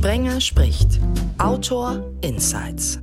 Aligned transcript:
Sprenger 0.00 0.40
spricht. 0.40 0.98
Autor 1.36 2.10
Insights. 2.22 3.00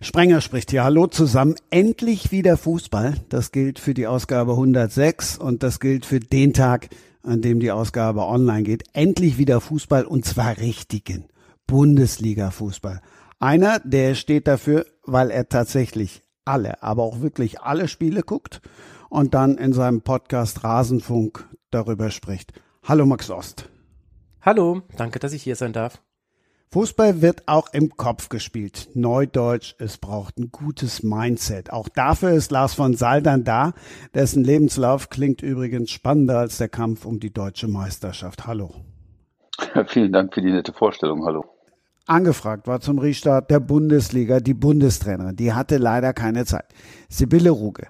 Sprenger 0.00 0.40
spricht 0.40 0.72
hier. 0.72 0.82
Hallo 0.82 1.06
zusammen. 1.06 1.54
Endlich 1.70 2.32
wieder 2.32 2.56
Fußball. 2.56 3.14
Das 3.28 3.52
gilt 3.52 3.78
für 3.78 3.94
die 3.94 4.08
Ausgabe 4.08 4.54
106 4.54 5.38
und 5.38 5.62
das 5.62 5.78
gilt 5.78 6.06
für 6.06 6.18
den 6.18 6.54
Tag, 6.54 6.88
an 7.22 7.40
dem 7.40 7.60
die 7.60 7.70
Ausgabe 7.70 8.26
online 8.26 8.64
geht. 8.64 8.82
Endlich 8.94 9.38
wieder 9.38 9.60
Fußball 9.60 10.06
und 10.06 10.24
zwar 10.24 10.58
richtigen 10.58 11.26
Bundesliga-Fußball. 11.68 13.00
Einer, 13.38 13.78
der 13.78 14.16
steht 14.16 14.48
dafür, 14.48 14.86
weil 15.04 15.30
er 15.30 15.48
tatsächlich 15.48 16.24
alle, 16.44 16.82
aber 16.82 17.04
auch 17.04 17.20
wirklich 17.20 17.60
alle 17.60 17.86
Spiele 17.86 18.24
guckt 18.24 18.60
und 19.08 19.34
dann 19.34 19.56
in 19.56 19.72
seinem 19.72 20.02
Podcast 20.02 20.64
Rasenfunk 20.64 21.48
darüber 21.70 22.10
spricht. 22.10 22.54
Hallo 22.90 23.06
Max 23.06 23.30
Ost. 23.30 23.68
Hallo, 24.42 24.82
danke, 24.96 25.20
dass 25.20 25.32
ich 25.32 25.44
hier 25.44 25.54
sein 25.54 25.72
darf. 25.72 26.02
Fußball 26.72 27.22
wird 27.22 27.46
auch 27.46 27.72
im 27.72 27.96
Kopf 27.96 28.28
gespielt. 28.28 28.88
Neudeutsch, 28.94 29.76
es 29.78 29.96
braucht 29.96 30.40
ein 30.40 30.50
gutes 30.50 31.04
Mindset. 31.04 31.72
Auch 31.72 31.88
dafür 31.88 32.32
ist 32.32 32.50
Lars 32.50 32.74
von 32.74 32.94
Saldern 32.94 33.44
da, 33.44 33.74
dessen 34.12 34.42
Lebenslauf 34.42 35.08
klingt 35.08 35.40
übrigens 35.40 35.92
spannender 35.92 36.40
als 36.40 36.58
der 36.58 36.68
Kampf 36.68 37.04
um 37.04 37.20
die 37.20 37.32
deutsche 37.32 37.68
Meisterschaft. 37.68 38.48
Hallo. 38.48 38.74
Ja, 39.72 39.84
vielen 39.84 40.10
Dank 40.10 40.34
für 40.34 40.42
die 40.42 40.50
nette 40.50 40.72
Vorstellung. 40.72 41.24
Hallo. 41.24 41.44
Angefragt 42.08 42.66
war 42.66 42.80
zum 42.80 42.98
Restart 42.98 43.52
der 43.52 43.60
Bundesliga 43.60 44.40
die 44.40 44.54
Bundestrainerin. 44.54 45.36
Die 45.36 45.52
hatte 45.52 45.76
leider 45.76 46.12
keine 46.12 46.44
Zeit. 46.44 46.66
Sibylle 47.08 47.50
Ruge, 47.50 47.86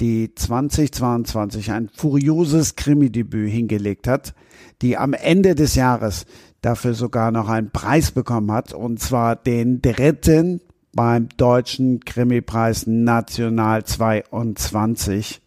die 0.00 0.34
2022 0.34 1.72
ein 1.72 1.88
furioses 1.88 2.76
Krimi-Debüt 2.76 3.50
hingelegt 3.50 4.06
hat, 4.06 4.34
die 4.82 4.96
am 4.96 5.12
Ende 5.12 5.54
des 5.54 5.74
Jahres 5.74 6.26
dafür 6.60 6.94
sogar 6.94 7.30
noch 7.30 7.48
einen 7.48 7.70
Preis 7.70 8.10
bekommen 8.10 8.52
hat, 8.52 8.72
und 8.72 9.00
zwar 9.00 9.36
den 9.36 9.82
dritten 9.82 10.60
beim 10.92 11.28
Deutschen 11.36 12.00
Krimi-Preis 12.00 12.86
National 12.86 13.84
22. 13.84 15.40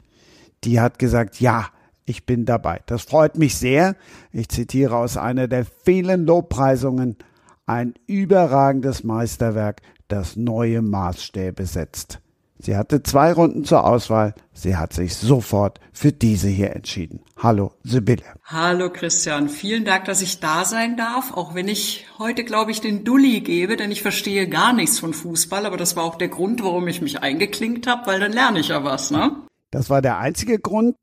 Die 0.63 0.79
hat 0.79 0.99
gesagt, 0.99 1.39
ja, 1.39 1.67
ich 2.05 2.25
bin 2.25 2.45
dabei. 2.45 2.81
Das 2.85 3.03
freut 3.03 3.37
mich 3.37 3.55
sehr. 3.57 3.95
Ich 4.31 4.49
zitiere 4.49 4.97
aus 4.97 5.17
einer 5.17 5.47
der 5.47 5.65
vielen 5.65 6.25
Lobpreisungen. 6.25 7.17
Ein 7.65 7.93
überragendes 8.05 9.03
Meisterwerk, 9.03 9.81
das 10.07 10.35
neue 10.35 10.81
Maßstäbe 10.81 11.65
setzt. 11.65 12.21
Sie 12.63 12.77
hatte 12.77 13.01
zwei 13.01 13.33
Runden 13.33 13.65
zur 13.65 13.85
Auswahl. 13.85 14.35
Sie 14.53 14.75
hat 14.75 14.93
sich 14.93 15.15
sofort 15.15 15.79
für 15.91 16.11
diese 16.11 16.47
hier 16.47 16.75
entschieden. 16.75 17.21
Hallo, 17.37 17.73
Sibylle. 17.83 18.21
Hallo, 18.43 18.91
Christian. 18.91 19.49
Vielen 19.49 19.83
Dank, 19.83 20.05
dass 20.05 20.21
ich 20.21 20.39
da 20.39 20.63
sein 20.63 20.95
darf, 20.95 21.33
auch 21.33 21.55
wenn 21.55 21.67
ich 21.67 22.05
heute, 22.19 22.43
glaube 22.43 22.69
ich, 22.69 22.79
den 22.79 23.03
Dulli 23.03 23.41
gebe, 23.41 23.77
denn 23.77 23.89
ich 23.89 24.03
verstehe 24.03 24.47
gar 24.47 24.73
nichts 24.73 24.99
von 24.99 25.15
Fußball, 25.15 25.65
aber 25.65 25.77
das 25.77 25.95
war 25.95 26.03
auch 26.03 26.19
der 26.19 26.27
Grund, 26.27 26.63
warum 26.63 26.87
ich 26.87 27.01
mich 27.01 27.23
eingeklinkt 27.23 27.87
habe, 27.87 28.05
weil 28.05 28.19
dann 28.19 28.31
lerne 28.31 28.59
ich 28.59 28.67
ja 28.67 28.83
was, 28.83 29.09
ne? 29.09 29.35
Das 29.71 29.89
war 29.89 30.01
der 30.01 30.19
einzige 30.19 30.59
Grund? 30.59 30.97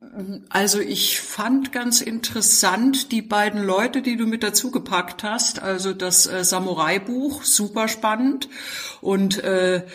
Also 0.51 0.79
ich 0.79 1.19
fand 1.19 1.73
ganz 1.73 2.03
interessant 2.03 3.13
die 3.13 3.23
beiden 3.23 3.65
Leute, 3.65 4.03
die 4.03 4.19
du 4.19 4.27
mit 4.27 4.43
dazu 4.43 4.71
gepackt 4.71 5.25
hast. 5.25 5.63
Also 5.63 5.95
das 5.95 6.27
äh, 6.27 6.45
Samurai-Buch, 6.45 7.45
super 7.45 7.89
spannend. 7.89 8.51
Und 9.01 9.43
äh, 9.43 9.87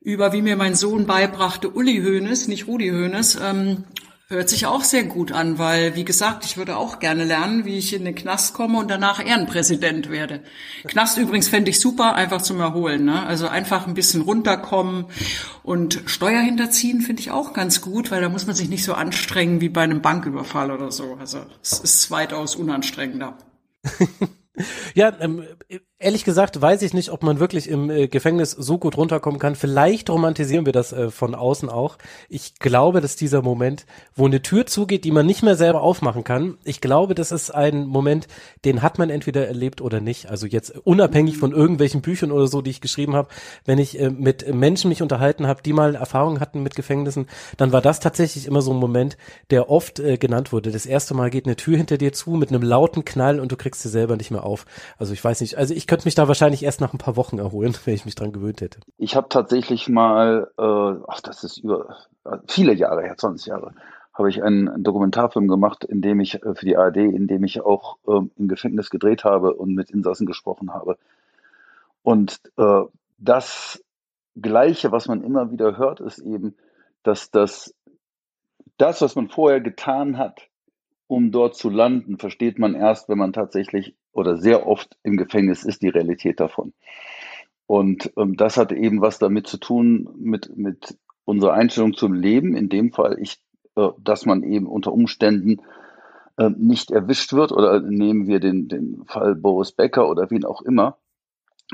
über, 0.00 0.32
wie 0.32 0.42
mir 0.42 0.56
mein 0.56 0.74
Sohn 0.74 1.06
beibrachte, 1.06 1.70
Uli 1.70 2.02
Hoeneß, 2.02 2.48
nicht 2.48 2.66
Rudi 2.66 2.88
Hoeneß, 2.88 3.38
ähm, 3.42 3.84
hört 4.30 4.48
sich 4.48 4.66
auch 4.66 4.84
sehr 4.84 5.02
gut 5.02 5.32
an, 5.32 5.58
weil, 5.58 5.96
wie 5.96 6.04
gesagt, 6.04 6.44
ich 6.44 6.56
würde 6.56 6.76
auch 6.76 7.00
gerne 7.00 7.24
lernen, 7.24 7.64
wie 7.64 7.76
ich 7.76 7.92
in 7.92 8.04
den 8.04 8.14
Knast 8.14 8.54
komme 8.54 8.78
und 8.78 8.88
danach 8.88 9.24
Ehrenpräsident 9.24 10.08
werde. 10.08 10.42
Knast 10.84 11.18
übrigens 11.18 11.48
fände 11.48 11.70
ich 11.70 11.80
super, 11.80 12.14
einfach 12.14 12.40
zum 12.40 12.60
Erholen. 12.60 13.04
Ne? 13.04 13.26
Also 13.26 13.48
einfach 13.48 13.88
ein 13.88 13.94
bisschen 13.94 14.22
runterkommen 14.22 15.06
und 15.64 16.02
Steuer 16.06 16.40
hinterziehen 16.40 17.00
finde 17.00 17.20
ich 17.20 17.32
auch 17.32 17.52
ganz 17.52 17.80
gut, 17.80 18.12
weil 18.12 18.20
da 18.22 18.28
muss 18.28 18.46
man 18.46 18.54
sich 18.54 18.68
nicht 18.68 18.84
so 18.84 18.94
anstrengen 18.94 19.60
wie 19.60 19.68
bei 19.68 19.82
einem 19.82 20.00
Banküberfall 20.00 20.70
oder 20.70 20.92
so. 20.92 21.16
Also 21.18 21.40
es 21.60 21.80
ist 21.80 22.10
weitaus 22.12 22.54
unanstrengender. 22.54 23.36
ja, 24.94 25.12
ähm, 25.20 25.42
Ehrlich 26.02 26.24
gesagt 26.24 26.62
weiß 26.62 26.80
ich 26.80 26.94
nicht, 26.94 27.10
ob 27.10 27.22
man 27.22 27.40
wirklich 27.40 27.68
im 27.68 27.90
äh, 27.90 28.08
Gefängnis 28.08 28.52
so 28.52 28.78
gut 28.78 28.96
runterkommen 28.96 29.38
kann. 29.38 29.54
Vielleicht 29.54 30.08
romantisieren 30.08 30.64
wir 30.64 30.72
das 30.72 30.94
äh, 30.94 31.10
von 31.10 31.34
außen 31.34 31.68
auch. 31.68 31.98
Ich 32.30 32.54
glaube, 32.54 33.02
dass 33.02 33.16
dieser 33.16 33.42
Moment, 33.42 33.84
wo 34.14 34.24
eine 34.24 34.40
Tür 34.40 34.64
zugeht, 34.64 35.04
die 35.04 35.10
man 35.10 35.26
nicht 35.26 35.42
mehr 35.42 35.56
selber 35.56 35.82
aufmachen 35.82 36.24
kann, 36.24 36.56
ich 36.64 36.80
glaube, 36.80 37.14
das 37.14 37.32
ist 37.32 37.50
ein 37.50 37.84
Moment, 37.84 38.28
den 38.64 38.80
hat 38.80 38.98
man 38.98 39.10
entweder 39.10 39.46
erlebt 39.46 39.82
oder 39.82 40.00
nicht. 40.00 40.30
Also 40.30 40.46
jetzt 40.46 40.74
unabhängig 40.84 41.36
von 41.36 41.52
irgendwelchen 41.52 42.00
Büchern 42.00 42.32
oder 42.32 42.46
so, 42.46 42.62
die 42.62 42.70
ich 42.70 42.80
geschrieben 42.80 43.14
habe, 43.14 43.28
wenn 43.66 43.76
ich 43.76 44.00
äh, 44.00 44.08
mit 44.08 44.54
Menschen 44.54 44.88
mich 44.88 45.02
unterhalten 45.02 45.46
habe, 45.46 45.62
die 45.62 45.74
mal 45.74 45.96
Erfahrungen 45.96 46.40
hatten 46.40 46.62
mit 46.62 46.76
Gefängnissen, 46.76 47.26
dann 47.58 47.72
war 47.72 47.82
das 47.82 48.00
tatsächlich 48.00 48.46
immer 48.46 48.62
so 48.62 48.72
ein 48.72 48.78
Moment, 48.78 49.18
der 49.50 49.68
oft 49.68 50.00
äh, 50.00 50.16
genannt 50.16 50.50
wurde. 50.50 50.70
Das 50.70 50.86
erste 50.86 51.12
Mal 51.12 51.28
geht 51.28 51.44
eine 51.44 51.56
Tür 51.56 51.76
hinter 51.76 51.98
dir 51.98 52.14
zu 52.14 52.30
mit 52.30 52.48
einem 52.48 52.62
lauten 52.62 53.04
Knall 53.04 53.38
und 53.38 53.52
du 53.52 53.56
kriegst 53.58 53.82
sie 53.82 53.90
selber 53.90 54.16
nicht 54.16 54.30
mehr 54.30 54.44
auf. 54.44 54.64
Also 54.96 55.12
ich 55.12 55.22
weiß 55.22 55.42
nicht, 55.42 55.58
also 55.58 55.74
ich 55.74 55.89
könnte 55.90 56.06
mich 56.06 56.14
da 56.14 56.28
wahrscheinlich 56.28 56.62
erst 56.62 56.80
nach 56.80 56.94
ein 56.94 56.98
paar 56.98 57.16
Wochen 57.16 57.38
erholen, 57.38 57.74
wenn 57.84 57.94
ich 57.94 58.04
mich 58.04 58.14
dran 58.14 58.32
gewöhnt 58.32 58.60
hätte. 58.60 58.78
Ich 58.96 59.16
habe 59.16 59.28
tatsächlich 59.28 59.88
mal, 59.88 60.50
äh, 60.56 60.62
ach, 60.62 61.20
das 61.20 61.42
ist 61.42 61.58
über 61.58 61.96
äh, 62.24 62.38
viele 62.46 62.72
Jahre 62.72 63.02
her, 63.02 63.16
20 63.16 63.46
Jahre, 63.46 63.74
habe 64.14 64.30
ich 64.30 64.42
einen, 64.42 64.84
Dokumentarfilm 64.84 65.48
gemacht, 65.48 65.84
in 65.84 66.00
dem 66.00 66.20
ich 66.20 66.42
äh, 66.42 66.54
für 66.54 66.64
die 66.64 66.76
ARD, 66.76 66.98
in 66.98 67.26
dem 67.26 67.42
ich 67.42 67.60
auch 67.62 67.98
äh, 68.06 68.20
im 68.36 68.48
Gefängnis 68.48 68.88
gedreht 68.88 69.24
habe 69.24 69.54
und 69.54 69.74
mit 69.74 69.90
Insassen 69.90 70.26
gesprochen 70.26 70.72
habe. 70.72 70.96
Und 72.02 72.40
äh, 72.56 72.82
das 73.18 73.82
Gleiche, 74.40 74.92
was 74.92 75.08
man 75.08 75.24
immer 75.24 75.50
wieder 75.50 75.76
hört, 75.76 75.98
ist 75.98 76.20
eben, 76.20 76.54
dass 77.02 77.32
das, 77.32 77.74
das, 78.78 79.02
was 79.02 79.16
man 79.16 79.28
vorher 79.28 79.60
getan 79.60 80.18
hat, 80.18 80.42
um 81.10 81.32
dort 81.32 81.56
zu 81.56 81.70
landen, 81.70 82.18
versteht 82.18 82.60
man 82.60 82.76
erst, 82.76 83.08
wenn 83.08 83.18
man 83.18 83.32
tatsächlich 83.32 83.96
oder 84.12 84.36
sehr 84.36 84.68
oft 84.68 84.96
im 85.02 85.16
Gefängnis 85.16 85.64
ist, 85.64 85.82
die 85.82 85.88
Realität 85.88 86.38
davon. 86.38 86.72
Und 87.66 88.12
ähm, 88.16 88.36
das 88.36 88.56
hat 88.56 88.70
eben 88.70 89.00
was 89.00 89.18
damit 89.18 89.48
zu 89.48 89.58
tun, 89.58 90.08
mit, 90.16 90.56
mit 90.56 90.96
unserer 91.24 91.54
Einstellung 91.54 91.94
zum 91.94 92.14
Leben. 92.14 92.54
In 92.54 92.68
dem 92.68 92.92
Fall, 92.92 93.18
ich, 93.20 93.42
äh, 93.74 93.88
dass 93.98 94.24
man 94.24 94.44
eben 94.44 94.66
unter 94.66 94.92
Umständen 94.92 95.62
äh, 96.38 96.50
nicht 96.56 96.92
erwischt 96.92 97.32
wird 97.32 97.50
oder 97.50 97.80
nehmen 97.80 98.28
wir 98.28 98.38
den, 98.38 98.68
den 98.68 99.02
Fall 99.06 99.34
Boris 99.34 99.72
Becker 99.72 100.08
oder 100.08 100.30
wen 100.30 100.44
auch 100.44 100.62
immer, 100.62 100.96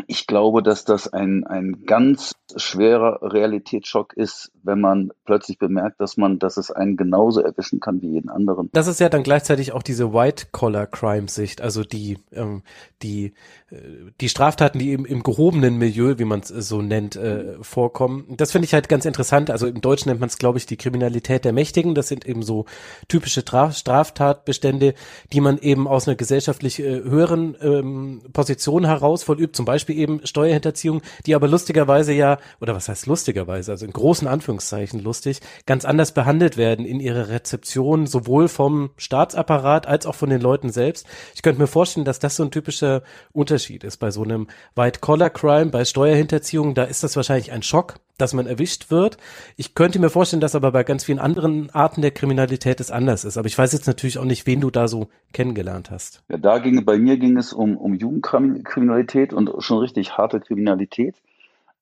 ich 0.06 0.26
glaube, 0.26 0.62
dass 0.62 0.84
das 0.84 1.12
ein, 1.12 1.46
ein 1.46 1.84
ganz 1.86 2.32
schwerer 2.56 3.18
Realitätsschock 3.22 4.12
ist, 4.14 4.52
wenn 4.62 4.80
man 4.80 5.10
plötzlich 5.24 5.58
bemerkt, 5.58 6.00
dass 6.00 6.16
man, 6.16 6.38
dass 6.38 6.56
es 6.56 6.70
einen 6.70 6.96
genauso 6.96 7.40
erwischen 7.40 7.80
kann 7.80 8.02
wie 8.02 8.10
jeden 8.10 8.28
anderen. 8.28 8.68
Das 8.72 8.86
ist 8.86 9.00
ja 9.00 9.08
dann 9.08 9.22
gleichzeitig 9.22 9.72
auch 9.72 9.82
diese 9.82 10.12
White-Collar-Crime-Sicht, 10.12 11.60
also 11.60 11.82
die, 11.82 12.18
ähm, 12.32 12.62
die, 13.02 13.32
äh, 13.70 13.76
die 14.20 14.28
Straftaten, 14.28 14.78
die 14.78 14.92
im, 14.92 15.04
im 15.04 15.22
gehobenen 15.22 15.78
Milieu, 15.78 16.18
wie 16.18 16.24
man 16.24 16.40
es 16.40 16.48
so 16.48 16.82
nennt, 16.82 17.16
äh, 17.16 17.54
vorkommen. 17.62 18.34
Das 18.36 18.52
finde 18.52 18.66
ich 18.66 18.74
halt 18.74 18.88
ganz 18.88 19.04
interessant. 19.04 19.50
Also 19.50 19.66
im 19.66 19.80
Deutschen 19.80 20.10
nennt 20.10 20.20
man 20.20 20.28
es, 20.28 20.38
glaube 20.38 20.58
ich, 20.58 20.66
die 20.66 20.76
Kriminalität 20.76 21.44
der 21.44 21.52
Mächtigen. 21.52 21.94
Das 21.94 22.08
sind 22.08 22.26
eben 22.26 22.42
so 22.42 22.66
typische 23.08 23.40
Straftatbestände, 23.40 24.94
die 25.32 25.40
man 25.40 25.58
eben 25.58 25.88
aus 25.88 26.06
einer 26.06 26.16
gesellschaftlich 26.16 26.80
äh, 26.80 27.02
höheren 27.02 27.56
ähm, 27.60 28.22
Position 28.32 28.84
heraus 28.84 29.22
vollübt. 29.22 29.56
Zum 29.56 29.64
Beispiel 29.64 29.85
Beispiel 29.86 29.98
eben 29.98 30.26
Steuerhinterziehung, 30.26 31.02
die 31.26 31.34
aber 31.34 31.48
lustigerweise 31.48 32.12
ja, 32.12 32.38
oder 32.60 32.74
was 32.74 32.88
heißt 32.88 33.06
lustigerweise, 33.06 33.70
also 33.70 33.86
in 33.86 33.92
großen 33.92 34.26
Anführungszeichen 34.26 35.00
lustig, 35.00 35.40
ganz 35.64 35.84
anders 35.84 36.12
behandelt 36.12 36.56
werden 36.56 36.84
in 36.84 36.98
ihrer 36.98 37.28
Rezeption, 37.28 38.06
sowohl 38.06 38.48
vom 38.48 38.90
Staatsapparat 38.96 39.86
als 39.86 40.06
auch 40.06 40.14
von 40.16 40.30
den 40.30 40.40
Leuten 40.40 40.70
selbst. 40.70 41.06
Ich 41.34 41.42
könnte 41.42 41.60
mir 41.60 41.68
vorstellen, 41.68 42.04
dass 42.04 42.18
das 42.18 42.36
so 42.36 42.42
ein 42.42 42.50
typischer 42.50 43.02
Unterschied 43.32 43.84
ist 43.84 43.98
bei 43.98 44.10
so 44.10 44.22
einem 44.22 44.48
White-Collar-Crime, 44.74 45.70
bei 45.70 45.84
Steuerhinterziehung, 45.84 46.74
da 46.74 46.84
ist 46.84 47.04
das 47.04 47.14
wahrscheinlich 47.14 47.52
ein 47.52 47.62
Schock, 47.62 47.94
dass 48.18 48.34
man 48.34 48.46
erwischt 48.46 48.90
wird. 48.90 49.18
Ich 49.56 49.74
könnte 49.74 49.98
mir 49.98 50.10
vorstellen, 50.10 50.40
dass 50.40 50.54
aber 50.54 50.72
bei 50.72 50.84
ganz 50.84 51.04
vielen 51.04 51.18
anderen 51.18 51.70
Arten 51.70 52.02
der 52.02 52.10
Kriminalität 52.10 52.80
es 52.80 52.90
anders 52.90 53.24
ist. 53.24 53.36
Aber 53.36 53.46
ich 53.46 53.56
weiß 53.56 53.72
jetzt 53.72 53.86
natürlich 53.86 54.18
auch 54.18 54.24
nicht, 54.24 54.46
wen 54.46 54.60
du 54.60 54.70
da 54.70 54.88
so 54.88 55.08
kennengelernt 55.32 55.90
hast. 55.90 56.22
Ja, 56.28 56.38
da 56.38 56.58
ging, 56.58 56.84
bei 56.84 56.98
mir 56.98 57.18
ging 57.18 57.36
es 57.36 57.52
um, 57.52 57.76
um 57.76 57.94
Jugendkriminalität 57.94 59.32
und 59.32 59.50
schon 59.58 59.78
richtig 59.78 60.16
harte 60.16 60.40
Kriminalität. 60.40 61.16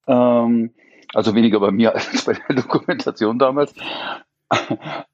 Ähm, 0.07 0.71
also 1.15 1.35
weniger 1.35 1.61
bei 1.61 1.71
mir 1.71 1.95
als 1.95 2.25
bei 2.25 2.35
der 2.35 2.57
Dokumentation 2.57 3.39
damals. 3.39 3.75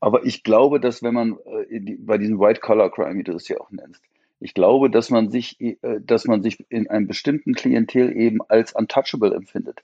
Aber 0.00 0.24
ich 0.24 0.42
glaube, 0.42 0.80
dass 0.80 1.02
wenn 1.02 1.14
man 1.14 1.38
äh, 1.68 1.96
bei 1.98 2.18
diesem 2.18 2.40
White-Collar-Crime, 2.40 3.18
wie 3.18 3.24
du 3.24 3.32
es 3.32 3.48
ja 3.48 3.58
auch 3.60 3.70
nennst, 3.70 4.02
ich 4.40 4.54
glaube, 4.54 4.90
dass 4.90 5.10
man 5.10 5.30
sich, 5.30 5.60
äh, 5.60 5.76
dass 6.00 6.24
man 6.26 6.42
sich 6.42 6.64
in 6.70 6.88
einem 6.88 7.06
bestimmten 7.06 7.54
Klientel 7.54 8.16
eben 8.16 8.40
als 8.48 8.72
untouchable 8.72 9.34
empfindet. 9.34 9.82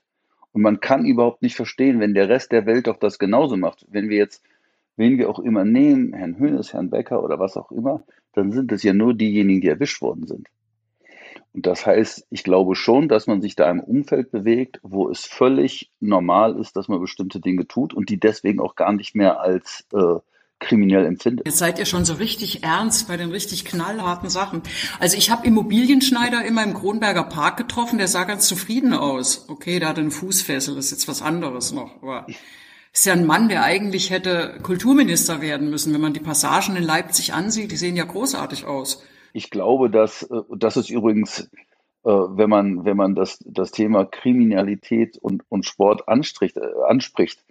Und 0.57 0.63
man 0.63 0.79
kann 0.79 1.05
überhaupt 1.05 1.43
nicht 1.43 1.55
verstehen, 1.55 1.99
wenn 1.99 2.15
der 2.15 2.29
Rest 2.29 2.51
der 2.51 2.65
Welt 2.65 2.87
doch 2.87 2.97
das 2.97 3.19
genauso 3.19 3.57
macht. 3.57 3.85
Wenn 3.91 4.09
wir 4.09 4.17
jetzt 4.17 4.43
wen 4.95 5.19
wir 5.19 5.29
auch 5.29 5.37
immer 5.37 5.65
nehmen, 5.65 6.13
Herrn 6.13 6.39
Hönes, 6.39 6.73
Herrn 6.73 6.89
Becker 6.89 7.23
oder 7.23 7.37
was 7.37 7.57
auch 7.57 7.71
immer, 7.71 8.01
dann 8.33 8.51
sind 8.51 8.71
es 8.71 8.81
ja 8.81 8.91
nur 8.91 9.13
diejenigen, 9.13 9.61
die 9.61 9.67
erwischt 9.67 10.01
worden 10.01 10.25
sind. 10.25 10.47
Und 11.53 11.67
das 11.67 11.85
heißt, 11.85 12.25
ich 12.31 12.43
glaube 12.43 12.73
schon, 12.73 13.07
dass 13.07 13.27
man 13.27 13.39
sich 13.39 13.55
da 13.55 13.69
im 13.69 13.81
Umfeld 13.81 14.31
bewegt, 14.31 14.79
wo 14.81 15.11
es 15.11 15.25
völlig 15.25 15.91
normal 15.99 16.59
ist, 16.59 16.75
dass 16.75 16.87
man 16.87 17.01
bestimmte 17.01 17.39
Dinge 17.39 17.67
tut 17.67 17.93
und 17.93 18.09
die 18.09 18.19
deswegen 18.19 18.59
auch 18.59 18.73
gar 18.73 18.93
nicht 18.93 19.13
mehr 19.13 19.39
als 19.39 19.85
äh, 19.93 20.15
kriminell 20.59 21.05
empfindet. 21.05 21.45
Jetzt 21.45 21.59
seid 21.59 21.79
ihr 21.79 21.85
schon 21.85 22.05
so 22.05 22.13
richtig 22.15 22.63
ernst 22.63 23.07
bei 23.07 23.17
den 23.17 23.29
richtig 23.29 23.65
knallharten 23.65 24.29
Sachen. 24.29 24.63
Also 24.99 25.17
ich 25.17 25.29
habe 25.29 25.45
Immobilienschneider 25.45 26.43
immer 26.45 26.63
im 26.63 26.73
Kronberger 26.73 27.23
Park 27.23 27.57
getroffen, 27.57 27.97
der 27.97 28.07
sah 28.07 28.23
ganz 28.23 28.47
zufrieden 28.47 28.93
aus. 28.93 29.45
Okay, 29.49 29.79
der 29.79 29.89
hatte 29.89 30.01
einen 30.01 30.11
Fußfessel, 30.11 30.75
das 30.75 30.85
ist 30.85 30.91
jetzt 30.91 31.07
was 31.07 31.21
anderes 31.21 31.71
noch. 31.71 32.01
Aber 32.01 32.25
ist 32.97 33.05
ja 33.05 33.13
ein 33.13 33.27
Mann, 33.27 33.49
der 33.49 33.63
eigentlich 33.63 34.09
hätte 34.09 34.57
Kulturminister 34.63 35.41
werden 35.41 35.69
müssen, 35.69 35.93
wenn 35.93 36.01
man 36.01 36.13
die 36.13 36.19
Passagen 36.19 36.75
in 36.75 36.83
Leipzig 36.83 37.33
ansieht. 37.33 37.71
Die 37.71 37.77
sehen 37.77 37.95
ja 37.95 38.05
großartig 38.05 38.65
aus. 38.65 39.03
Ich 39.33 39.51
glaube, 39.51 39.91
dass 39.91 40.23
äh, 40.23 40.41
das 40.55 40.77
ist 40.77 40.89
übrigens, 40.89 41.41
äh, 42.03 42.09
wenn 42.09 42.49
man 42.49 42.85
wenn 42.85 42.97
man 42.97 43.13
das 43.13 43.37
das 43.45 43.69
Thema 43.69 44.05
Kriminalität 44.05 45.17
und 45.19 45.43
und 45.49 45.65
Sport 45.65 46.07
anspricht, 46.07 46.57
äh, 46.57 46.61
anspricht, 46.87 47.45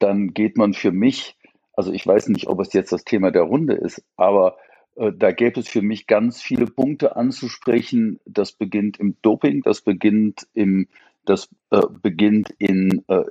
dann 0.00 0.34
geht 0.34 0.56
man 0.56 0.74
für 0.74 0.90
mich, 0.90 1.36
also 1.80 1.92
ich 1.94 2.06
weiß 2.06 2.28
nicht, 2.28 2.46
ob 2.46 2.60
es 2.60 2.74
jetzt 2.74 2.92
das 2.92 3.04
Thema 3.04 3.30
der 3.30 3.44
Runde 3.44 3.72
ist, 3.72 4.04
aber 4.18 4.58
da 4.96 5.32
gäbe 5.32 5.60
es 5.60 5.68
für 5.68 5.80
mich 5.80 6.06
ganz 6.06 6.42
viele 6.42 6.66
Punkte 6.66 7.16
anzusprechen. 7.16 8.20
Das 8.26 8.52
beginnt 8.52 9.00
im 9.00 9.16
Doping, 9.22 9.62
das 9.62 9.80
beginnt 9.80 10.46
im, 10.52 10.88
das 11.24 11.48
äh, 11.70 11.80
beginnt 12.02 12.50
in 12.58 13.02
äh, 13.08 13.22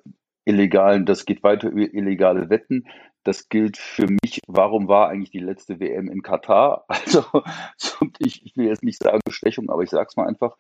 illegalen, 0.46 1.06
das 1.06 1.26
geht 1.26 1.44
weiter 1.44 1.70
über 1.70 1.94
illegale 1.94 2.50
Wetten. 2.50 2.88
Das 3.24 3.50
gilt 3.50 3.78
für 3.78 4.08
mich, 4.08 4.40
warum 4.48 4.88
war 4.88 5.10
eigentlich 5.10 5.30
die 5.30 5.38
letzte 5.38 5.80
WM 5.80 6.10
in 6.10 6.24
Katar? 6.24 6.86
Also 6.90 7.24
ich, 8.18 8.44
ich 8.44 8.58
will 8.58 8.66
jetzt 8.66 8.84
nicht 8.84 8.98
sagen 8.98 9.20
Bestechung, 9.24 9.70
aber 9.70 9.84
ich 9.84 9.92
sage 9.92 10.08
es 10.10 10.18
mal 10.18 10.28
einfach. 10.28 10.58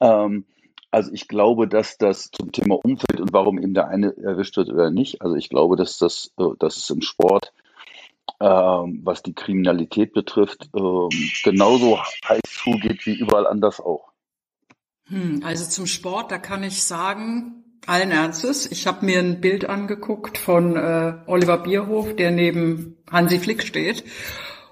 Ähm, 0.00 0.46
also 0.90 1.12
ich 1.12 1.28
glaube, 1.28 1.68
dass 1.68 1.98
das 1.98 2.30
zum 2.30 2.52
Thema 2.52 2.76
Umfeld 2.82 3.20
und 3.20 3.32
warum 3.32 3.58
eben 3.58 3.74
der 3.74 3.88
eine 3.88 4.16
erwischt 4.16 4.56
wird 4.56 4.70
oder 4.70 4.90
nicht, 4.90 5.22
also 5.22 5.36
ich 5.36 5.48
glaube, 5.48 5.76
dass 5.76 5.98
das, 5.98 6.32
äh, 6.38 6.44
dass 6.58 6.76
es 6.76 6.90
im 6.90 7.02
Sport, 7.02 7.52
ähm, 8.40 9.00
was 9.04 9.22
die 9.22 9.34
Kriminalität 9.34 10.12
betrifft, 10.12 10.68
ähm, 10.74 11.08
genauso 11.44 11.98
heiß 12.28 12.40
zugeht 12.44 13.06
wie 13.06 13.14
überall 13.14 13.46
anders 13.46 13.80
auch. 13.80 14.10
Hm, 15.06 15.42
also 15.44 15.68
zum 15.68 15.86
Sport, 15.86 16.30
da 16.30 16.38
kann 16.38 16.62
ich 16.62 16.82
sagen, 16.82 17.64
allen 17.86 18.10
Ernstes, 18.10 18.70
ich 18.70 18.86
habe 18.86 19.06
mir 19.06 19.20
ein 19.20 19.40
Bild 19.40 19.64
angeguckt 19.64 20.38
von 20.38 20.76
äh, 20.76 21.14
Oliver 21.26 21.58
Bierhof, 21.58 22.14
der 22.14 22.30
neben 22.30 22.96
Hansi 23.10 23.38
Flick 23.38 23.62
steht. 23.62 24.04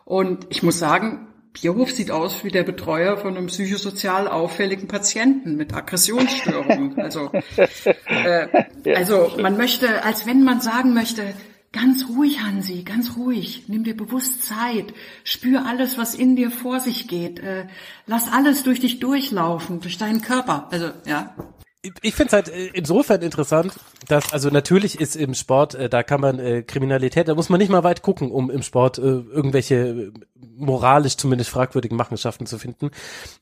Und 0.05 0.47
ich 0.51 0.63
muss 0.63 0.79
sagen, 0.79 1.28
Bierhof 1.61 1.91
sieht 1.91 2.11
aus 2.11 2.45
wie 2.45 2.51
der 2.51 2.63
Betreuer 2.63 3.17
von 3.17 3.37
einem 3.37 3.47
psychosozial 3.47 4.29
auffälligen 4.29 4.89
Patienten 4.89 5.57
mit 5.57 5.75
Aggressionsstörungen. 5.75 6.97
Also, 7.09 7.31
äh, 8.07 8.95
also 8.95 9.33
man 9.41 9.57
möchte, 9.57 10.05
als 10.05 10.27
wenn 10.27 10.45
man 10.45 10.61
sagen 10.61 10.93
möchte, 10.93 11.35
ganz 11.73 12.07
ruhig, 12.09 12.41
Hansi, 12.43 12.83
ganz 12.83 13.17
ruhig, 13.17 13.65
nimm 13.69 13.85
dir 13.85 13.97
bewusst 13.97 14.47
Zeit, 14.47 14.93
spür 15.25 15.65
alles, 15.67 15.97
was 15.97 16.15
in 16.15 16.37
dir 16.37 16.51
vor 16.51 16.81
sich 16.81 17.09
geht, 17.09 17.41
äh, 17.41 17.67
lass 18.07 18.31
alles 18.31 18.63
durch 18.63 18.81
dich 18.81 19.01
durchlaufen, 19.01 19.81
durch 19.81 19.97
deinen 19.97 20.23
Körper. 20.23 20.69
Also, 20.71 20.91
ja, 21.07 21.35
ich 22.03 22.15
finde 22.15 22.27
es 22.27 22.33
halt 22.33 22.49
äh, 22.49 22.71
insofern 22.75 23.23
interessant, 23.23 23.73
dass, 24.09 24.33
also 24.33 24.51
natürlich 24.51 25.01
ist 25.01 25.15
im 25.15 25.35
Sport, 25.35 25.75
äh, 25.75 25.89
da 25.89 26.03
kann 26.03 26.21
man 26.21 26.39
äh, 26.39 26.63
Kriminalität, 26.63 27.29
da 27.29 27.35
muss 27.35 27.51
man 27.51 27.59
nicht 27.59 27.71
mal 27.71 27.85
weit 27.85 28.03
gucken, 28.03 28.33
um 28.33 28.51
im 28.51 28.63
Sport 28.63 28.99
äh, 28.99 29.03
irgendwelche 29.03 29.77
äh, 29.77 30.13
moralisch 30.57 31.17
zumindest 31.17 31.51
fragwürdigen 31.51 31.97
Machenschaften 31.97 32.47
zu 32.47 32.59
finden. 32.59 32.91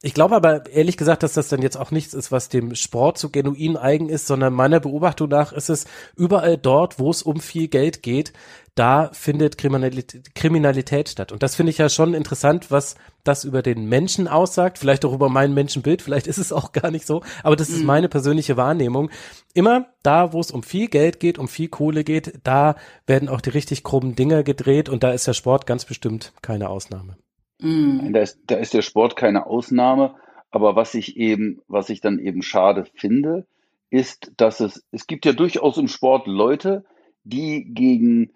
Ich 0.02 0.14
glaube 0.14 0.36
aber 0.36 0.66
ehrlich 0.70 0.96
gesagt, 0.96 1.22
dass 1.22 1.34
das 1.34 1.48
dann 1.48 1.62
jetzt 1.62 1.76
auch 1.76 1.90
nichts 1.90 2.14
ist, 2.14 2.32
was 2.32 2.48
dem 2.48 2.74
Sport 2.74 3.18
so 3.18 3.30
genuin 3.30 3.76
eigen 3.76 4.08
ist, 4.08 4.26
sondern 4.26 4.54
meiner 4.54 4.80
Beobachtung 4.80 5.28
nach 5.28 5.52
ist 5.52 5.70
es 5.70 5.86
überall 6.16 6.56
dort, 6.58 6.98
wo 6.98 7.10
es 7.10 7.22
um 7.22 7.40
viel 7.40 7.68
Geld 7.68 8.02
geht, 8.02 8.32
da 8.74 9.08
findet 9.12 9.56
Kriminalität, 9.56 10.34
Kriminalität 10.34 11.08
statt. 11.08 11.32
Und 11.32 11.42
das 11.42 11.54
finde 11.54 11.70
ich 11.70 11.78
ja 11.78 11.88
schon 11.88 12.12
interessant, 12.12 12.70
was 12.70 12.96
das 13.24 13.44
über 13.44 13.62
den 13.62 13.86
Menschen 13.86 14.28
aussagt, 14.28 14.78
vielleicht 14.78 15.04
auch 15.06 15.14
über 15.14 15.30
mein 15.30 15.54
Menschenbild, 15.54 16.02
vielleicht 16.02 16.26
ist 16.26 16.38
es 16.38 16.52
auch 16.52 16.72
gar 16.72 16.90
nicht 16.90 17.06
so, 17.06 17.22
aber 17.42 17.56
das 17.56 17.70
ist 17.70 17.80
mhm. 17.80 17.86
meine 17.86 18.08
persönliche 18.08 18.56
Wahrnehmung. 18.56 19.10
Immer 19.54 19.86
da, 20.06 20.32
wo 20.32 20.40
es 20.40 20.50
um 20.50 20.62
viel 20.62 20.88
Geld 20.88 21.20
geht, 21.20 21.38
um 21.38 21.48
viel 21.48 21.68
Kohle 21.68 22.04
geht, 22.04 22.40
da 22.44 22.76
werden 23.06 23.28
auch 23.28 23.40
die 23.40 23.50
richtig 23.50 23.82
krummen 23.82 24.14
Dinger 24.14 24.42
gedreht 24.42 24.88
und 24.88 25.02
da 25.02 25.12
ist 25.12 25.26
der 25.26 25.34
Sport 25.34 25.66
ganz 25.66 25.84
bestimmt 25.84 26.32
keine 26.42 26.68
Ausnahme. 26.68 27.16
Mhm. 27.60 28.12
Da, 28.12 28.20
ist, 28.20 28.38
da 28.46 28.56
ist 28.56 28.74
der 28.74 28.82
Sport 28.82 29.16
keine 29.16 29.46
Ausnahme, 29.46 30.14
aber 30.50 30.76
was 30.76 30.94
ich 30.94 31.16
eben, 31.16 31.60
was 31.66 31.90
ich 31.90 32.00
dann 32.00 32.18
eben 32.18 32.42
schade 32.42 32.86
finde, 32.94 33.46
ist, 33.90 34.32
dass 34.36 34.60
es, 34.60 34.84
es 34.90 35.06
gibt 35.06 35.24
ja 35.26 35.32
durchaus 35.32 35.76
im 35.76 35.88
Sport 35.88 36.26
Leute, 36.26 36.84
die 37.24 37.66
gegen 37.72 38.32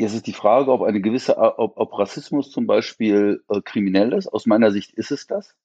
Jetzt 0.00 0.14
ist 0.14 0.28
die 0.28 0.32
Frage, 0.32 0.70
ob 0.70 0.82
eine 0.82 1.00
gewisse, 1.00 1.36
ob, 1.38 1.76
ob 1.76 1.98
Rassismus 1.98 2.52
zum 2.52 2.68
Beispiel 2.68 3.42
äh, 3.48 3.60
kriminell 3.62 4.12
ist. 4.12 4.28
Aus 4.28 4.46
meiner 4.46 4.70
Sicht 4.70 4.92
ist 4.92 5.10
es 5.10 5.26
das. 5.26 5.56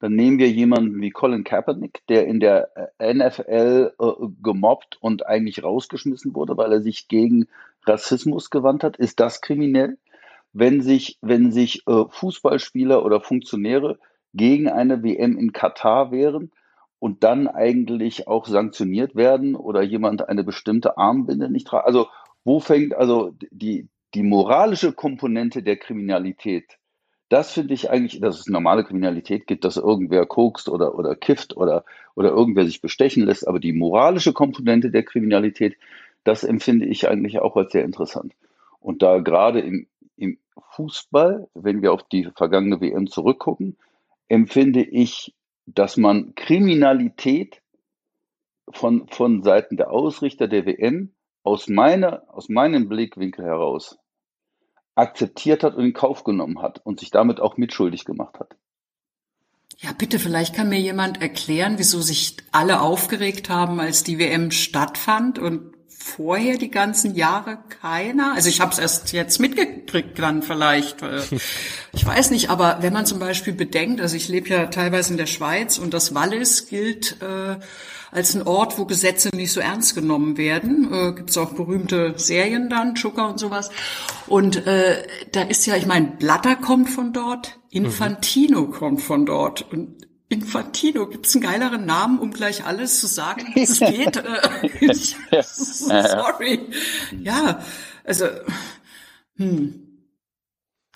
Dann 0.00 0.14
nehmen 0.14 0.38
wir 0.38 0.48
jemanden 0.48 1.00
wie 1.00 1.10
Colin 1.10 1.44
Kaepernick, 1.44 2.02
der 2.08 2.26
in 2.26 2.38
der 2.40 2.70
äh, 2.98 3.12
NFL 3.12 3.94
äh, 3.98 4.26
gemobbt 4.42 4.96
und 5.00 5.26
eigentlich 5.26 5.64
rausgeschmissen 5.64 6.34
wurde, 6.34 6.56
weil 6.56 6.72
er 6.72 6.80
sich 6.80 7.08
gegen 7.08 7.46
Rassismus 7.84 8.50
gewandt 8.50 8.84
hat. 8.84 8.96
Ist 8.96 9.18
das 9.18 9.40
kriminell? 9.40 9.98
Wenn 10.52 10.82
sich, 10.82 11.18
wenn 11.20 11.50
sich 11.50 11.86
äh, 11.86 12.04
Fußballspieler 12.08 13.04
oder 13.04 13.20
Funktionäre 13.20 13.98
gegen 14.34 14.68
eine 14.68 15.02
WM 15.02 15.36
in 15.36 15.52
Katar 15.52 16.12
wehren 16.12 16.52
und 17.00 17.24
dann 17.24 17.48
eigentlich 17.48 18.28
auch 18.28 18.46
sanktioniert 18.46 19.16
werden 19.16 19.56
oder 19.56 19.82
jemand 19.82 20.28
eine 20.28 20.44
bestimmte 20.44 20.96
Armbinde 20.96 21.50
nicht 21.50 21.66
tragt. 21.66 21.86
Also 21.86 22.08
wo 22.44 22.60
fängt 22.60 22.94
also 22.94 23.32
die, 23.50 23.88
die 24.14 24.22
moralische 24.22 24.92
Komponente 24.92 25.62
der 25.62 25.76
Kriminalität? 25.76 26.78
Das 27.28 27.52
finde 27.52 27.74
ich 27.74 27.90
eigentlich, 27.90 28.20
dass 28.20 28.40
es 28.40 28.46
normale 28.46 28.84
Kriminalität 28.84 29.46
gibt, 29.46 29.64
dass 29.64 29.76
irgendwer 29.76 30.24
kokst 30.24 30.68
oder, 30.68 30.94
oder 30.94 31.14
kifft 31.14 31.56
oder, 31.56 31.84
oder 32.14 32.30
irgendwer 32.30 32.64
sich 32.64 32.80
bestechen 32.80 33.24
lässt. 33.24 33.46
Aber 33.46 33.60
die 33.60 33.72
moralische 33.72 34.32
Komponente 34.32 34.90
der 34.90 35.02
Kriminalität, 35.02 35.76
das 36.24 36.42
empfinde 36.42 36.86
ich 36.86 37.08
eigentlich 37.08 37.40
auch 37.40 37.56
als 37.56 37.72
sehr 37.72 37.84
interessant. 37.84 38.34
Und 38.80 39.02
da 39.02 39.18
gerade 39.18 39.60
im, 39.60 39.86
im 40.16 40.38
Fußball, 40.70 41.48
wenn 41.54 41.82
wir 41.82 41.92
auf 41.92 42.02
die 42.04 42.28
vergangene 42.34 42.80
WM 42.80 43.08
zurückgucken, 43.08 43.76
empfinde 44.28 44.82
ich, 44.82 45.34
dass 45.66 45.98
man 45.98 46.34
Kriminalität 46.34 47.60
von, 48.70 49.06
von 49.08 49.42
Seiten 49.42 49.76
der 49.76 49.90
Ausrichter 49.90 50.48
der 50.48 50.64
WM 50.64 51.12
aus, 51.42 51.68
meiner, 51.68 52.22
aus 52.28 52.48
meinem 52.48 52.88
Blickwinkel 52.88 53.44
heraus 53.44 53.98
akzeptiert 54.98 55.62
hat 55.62 55.74
und 55.74 55.84
in 55.84 55.92
Kauf 55.92 56.24
genommen 56.24 56.60
hat 56.60 56.80
und 56.84 57.00
sich 57.00 57.10
damit 57.10 57.40
auch 57.40 57.56
mitschuldig 57.56 58.04
gemacht 58.04 58.38
hat. 58.40 58.56
Ja, 59.78 59.92
bitte, 59.96 60.18
vielleicht 60.18 60.56
kann 60.56 60.68
mir 60.68 60.80
jemand 60.80 61.22
erklären, 61.22 61.74
wieso 61.78 62.00
sich 62.00 62.36
alle 62.50 62.80
aufgeregt 62.80 63.48
haben, 63.48 63.78
als 63.78 64.02
die 64.02 64.18
WM 64.18 64.50
stattfand 64.50 65.38
und 65.38 65.72
vorher 65.86 66.58
die 66.58 66.70
ganzen 66.70 67.14
Jahre 67.14 67.58
keiner? 67.80 68.34
Also 68.34 68.48
ich 68.48 68.60
habe 68.60 68.72
es 68.72 68.78
erst 68.78 69.12
jetzt 69.12 69.38
mitgekriegt 69.38 70.18
dann 70.18 70.42
vielleicht. 70.42 70.98
Ich 71.94 72.06
weiß 72.06 72.30
nicht, 72.30 72.48
aber 72.50 72.78
wenn 72.80 72.92
man 72.92 73.06
zum 73.06 73.18
Beispiel 73.18 73.54
bedenkt, 73.54 74.00
also 74.00 74.14
ich 74.14 74.28
lebe 74.28 74.50
ja 74.50 74.66
teilweise 74.66 75.10
in 75.12 75.16
der 75.16 75.26
Schweiz 75.26 75.78
und 75.78 75.94
das 75.94 76.14
Wallis 76.14 76.68
gilt 76.68 77.20
äh, 77.22 77.56
als 78.10 78.34
ein 78.34 78.46
Ort, 78.46 78.78
wo 78.78 78.84
Gesetze 78.84 79.30
nicht 79.34 79.52
so 79.52 79.60
ernst 79.60 79.94
genommen 79.94 80.36
werden. 80.36 80.92
Äh, 80.92 81.12
Gibt 81.12 81.30
es 81.30 81.38
auch 81.38 81.52
berühmte 81.52 82.14
Serien 82.16 82.68
dann, 82.68 82.96
Zucker 82.96 83.28
und 83.28 83.38
sowas. 83.38 83.70
Und 84.26 84.66
äh, 84.66 85.06
da 85.32 85.42
ist 85.42 85.66
ja, 85.66 85.76
ich 85.76 85.86
meine, 85.86 86.06
Blatter 86.18 86.56
kommt 86.56 86.90
von 86.90 87.12
dort, 87.12 87.58
Infantino 87.70 88.62
mhm. 88.62 88.70
kommt 88.72 89.02
von 89.02 89.26
dort. 89.26 89.70
Und 89.72 90.06
Infantino, 90.28 91.06
gibt's 91.06 91.34
einen 91.34 91.42
geileren 91.42 91.86
Namen, 91.86 92.18
um 92.18 92.32
gleich 92.32 92.64
alles 92.64 93.00
zu 93.00 93.06
sagen, 93.06 93.46
wie 93.54 93.62
es 93.62 93.78
geht? 93.78 94.16
Äh, 94.16 94.92
sorry. 95.42 96.68
Ja, 97.22 97.62
also, 98.04 98.26
hm. 99.36 99.87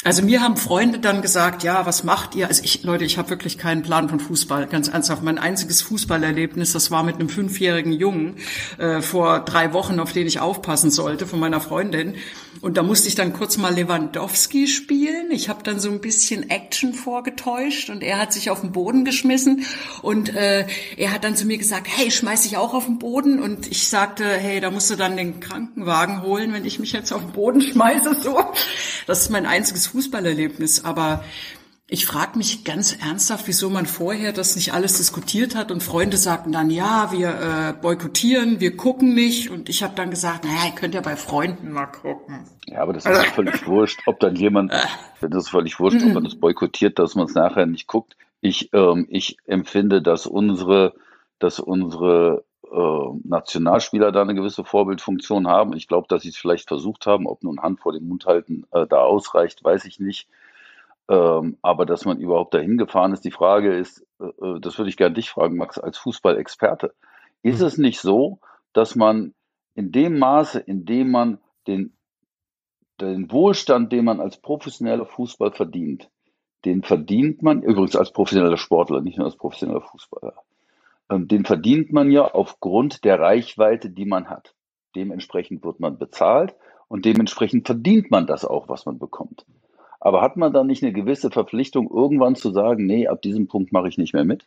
Also 0.04 0.23
mir 0.23 0.40
haben 0.40 0.56
Freunde 0.56 0.99
dann 0.99 1.23
gesagt, 1.23 1.62
ja, 1.62 1.87
was 1.87 2.02
macht 2.02 2.35
ihr? 2.35 2.49
Also 2.49 2.64
ich, 2.64 2.82
Leute, 2.82 3.04
ich 3.04 3.18
habe 3.18 3.30
wirklich 3.30 3.56
keinen 3.56 3.82
Plan 3.82 4.09
von 4.09 4.18
Fußball, 4.18 4.66
ganz 4.66 4.88
ernsthaft. 4.88 5.23
Mein 5.23 5.38
einziges 5.38 5.80
Fußballerlebnis, 5.82 6.73
das 6.73 6.90
war 6.90 7.04
mit 7.04 7.16
einem 7.16 7.28
fünfjährigen 7.28 7.92
Jungen 7.92 8.35
äh, 8.78 9.00
vor 9.00 9.44
drei 9.44 9.73
Wochen, 9.73 10.00
auf 10.00 10.12
den 10.12 10.26
ich 10.26 10.40
aufpassen 10.40 10.90
sollte, 10.90 11.28
von 11.28 11.38
meiner 11.38 11.61
Freundin. 11.61 12.16
Und 12.62 12.76
da 12.76 12.82
musste 12.82 13.06
ich 13.06 13.14
dann 13.14 13.32
kurz 13.32 13.59
mal 13.59 13.75
Lewandowski 13.75 14.66
spielen. 14.66 15.30
Ich 15.30 15.49
habe 15.49 15.62
dann 15.62 15.78
so 15.78 15.88
ein 15.88 16.00
bisschen 16.00 16.50
Action 16.50 16.94
vorgetäuscht 16.94 17.88
und 17.88 18.02
er 18.02 18.18
hat 18.18 18.32
sich 18.32 18.50
auf 18.50 18.61
den 18.61 18.73
Boden 18.73 19.04
geschmissen 19.04 19.64
und 20.02 20.35
äh, 20.35 20.66
er 20.97 21.12
hat 21.12 21.23
dann 21.23 21.37
zu 21.37 21.47
mir 21.47 21.59
gesagt, 21.59 21.87
hey, 21.88 22.11
schmeiß 22.11 22.42
dich 22.42 22.56
auch 22.56 22.75
auf 22.75 22.87
den 22.87 22.99
Boden. 22.99 23.40
Und 23.40 23.68
ich 23.68 23.87
sagte, 23.87 24.25
hey, 24.25 24.61
da 24.61 24.73
musst 24.73 24.90
du 24.90 24.97
dann 24.97 25.16
den 25.16 25.38
Krankenwagen 25.38 26.23
holen, 26.23 26.52
wenn 26.52 26.64
ich 26.64 26.80
mich 26.80 26.92
jetzt 26.92 27.12
auf 27.12 27.23
den 27.23 27.32
Boden 27.32 27.61
schmeiße. 27.61 28.16
So, 28.23 28.44
das 29.06 29.23
ist 29.23 29.30
mein 29.30 29.47
einziges 29.47 29.91
Fußballerlebnis. 29.92 30.84
Aber 30.84 31.22
ich 31.87 32.06
frage 32.06 32.38
mich 32.38 32.64
ganz 32.64 32.96
ernsthaft, 32.96 33.46
wieso 33.46 33.68
man 33.68 33.84
vorher 33.84 34.32
das 34.32 34.56
nicht 34.56 34.72
alles 34.72 34.96
diskutiert 34.96 35.54
hat 35.54 35.70
und 35.70 35.82
Freunde 35.82 36.16
sagten 36.16 36.50
dann, 36.50 36.70
ja, 36.70 37.12
wir 37.12 37.28
äh, 37.28 37.75
boykottieren, 37.80 38.61
wir 38.61 38.76
gucken 38.78 39.14
nicht. 39.14 39.50
Und 39.50 39.68
ich 39.68 39.82
habe 39.82 39.94
dann 39.94 40.08
gesagt, 40.08 40.44
naja, 40.44 40.68
ihr 40.68 40.75
könnt 40.75 40.94
ja 40.94 41.02
bei 41.02 41.16
Freunden 41.16 41.70
mal 41.70 41.87
gucken. 41.87 42.46
Ja, 42.66 42.80
aber 42.80 42.94
das 42.94 43.04
ist 43.04 43.14
ja 43.14 43.30
völlig 43.30 43.66
wurscht, 43.66 44.00
ob 44.06 44.20
dann 44.20 44.37
jemand, 44.37 44.72
das 45.20 45.30
ist 45.44 45.50
völlig 45.50 45.78
wurscht, 45.80 46.02
ob 46.02 46.14
man 46.14 46.25
das 46.25 46.37
boykottiert, 46.37 46.99
dass 46.99 47.14
man 47.14 47.26
es 47.26 47.34
nachher 47.34 47.66
nicht 47.66 47.87
guckt. 47.87 48.16
Ich, 48.40 48.70
ähm, 48.72 49.06
ich 49.11 49.37
empfinde, 49.46 50.00
dass 50.00 50.26
unsere, 50.26 50.94
dass 51.38 51.61
unsere 51.61 52.44
äh, 52.73 53.19
Nationalspieler 53.25 54.12
da 54.12 54.23
eine 54.23 54.35
gewisse 54.35 54.64
Vorbildfunktion 54.64 55.47
haben. 55.47 55.76
Ich 55.76 55.88
glaube, 55.88 56.07
dass 56.09 56.23
sie 56.23 56.31
es 56.31 56.37
vielleicht 56.37 56.69
versucht 56.69 57.07
haben, 57.07 57.26
ob 57.26 57.43
nun 57.43 57.61
Hand 57.61 57.81
vor 57.81 57.93
den 57.93 58.09
Mund 58.09 58.26
halten 58.26 58.64
äh, 58.73 58.87
da 58.87 59.02
ausreicht, 59.02 59.62
weiß 59.62 59.85
ich 59.85 60.00
nicht. 60.00 60.29
Ähm, 61.09 61.59
aber 61.62 61.85
dass 61.85 62.05
man 62.05 62.19
überhaupt 62.19 62.55
dahin 62.55 62.79
gefahren 62.79 63.12
ist, 63.12 63.25
die 63.25 63.31
Frage 63.31 63.75
ist, 63.75 64.07
äh, 64.21 64.25
äh, 64.25 64.61
das 64.61 64.79
würde 64.79 64.88
ich 64.88 64.97
gerne 64.97 65.14
dich 65.14 65.31
fragen, 65.31 65.57
Max, 65.57 65.79
als 65.79 65.99
Fußballexperte. 65.99 66.95
Ist 67.43 67.61
mhm. 67.61 67.67
es 67.67 67.79
nicht 67.79 68.00
so, 68.00 68.38
dass 68.73 68.95
man 68.95 69.35
in 69.75 69.93
dem 69.93 70.19
Maße, 70.19 70.61
in 70.61 70.85
dem 70.85 71.11
man 71.11 71.38
den, 71.67 71.95
den 73.00 73.31
Wohlstand, 73.31 73.93
den 73.93 74.05
man 74.05 74.21
als 74.21 74.38
professioneller 74.38 75.07
Fußball 75.07 75.52
verdient, 75.52 76.09
den 76.64 76.83
verdient 76.83 77.43
man, 77.43 77.62
übrigens 77.62 77.97
als 77.97 78.12
professioneller 78.12 78.57
Sportler, 78.57 79.00
nicht 79.00 79.19
nur 79.19 79.26
als 79.26 79.37
professioneller 79.37 79.83
Fußballer, 79.83 80.35
den 81.19 81.45
verdient 81.45 81.92
man 81.92 82.11
ja 82.11 82.23
aufgrund 82.33 83.04
der 83.04 83.21
Reichweite, 83.21 83.90
die 83.90 84.07
man 84.07 84.28
hat. 84.28 84.54
Dementsprechend 84.95 85.64
wird 85.64 85.81
man 85.81 85.99
bezahlt 85.99 86.54
und 86.88 87.04
dementsprechend 87.04 87.66
verdient 87.66 88.11
man 88.11 88.26
das 88.26 88.45
auch, 88.45 88.69
was 88.69 88.87
man 88.87 88.99
bekommt. 88.99 89.47
Aber 90.00 90.21
hat 90.21 90.37
man 90.37 90.52
da 90.52 90.64
nicht 90.64 90.83
eine 90.83 90.92
gewisse 90.92 91.31
Verpflichtung, 91.31 91.88
irgendwann 91.90 92.35
zu 92.35 92.50
sagen, 92.50 92.87
nee, 92.87 93.07
ab 93.07 93.23
diesem 93.23 93.47
Punkt 93.47 93.73
mache 93.73 93.88
ich 93.88 93.99
nicht 93.99 94.12
mehr 94.12 94.25
mit? 94.25 94.47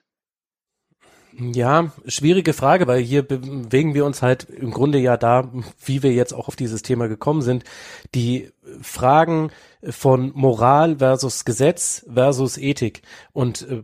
Ja, 1.38 1.91
schwierige 2.05 2.53
Frage, 2.53 2.88
weil 2.88 3.01
hier 3.01 3.22
bewegen 3.22 3.93
wir 3.93 4.05
uns 4.05 4.22
halt 4.22 4.50
im 4.50 4.72
Grunde 4.72 5.00
ja 5.00 5.17
da, 5.17 5.51
wie 5.84 6.01
wir 6.01 6.13
jetzt 6.13 6.34
auch 6.34 6.48
auf 6.48 6.55
dieses 6.55 6.81
Thema 6.81 7.07
gekommen 7.07 7.41
sind, 7.41 7.65
die 8.13 8.51
Fragen 8.81 9.50
von 9.84 10.31
Moral 10.34 10.98
versus 10.98 11.43
Gesetz 11.43 12.05
versus 12.12 12.57
Ethik. 12.57 13.01
Und 13.34 13.67
äh, 13.67 13.81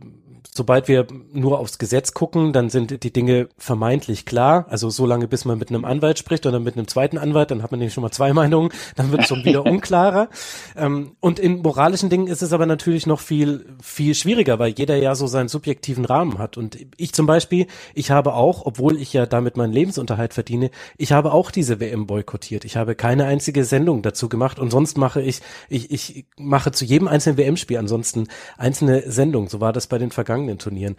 sobald 0.54 0.86
wir 0.86 1.06
nur 1.32 1.58
aufs 1.58 1.78
Gesetz 1.78 2.12
gucken, 2.12 2.52
dann 2.52 2.68
sind 2.68 3.02
die 3.02 3.12
Dinge 3.12 3.48
vermeintlich 3.56 4.26
klar. 4.26 4.66
Also 4.68 4.90
so 4.90 5.06
lange, 5.06 5.26
bis 5.26 5.46
man 5.46 5.58
mit 5.58 5.70
einem 5.70 5.86
Anwalt 5.86 6.18
spricht 6.18 6.44
oder 6.44 6.60
mit 6.60 6.76
einem 6.76 6.86
zweiten 6.88 7.16
Anwalt, 7.16 7.50
dann 7.50 7.62
hat 7.62 7.70
man 7.70 7.80
nämlich 7.80 7.94
schon 7.94 8.02
mal 8.02 8.10
zwei 8.10 8.32
Meinungen, 8.34 8.70
dann 8.94 9.10
wird 9.10 9.22
es 9.22 9.28
schon 9.28 9.44
wieder 9.44 9.64
unklarer. 9.64 10.28
Ähm, 10.76 11.12
und 11.20 11.38
in 11.38 11.62
moralischen 11.62 12.10
Dingen 12.10 12.26
ist 12.26 12.42
es 12.42 12.52
aber 12.52 12.66
natürlich 12.66 13.06
noch 13.06 13.20
viel, 13.20 13.64
viel 13.82 14.14
schwieriger, 14.14 14.58
weil 14.58 14.74
jeder 14.76 14.96
ja 14.96 15.14
so 15.14 15.26
seinen 15.26 15.48
subjektiven 15.48 16.04
Rahmen 16.04 16.38
hat. 16.38 16.58
Und 16.58 16.76
ich 16.98 17.14
zum 17.14 17.26
Beispiel, 17.26 17.66
ich 17.94 18.10
habe 18.10 18.34
auch, 18.34 18.66
obwohl 18.66 19.00
ich 19.00 19.14
ja 19.14 19.24
damit 19.24 19.56
meinen 19.56 19.72
Lebensunterhalt 19.72 20.34
verdiene, 20.34 20.70
ich 20.98 21.12
habe 21.12 21.32
auch 21.32 21.50
diese 21.50 21.80
WM 21.80 22.06
boykottiert. 22.06 22.66
Ich 22.66 22.76
habe 22.76 22.94
keine 22.94 23.24
einzige 23.24 23.64
Sendung 23.64 24.02
dazu 24.02 24.28
gemacht 24.28 24.58
und 24.58 24.70
sonst 24.70 24.98
mache 24.98 25.22
ich, 25.22 25.40
ich, 25.70 25.90
ich 25.90 26.26
mache 26.36 26.72
zu 26.72 26.84
jedem 26.84 27.08
einzelnen 27.08 27.38
WM-Spiel 27.38 27.78
ansonsten 27.78 28.28
einzelne 28.58 29.10
Sendungen. 29.10 29.48
So 29.48 29.60
war 29.60 29.72
das 29.72 29.86
bei 29.86 29.96
den 29.96 30.10
vergangenen 30.10 30.41
vergangenen 30.42 30.58
Turnieren. 30.58 30.96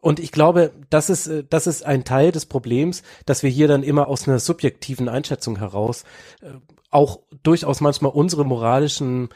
Und 0.00 0.20
ich 0.20 0.32
glaube, 0.32 0.72
das 0.90 1.08
ist, 1.08 1.26
äh, 1.28 1.44
das 1.48 1.66
ist 1.66 1.84
ein 1.84 2.04
Teil 2.04 2.30
des 2.30 2.46
Problems, 2.46 3.02
dass 3.24 3.42
wir 3.42 3.50
hier 3.50 3.68
dann 3.68 3.82
immer 3.82 4.08
aus 4.08 4.28
einer 4.28 4.38
subjektiven 4.38 5.08
Einschätzung 5.08 5.58
heraus 5.58 6.04
äh, 6.42 6.48
auch 6.90 7.20
durchaus 7.42 7.80
manchmal 7.80 8.12
unsere 8.12 8.44
moralischen 8.44 9.30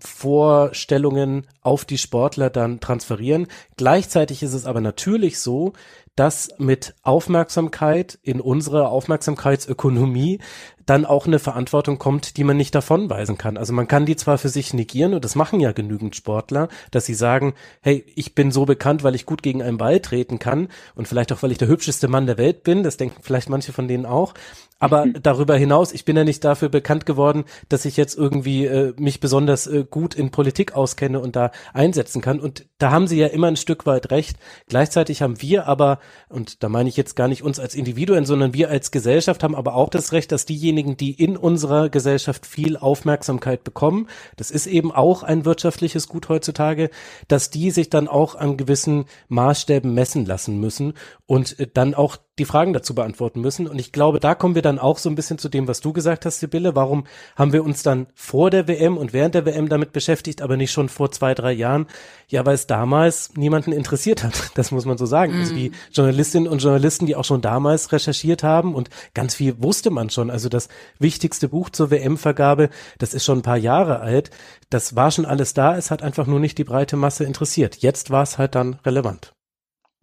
Vorstellungen 0.00 1.46
auf 1.62 1.86
die 1.86 1.96
Sportler 1.96 2.50
dann 2.50 2.80
transferieren. 2.80 3.46
Gleichzeitig 3.76 4.42
ist 4.42 4.52
es 4.52 4.66
aber 4.66 4.82
natürlich 4.82 5.38
so, 5.38 5.72
dass 6.18 6.48
mit 6.58 6.94
Aufmerksamkeit 7.02 8.18
in 8.22 8.40
unsere 8.40 8.88
Aufmerksamkeitsökonomie 8.88 10.40
dann 10.84 11.04
auch 11.04 11.26
eine 11.26 11.38
Verantwortung 11.38 11.98
kommt, 11.98 12.38
die 12.38 12.44
man 12.44 12.56
nicht 12.56 12.74
davonweisen 12.74 13.36
kann. 13.36 13.56
Also 13.56 13.72
man 13.72 13.86
kann 13.86 14.06
die 14.06 14.16
zwar 14.16 14.38
für 14.38 14.48
sich 14.48 14.72
negieren 14.72 15.12
und 15.14 15.24
das 15.24 15.34
machen 15.34 15.60
ja 15.60 15.72
genügend 15.72 16.16
Sportler, 16.16 16.68
dass 16.90 17.04
sie 17.04 17.14
sagen, 17.14 17.54
hey, 17.82 18.04
ich 18.16 18.34
bin 18.34 18.50
so 18.50 18.64
bekannt, 18.64 19.04
weil 19.04 19.14
ich 19.14 19.26
gut 19.26 19.42
gegen 19.42 19.62
einen 19.62 19.76
Ball 19.76 20.00
treten 20.00 20.38
kann 20.38 20.68
und 20.94 21.06
vielleicht 21.06 21.30
auch, 21.32 21.42
weil 21.42 21.52
ich 21.52 21.58
der 21.58 21.68
hübscheste 21.68 22.08
Mann 22.08 22.26
der 22.26 22.38
Welt 22.38 22.64
bin, 22.64 22.82
das 22.82 22.96
denken 22.96 23.20
vielleicht 23.22 23.50
manche 23.50 23.72
von 23.72 23.86
denen 23.86 24.06
auch, 24.06 24.34
aber 24.78 25.06
darüber 25.06 25.56
hinaus, 25.56 25.92
ich 25.92 26.04
bin 26.04 26.16
ja 26.16 26.24
nicht 26.24 26.44
dafür 26.44 26.68
bekannt 26.68 27.04
geworden, 27.04 27.44
dass 27.68 27.84
ich 27.84 27.96
jetzt 27.96 28.16
irgendwie 28.16 28.64
äh, 28.66 28.94
mich 28.96 29.18
besonders 29.20 29.66
äh, 29.66 29.84
gut 29.88 30.14
in 30.14 30.30
Politik 30.30 30.74
auskenne 30.74 31.20
und 31.20 31.34
da 31.34 31.50
einsetzen 31.72 32.22
kann. 32.22 32.38
Und 32.38 32.66
da 32.78 32.92
haben 32.92 33.08
sie 33.08 33.18
ja 33.18 33.26
immer 33.26 33.48
ein 33.48 33.56
Stück 33.56 33.86
weit 33.86 34.10
recht. 34.10 34.38
Gleichzeitig 34.68 35.20
haben 35.20 35.42
wir 35.42 35.66
aber, 35.66 35.98
und 36.28 36.62
da 36.62 36.68
meine 36.68 36.88
ich 36.88 36.96
jetzt 36.96 37.16
gar 37.16 37.28
nicht 37.28 37.42
uns 37.42 37.58
als 37.58 37.74
Individuen, 37.74 38.24
sondern 38.24 38.54
wir 38.54 38.70
als 38.70 38.90
Gesellschaft 38.90 39.42
haben 39.42 39.54
aber 39.54 39.74
auch 39.74 39.90
das 39.90 40.12
Recht, 40.12 40.32
dass 40.32 40.46
diejenigen, 40.46 40.96
die 40.96 41.12
in 41.12 41.36
unserer 41.36 41.88
Gesellschaft 41.88 42.46
viel 42.46 42.76
Aufmerksamkeit 42.76 43.64
bekommen, 43.64 44.08
das 44.36 44.50
ist 44.50 44.66
eben 44.66 44.92
auch 44.92 45.22
ein 45.22 45.44
wirtschaftliches 45.44 46.08
Gut 46.08 46.28
heutzutage, 46.28 46.90
dass 47.28 47.50
die 47.50 47.70
sich 47.70 47.90
dann 47.90 48.08
auch 48.08 48.34
an 48.34 48.56
gewissen 48.56 49.06
Maßstäben 49.28 49.92
messen 49.92 50.26
lassen 50.26 50.60
müssen 50.60 50.94
und 51.26 51.58
äh, 51.58 51.66
dann 51.72 51.94
auch 51.94 52.16
die 52.38 52.44
Fragen 52.44 52.72
dazu 52.72 52.94
beantworten 52.94 53.40
müssen. 53.40 53.66
Und 53.66 53.78
ich 53.78 53.92
glaube, 53.92 54.20
da 54.20 54.34
kommen 54.34 54.54
wir 54.54 54.62
dann 54.62 54.78
auch 54.78 54.98
so 54.98 55.08
ein 55.08 55.14
bisschen 55.14 55.38
zu 55.38 55.48
dem, 55.48 55.68
was 55.68 55.80
du 55.80 55.92
gesagt 55.92 56.26
hast, 56.26 56.40
Sibylle. 56.40 56.74
Warum 56.74 57.04
haben 57.36 57.52
wir 57.52 57.64
uns 57.64 57.82
dann 57.82 58.06
vor 58.14 58.50
der 58.50 58.68
WM 58.68 58.96
und 58.96 59.12
während 59.12 59.34
der 59.34 59.44
WM 59.44 59.68
damit 59.68 59.92
beschäftigt, 59.92 60.42
aber 60.42 60.56
nicht 60.56 60.72
schon 60.72 60.88
vor 60.88 61.10
zwei, 61.10 61.34
drei 61.34 61.52
Jahren? 61.52 61.86
Ja, 62.28 62.44
weil 62.46 62.54
es 62.54 62.66
damals 62.66 63.34
niemanden 63.36 63.72
interessiert 63.72 64.24
hat. 64.24 64.34
Das 64.58 64.72
muss 64.72 64.86
man 64.86 64.98
so 64.98 65.06
sagen. 65.06 65.34
Mhm. 65.34 65.40
Also 65.40 65.54
die 65.54 65.72
Journalistinnen 65.92 66.48
und 66.48 66.62
Journalisten, 66.62 67.06
die 67.06 67.14
auch 67.14 67.24
schon 67.24 67.40
damals 67.40 67.92
recherchiert 67.92 68.42
haben 68.42 68.74
und 68.74 68.90
ganz 69.14 69.36
viel 69.36 69.62
wusste 69.62 69.90
man 69.90 70.10
schon. 70.10 70.30
Also 70.30 70.48
das 70.48 70.68
wichtigste 70.98 71.48
Buch 71.48 71.70
zur 71.70 71.90
WM-Vergabe, 71.90 72.70
das 72.98 73.14
ist 73.14 73.24
schon 73.24 73.38
ein 73.38 73.42
paar 73.42 73.56
Jahre 73.56 74.00
alt. 74.00 74.30
Das 74.68 74.96
war 74.96 75.10
schon 75.10 75.26
alles 75.26 75.54
da. 75.54 75.76
Es 75.76 75.90
hat 75.90 76.02
einfach 76.02 76.26
nur 76.26 76.40
nicht 76.40 76.58
die 76.58 76.64
breite 76.64 76.96
Masse 76.96 77.24
interessiert. 77.24 77.76
Jetzt 77.76 78.10
war 78.10 78.22
es 78.22 78.36
halt 78.36 78.54
dann 78.54 78.74
relevant. 78.84 79.32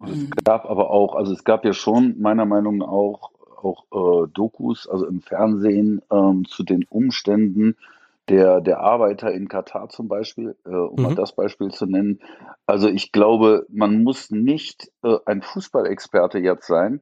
Es 0.02 0.16
mhm. 0.16 0.30
gab 0.44 0.66
aber 0.66 0.90
auch, 0.90 1.14
also 1.14 1.32
es 1.32 1.44
gab 1.44 1.64
ja 1.64 1.72
schon 1.72 2.20
meiner 2.20 2.44
Meinung 2.44 2.78
nach 2.78 2.88
auch, 2.88 3.30
auch 3.62 4.24
äh, 4.24 4.28
Dokus, 4.32 4.86
also 4.86 5.06
im 5.06 5.20
Fernsehen 5.20 6.02
ähm, 6.10 6.44
zu 6.46 6.62
den 6.62 6.84
Umständen 6.88 7.76
der, 8.28 8.60
der 8.60 8.80
Arbeiter 8.80 9.32
in 9.32 9.48
Katar 9.48 9.88
zum 9.88 10.08
Beispiel, 10.08 10.56
äh, 10.64 10.70
um 10.70 10.96
mhm. 10.96 11.02
mal 11.02 11.14
das 11.14 11.34
Beispiel 11.34 11.70
zu 11.70 11.86
nennen. 11.86 12.20
Also 12.66 12.88
ich 12.88 13.12
glaube, 13.12 13.66
man 13.68 14.02
muss 14.02 14.30
nicht 14.30 14.90
äh, 15.02 15.16
ein 15.26 15.42
Fußballexperte 15.42 16.38
jetzt 16.38 16.66
sein, 16.66 17.00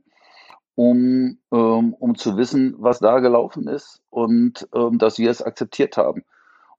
um, 0.74 1.38
ähm, 1.52 1.94
um 1.94 2.14
zu 2.16 2.36
wissen, 2.36 2.74
was 2.78 2.98
da 2.98 3.20
gelaufen 3.20 3.68
ist 3.68 4.02
und 4.10 4.68
ähm, 4.74 4.98
dass 4.98 5.18
wir 5.18 5.30
es 5.30 5.42
akzeptiert 5.42 5.96
haben. 5.96 6.24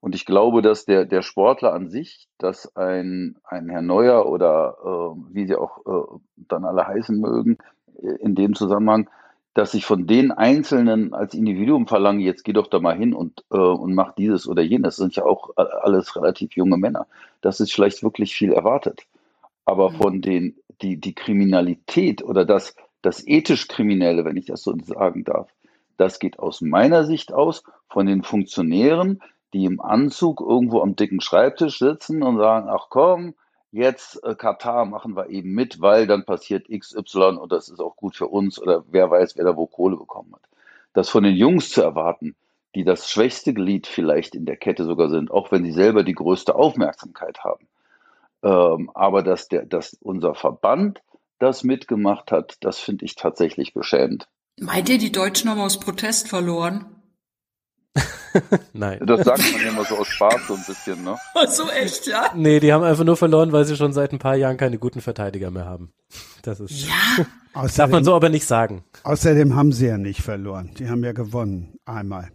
Und 0.06 0.14
ich 0.14 0.24
glaube, 0.24 0.62
dass 0.62 0.84
der, 0.84 1.04
der 1.04 1.20
Sportler 1.20 1.72
an 1.72 1.88
sich, 1.88 2.28
dass 2.38 2.76
ein, 2.76 3.38
ein 3.42 3.68
Herr 3.68 3.82
Neuer 3.82 4.28
oder 4.28 4.76
äh, 4.80 5.34
wie 5.34 5.48
sie 5.48 5.56
auch 5.56 5.78
äh, 5.84 6.18
dann 6.36 6.64
alle 6.64 6.86
heißen 6.86 7.18
mögen, 7.18 7.58
äh, 8.00 8.12
in 8.20 8.36
dem 8.36 8.54
Zusammenhang, 8.54 9.10
dass 9.54 9.74
ich 9.74 9.84
von 9.84 10.06
den 10.06 10.30
Einzelnen 10.30 11.12
als 11.12 11.34
Individuum 11.34 11.88
verlange, 11.88 12.22
jetzt 12.22 12.44
geh 12.44 12.52
doch 12.52 12.68
da 12.68 12.78
mal 12.78 12.96
hin 12.96 13.14
und, 13.14 13.44
äh, 13.50 13.56
und 13.56 13.96
mach 13.96 14.14
dieses 14.14 14.46
oder 14.46 14.62
jenes. 14.62 14.94
Das 14.94 14.96
sind 14.98 15.16
ja 15.16 15.24
auch 15.24 15.50
alles 15.56 16.14
relativ 16.14 16.52
junge 16.52 16.76
Männer. 16.76 17.08
Das 17.40 17.58
ist 17.58 17.74
vielleicht 17.74 18.04
wirklich 18.04 18.32
viel 18.32 18.52
erwartet. 18.52 19.08
Aber 19.64 19.90
mhm. 19.90 19.96
von 19.96 20.22
den, 20.22 20.54
die, 20.82 21.00
die 21.00 21.16
Kriminalität 21.16 22.22
oder 22.22 22.44
das, 22.44 22.76
das 23.02 23.26
ethisch 23.26 23.66
Kriminelle, 23.66 24.24
wenn 24.24 24.36
ich 24.36 24.46
das 24.46 24.62
so 24.62 24.72
sagen 24.84 25.24
darf, 25.24 25.48
das 25.96 26.20
geht 26.20 26.38
aus 26.38 26.60
meiner 26.60 27.02
Sicht 27.02 27.32
aus 27.32 27.64
von 27.88 28.06
den 28.06 28.22
Funktionären, 28.22 29.20
die 29.56 29.64
im 29.64 29.80
Anzug 29.80 30.42
irgendwo 30.42 30.82
am 30.82 30.96
dicken 30.96 31.22
Schreibtisch 31.22 31.78
sitzen 31.78 32.22
und 32.22 32.36
sagen, 32.36 32.68
ach 32.68 32.88
komm, 32.90 33.34
jetzt 33.72 34.22
äh, 34.22 34.34
Katar 34.34 34.84
machen 34.84 35.16
wir 35.16 35.30
eben 35.30 35.52
mit, 35.52 35.80
weil 35.80 36.06
dann 36.06 36.26
passiert 36.26 36.68
XY 36.68 37.38
und 37.40 37.50
das 37.50 37.70
ist 37.70 37.80
auch 37.80 37.96
gut 37.96 38.16
für 38.16 38.28
uns 38.28 38.60
oder 38.60 38.84
wer 38.90 39.10
weiß, 39.10 39.36
wer 39.36 39.46
da 39.46 39.56
wo 39.56 39.66
Kohle 39.66 39.96
bekommen 39.96 40.34
hat. 40.34 40.42
Das 40.92 41.08
von 41.08 41.24
den 41.24 41.34
Jungs 41.34 41.70
zu 41.70 41.80
erwarten, 41.80 42.36
die 42.74 42.84
das 42.84 43.10
schwächste 43.10 43.54
Glied 43.54 43.86
vielleicht 43.86 44.34
in 44.34 44.44
der 44.44 44.58
Kette 44.58 44.84
sogar 44.84 45.08
sind, 45.08 45.30
auch 45.30 45.50
wenn 45.50 45.64
sie 45.64 45.72
selber 45.72 46.02
die 46.02 46.14
größte 46.14 46.54
Aufmerksamkeit 46.54 47.42
haben. 47.42 47.66
Ähm, 48.42 48.90
aber 48.92 49.22
dass, 49.22 49.48
der, 49.48 49.64
dass 49.64 49.94
unser 49.94 50.34
Verband 50.34 51.00
das 51.38 51.64
mitgemacht 51.64 52.30
hat, 52.30 52.58
das 52.60 52.78
finde 52.78 53.06
ich 53.06 53.14
tatsächlich 53.14 53.72
beschämend. 53.72 54.28
Meint 54.60 54.90
ihr, 54.90 54.98
die 54.98 55.12
Deutschen 55.12 55.50
haben 55.50 55.60
aus 55.60 55.80
Protest 55.80 56.28
verloren? 56.28 56.95
Nein. 58.72 59.00
Das 59.06 59.24
sagt 59.24 59.38
man 59.38 59.62
ja 59.62 59.68
immer 59.70 59.84
so 59.84 59.96
aus 59.96 60.08
Spaß 60.08 60.46
so 60.46 60.54
ein 60.54 60.64
bisschen, 60.66 61.04
ne? 61.04 61.16
so 61.48 61.68
echt, 61.70 62.06
ja? 62.06 62.30
Nee, 62.34 62.60
die 62.60 62.72
haben 62.72 62.84
einfach 62.84 63.04
nur 63.04 63.16
verloren, 63.16 63.52
weil 63.52 63.64
sie 63.64 63.76
schon 63.76 63.92
seit 63.92 64.12
ein 64.12 64.18
paar 64.18 64.36
Jahren 64.36 64.56
keine 64.56 64.78
guten 64.78 65.00
Verteidiger 65.00 65.50
mehr 65.50 65.64
haben. 65.64 65.92
Das 66.42 66.60
ist. 66.60 66.86
Ja. 66.86 67.26
Darf 67.76 67.90
man 67.90 68.04
so 68.04 68.14
aber 68.14 68.28
nicht 68.28 68.46
sagen. 68.46 68.84
Außerdem 69.02 69.56
haben 69.56 69.72
sie 69.72 69.86
ja 69.86 69.98
nicht 69.98 70.20
verloren. 70.20 70.72
Die 70.78 70.88
haben 70.88 71.02
ja 71.02 71.12
gewonnen. 71.12 71.78
Einmal. 71.86 72.30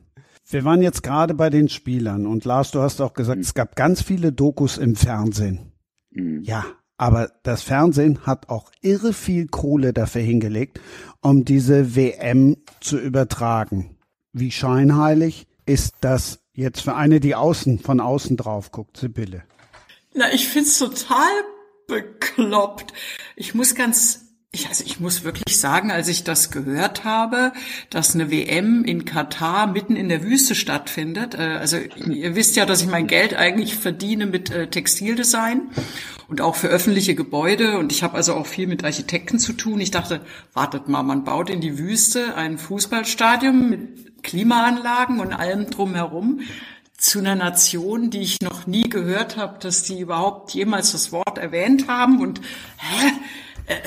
Wir 0.50 0.66
waren 0.66 0.82
jetzt 0.82 1.04
gerade 1.04 1.34
bei 1.34 1.50
den 1.50 1.70
Spielern 1.70 2.26
und 2.26 2.44
Lars, 2.44 2.72
du 2.72 2.82
hast 2.82 3.00
auch 3.02 3.14
gesagt, 3.14 3.38
mhm. 3.38 3.44
es 3.44 3.54
gab 3.54 3.76
ganz 3.76 4.02
viele 4.02 4.32
Dokus 4.32 4.78
im 4.78 4.96
Fernsehen. 4.96 5.72
Mhm. 6.10 6.42
Ja, 6.44 6.66
aber 6.98 7.32
das 7.44 7.62
Fernsehen 7.62 8.26
hat 8.26 8.50
auch 8.50 8.72
irre 8.82 9.14
viel 9.14 9.48
Kohle 9.48 9.94
dafür 9.94 10.22
hingelegt, 10.22 10.82
um 11.22 11.46
diese 11.46 11.96
WM 11.96 12.58
zu 12.80 12.98
übertragen. 12.98 13.98
Wie 14.34 14.52
scheinheilig 14.52 15.48
ist 15.72 15.96
das 16.02 16.40
jetzt 16.54 16.82
für 16.82 16.96
eine, 16.96 17.20
die 17.22 17.34
außen, 17.34 17.80
von 17.80 18.02
außen 18.02 18.36
drauf 18.36 18.72
guckt, 18.72 18.98
Sibylle? 18.98 19.44
Na, 20.14 20.32
ich 20.34 20.50
find's 20.50 20.78
total 20.78 21.30
bekloppt. 21.88 22.94
Ich 23.38 23.56
muss 23.56 23.74
ganz 23.74 24.32
ich, 24.54 24.68
also 24.68 24.84
ich 24.86 25.00
muss 25.00 25.24
wirklich 25.24 25.58
sagen, 25.58 25.92
als 25.92 26.10
ich 26.10 26.26
das 26.26 26.52
gehört 26.52 27.06
habe, 27.06 27.54
dass 27.90 28.16
eine 28.16 28.30
WM 28.30 28.84
in 28.84 29.06
Katar 29.06 29.66
mitten 29.66 29.96
in 29.96 30.10
der 30.10 30.24
Wüste 30.24 30.56
stattfindet. 30.56 31.36
Äh, 31.36 31.58
also 31.58 31.78
ihr 31.78 32.36
wisst 32.36 32.58
ja, 32.58 32.66
dass 32.66 32.82
ich 32.82 32.90
mein 32.90 33.08
Geld 33.08 33.34
eigentlich 33.34 33.76
verdiene 33.76 34.26
mit 34.26 34.52
äh, 34.52 34.68
Textildesign 34.68 35.70
und 36.28 36.42
auch 36.42 36.58
für 36.58 36.68
öffentliche 36.68 37.16
Gebäude. 37.16 37.78
Und 37.78 37.94
ich 37.94 38.04
habe 38.04 38.16
also 38.16 38.34
auch 38.34 38.46
viel 38.46 38.68
mit 38.68 38.84
Architekten 38.84 39.40
zu 39.40 39.54
tun. 39.54 39.80
Ich 39.80 39.92
dachte, 39.92 40.20
wartet 40.52 40.90
mal, 40.90 41.04
man 41.04 41.24
baut 41.24 41.50
in 41.50 41.62
die 41.62 41.78
Wüste 41.78 42.36
ein 42.36 42.58
Fußballstadion 42.58 43.70
mit 43.70 44.11
Klimaanlagen 44.22 45.20
und 45.20 45.34
allem 45.34 45.70
drumherum 45.70 46.42
zu 46.98 47.20
einer 47.20 47.36
Nation, 47.36 48.12
die 48.12 48.22
ich 48.22 48.42
noch 48.42 48.68
nie 48.68 48.90
gehört 48.90 49.36
habe, 49.38 49.58
dass 49.60 49.84
die 49.84 50.00
überhaupt 50.00 50.54
jemals 50.54 50.92
das 50.92 51.12
Wort 51.12 51.38
erwähnt 51.38 51.88
haben. 51.88 52.22
Und 52.22 52.42
hä? 52.78 53.12
Äh, 53.66 53.80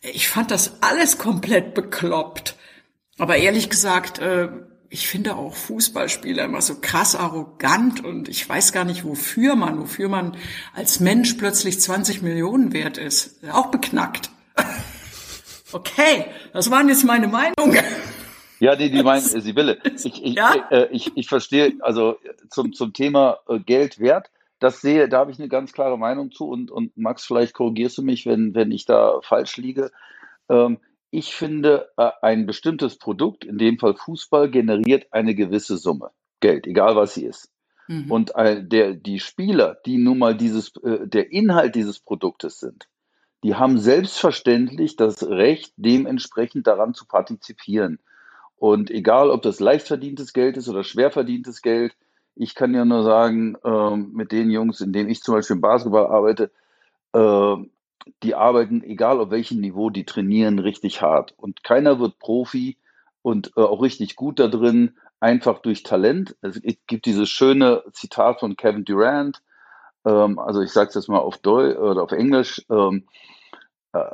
ich 0.00 0.28
fand 0.28 0.50
das 0.50 0.82
alles 0.82 1.18
komplett 1.18 1.74
bekloppt. 1.74 2.56
Aber 3.18 3.36
ehrlich 3.36 3.70
gesagt, 3.70 4.18
äh, 4.18 4.48
ich 4.88 5.08
finde 5.08 5.36
auch 5.36 5.54
Fußballspieler 5.54 6.44
immer 6.44 6.60
so 6.60 6.80
krass 6.80 7.14
arrogant 7.14 8.04
und 8.04 8.28
ich 8.28 8.46
weiß 8.46 8.72
gar 8.72 8.84
nicht, 8.84 9.04
wofür 9.04 9.54
man, 9.54 9.80
wofür 9.80 10.08
man 10.08 10.36
als 10.74 11.00
Mensch 11.00 11.34
plötzlich 11.34 11.80
20 11.80 12.20
Millionen 12.20 12.72
wert 12.72 12.98
ist. 12.98 13.40
Auch 13.50 13.66
beknackt. 13.66 14.30
Okay, 15.74 16.26
das 16.52 16.70
waren 16.70 16.90
jetzt 16.90 17.02
meine 17.02 17.28
Meinungen. 17.28 17.82
Ja, 18.62 18.76
die, 18.76 18.92
die 18.92 19.02
meinen, 19.02 19.22
Sibylle, 19.22 19.78
ich, 19.84 20.22
ich, 20.22 20.34
ja? 20.36 20.54
äh, 20.70 20.86
ich, 20.92 21.10
ich 21.16 21.26
verstehe, 21.26 21.74
also 21.80 22.16
zum, 22.48 22.72
zum 22.72 22.92
Thema 22.92 23.38
äh, 23.48 23.58
Geld 23.58 23.98
wert, 23.98 24.30
das 24.60 24.80
sehe, 24.80 25.08
da 25.08 25.18
habe 25.18 25.32
ich 25.32 25.40
eine 25.40 25.48
ganz 25.48 25.72
klare 25.72 25.98
Meinung 25.98 26.30
zu 26.30 26.46
und, 26.46 26.70
und 26.70 26.96
Max, 26.96 27.24
vielleicht 27.24 27.54
korrigierst 27.54 27.98
du 27.98 28.02
mich, 28.02 28.24
wenn, 28.24 28.54
wenn 28.54 28.70
ich 28.70 28.84
da 28.84 29.18
falsch 29.22 29.56
liege. 29.56 29.90
Ähm, 30.48 30.78
ich 31.10 31.34
finde, 31.34 31.88
äh, 31.96 32.12
ein 32.22 32.46
bestimmtes 32.46 32.98
Produkt, 32.98 33.44
in 33.44 33.58
dem 33.58 33.80
Fall 33.80 33.96
Fußball, 33.96 34.48
generiert 34.48 35.08
eine 35.10 35.34
gewisse 35.34 35.76
Summe 35.76 36.12
Geld, 36.38 36.68
egal 36.68 36.94
was 36.94 37.14
sie 37.14 37.24
ist. 37.24 37.50
Mhm. 37.88 38.12
Und 38.12 38.36
äh, 38.36 38.62
der, 38.62 38.94
die 38.94 39.18
Spieler, 39.18 39.78
die 39.86 39.98
nun 39.98 40.18
mal 40.18 40.36
dieses, 40.36 40.76
äh, 40.84 41.08
der 41.08 41.32
Inhalt 41.32 41.74
dieses 41.74 41.98
Produktes 41.98 42.60
sind, 42.60 42.86
die 43.42 43.56
haben 43.56 43.78
selbstverständlich 43.78 44.94
das 44.94 45.28
Recht, 45.28 45.72
dementsprechend 45.76 46.68
daran 46.68 46.94
zu 46.94 47.06
partizipieren. 47.08 47.98
Und 48.62 48.92
egal, 48.92 49.30
ob 49.30 49.42
das 49.42 49.58
leicht 49.58 49.88
verdientes 49.88 50.32
Geld 50.32 50.56
ist 50.56 50.68
oder 50.68 50.84
schwer 50.84 51.10
verdientes 51.10 51.62
Geld, 51.62 51.96
ich 52.36 52.54
kann 52.54 52.72
ja 52.74 52.84
nur 52.84 53.02
sagen, 53.02 53.56
ähm, 53.64 54.12
mit 54.12 54.30
den 54.30 54.50
Jungs, 54.52 54.80
in 54.80 54.92
denen 54.92 55.10
ich 55.10 55.20
zum 55.20 55.34
Beispiel 55.34 55.56
im 55.56 55.60
Basketball 55.60 56.06
arbeite, 56.06 56.52
äh, 57.12 57.56
die 58.22 58.36
arbeiten, 58.36 58.84
egal 58.84 59.18
auf 59.18 59.32
welchem 59.32 59.58
Niveau, 59.58 59.90
die 59.90 60.04
trainieren 60.04 60.60
richtig 60.60 61.02
hart. 61.02 61.34
Und 61.36 61.64
keiner 61.64 61.98
wird 61.98 62.20
Profi 62.20 62.76
und 63.20 63.50
äh, 63.56 63.62
auch 63.62 63.82
richtig 63.82 64.14
gut 64.14 64.38
da 64.38 64.46
drin, 64.46 64.96
einfach 65.18 65.58
durch 65.58 65.82
Talent. 65.82 66.36
Es 66.40 66.62
gibt 66.86 67.06
dieses 67.06 67.28
schöne 67.28 67.82
Zitat 67.92 68.38
von 68.38 68.54
Kevin 68.54 68.84
Durant, 68.84 69.42
ähm, 70.04 70.38
also 70.38 70.60
ich 70.60 70.70
sage 70.70 70.90
es 70.90 70.94
jetzt 70.94 71.08
mal 71.08 71.18
auf 71.18 71.38
Deutsch 71.38 71.76
oder 71.78 72.04
auf 72.04 72.12
Englisch, 72.12 72.64
ähm, 72.70 73.08
uh, 73.92 74.12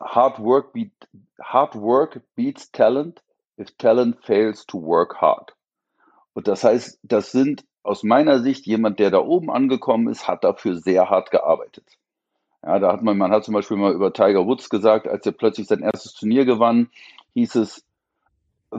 hard, 0.00 0.38
work 0.38 0.72
beat, 0.72 0.92
hard 1.38 1.74
work 1.74 2.22
beats 2.34 2.72
talent 2.72 3.22
if 3.58 3.76
talent 3.76 4.16
fails 4.24 4.66
to 4.66 4.80
work 4.80 5.20
hard. 5.20 5.54
Und 6.32 6.48
das 6.48 6.64
heißt, 6.64 6.98
das 7.02 7.32
sind 7.32 7.64
aus 7.82 8.02
meiner 8.02 8.40
Sicht 8.40 8.66
jemand, 8.66 8.98
der 8.98 9.10
da 9.10 9.18
oben 9.18 9.50
angekommen 9.50 10.08
ist, 10.08 10.26
hat 10.26 10.42
dafür 10.42 10.76
sehr 10.76 11.10
hart 11.10 11.30
gearbeitet. 11.30 11.84
Ja, 12.62 12.78
da 12.78 12.92
hat 12.92 13.02
man, 13.02 13.18
man 13.18 13.30
hat 13.30 13.44
zum 13.44 13.54
Beispiel 13.54 13.76
mal 13.76 13.92
über 13.92 14.12
Tiger 14.12 14.46
Woods 14.46 14.70
gesagt, 14.70 15.06
als 15.06 15.26
er 15.26 15.32
plötzlich 15.32 15.66
sein 15.66 15.80
erstes 15.80 16.14
Turnier 16.14 16.46
gewann, 16.46 16.88
hieß 17.34 17.56
es, 17.56 17.84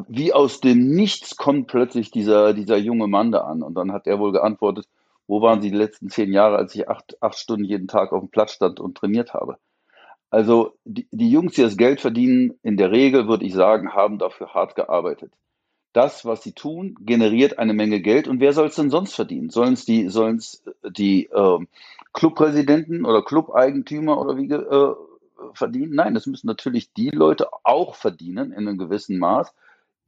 wie 0.07 0.33
aus 0.33 0.59
dem 0.59 0.89
Nichts 0.89 1.37
kommt 1.37 1.67
plötzlich 1.67 2.11
dieser, 2.11 2.53
dieser 2.53 2.77
junge 2.77 3.07
Mann 3.07 3.31
da 3.31 3.41
an. 3.41 3.61
Und 3.61 3.75
dann 3.75 3.93
hat 3.93 4.07
er 4.07 4.19
wohl 4.19 4.31
geantwortet, 4.31 4.87
wo 5.27 5.41
waren 5.41 5.61
Sie 5.61 5.71
die 5.71 5.77
letzten 5.77 6.09
zehn 6.09 6.33
Jahre, 6.33 6.57
als 6.57 6.75
ich 6.75 6.89
acht, 6.89 7.21
acht 7.21 7.37
Stunden 7.37 7.63
jeden 7.63 7.87
Tag 7.87 8.11
auf 8.11 8.21
dem 8.21 8.29
Platz 8.29 8.51
stand 8.51 8.79
und 8.79 8.97
trainiert 8.97 9.33
habe? 9.33 9.57
Also 10.35 10.75
die, 10.83 11.07
die 11.11 11.31
Jungs, 11.31 11.53
die 11.53 11.61
das 11.61 11.77
Geld 11.77 12.01
verdienen, 12.01 12.59
in 12.61 12.75
der 12.77 12.91
Regel 12.91 13.27
würde 13.27 13.45
ich 13.45 13.53
sagen, 13.53 13.93
haben 13.93 14.17
dafür 14.17 14.53
hart 14.53 14.75
gearbeitet 14.75 15.31
das, 15.95 16.25
was 16.25 16.43
sie 16.43 16.51
tun, 16.51 16.97
generiert 16.99 17.57
eine 17.57 17.73
Menge 17.73 18.01
Geld. 18.01 18.27
Und 18.27 18.41
wer 18.41 18.51
soll 18.51 18.67
es 18.67 18.75
denn 18.75 18.89
sonst 18.89 19.13
verdienen? 19.15 19.49
Sollen 19.49 19.73
es 19.73 19.85
die, 19.85 20.09
sollen's 20.09 20.61
die 20.83 21.27
äh, 21.27 21.59
Clubpräsidenten 22.11 23.05
oder 23.05 23.23
Clubeigentümer 23.23 24.19
oder 24.19 24.35
wie 24.35 24.51
äh, 24.51 24.93
verdienen? 25.53 25.95
Nein, 25.95 26.13
das 26.13 26.25
müssen 26.27 26.47
natürlich 26.47 26.91
die 26.91 27.11
Leute 27.11 27.47
auch 27.63 27.95
verdienen 27.95 28.51
in 28.51 28.67
einem 28.67 28.77
gewissen 28.77 29.17
Maß, 29.19 29.53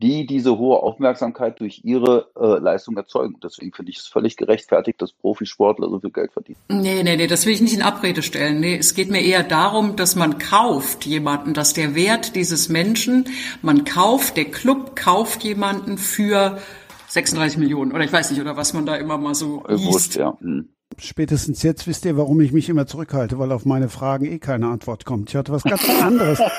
die 0.01 0.27
diese 0.27 0.57
hohe 0.57 0.77
Aufmerksamkeit 0.77 1.59
durch 1.59 1.81
ihre 1.83 2.29
äh, 2.39 2.59
Leistung 2.59 2.95
erzeugen. 2.97 3.37
Deswegen 3.43 3.73
finde 3.73 3.91
ich 3.91 3.97
es 3.97 4.07
völlig 4.07 4.37
gerechtfertigt, 4.37 5.01
dass 5.01 5.11
Profisportler 5.11 5.89
so 5.89 5.99
viel 5.99 6.11
Geld 6.11 6.31
verdienen. 6.33 6.59
Nee, 6.69 7.01
nee, 7.03 7.15
nee, 7.15 7.27
das 7.27 7.45
will 7.45 7.53
ich 7.53 7.61
nicht 7.61 7.73
in 7.73 7.81
Abrede 7.81 8.21
stellen. 8.21 8.59
Nee, 8.59 8.77
es 8.77 8.93
geht 8.93 9.09
mir 9.09 9.21
eher 9.21 9.43
darum, 9.43 9.95
dass 9.95 10.15
man 10.15 10.37
kauft 10.37 11.05
jemanden, 11.05 11.53
dass 11.55 11.73
der 11.73 11.95
Wert 11.95 12.35
dieses 12.35 12.69
Menschen, 12.69 13.25
man 13.63 13.85
kauft, 13.85 14.37
der 14.37 14.45
Club 14.45 14.95
kauft 14.95 15.43
jemanden 15.43 15.97
für 15.97 16.59
36 17.07 17.57
Millionen 17.57 17.91
oder 17.91 18.03
ich 18.03 18.13
weiß 18.13 18.29
nicht, 18.31 18.41
oder 18.41 18.55
was 18.55 18.73
man 18.73 18.85
da 18.85 18.95
immer 18.95 19.17
mal 19.17 19.33
so 19.33 19.63
liest. 19.67 19.85
Wusst, 19.85 20.15
ja. 20.15 20.37
Hm. 20.39 20.69
Spätestens 20.99 21.63
jetzt 21.63 21.87
wisst 21.87 22.05
ihr, 22.05 22.17
warum 22.17 22.39
ich 22.41 22.51
mich 22.51 22.69
immer 22.69 22.87
zurückhalte, 22.87 23.37
weil 23.39 23.51
auf 23.51 23.65
meine 23.65 23.89
Fragen 23.89 24.25
eh 24.25 24.39
keine 24.39 24.67
Antwort 24.67 25.05
kommt. 25.05 25.29
Ich 25.29 25.35
hatte 25.35 25.51
was 25.51 25.63
ganz 25.63 25.87
anderes. 26.01 26.39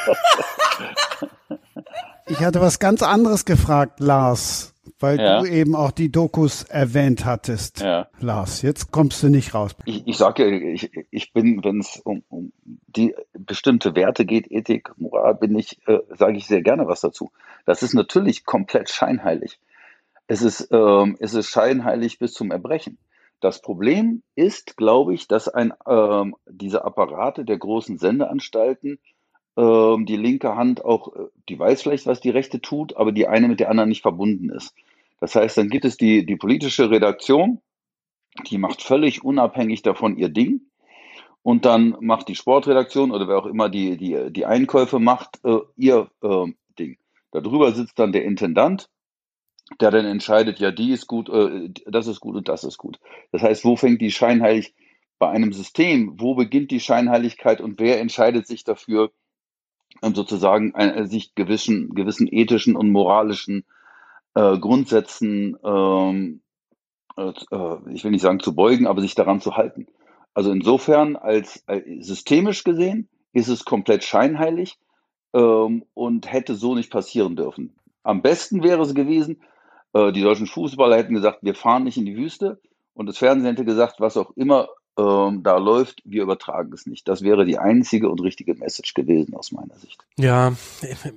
Ich 2.30 2.40
hatte 2.40 2.60
was 2.60 2.78
ganz 2.78 3.02
anderes 3.02 3.46
gefragt, 3.46 4.00
Lars, 4.00 4.74
weil 5.00 5.18
ja. 5.18 5.40
du 5.40 5.46
eben 5.46 5.74
auch 5.74 5.90
die 5.90 6.12
Dokus 6.12 6.64
erwähnt 6.64 7.24
hattest. 7.24 7.80
Ja. 7.80 8.08
Lars, 8.20 8.60
jetzt 8.60 8.90
kommst 8.90 9.22
du 9.22 9.28
nicht 9.28 9.54
raus. 9.54 9.74
Ich, 9.86 10.06
ich 10.06 10.18
sage 10.18 10.46
ja, 10.46 10.72
ich, 10.72 10.90
ich 11.10 11.32
bin, 11.32 11.64
wenn 11.64 11.80
es 11.80 11.96
um, 12.04 12.22
um 12.28 12.52
die 12.64 13.14
bestimmte 13.32 13.96
Werte 13.96 14.26
geht, 14.26 14.50
Ethik, 14.50 14.90
Moral, 14.98 15.36
bin 15.36 15.58
ich, 15.58 15.78
äh, 15.86 16.00
sage 16.10 16.36
ich 16.36 16.46
sehr 16.46 16.62
gerne 16.62 16.86
was 16.86 17.00
dazu. 17.00 17.30
Das 17.64 17.82
ist 17.82 17.94
natürlich 17.94 18.44
komplett 18.44 18.90
scheinheilig. 18.90 19.58
Es 20.26 20.42
ist, 20.42 20.68
ähm, 20.70 21.16
es 21.20 21.32
ist 21.32 21.48
scheinheilig 21.48 22.18
bis 22.18 22.34
zum 22.34 22.50
Erbrechen. 22.50 22.98
Das 23.40 23.62
Problem 23.62 24.22
ist, 24.34 24.76
glaube 24.76 25.14
ich, 25.14 25.28
dass 25.28 25.48
ein, 25.48 25.72
ähm, 25.86 26.36
diese 26.46 26.84
Apparate 26.84 27.44
der 27.44 27.56
großen 27.56 27.96
Sendeanstalten 27.96 28.98
ähm, 29.58 30.06
die 30.06 30.16
linke 30.16 30.54
Hand 30.54 30.84
auch, 30.84 31.14
äh, 31.16 31.26
die 31.48 31.58
weiß 31.58 31.82
vielleicht, 31.82 32.06
was 32.06 32.20
die 32.20 32.30
rechte 32.30 32.60
tut, 32.60 32.96
aber 32.96 33.10
die 33.10 33.26
eine 33.26 33.48
mit 33.48 33.58
der 33.58 33.70
anderen 33.70 33.88
nicht 33.88 34.02
verbunden 34.02 34.50
ist. 34.50 34.72
Das 35.20 35.34
heißt, 35.34 35.58
dann 35.58 35.68
gibt 35.68 35.84
es 35.84 35.96
die, 35.96 36.24
die 36.24 36.36
politische 36.36 36.90
Redaktion, 36.90 37.60
die 38.48 38.58
macht 38.58 38.82
völlig 38.82 39.24
unabhängig 39.24 39.82
davon 39.82 40.16
ihr 40.16 40.28
Ding. 40.28 40.60
Und 41.42 41.64
dann 41.64 41.96
macht 42.00 42.28
die 42.28 42.36
Sportredaktion 42.36 43.10
oder 43.10 43.26
wer 43.26 43.38
auch 43.38 43.46
immer 43.46 43.68
die, 43.68 43.96
die, 43.96 44.30
die 44.30 44.46
Einkäufe 44.46 45.00
macht, 45.00 45.40
äh, 45.44 45.58
ihr 45.76 46.08
äh, 46.22 46.46
Ding. 46.78 46.98
Darüber 47.32 47.72
sitzt 47.72 47.98
dann 47.98 48.12
der 48.12 48.24
Intendant, 48.24 48.88
der 49.80 49.90
dann 49.90 50.04
entscheidet, 50.04 50.60
ja, 50.60 50.70
die 50.70 50.92
ist 50.92 51.08
gut, 51.08 51.28
äh, 51.30 51.70
das 51.86 52.06
ist 52.06 52.20
gut 52.20 52.36
und 52.36 52.48
das 52.48 52.62
ist 52.62 52.78
gut. 52.78 53.00
Das 53.32 53.42
heißt, 53.42 53.64
wo 53.64 53.74
fängt 53.74 54.00
die 54.02 54.12
Scheinheilig 54.12 54.74
bei 55.18 55.30
einem 55.30 55.52
System? 55.52 56.14
Wo 56.18 56.36
beginnt 56.36 56.70
die 56.70 56.80
Scheinheiligkeit 56.80 57.60
und 57.60 57.80
wer 57.80 58.00
entscheidet 58.00 58.46
sich 58.46 58.62
dafür, 58.62 59.10
sozusagen 60.02 60.74
ein, 60.74 61.06
sich 61.08 61.34
gewissen, 61.34 61.94
gewissen 61.94 62.28
ethischen 62.30 62.76
und 62.76 62.90
moralischen 62.90 63.64
äh, 64.34 64.58
Grundsätzen, 64.58 65.56
ähm, 65.64 66.40
äh, 67.16 67.32
ich 67.92 68.04
will 68.04 68.10
nicht 68.10 68.22
sagen 68.22 68.40
zu 68.40 68.54
beugen, 68.54 68.86
aber 68.86 69.00
sich 69.00 69.14
daran 69.14 69.40
zu 69.40 69.56
halten. 69.56 69.86
Also 70.34 70.52
insofern 70.52 71.16
als, 71.16 71.64
als 71.66 71.84
systemisch 72.00 72.64
gesehen 72.64 73.08
ist 73.32 73.48
es 73.48 73.64
komplett 73.64 74.04
scheinheilig 74.04 74.78
ähm, 75.34 75.84
und 75.94 76.30
hätte 76.30 76.54
so 76.54 76.74
nicht 76.74 76.90
passieren 76.90 77.36
dürfen. 77.36 77.74
Am 78.02 78.22
besten 78.22 78.62
wäre 78.62 78.82
es 78.82 78.94
gewesen, 78.94 79.42
äh, 79.92 80.12
die 80.12 80.22
deutschen 80.22 80.46
Fußballer 80.46 80.96
hätten 80.96 81.14
gesagt, 81.14 81.40
wir 81.42 81.54
fahren 81.54 81.84
nicht 81.84 81.98
in 81.98 82.06
die 82.06 82.16
Wüste 82.16 82.60
und 82.94 83.06
das 83.06 83.18
Fernsehen 83.18 83.46
hätte 83.46 83.64
gesagt, 83.64 84.00
was 84.00 84.16
auch 84.16 84.30
immer 84.36 84.68
ähm, 84.98 85.42
da 85.44 85.56
läuft, 85.58 86.02
wir 86.04 86.22
übertragen 86.22 86.72
es 86.72 86.86
nicht. 86.86 87.06
Das 87.06 87.22
wäre 87.22 87.44
die 87.44 87.58
einzige 87.58 88.08
und 88.08 88.20
richtige 88.20 88.54
Message 88.54 88.94
gewesen 88.94 89.34
aus 89.34 89.52
meiner 89.52 89.76
Sicht. 89.76 90.00
Ja, 90.18 90.54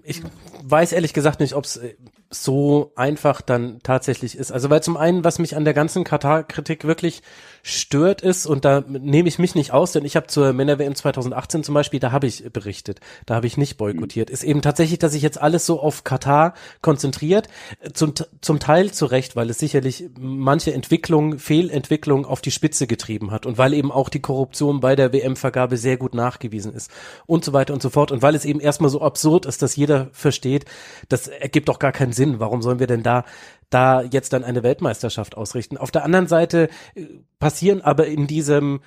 ich 0.03 0.21
weiß 0.63 0.93
ehrlich 0.93 1.13
gesagt 1.13 1.39
nicht, 1.39 1.55
ob 1.55 1.65
es 1.65 1.77
äh, 1.77 1.95
so 2.29 2.93
einfach 2.95 3.41
dann 3.41 3.79
tatsächlich 3.83 4.37
ist. 4.37 4.51
Also 4.51 4.69
weil 4.69 4.81
zum 4.81 4.95
einen, 4.95 5.23
was 5.23 5.37
mich 5.37 5.55
an 5.57 5.65
der 5.65 5.73
ganzen 5.73 6.03
Katar-Kritik 6.03 6.85
wirklich 6.85 7.23
stört 7.63 8.21
ist, 8.21 8.45
und 8.45 8.63
da 8.65 8.83
nehme 8.87 9.27
ich 9.27 9.37
mich 9.37 9.53
nicht 9.53 9.73
aus, 9.73 9.91
denn 9.91 10.05
ich 10.05 10.15
habe 10.15 10.27
zur 10.27 10.53
Männer-WM 10.53 10.95
2018 10.95 11.63
zum 11.63 11.75
Beispiel, 11.75 11.99
da 11.99 12.11
habe 12.11 12.27
ich 12.27 12.51
berichtet, 12.51 13.01
da 13.25 13.35
habe 13.35 13.47
ich 13.47 13.57
nicht 13.57 13.77
boykottiert, 13.77 14.29
ist 14.29 14.43
eben 14.43 14.61
tatsächlich, 14.61 14.99
dass 14.99 15.11
sich 15.11 15.21
jetzt 15.21 15.41
alles 15.41 15.65
so 15.65 15.79
auf 15.79 16.03
Katar 16.03 16.53
konzentriert, 16.81 17.49
zum, 17.93 18.13
zum 18.39 18.59
Teil 18.59 18.91
zu 18.91 19.05
Recht, 19.05 19.35
weil 19.35 19.49
es 19.49 19.59
sicherlich 19.59 20.09
manche 20.17 20.73
Entwicklung, 20.73 21.37
Fehlentwicklung 21.37 22.25
auf 22.25 22.41
die 22.41 22.51
Spitze 22.51 22.87
getrieben 22.87 23.31
hat 23.31 23.45
und 23.45 23.57
weil 23.57 23.70
eben 23.73 23.91
auch 23.91 24.10
die 24.10 24.21
Korruption 24.21 24.79
bei 24.79 24.95
der 24.95 25.13
WM-Vergabe 25.13 25.77
sehr 25.77 25.97
gut 25.97 26.13
nachgewiesen 26.13 26.73
ist 26.73 26.91
und 27.25 27.45
so 27.45 27.53
weiter 27.53 27.73
und 27.73 27.81
so 27.81 27.89
fort. 27.89 28.12
Und 28.12 28.21
weil 28.21 28.36
es 28.36 28.45
eben 28.45 28.60
erstmal 28.60 28.89
so 28.89 29.01
absurd 29.01 29.45
ist, 29.45 29.62
dass 29.62 29.75
jeder 29.75 30.10
versteht, 30.12 30.65
das 31.10 31.27
ergibt 31.27 31.69
doch 31.69 31.79
gar 31.79 31.91
keinen 31.91 32.13
Sinn, 32.13 32.39
warum 32.39 32.62
sollen 32.62 32.79
wir 32.79 32.88
denn 32.88 33.03
da 33.03 33.25
da 33.71 34.03
jetzt 34.03 34.34
dann 34.34 34.43
eine 34.43 34.62
Weltmeisterschaft 34.62 35.36
ausrichten. 35.36 35.77
Auf 35.77 35.89
der 35.89 36.03
anderen 36.03 36.27
Seite 36.27 36.69
äh, 36.93 37.05
passieren 37.39 37.81
aber 37.81 38.05
in 38.05 38.27
diesem, 38.27 38.81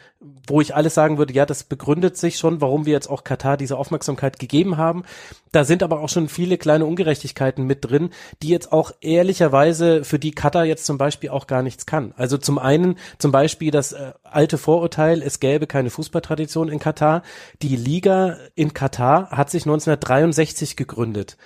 wo 0.46 0.60
ich 0.60 0.76
alles 0.76 0.94
sagen 0.94 1.18
würde, 1.18 1.32
ja, 1.32 1.46
das 1.46 1.64
begründet 1.64 2.16
sich 2.16 2.36
schon, 2.36 2.60
warum 2.60 2.86
wir 2.86 2.92
jetzt 2.92 3.08
auch 3.10 3.24
Katar 3.24 3.56
diese 3.56 3.76
Aufmerksamkeit 3.76 4.38
gegeben 4.38 4.76
haben. 4.76 5.02
Da 5.50 5.64
sind 5.64 5.82
aber 5.82 6.00
auch 6.00 6.08
schon 6.08 6.28
viele 6.28 6.58
kleine 6.58 6.84
Ungerechtigkeiten 6.84 7.64
mit 7.66 7.84
drin, 7.84 8.10
die 8.42 8.48
jetzt 8.48 8.72
auch 8.72 8.92
ehrlicherweise 9.00 10.04
für 10.04 10.18
die 10.18 10.32
Katar 10.32 10.66
jetzt 10.66 10.86
zum 10.86 10.98
Beispiel 10.98 11.30
auch 11.30 11.46
gar 11.46 11.62
nichts 11.62 11.86
kann. 11.86 12.12
Also 12.16 12.38
zum 12.38 12.58
einen 12.58 12.96
zum 13.18 13.32
Beispiel 13.32 13.70
das 13.70 13.92
äh, 13.92 14.12
alte 14.22 14.58
Vorurteil, 14.58 15.22
es 15.22 15.40
gäbe 15.40 15.66
keine 15.66 15.90
Fußballtradition 15.90 16.68
in 16.68 16.78
Katar. 16.78 17.22
Die 17.62 17.74
Liga 17.74 18.36
in 18.54 18.74
Katar 18.74 19.30
hat 19.30 19.50
sich 19.50 19.64
1963 19.64 20.76
gegründet. 20.76 21.38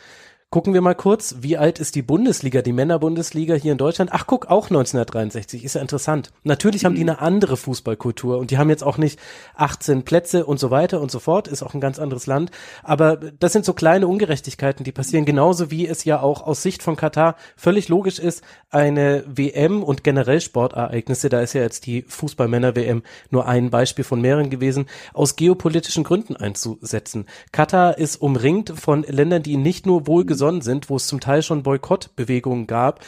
Gucken 0.50 0.72
wir 0.72 0.80
mal 0.80 0.94
kurz, 0.94 1.36
wie 1.40 1.58
alt 1.58 1.78
ist 1.78 1.94
die 1.94 2.00
Bundesliga, 2.00 2.62
die 2.62 2.72
Männerbundesliga 2.72 3.54
hier 3.54 3.72
in 3.72 3.76
Deutschland? 3.76 4.12
Ach, 4.14 4.26
guck, 4.26 4.46
auch 4.46 4.70
1963, 4.70 5.62
ist 5.62 5.74
ja 5.74 5.82
interessant. 5.82 6.32
Natürlich 6.42 6.86
haben 6.86 6.94
die 6.94 7.02
eine 7.02 7.20
andere 7.20 7.58
Fußballkultur 7.58 8.38
und 8.38 8.50
die 8.50 8.56
haben 8.56 8.70
jetzt 8.70 8.82
auch 8.82 8.96
nicht 8.96 9.20
18 9.56 10.04
Plätze 10.04 10.46
und 10.46 10.58
so 10.58 10.70
weiter 10.70 11.02
und 11.02 11.10
so 11.10 11.18
fort, 11.18 11.48
ist 11.48 11.62
auch 11.62 11.74
ein 11.74 11.82
ganz 11.82 11.98
anderes 11.98 12.26
Land. 12.26 12.50
Aber 12.82 13.16
das 13.16 13.52
sind 13.52 13.66
so 13.66 13.74
kleine 13.74 14.06
Ungerechtigkeiten, 14.06 14.84
die 14.84 14.92
passieren, 14.92 15.26
genauso 15.26 15.70
wie 15.70 15.86
es 15.86 16.04
ja 16.04 16.22
auch 16.22 16.40
aus 16.46 16.62
Sicht 16.62 16.82
von 16.82 16.96
Katar 16.96 17.36
völlig 17.54 17.90
logisch 17.90 18.18
ist, 18.18 18.42
eine 18.70 19.24
WM 19.26 19.82
und 19.82 20.02
generell 20.02 20.40
Sportereignisse, 20.40 21.28
da 21.28 21.42
ist 21.42 21.52
ja 21.52 21.60
jetzt 21.60 21.84
die 21.84 22.06
Fußballmänner-WM 22.08 23.02
nur 23.28 23.46
ein 23.46 23.68
Beispiel 23.68 24.04
von 24.04 24.22
mehreren 24.22 24.48
gewesen, 24.48 24.86
aus 25.12 25.36
geopolitischen 25.36 26.04
Gründen 26.04 26.36
einzusetzen. 26.36 27.26
Katar 27.52 27.98
ist 27.98 28.16
umringt 28.16 28.72
von 28.74 29.02
Ländern, 29.02 29.42
die 29.42 29.58
nicht 29.58 29.84
nur 29.84 30.06
wohlgesonnen 30.06 30.37
gesonnen 30.38 30.60
sind, 30.60 30.88
wo 30.88 30.96
es 30.96 31.08
zum 31.08 31.18
Teil 31.18 31.42
schon 31.42 31.64
Boykottbewegungen 31.64 32.68
gab. 32.68 33.04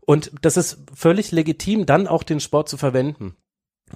Und 0.00 0.30
das 0.40 0.56
ist 0.56 0.78
völlig 0.94 1.32
legitim, 1.32 1.84
dann 1.84 2.06
auch 2.06 2.22
den 2.22 2.38
Sport 2.38 2.68
zu 2.68 2.76
verwenden. 2.76 3.34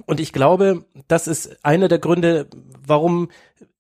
Und 0.07 0.19
ich 0.19 0.33
glaube, 0.33 0.85
das 1.07 1.29
ist 1.29 1.65
einer 1.65 1.87
der 1.87 2.01
Gründe, 2.01 2.49
warum 2.85 3.29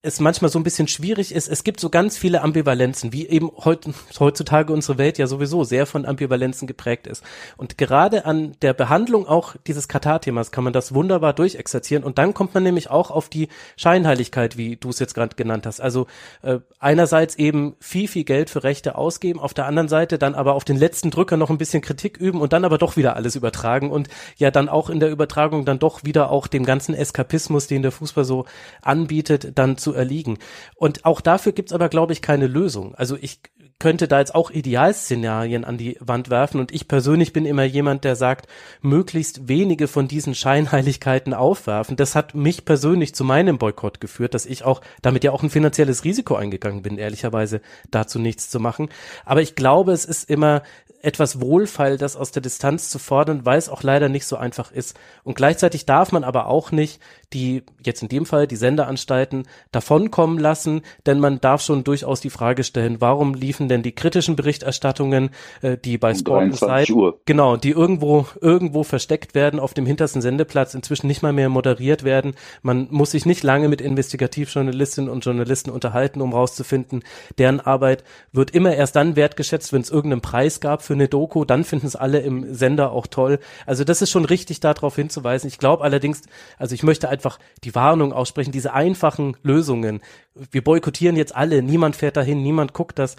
es 0.04 0.20
manchmal 0.20 0.50
so 0.50 0.58
ein 0.58 0.64
bisschen 0.64 0.86
schwierig 0.86 1.34
ist. 1.34 1.48
Es 1.48 1.64
gibt 1.64 1.80
so 1.80 1.88
ganz 1.88 2.18
viele 2.18 2.42
Ambivalenzen, 2.42 3.14
wie 3.14 3.26
eben 3.26 3.50
heut, 3.64 3.86
heutzutage 4.20 4.70
unsere 4.70 4.98
Welt 4.98 5.16
ja 5.16 5.26
sowieso 5.26 5.64
sehr 5.64 5.86
von 5.86 6.04
Ambivalenzen 6.04 6.68
geprägt 6.68 7.06
ist. 7.06 7.24
Und 7.56 7.78
gerade 7.78 8.26
an 8.26 8.52
der 8.60 8.74
Behandlung 8.74 9.26
auch 9.26 9.56
dieses 9.66 9.88
Katar-Themas 9.88 10.52
kann 10.52 10.62
man 10.62 10.74
das 10.74 10.92
wunderbar 10.92 11.32
durchexerzieren. 11.32 12.04
Und 12.04 12.18
dann 12.18 12.34
kommt 12.34 12.52
man 12.52 12.62
nämlich 12.62 12.90
auch 12.90 13.10
auf 13.10 13.30
die 13.30 13.48
Scheinheiligkeit, 13.76 14.58
wie 14.58 14.76
du 14.76 14.90
es 14.90 14.98
jetzt 14.98 15.14
gerade 15.14 15.36
genannt 15.36 15.64
hast. 15.64 15.80
Also 15.80 16.06
äh, 16.42 16.58
einerseits 16.78 17.36
eben 17.36 17.74
viel, 17.80 18.06
viel 18.06 18.24
Geld 18.24 18.50
für 18.50 18.62
Rechte 18.62 18.96
ausgeben, 18.96 19.40
auf 19.40 19.54
der 19.54 19.64
anderen 19.64 19.88
Seite 19.88 20.18
dann 20.18 20.34
aber 20.34 20.52
auf 20.52 20.64
den 20.64 20.76
letzten 20.76 21.10
Drücker 21.10 21.38
noch 21.38 21.48
ein 21.48 21.58
bisschen 21.58 21.80
Kritik 21.80 22.18
üben 22.18 22.42
und 22.42 22.52
dann 22.52 22.66
aber 22.66 22.76
doch 22.76 22.98
wieder 22.98 23.16
alles 23.16 23.36
übertragen 23.36 23.90
und 23.90 24.08
ja 24.36 24.50
dann 24.50 24.68
auch 24.68 24.90
in 24.90 25.00
der 25.00 25.10
Übertragung 25.10 25.64
dann 25.64 25.78
doch 25.78 26.04
wieder 26.04 26.30
auch 26.30 26.46
dem 26.46 26.66
ganzen 26.66 26.94
Eskapismus, 26.94 27.68
den 27.68 27.80
der 27.80 27.90
Fußball 27.90 28.26
so 28.26 28.44
anbietet, 28.82 29.52
dann 29.54 29.78
zu 29.78 29.93
erliegen. 29.94 30.38
Und 30.76 31.04
auch 31.04 31.20
dafür 31.20 31.52
gibt's 31.52 31.72
aber, 31.72 31.88
glaube 31.88 32.12
ich, 32.12 32.22
keine 32.22 32.46
Lösung. 32.46 32.94
Also 32.94 33.16
ich 33.20 33.40
könnte 33.78 34.08
da 34.08 34.20
jetzt 34.20 34.34
auch 34.34 34.50
Idealszenarien 34.50 35.64
an 35.64 35.76
die 35.76 35.98
Wand 36.00 36.30
werfen 36.30 36.60
und 36.60 36.72
ich 36.72 36.88
persönlich 36.88 37.32
bin 37.32 37.44
immer 37.44 37.64
jemand, 37.64 38.04
der 38.04 38.16
sagt, 38.16 38.46
möglichst 38.80 39.48
wenige 39.48 39.88
von 39.88 40.08
diesen 40.08 40.34
Scheinheiligkeiten 40.34 41.34
aufwerfen. 41.34 41.96
Das 41.96 42.14
hat 42.14 42.34
mich 42.34 42.64
persönlich 42.64 43.14
zu 43.14 43.24
meinem 43.24 43.58
Boykott 43.58 44.00
geführt, 44.00 44.34
dass 44.34 44.46
ich 44.46 44.64
auch 44.64 44.80
damit 45.02 45.24
ja 45.24 45.32
auch 45.32 45.42
ein 45.42 45.50
finanzielles 45.50 46.04
Risiko 46.04 46.36
eingegangen 46.36 46.82
bin, 46.82 46.98
ehrlicherweise 46.98 47.60
dazu 47.90 48.18
nichts 48.18 48.48
zu 48.48 48.60
machen. 48.60 48.88
Aber 49.24 49.42
ich 49.42 49.54
glaube, 49.54 49.92
es 49.92 50.04
ist 50.04 50.30
immer 50.30 50.62
etwas 51.04 51.40
Wohlfeil, 51.40 51.98
das 51.98 52.16
aus 52.16 52.30
der 52.30 52.42
Distanz 52.42 52.88
zu 52.88 52.98
fordern, 52.98 53.44
weil 53.44 53.58
es 53.58 53.68
auch 53.68 53.82
leider 53.82 54.08
nicht 54.08 54.26
so 54.26 54.36
einfach 54.36 54.72
ist. 54.72 54.96
Und 55.22 55.36
gleichzeitig 55.36 55.86
darf 55.86 56.12
man 56.12 56.24
aber 56.24 56.46
auch 56.46 56.72
nicht 56.72 57.00
die, 57.32 57.62
jetzt 57.84 58.02
in 58.02 58.08
dem 58.08 58.26
Fall, 58.26 58.46
die 58.46 58.56
Sendeanstalten 58.56 59.46
davonkommen 59.72 60.38
lassen, 60.38 60.82
denn 61.04 61.20
man 61.20 61.40
darf 61.40 61.62
schon 61.62 61.84
durchaus 61.84 62.20
die 62.20 62.30
Frage 62.30 62.64
stellen, 62.64 63.00
warum 63.00 63.34
liefen 63.34 63.68
denn 63.68 63.82
die 63.82 63.92
kritischen 63.92 64.36
Berichterstattungen, 64.36 65.30
äh, 65.62 65.76
die 65.76 65.98
bei 65.98 66.12
um 66.12 66.18
Sport 66.18 66.44
Insight, 66.44 66.92
genau, 67.26 67.56
die 67.56 67.70
irgendwo, 67.70 68.26
irgendwo 68.40 68.84
versteckt 68.84 69.34
werden, 69.34 69.60
auf 69.60 69.74
dem 69.74 69.86
hintersten 69.86 70.22
Sendeplatz 70.22 70.74
inzwischen 70.74 71.08
nicht 71.08 71.22
mal 71.22 71.32
mehr 71.32 71.48
moderiert 71.48 72.04
werden. 72.04 72.34
Man 72.62 72.88
muss 72.90 73.10
sich 73.10 73.26
nicht 73.26 73.42
lange 73.42 73.68
mit 73.68 73.80
Investigativjournalistinnen 73.80 75.10
und 75.10 75.24
Journalisten 75.24 75.70
unterhalten, 75.70 76.20
um 76.20 76.32
rauszufinden, 76.32 77.02
deren 77.38 77.60
Arbeit 77.60 78.04
wird 78.32 78.52
immer 78.52 78.74
erst 78.74 78.96
dann 78.96 79.16
wertgeschätzt, 79.16 79.72
wenn 79.72 79.82
es 79.82 79.90
irgendeinen 79.90 80.22
Preis 80.22 80.60
gab 80.60 80.82
für 80.82 80.93
eine 80.94 81.08
Doku, 81.08 81.44
dann 81.44 81.64
finden 81.64 81.86
es 81.86 81.96
alle 81.96 82.20
im 82.20 82.54
Sender 82.54 82.92
auch 82.92 83.06
toll. 83.06 83.38
Also 83.66 83.84
das 83.84 84.02
ist 84.02 84.10
schon 84.10 84.24
richtig, 84.24 84.60
darauf 84.60 84.96
hinzuweisen. 84.96 85.48
Ich 85.48 85.58
glaube 85.58 85.84
allerdings, 85.84 86.22
also 86.58 86.74
ich 86.74 86.82
möchte 86.82 87.08
einfach 87.08 87.38
die 87.64 87.74
Warnung 87.74 88.12
aussprechen, 88.12 88.52
diese 88.52 88.72
einfachen 88.72 89.36
Lösungen. 89.42 90.00
Wir 90.34 90.64
boykottieren 90.64 91.16
jetzt 91.16 91.34
alle, 91.34 91.62
niemand 91.62 91.96
fährt 91.96 92.16
dahin, 92.16 92.42
niemand 92.42 92.72
guckt 92.72 92.98
das 92.98 93.16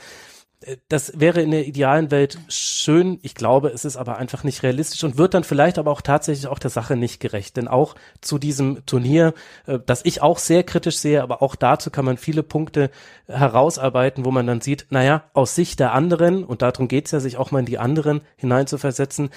das 0.89 1.19
wäre 1.19 1.41
in 1.41 1.51
der 1.51 1.67
idealen 1.67 2.11
Welt 2.11 2.39
schön. 2.47 3.19
Ich 3.21 3.35
glaube, 3.35 3.69
es 3.69 3.85
ist 3.85 3.97
aber 3.97 4.17
einfach 4.17 4.43
nicht 4.43 4.63
realistisch 4.63 5.03
und 5.03 5.17
wird 5.17 5.33
dann 5.33 5.43
vielleicht 5.43 5.77
aber 5.77 5.91
auch 5.91 6.01
tatsächlich 6.01 6.47
auch 6.47 6.59
der 6.59 6.69
Sache 6.69 6.95
nicht 6.95 7.19
gerecht. 7.19 7.57
Denn 7.57 7.67
auch 7.67 7.95
zu 8.21 8.37
diesem 8.37 8.85
Turnier, 8.85 9.33
äh, 9.67 9.79
das 9.85 10.03
ich 10.05 10.21
auch 10.21 10.37
sehr 10.37 10.63
kritisch 10.63 10.97
sehe, 10.97 11.21
aber 11.21 11.41
auch 11.41 11.55
dazu 11.55 11.91
kann 11.91 12.05
man 12.05 12.17
viele 12.17 12.43
Punkte 12.43 12.89
herausarbeiten, 13.27 14.25
wo 14.25 14.31
man 14.31 14.47
dann 14.47 14.61
sieht, 14.61 14.87
naja, 14.89 15.23
aus 15.33 15.55
Sicht 15.55 15.79
der 15.79 15.93
anderen, 15.93 16.43
und 16.43 16.61
darum 16.61 16.87
geht's 16.87 17.11
ja, 17.11 17.19
sich 17.19 17.37
auch 17.37 17.51
mal 17.51 17.59
in 17.59 17.65
die 17.65 17.77
anderen 17.77 18.21
hineinzuversetzen, 18.37 19.29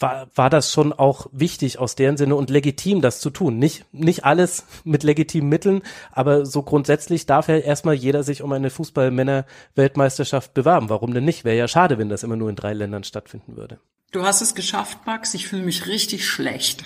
war, 0.00 0.28
war 0.34 0.50
das 0.50 0.72
schon 0.72 0.92
auch 0.92 1.26
wichtig 1.32 1.78
aus 1.78 1.94
deren 1.94 2.16
Sinne 2.16 2.36
und 2.36 2.50
legitim, 2.50 3.00
das 3.00 3.20
zu 3.20 3.30
tun. 3.30 3.58
Nicht, 3.58 3.84
nicht 3.92 4.24
alles 4.24 4.64
mit 4.84 5.02
legitimen 5.02 5.48
Mitteln, 5.48 5.82
aber 6.12 6.46
so 6.46 6.62
grundsätzlich 6.62 7.26
darf 7.26 7.48
ja 7.48 7.56
erstmal 7.56 7.94
jeder 7.94 8.22
sich 8.22 8.42
um 8.42 8.52
eine 8.52 8.70
Fußballmänner-Weltmeisterschaft 8.70 10.54
bewerben. 10.54 10.88
Warum 10.88 11.14
denn 11.14 11.24
nicht? 11.24 11.44
Wäre 11.44 11.56
ja 11.56 11.68
schade, 11.68 11.98
wenn 11.98 12.08
das 12.08 12.22
immer 12.22 12.36
nur 12.36 12.50
in 12.50 12.56
drei 12.56 12.72
Ländern 12.72 13.04
stattfinden 13.04 13.56
würde. 13.56 13.78
Du 14.14 14.24
hast 14.24 14.42
es 14.42 14.54
geschafft, 14.54 14.98
Max. 15.06 15.34
Ich 15.34 15.48
fühle 15.48 15.64
mich 15.64 15.88
richtig 15.88 16.28
schlecht. 16.28 16.84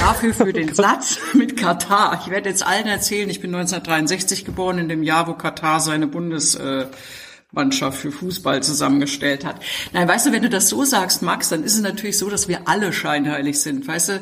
Dafür 0.00 0.34
für 0.34 0.52
den 0.52 0.74
Satz 0.74 1.18
mit 1.34 1.56
Katar. 1.56 2.20
Ich 2.20 2.32
werde 2.32 2.48
jetzt 2.48 2.66
allen 2.66 2.88
erzählen, 2.88 3.30
ich 3.30 3.40
bin 3.40 3.54
1963 3.54 4.44
geboren, 4.44 4.78
in 4.78 4.88
dem 4.88 5.04
Jahr, 5.04 5.28
wo 5.28 5.34
Katar 5.34 5.78
seine 5.78 6.08
Bundes, 6.08 6.56
äh, 6.56 6.86
Mannschaft 7.52 7.98
für 7.98 8.12
Fußball 8.12 8.62
zusammengestellt 8.62 9.44
hat. 9.44 9.60
Nein, 9.94 10.06
weißt 10.06 10.26
du, 10.26 10.32
wenn 10.32 10.42
du 10.42 10.50
das 10.50 10.68
so 10.68 10.84
sagst, 10.84 11.22
Max, 11.22 11.48
dann 11.48 11.64
ist 11.64 11.76
es 11.76 11.80
natürlich 11.80 12.18
so, 12.18 12.28
dass 12.28 12.46
wir 12.46 12.68
alle 12.68 12.92
scheinheilig 12.92 13.60
sind. 13.60 13.88
Weißt 13.88 14.10
du, 14.10 14.20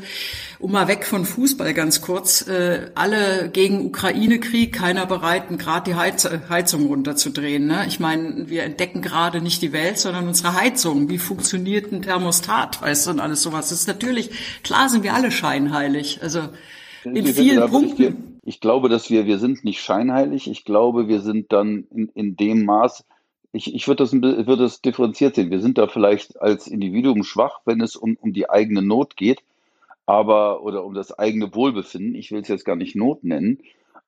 um 0.61 0.71
mal 0.71 0.87
weg 0.87 1.05
von 1.05 1.25
Fußball 1.25 1.75
ganz 1.75 2.01
kurz, 2.01 2.47
äh, 2.47 2.91
alle 2.95 3.51
gegen 3.53 3.85
Ukraine-Krieg, 3.85 4.73
keiner 4.73 5.07
bereiten, 5.07 5.59
gerade 5.59 5.91
die 5.91 5.97
Heiz 5.97 6.29
Heizung 6.49 6.87
runterzudrehen. 6.87 7.67
Ne? 7.67 7.85
Ich 7.89 7.99
meine, 7.99 8.49
wir 8.49 8.62
entdecken 8.62 9.03
gerade 9.03 9.41
nicht 9.41 9.61
die 9.61 9.73
Welt, 9.73 9.99
sondern 9.99 10.29
unsere 10.29 10.55
Heizung. 10.55 11.09
Wie 11.09 11.19
funktioniert 11.19 11.91
ein 11.93 12.03
Thermostat, 12.03 12.81
weißt 12.81 13.07
du, 13.09 13.11
und 13.11 13.21
alles 13.21 13.43
sowas. 13.43 13.71
Das 13.71 13.81
ist 13.81 13.89
natürlich, 13.89 14.31
klar 14.62 14.89
sind 14.89 15.03
wir 15.03 15.15
alle 15.15 15.33
scheinheilig. 15.33 16.21
Also 16.23 16.49
in 17.05 17.27
vielen 17.27 17.69
Punkten. 17.69 18.41
Ich 18.45 18.61
glaube, 18.61 18.89
dass 18.89 19.11
wir, 19.11 19.27
wir 19.27 19.39
sind 19.39 19.65
nicht 19.65 19.81
scheinheilig. 19.81 20.49
Ich 20.49 20.65
glaube, 20.65 21.09
wir 21.09 21.21
sind 21.21 21.53
dann 21.53 21.85
in, 21.91 22.09
in 22.15 22.37
dem 22.37 22.65
Maß, 22.65 23.05
ich, 23.57 23.75
ich 23.75 23.88
würde 23.88 24.05
das, 24.05 24.12
würde 24.12 24.57
das 24.57 24.83
differenziert 24.83 25.35
sehen. 25.35 25.51
Wir 25.51 25.61
sind 25.61 25.79
da 25.79 25.87
vielleicht 25.87 26.40
als 26.40 26.69
Individuum 26.69 27.25
schwach, 27.25 27.61
wenn 27.64 27.81
es 27.81 27.97
um, 27.97 28.16
um 28.21 28.33
die 28.33 28.49
eigene 28.51 28.83
Not 28.83 29.16
geht, 29.16 29.42
aber 30.05 30.62
oder 30.62 30.85
um 30.85 30.95
das 30.95 31.19
eigene 31.19 31.55
Wohlbefinden. 31.55 32.14
Ich 32.14 32.31
will 32.31 32.42
es 32.42 32.49
jetzt 32.49 32.64
gar 32.64 32.77
nicht 32.77 32.95
Not 32.95 33.25
nennen, 33.25 33.59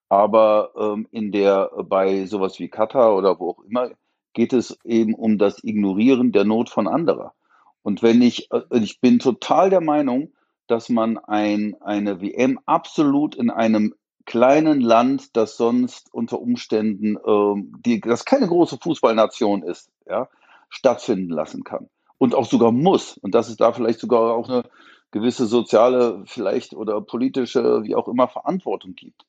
aber 0.08 0.72
ähm, 0.76 1.08
in 1.10 1.32
der 1.32 1.70
bei 1.84 2.26
sowas 2.26 2.58
wie 2.58 2.68
Katar 2.68 3.16
oder 3.16 3.38
wo 3.40 3.50
auch 3.50 3.64
immer 3.64 3.90
geht 4.34 4.52
es 4.52 4.78
eben 4.84 5.14
um 5.14 5.38
das 5.38 5.64
Ignorieren 5.64 6.32
der 6.32 6.44
Not 6.44 6.70
von 6.70 6.86
anderer. 6.86 7.32
Und 7.82 8.02
wenn 8.02 8.22
ich, 8.22 8.50
äh, 8.52 8.62
ich 8.70 9.00
bin 9.00 9.18
total 9.18 9.70
der 9.70 9.80
Meinung, 9.80 10.32
dass 10.66 10.90
man 10.90 11.18
ein, 11.18 11.74
eine 11.80 12.20
WM 12.20 12.60
absolut 12.66 13.34
in 13.34 13.50
einem 13.50 13.94
kleinen 14.28 14.82
Land, 14.82 15.36
das 15.38 15.56
sonst 15.56 16.12
unter 16.12 16.38
Umständen, 16.38 17.16
ähm, 17.26 17.72
die, 17.84 17.98
das 17.98 18.26
keine 18.26 18.46
große 18.46 18.76
Fußballnation 18.76 19.62
ist, 19.62 19.90
ja, 20.06 20.28
stattfinden 20.68 21.30
lassen 21.30 21.64
kann. 21.64 21.88
Und 22.18 22.34
auch 22.34 22.44
sogar 22.44 22.70
muss. 22.70 23.16
Und 23.16 23.34
dass 23.34 23.48
es 23.48 23.56
da 23.56 23.72
vielleicht 23.72 24.00
sogar 24.00 24.34
auch 24.34 24.50
eine 24.50 24.64
gewisse 25.12 25.46
soziale, 25.46 26.24
vielleicht 26.26 26.74
oder 26.74 27.00
politische, 27.00 27.82
wie 27.84 27.94
auch 27.94 28.06
immer, 28.06 28.28
Verantwortung 28.28 28.94
gibt. 28.94 29.24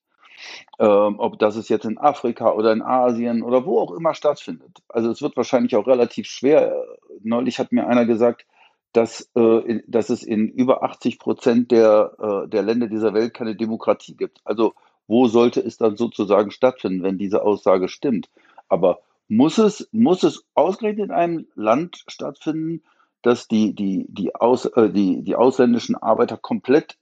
Ähm, 0.80 1.16
ob 1.18 1.40
das 1.40 1.56
es 1.56 1.70
jetzt 1.70 1.86
in 1.86 1.98
Afrika 1.98 2.52
oder 2.52 2.74
in 2.74 2.82
Asien 2.82 3.42
oder 3.42 3.66
wo 3.66 3.80
auch 3.80 3.94
immer 3.94 4.14
stattfindet. 4.14 4.80
Also 4.90 5.10
es 5.12 5.22
wird 5.22 5.38
wahrscheinlich 5.38 5.78
auch 5.78 5.88
relativ 5.88 6.28
schwer. 6.28 6.76
Neulich 7.24 7.58
hat 7.58 7.72
mir 7.72 7.88
einer 7.88 8.06
gesagt, 8.06 8.46
dass, 8.92 9.30
äh, 9.36 9.82
dass 9.88 10.10
es 10.10 10.24
in 10.24 10.50
über 10.50 10.84
80 10.84 11.20
Prozent 11.20 11.72
der, 11.72 12.12
äh, 12.20 12.50
der 12.50 12.64
Länder 12.64 12.88
dieser 12.88 13.14
Welt 13.14 13.34
keine 13.34 13.56
Demokratie 13.56 14.16
gibt. 14.18 14.42
Also 14.44 14.74
wo 15.10 15.28
sollte 15.28 15.60
es 15.60 15.78
dann 15.78 15.98
sozusagen 15.98 16.52
stattfinden, 16.52 17.02
wenn 17.02 17.18
diese 17.18 17.42
Aussage 17.42 17.90
stimmt? 17.90 18.30
Aber 18.70 19.00
muss 19.28 19.58
es, 19.58 19.90
muss 19.92 20.22
es 20.22 20.46
ausgerechnet 20.54 21.08
in 21.08 21.12
einem 21.12 21.48
Land 21.56 22.04
stattfinden, 22.08 22.84
das 23.24 23.48
die, 23.48 23.74
die, 23.74 24.06
die, 24.08 24.36
Aus, 24.36 24.66
äh, 24.66 24.90
die, 24.92 25.24
die 25.24 25.36
ausländischen 25.36 25.96
Arbeiter 25.96 26.38
komplett 26.38 26.98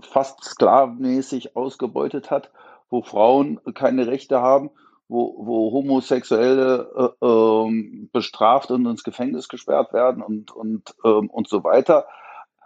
fast 0.00 0.42
sklavenmäßig 0.42 1.54
ausgebeutet 1.54 2.30
hat, 2.30 2.50
wo 2.88 3.02
Frauen 3.02 3.60
keine 3.74 4.06
Rechte 4.06 4.40
haben, 4.40 4.70
wo, 5.06 5.34
wo 5.38 5.70
Homosexuelle 5.72 7.14
äh, 7.20 7.26
äh, 7.26 8.08
bestraft 8.10 8.70
und 8.70 8.86
ins 8.86 9.04
Gefängnis 9.04 9.50
gesperrt 9.50 9.92
werden 9.92 10.22
und, 10.22 10.50
und, 10.50 10.94
ähm, 11.04 11.28
und 11.28 11.46
so 11.46 11.62
weiter. 11.62 12.06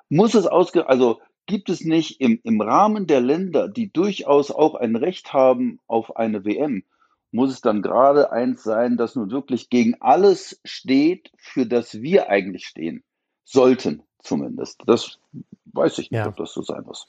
Muss 0.09 0.35
es 0.35 0.47
ausge 0.47 0.89
also 0.89 1.19
gibt 1.47 1.69
es 1.69 1.85
nicht 1.85 2.21
im, 2.21 2.41
im 2.43 2.61
Rahmen 2.61 3.07
der 3.07 3.21
Länder, 3.21 3.69
die 3.69 3.93
durchaus 3.93 4.51
auch 4.51 4.75
ein 4.75 4.97
Recht 4.97 5.33
haben 5.33 5.81
auf 5.87 6.17
eine 6.17 6.45
WM, 6.45 6.85
muss 7.31 7.51
es 7.51 7.61
dann 7.61 7.83
gerade 7.83 8.31
eins 8.33 8.63
sein, 8.63 8.97
das 8.97 9.17
nun 9.17 9.31
wirklich 9.31 9.69
gegen 9.69 9.97
alles 10.01 10.61
steht, 10.65 11.33
für 11.37 11.67
das 11.67 12.01
wir 12.01 12.29
eigentlich 12.29 12.67
stehen. 12.67 13.03
Sollten 13.45 14.03
zumindest. 14.21 14.83
Das 14.87 15.19
weiß 15.67 15.99
ich 15.99 16.11
nicht, 16.11 16.21
ja. 16.21 16.29
ob 16.29 16.37
das 16.37 16.53
so 16.53 16.63
sein 16.63 16.85
muss. 16.85 17.07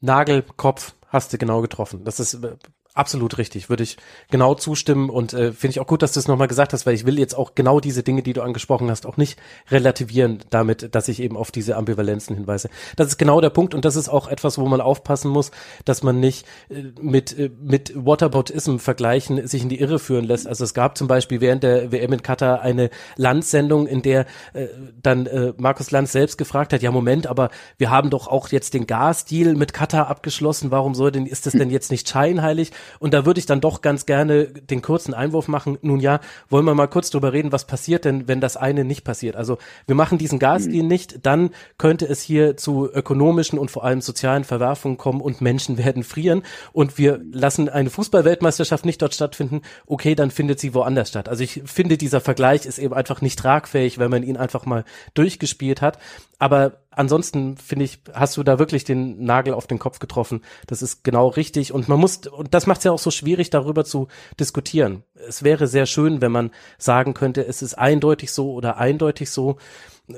Nagel, 0.00 0.42
Kopf, 0.56 0.94
hast 1.08 1.32
du 1.32 1.38
genau 1.38 1.60
getroffen. 1.60 2.04
Das 2.04 2.20
ist 2.20 2.34
äh, 2.34 2.56
Absolut 2.92 3.38
richtig, 3.38 3.70
würde 3.70 3.84
ich 3.84 3.98
genau 4.32 4.56
zustimmen 4.56 5.10
und 5.10 5.32
äh, 5.32 5.52
finde 5.52 5.70
ich 5.70 5.80
auch 5.80 5.86
gut, 5.86 6.02
dass 6.02 6.10
du 6.10 6.18
es 6.18 6.26
nochmal 6.26 6.48
gesagt 6.48 6.72
hast, 6.72 6.86
weil 6.86 6.94
ich 6.94 7.06
will 7.06 7.20
jetzt 7.20 7.34
auch 7.34 7.54
genau 7.54 7.78
diese 7.78 8.02
Dinge, 8.02 8.24
die 8.24 8.32
du 8.32 8.42
angesprochen 8.42 8.90
hast, 8.90 9.06
auch 9.06 9.16
nicht 9.16 9.38
relativieren 9.70 10.40
damit, 10.50 10.92
dass 10.92 11.06
ich 11.06 11.22
eben 11.22 11.36
auf 11.36 11.52
diese 11.52 11.76
Ambivalenzen 11.76 12.34
hinweise. 12.34 12.68
Das 12.96 13.06
ist 13.06 13.16
genau 13.16 13.40
der 13.40 13.50
Punkt 13.50 13.76
und 13.76 13.84
das 13.84 13.94
ist 13.94 14.08
auch 14.08 14.26
etwas, 14.26 14.58
wo 14.58 14.66
man 14.66 14.80
aufpassen 14.80 15.30
muss, 15.30 15.52
dass 15.84 16.02
man 16.02 16.18
nicht 16.18 16.44
äh, 16.68 16.82
mit, 17.00 17.38
äh, 17.38 17.50
mit 17.62 17.92
Whataboutism 17.94 18.78
vergleichen, 18.78 19.46
sich 19.46 19.62
in 19.62 19.68
die 19.68 19.78
Irre 19.78 20.00
führen 20.00 20.24
lässt. 20.24 20.48
Also 20.48 20.64
es 20.64 20.74
gab 20.74 20.98
zum 20.98 21.06
Beispiel 21.06 21.40
während 21.40 21.62
der 21.62 21.92
WM 21.92 22.12
in 22.12 22.22
Katar 22.24 22.60
eine 22.60 22.90
Landsendung, 23.14 23.86
in 23.86 24.02
der 24.02 24.26
äh, 24.52 24.66
dann 25.00 25.26
äh, 25.26 25.52
Markus 25.58 25.92
Lanz 25.92 26.10
selbst 26.10 26.38
gefragt 26.38 26.72
hat, 26.72 26.82
ja 26.82 26.90
Moment, 26.90 27.28
aber 27.28 27.50
wir 27.78 27.90
haben 27.90 28.10
doch 28.10 28.26
auch 28.26 28.48
jetzt 28.48 28.74
den 28.74 28.88
Gasdeal 28.88 29.54
mit 29.54 29.72
Katar 29.72 30.08
abgeschlossen, 30.08 30.72
warum 30.72 30.96
soll 30.96 31.12
denn, 31.12 31.26
ist 31.26 31.46
das 31.46 31.52
denn 31.52 31.70
jetzt 31.70 31.92
nicht 31.92 32.08
scheinheilig? 32.08 32.72
Und 32.98 33.14
da 33.14 33.26
würde 33.26 33.40
ich 33.40 33.46
dann 33.46 33.60
doch 33.60 33.80
ganz 33.82 34.06
gerne 34.06 34.46
den 34.46 34.82
kurzen 34.82 35.14
Einwurf 35.14 35.48
machen. 35.48 35.78
Nun 35.82 36.00
ja, 36.00 36.20
wollen 36.48 36.64
wir 36.64 36.74
mal 36.74 36.86
kurz 36.86 37.10
drüber 37.10 37.32
reden, 37.32 37.52
was 37.52 37.66
passiert 37.66 38.04
denn, 38.04 38.28
wenn 38.28 38.40
das 38.40 38.56
eine 38.56 38.84
nicht 38.84 39.04
passiert? 39.04 39.36
Also 39.36 39.58
wir 39.86 39.94
machen 39.94 40.18
diesen 40.18 40.38
Gasdeal 40.38 40.82
mhm. 40.82 40.88
nicht, 40.88 41.26
dann 41.26 41.50
könnte 41.78 42.06
es 42.06 42.20
hier 42.22 42.56
zu 42.56 42.90
ökonomischen 42.90 43.58
und 43.58 43.70
vor 43.70 43.84
allem 43.84 44.00
sozialen 44.00 44.44
Verwerfungen 44.44 44.98
kommen 44.98 45.20
und 45.20 45.40
Menschen 45.40 45.78
werden 45.84 46.04
frieren 46.04 46.42
und 46.72 46.98
wir 46.98 47.20
lassen 47.32 47.68
eine 47.68 47.90
Fußballweltmeisterschaft 47.90 48.84
nicht 48.84 49.02
dort 49.02 49.14
stattfinden. 49.14 49.62
Okay, 49.86 50.14
dann 50.14 50.30
findet 50.30 50.60
sie 50.60 50.74
woanders 50.74 51.08
statt. 51.08 51.28
Also 51.28 51.44
ich 51.44 51.62
finde, 51.64 51.96
dieser 51.96 52.20
Vergleich 52.20 52.66
ist 52.66 52.78
eben 52.78 52.94
einfach 52.94 53.20
nicht 53.20 53.38
tragfähig, 53.38 53.98
wenn 53.98 54.10
man 54.10 54.22
ihn 54.22 54.36
einfach 54.36 54.66
mal 54.66 54.84
durchgespielt 55.14 55.82
hat. 55.82 55.98
Aber 56.38 56.72
ansonsten 56.90 57.56
finde 57.56 57.84
ich, 57.84 58.00
hast 58.12 58.36
du 58.36 58.42
da 58.42 58.58
wirklich 58.58 58.84
den 58.84 59.24
Nagel 59.24 59.54
auf 59.54 59.66
den 59.66 59.78
Kopf 59.78 59.98
getroffen. 59.98 60.42
Das 60.66 60.82
ist 60.82 61.04
genau 61.04 61.28
richtig. 61.28 61.72
Und 61.72 61.88
man 61.88 62.00
muss, 62.00 62.18
und 62.26 62.54
das 62.54 62.66
macht 62.66 62.78
es 62.78 62.84
ja 62.84 62.92
auch 62.92 62.98
so 62.98 63.10
schwierig, 63.10 63.50
darüber 63.50 63.84
zu 63.84 64.08
diskutieren. 64.38 65.04
Es 65.14 65.42
wäre 65.42 65.66
sehr 65.66 65.86
schön, 65.86 66.20
wenn 66.20 66.32
man 66.32 66.50
sagen 66.78 67.14
könnte, 67.14 67.46
es 67.46 67.62
ist 67.62 67.74
eindeutig 67.74 68.32
so 68.32 68.52
oder 68.52 68.78
eindeutig 68.78 69.30
so 69.30 69.56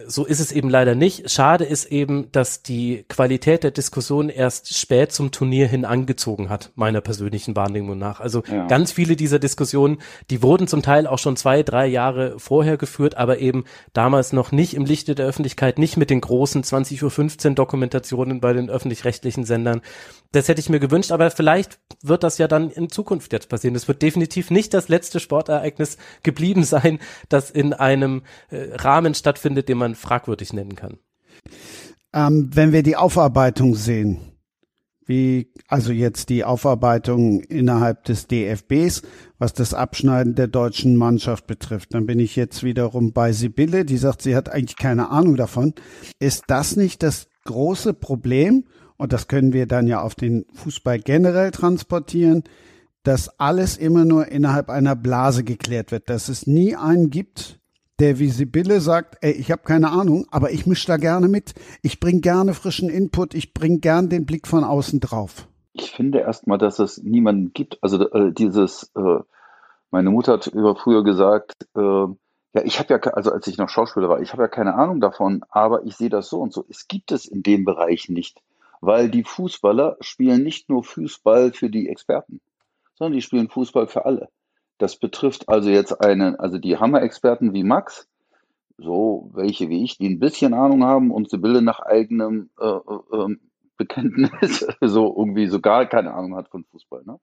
so 0.07 0.25
ist 0.25 0.41
es 0.41 0.53
eben 0.53 0.69
leider 0.69 0.95
nicht. 0.95 1.31
Schade 1.31 1.65
ist 1.65 1.87
eben, 1.87 2.31
dass 2.33 2.63
die 2.63 3.05
Qualität 3.09 3.65
der 3.65 3.71
Diskussion 3.71 4.29
erst 4.29 4.77
spät 4.77 5.13
zum 5.13 5.31
Turnier 5.31 5.67
hin 5.67 5.85
angezogen 5.85 6.49
hat, 6.49 6.71
meiner 6.75 7.01
persönlichen 7.01 7.57
Wahrnehmung 7.57 7.99
nach. 7.99 8.21
Also 8.21 8.43
ja. 8.51 8.67
ganz 8.67 8.93
viele 8.93 9.17
dieser 9.17 9.39
Diskussionen, 9.39 9.99
die 10.31 10.43
wurden 10.43 10.67
zum 10.67 10.83
Teil 10.83 11.07
auch 11.07 11.19
schon 11.19 11.37
zwei, 11.37 11.63
drei 11.63 11.87
Jahre 11.87 12.39
vorher 12.39 12.77
geführt, 12.77 13.17
aber 13.17 13.39
eben 13.39 13.65
damals 13.93 14.33
noch 14.33 14.53
nicht 14.53 14.75
im 14.75 14.85
Lichte 14.85 15.15
der 15.15 15.27
Öffentlichkeit, 15.27 15.79
nicht 15.79 15.97
mit 15.97 16.11
den 16.11 16.21
großen 16.21 16.63
20.15 16.63 17.49
Uhr 17.49 17.55
Dokumentationen 17.55 18.41
bei 18.41 18.53
den 18.53 18.71
öffentlich-rechtlichen 18.71 19.45
Sendern. 19.45 19.83
Das 20.33 20.49
hätte 20.49 20.61
ich 20.61 20.69
mir 20.69 20.81
gewünscht, 20.81 21.13
aber 21.13 21.31
vielleicht 21.31 21.79
wird 22.03 22.23
das 22.23 22.39
ja 22.39 22.49
dann 22.49 22.71
in 22.71 22.89
Zukunft 22.89 23.33
jetzt 23.33 23.49
passieren. 23.49 23.77
Es 23.77 23.87
wird 23.87 24.03
definitiv 24.03 24.51
nicht 24.51 24.75
das 24.75 24.89
letzte 24.89 25.21
Sportereignis 25.21 25.99
geblieben 26.23 26.65
sein, 26.65 26.99
das 27.29 27.51
in 27.51 27.73
einem 27.75 28.23
äh, 28.51 28.75
Rahmen 28.75 29.15
stattfindet, 29.15 29.69
den 29.69 29.79
man 29.79 29.95
fragwürdig 29.95 30.53
nennen 30.53 30.75
kann. 30.75 30.99
Ähm, 32.15 32.51
wenn 32.53 32.73
wir 32.73 32.83
die 32.83 32.97
Aufarbeitung 32.97 33.75
sehen, 33.75 34.33
wie 35.07 35.53
also 35.69 35.93
jetzt 35.93 36.29
die 36.29 36.45
Aufarbeitung 36.45 37.41
innerhalb 37.41 38.05
des 38.05 38.29
DFBs, 38.29 39.03
was 39.39 39.53
das 39.53 39.75
Abschneiden 39.75 40.35
der 40.35 40.47
deutschen 40.47 40.97
Mannschaft 40.97 41.47
betrifft, 41.47 41.95
dann 41.95 42.07
bin 42.07 42.21
ich 42.21 42.37
jetzt 42.37 42.63
wiederum 42.63 43.13
bei 43.13 43.33
Sibylle, 43.33 43.85
die 43.85 43.97
sagt, 43.97 44.23
sie 44.23 44.37
hat 44.37 44.49
eigentlich 44.49 44.77
keine 44.77 45.11
Ahnung 45.11 45.37
davon. 45.37 45.75
Ist 46.19 46.45
das 46.47 46.77
nicht 46.77 47.03
das 47.03 47.29
große 47.45 47.95
Problem? 47.95 48.65
Und 49.03 49.13
das 49.13 49.27
können 49.27 49.53
wir 49.53 49.67
dann 49.67 49.89
ja 49.89 50.01
auf 50.01 50.15
den 50.15 50.47
Fußball 50.55 51.01
generell 51.01 51.51
transportieren, 51.51 52.45
dass 53.03 53.41
alles 53.41 53.77
immer 53.77 54.05
nur 54.05 54.29
innerhalb 54.29 54.71
einer 54.71 54.95
Blase 54.95 55.43
geklärt 55.43 55.91
wird, 55.91 56.09
dass 56.09 56.29
es 56.29 56.47
nie 56.47 56.77
einen 56.77 57.11
gibt, 57.11 57.59
der 57.99 58.21
wie 58.21 58.29
Sibylle 58.29 58.81
sagt, 58.81 59.17
ey, 59.21 59.33
ich 59.33 59.51
habe 59.51 59.63
keine 59.65 59.91
Ahnung, 59.91 60.27
aber 60.31 60.53
ich 60.53 60.67
mische 60.67 60.87
da 60.87 60.99
gerne 60.99 61.27
mit. 61.27 61.55
Ich 61.83 61.99
bringe 61.99 62.21
gerne 62.21 62.55
frischen 62.55 62.89
Input, 62.89 63.35
ich 63.35 63.55
bringe 63.55 63.81
gern 63.81 64.09
den 64.09 64.25
Blick 64.25 64.47
von 64.47 64.63
außen 64.63 65.01
drauf. 65.01 65.49
Ich 65.73 65.91
finde 65.91 66.21
erstmal, 66.21 66.59
dass 66.59 66.79
es 66.79 67.03
niemanden 67.03 67.53
gibt. 67.53 67.83
Also 67.83 68.09
äh, 68.09 68.33
dieses, 68.33 68.93
äh, 68.95 69.19
meine 69.91 70.11
Mutter 70.11 70.35
hat 70.35 70.47
über 70.47 70.77
früher 70.77 71.03
gesagt, 71.03 71.67
äh, 71.75 71.81
ja, 71.81 72.63
ich 72.63 72.79
habe 72.79 72.95
ja, 72.95 73.01
also 73.01 73.33
als 73.33 73.49
ich 73.49 73.59
noch 73.59 73.69
Schauspieler 73.69 74.09
war, 74.09 74.21
ich 74.21 74.33
habe 74.33 74.43
ja 74.43 74.49
keine 74.49 74.77
Ahnung 74.77 75.01
davon, 75.01 75.43
aber 75.49 75.83
ich 75.87 75.97
sehe 75.97 76.09
das 76.09 76.29
so 76.29 76.39
und 76.39 76.53
so. 76.53 76.65
Es 76.69 76.87
gibt 76.87 77.11
es 77.11 77.27
in 77.27 77.43
dem 77.43 77.65
Bereich 77.65 78.09
nicht, 78.09 78.41
weil 78.83 79.09
die 79.09 79.23
Fußballer 79.23 79.97
spielen 80.01 80.43
nicht 80.43 80.69
nur 80.69 80.83
Fußball 80.83 81.53
für 81.53 81.71
die 81.71 81.89
Experten, 81.89 82.41
sondern 82.95 83.15
die 83.15 83.23
spielen 83.23 83.49
Fußball 83.49 83.87
für 83.87 84.05
alle. 84.05 84.29
Das 84.79 84.97
betrifft 84.97 85.49
also 85.49 85.71
jetzt 85.71 86.01
einen, 86.05 86.35
also 86.35 86.59
die 86.59 86.77
Hammer-Experten 86.77 87.55
wie 87.55 87.63
Max, 87.63 88.09
so 88.77 89.31
welche 89.35 89.69
wie 89.69 89.85
ich, 89.85 89.99
die 89.99 90.09
ein 90.09 90.19
bisschen 90.19 90.53
Ahnung 90.53 90.83
haben 90.83 91.13
und 91.13 91.31
Sibylle 91.31 91.63
nach 91.63 91.79
eigenem 91.79 92.51
äh, 92.61 92.67
äh, 92.67 93.23
ähm, 93.23 93.41
Bekenntnis 93.77 94.67
so 94.81 95.15
irgendwie 95.17 95.47
so 95.47 95.61
gar 95.61 95.87
keine 95.87 96.13
Ahnung 96.13 96.35
hat 96.35 96.49
von 96.49 96.65
Fußball. 96.65 97.05
Ne? 97.07 97.21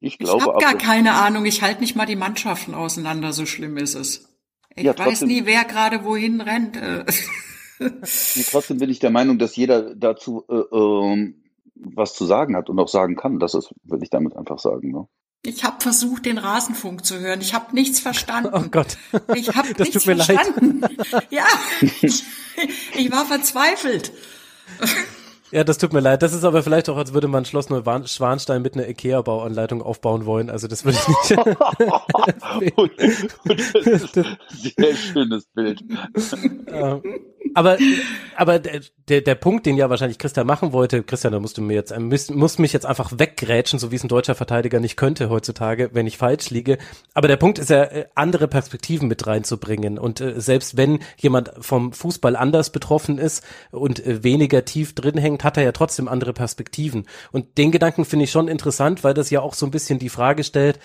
Ich 0.00 0.18
glaube, 0.18 0.38
ich 0.38 0.48
habe 0.48 0.58
gar 0.58 0.74
keine 0.74 1.14
Ahnung. 1.14 1.44
Ich 1.44 1.62
halte 1.62 1.80
nicht 1.80 1.94
mal 1.94 2.06
die 2.06 2.16
Mannschaften 2.16 2.74
auseinander. 2.74 3.32
So 3.32 3.46
schlimm 3.46 3.76
ist 3.76 3.94
es. 3.94 4.36
Ich 4.74 4.82
ja, 4.82 4.98
weiß 4.98 5.22
nie, 5.22 5.46
wer 5.46 5.64
gerade 5.64 6.04
wohin 6.04 6.40
rennt. 6.40 6.76
Trotzdem 8.50 8.78
bin 8.78 8.90
ich 8.90 8.98
der 8.98 9.10
Meinung, 9.10 9.38
dass 9.38 9.56
jeder 9.56 9.94
dazu 9.94 10.44
äh, 10.48 10.54
äh, 10.54 11.34
was 11.74 12.14
zu 12.14 12.24
sagen 12.24 12.56
hat 12.56 12.68
und 12.68 12.78
auch 12.78 12.88
sagen 12.88 13.16
kann. 13.16 13.38
Das 13.38 13.54
ist, 13.54 13.74
würde 13.84 14.04
ich 14.04 14.10
damit 14.10 14.36
einfach 14.36 14.58
sagen. 14.58 14.90
Ne? 14.90 15.06
Ich 15.42 15.64
habe 15.64 15.80
versucht, 15.80 16.26
den 16.26 16.38
Rasenfunk 16.38 17.04
zu 17.04 17.20
hören. 17.20 17.40
Ich 17.40 17.54
habe 17.54 17.74
nichts 17.74 18.00
verstanden. 18.00 18.50
Oh 18.52 18.68
Gott. 18.70 18.98
Ich 19.34 19.54
habe 19.54 19.68
nichts 19.78 20.04
verstanden. 20.04 20.80
Leid. 20.80 21.26
Ja, 21.30 21.46
ich, 21.80 22.24
ich 22.96 23.12
war 23.12 23.24
verzweifelt. 23.24 24.12
Ja, 25.50 25.64
das 25.64 25.78
tut 25.78 25.92
mir 25.92 26.00
leid. 26.00 26.22
Das 26.22 26.34
ist 26.34 26.44
aber 26.44 26.62
vielleicht 26.62 26.88
auch, 26.88 26.96
als 26.96 27.14
würde 27.14 27.28
man 27.28 27.44
Schloss 27.44 27.70
Neuschwanstein 27.70 28.60
mit 28.62 28.74
einer 28.74 28.88
Ikea-Bauanleitung 28.88 29.82
aufbauen 29.82 30.26
wollen. 30.26 30.50
Also 30.50 30.68
das 30.68 30.84
würde 30.84 30.98
ich 30.98 31.08
nicht. 31.08 32.76
und, 32.76 32.90
und 33.44 33.58
das 33.58 34.02
ist 34.02 34.16
ein 34.18 34.36
sehr 34.76 34.94
schönes 34.94 35.46
Bild. 35.46 35.82
aber 37.54 37.78
aber 38.36 38.58
der, 38.60 39.20
der 39.20 39.34
Punkt, 39.34 39.66
den 39.66 39.76
ja 39.76 39.90
wahrscheinlich 39.90 40.18
Christian 40.18 40.46
machen 40.46 40.72
wollte, 40.72 41.02
Christian, 41.02 41.32
da 41.32 41.40
musst 41.40 41.58
du 41.58 41.62
mir 41.62 41.74
jetzt, 41.74 41.98
muss, 41.98 42.30
muss 42.30 42.58
mich 42.58 42.72
jetzt 42.72 42.86
einfach 42.86 43.12
weggrätschen, 43.16 43.78
so 43.78 43.90
wie 43.90 43.96
es 43.96 44.04
ein 44.04 44.08
deutscher 44.08 44.34
Verteidiger 44.34 44.80
nicht 44.80 44.96
könnte 44.96 45.28
heutzutage, 45.28 45.90
wenn 45.92 46.06
ich 46.06 46.18
falsch 46.18 46.50
liege. 46.50 46.78
Aber 47.14 47.26
der 47.26 47.36
Punkt 47.36 47.58
ist 47.58 47.70
ja, 47.70 47.82
äh, 47.84 48.06
andere 48.14 48.48
Perspektiven 48.48 49.08
mit 49.08 49.26
reinzubringen. 49.26 49.98
Und 49.98 50.20
äh, 50.20 50.40
selbst 50.40 50.76
wenn 50.76 51.00
jemand 51.16 51.52
vom 51.58 51.92
Fußball 51.92 52.36
anders 52.36 52.70
betroffen 52.70 53.18
ist 53.18 53.44
und 53.70 54.04
äh, 54.06 54.22
weniger 54.22 54.64
tief 54.64 54.94
drin 54.94 55.18
hängt, 55.18 55.37
nachdenkt, 55.38 55.44
hat 55.44 55.56
er 55.56 55.64
ja 55.64 55.72
trotzdem 55.72 56.08
andere 56.08 56.32
Perspektiven. 56.32 57.06
Und 57.32 57.58
den 57.58 57.70
Gedanken 57.70 58.04
finde 58.04 58.24
ich 58.24 58.30
schon 58.30 58.48
interessant, 58.48 59.04
weil 59.04 59.14
das 59.14 59.30
ja 59.30 59.40
auch 59.40 59.54
so 59.54 59.66
ein 59.66 59.70
bisschen 59.70 59.98
die 59.98 60.08
Frage 60.08 60.44
stellt, 60.44 60.78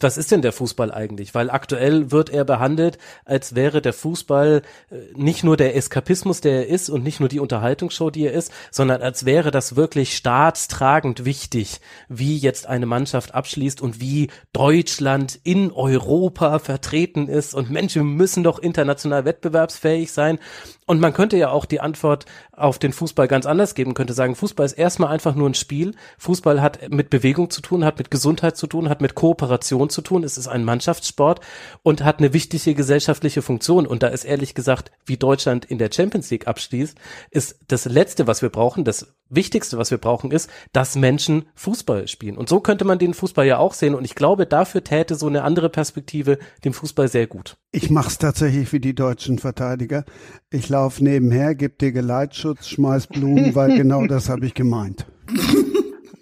was 0.00 0.18
ist 0.18 0.30
denn 0.30 0.42
der 0.42 0.52
Fußball 0.52 0.92
eigentlich? 0.92 1.34
Weil 1.34 1.50
aktuell 1.50 2.10
wird 2.10 2.30
er 2.30 2.44
behandelt, 2.44 2.98
als 3.24 3.54
wäre 3.54 3.80
der 3.80 3.92
Fußball 3.92 4.62
äh, 4.90 4.94
nicht 5.14 5.44
nur 5.44 5.56
der 5.56 5.76
Eskapismus, 5.76 6.40
der 6.40 6.60
er 6.60 6.66
ist 6.68 6.88
und 6.88 7.02
nicht 7.02 7.20
nur 7.20 7.28
die 7.28 7.40
Unterhaltungsshow, 7.40 8.10
die 8.10 8.26
er 8.26 8.32
ist, 8.32 8.52
sondern 8.70 9.02
als 9.02 9.24
wäre 9.24 9.50
das 9.50 9.76
wirklich 9.76 10.16
staatstragend 10.16 11.24
wichtig, 11.24 11.80
wie 12.08 12.36
jetzt 12.36 12.66
eine 12.66 12.86
Mannschaft 12.86 13.34
abschließt 13.34 13.80
und 13.80 14.00
wie 14.00 14.28
Deutschland 14.52 15.38
in 15.42 15.72
Europa 15.72 16.58
vertreten 16.58 17.28
ist 17.28 17.54
und 17.54 17.70
Menschen 17.70 18.14
müssen 18.14 18.42
doch 18.42 18.58
international 18.58 19.24
wettbewerbsfähig 19.24 20.12
sein. 20.12 20.38
Und 20.86 21.00
man 21.00 21.12
könnte 21.12 21.36
ja 21.36 21.50
auch 21.50 21.64
die 21.64 21.80
Antwort 21.80 22.26
auf 22.52 22.78
den 22.78 22.92
Fußball 22.92 23.26
ganz 23.26 23.44
anders 23.44 23.74
geben, 23.74 23.94
könnte 23.94 24.14
sagen, 24.14 24.36
Fußball 24.36 24.66
ist 24.66 24.72
erstmal 24.72 25.12
einfach 25.12 25.34
nur 25.34 25.48
ein 25.48 25.54
Spiel. 25.54 25.94
Fußball 26.18 26.62
hat 26.62 26.90
mit 26.90 27.10
Bewegung 27.10 27.50
zu 27.50 27.60
tun, 27.60 27.84
hat 27.84 27.98
mit 27.98 28.10
Gesundheit 28.10 28.56
zu 28.56 28.66
tun, 28.66 28.88
hat 28.88 29.00
mit 29.00 29.14
Kooperation 29.14 29.85
Organisation 29.86 29.90
zu 29.90 30.02
tun. 30.02 30.24
Es 30.24 30.38
ist 30.38 30.48
ein 30.48 30.64
Mannschaftssport 30.64 31.40
und 31.82 32.04
hat 32.04 32.18
eine 32.18 32.32
wichtige 32.32 32.74
gesellschaftliche 32.74 33.42
Funktion. 33.42 33.86
Und 33.86 34.02
da 34.02 34.08
ist 34.08 34.24
ehrlich 34.24 34.54
gesagt, 34.54 34.90
wie 35.04 35.16
Deutschland 35.16 35.64
in 35.64 35.78
der 35.78 35.90
Champions 35.92 36.30
League 36.30 36.46
abschließt, 36.46 36.96
ist 37.30 37.58
das 37.68 37.84
Letzte, 37.86 38.26
was 38.26 38.42
wir 38.42 38.48
brauchen, 38.48 38.84
das 38.84 39.14
Wichtigste, 39.28 39.76
was 39.76 39.90
wir 39.90 39.98
brauchen, 39.98 40.30
ist, 40.30 40.48
dass 40.72 40.94
Menschen 40.94 41.46
Fußball 41.54 42.06
spielen. 42.06 42.36
Und 42.36 42.48
so 42.48 42.60
könnte 42.60 42.84
man 42.84 42.98
den 42.98 43.14
Fußball 43.14 43.46
ja 43.46 43.58
auch 43.58 43.74
sehen. 43.74 43.94
Und 43.94 44.04
ich 44.04 44.14
glaube, 44.14 44.46
dafür 44.46 44.84
täte 44.84 45.16
so 45.16 45.26
eine 45.26 45.42
andere 45.42 45.68
Perspektive 45.68 46.38
dem 46.64 46.72
Fußball 46.72 47.08
sehr 47.08 47.26
gut. 47.26 47.56
Ich 47.72 47.90
mache 47.90 48.08
es 48.08 48.18
tatsächlich 48.18 48.72
wie 48.72 48.80
die 48.80 48.94
deutschen 48.94 49.38
Verteidiger. 49.38 50.04
Ich 50.50 50.68
laufe 50.68 51.02
nebenher, 51.02 51.54
gebe 51.54 51.74
dir 51.74 51.92
Geleitschutz, 51.92 52.68
schmeiß 52.68 53.08
Blumen, 53.08 53.54
weil 53.54 53.76
genau 53.76 54.06
das 54.06 54.28
habe 54.28 54.46
ich 54.46 54.54
gemeint. 54.54 55.06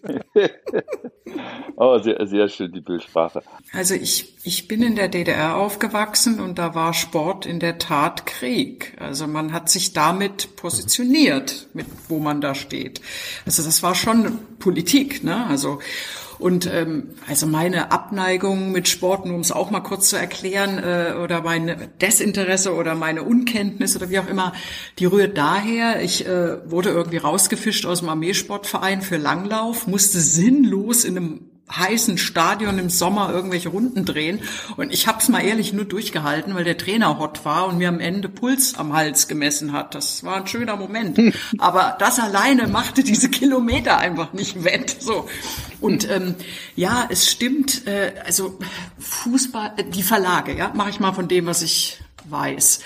oh, 1.77 1.99
sehr, 1.99 2.27
sehr 2.27 2.49
schön, 2.49 2.73
die 2.73 2.81
Bildsprache. 2.81 3.43
Also 3.73 3.95
ich, 3.95 4.35
ich 4.45 4.69
bin 4.69 4.83
in 4.83 4.97
der 4.97 5.09
DDR 5.09 5.57
aufgewachsen 5.57 6.41
und 6.41 6.59
da 6.59 6.75
war 6.75 6.95
Sport 6.95 7.47
in 7.47 7.61
der 7.61 7.79
Tat 7.79 8.27
Krieg. 8.27 8.97
Also 9.01 9.27
man 9.27 9.53
hat 9.53 9.69
sich 9.69 9.93
damit 9.93 10.57
positioniert, 10.57 11.69
mit 11.73 11.87
wo 12.09 12.19
man 12.19 12.41
da 12.41 12.55
steht. 12.55 13.01
Also 13.47 13.63
das 13.63 13.83
war 13.83 13.95
schon 13.95 14.39
Politik, 14.59 15.25
ne? 15.25 15.47
Also 15.47 15.81
und 16.39 16.67
ähm, 16.67 17.11
also 17.29 17.47
meine 17.47 17.93
Abneigung 17.93 18.73
mit 18.73 18.89
Sport, 18.89 19.27
nur 19.27 19.35
um 19.35 19.41
es 19.41 19.53
auch 19.53 19.71
mal 19.71 19.81
kurz 19.81 20.09
zu 20.09 20.17
erklären, 20.17 20.79
äh, 20.79 21.15
oder 21.23 21.43
mein 21.43 21.89
Desinteresse 22.01 22.75
oder 22.75 22.95
meine 22.95 23.23
Unkenntnis 23.23 23.97
oder 23.97 24.11
wie 24.11 24.19
auch 24.19 24.29
immer, 24.29 24.53
die 24.99 25.07
rührt 25.07 25.39
daher, 25.39 26.03
ich 26.03 26.27
äh, 26.27 26.71
wurde 26.71 26.91
irgendwie 26.91 27.19
rausgefischt 27.19 27.87
aus 27.87 28.01
dem 28.01 28.09
Armeesportverein 28.09 29.03
für 29.03 29.17
Langlauf, 29.17 29.87
musste 29.87 30.21
sinnlos 30.21 31.05
in 31.05 31.17
einem 31.17 31.54
heißen 31.71 32.19
Stadion 32.19 32.79
im 32.79 32.91
Sommer 32.91 33.31
irgendwelche 33.33 33.71
Runden 33.71 34.05
drehen. 34.05 34.41
Und 34.77 34.93
ich 34.93 35.07
habe 35.07 35.19
es 35.19 35.29
mal 35.29 35.41
ehrlich 35.41 35.73
nur 35.73 35.85
durchgehalten, 35.85 36.55
weil 36.55 36.65
der 36.65 36.77
Trainer 36.77 37.19
hot 37.19 37.45
war 37.45 37.69
und 37.69 37.79
mir 37.79 37.89
am 37.89 38.01
Ende 38.01 38.29
Puls 38.29 38.75
am 38.75 38.93
Hals 38.93 39.29
gemessen 39.29 39.73
hat. 39.73 39.95
Das 39.95 40.25
war 40.25 40.37
ein 40.37 40.47
schöner 40.47 40.77
Moment. 40.77 41.19
Aber 41.59 41.97
das 41.99 42.19
alleine 42.19 42.69
machte 42.69 43.03
diese 43.03 43.31
Kilometer 43.31 43.99
einfach 43.99 44.33
nicht 44.33 44.65
wett. 44.65 44.97
So. 45.01 45.29
Und 45.81 46.09
ähm, 46.11 46.35
ja, 46.77 47.07
es 47.11 47.31
stimmt, 47.31 47.87
äh, 47.87 48.13
also 48.25 48.59
Fußball, 48.99 49.73
äh, 49.77 49.85
die 49.85 50.03
Verlage, 50.03 50.57
ja, 50.57 50.73
mache 50.75 50.91
ich 50.91 51.01
mal 51.01 51.13
von 51.13 51.29
dem, 51.29 51.47
was 51.47 51.63
ich 51.63 52.01
weiß. 52.29 52.81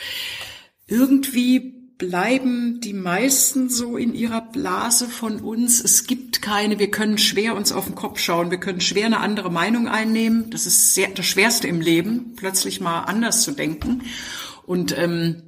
Irgendwie 0.86 1.77
bleiben 1.98 2.80
die 2.80 2.92
meisten 2.92 3.68
so 3.68 3.96
in 3.96 4.14
ihrer 4.14 4.40
Blase 4.40 5.08
von 5.08 5.40
uns. 5.40 5.80
Es 5.80 6.06
gibt 6.06 6.40
keine, 6.40 6.78
wir 6.78 6.92
können 6.92 7.18
schwer 7.18 7.56
uns 7.56 7.72
auf 7.72 7.86
den 7.86 7.96
Kopf 7.96 8.20
schauen, 8.20 8.52
wir 8.52 8.60
können 8.60 8.80
schwer 8.80 9.06
eine 9.06 9.18
andere 9.18 9.50
Meinung 9.50 9.88
einnehmen. 9.88 10.50
Das 10.50 10.64
ist 10.66 10.94
sehr, 10.94 11.08
das 11.08 11.26
Schwerste 11.26 11.66
im 11.66 11.80
Leben, 11.80 12.34
plötzlich 12.36 12.80
mal 12.80 13.00
anders 13.02 13.42
zu 13.42 13.50
denken. 13.50 14.02
Und 14.64 14.96
ähm, 14.96 15.42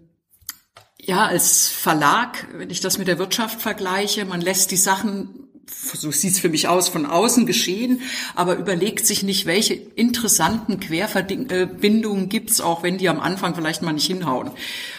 ja, 1.00 1.24
als 1.24 1.68
Verlag, 1.68 2.48
wenn 2.56 2.70
ich 2.70 2.80
das 2.80 2.98
mit 2.98 3.06
der 3.06 3.18
Wirtschaft 3.18 3.62
vergleiche, 3.62 4.24
man 4.24 4.40
lässt 4.40 4.72
die 4.72 4.76
Sachen 4.76 5.46
so 5.72 6.10
sieht's 6.10 6.40
für 6.40 6.48
mich 6.48 6.66
aus, 6.68 6.88
von 6.88 7.06
außen 7.06 7.46
geschehen, 7.46 8.02
aber 8.34 8.56
überlegt 8.56 9.06
sich 9.06 9.22
nicht, 9.22 9.46
welche 9.46 9.74
interessanten 9.74 10.80
Querverbindungen 10.80 12.28
gibt's, 12.28 12.60
auch 12.60 12.82
wenn 12.82 12.98
die 12.98 13.08
am 13.08 13.20
Anfang 13.20 13.54
vielleicht 13.54 13.82
mal 13.82 13.92
nicht 13.92 14.06
hinhauen. 14.06 14.50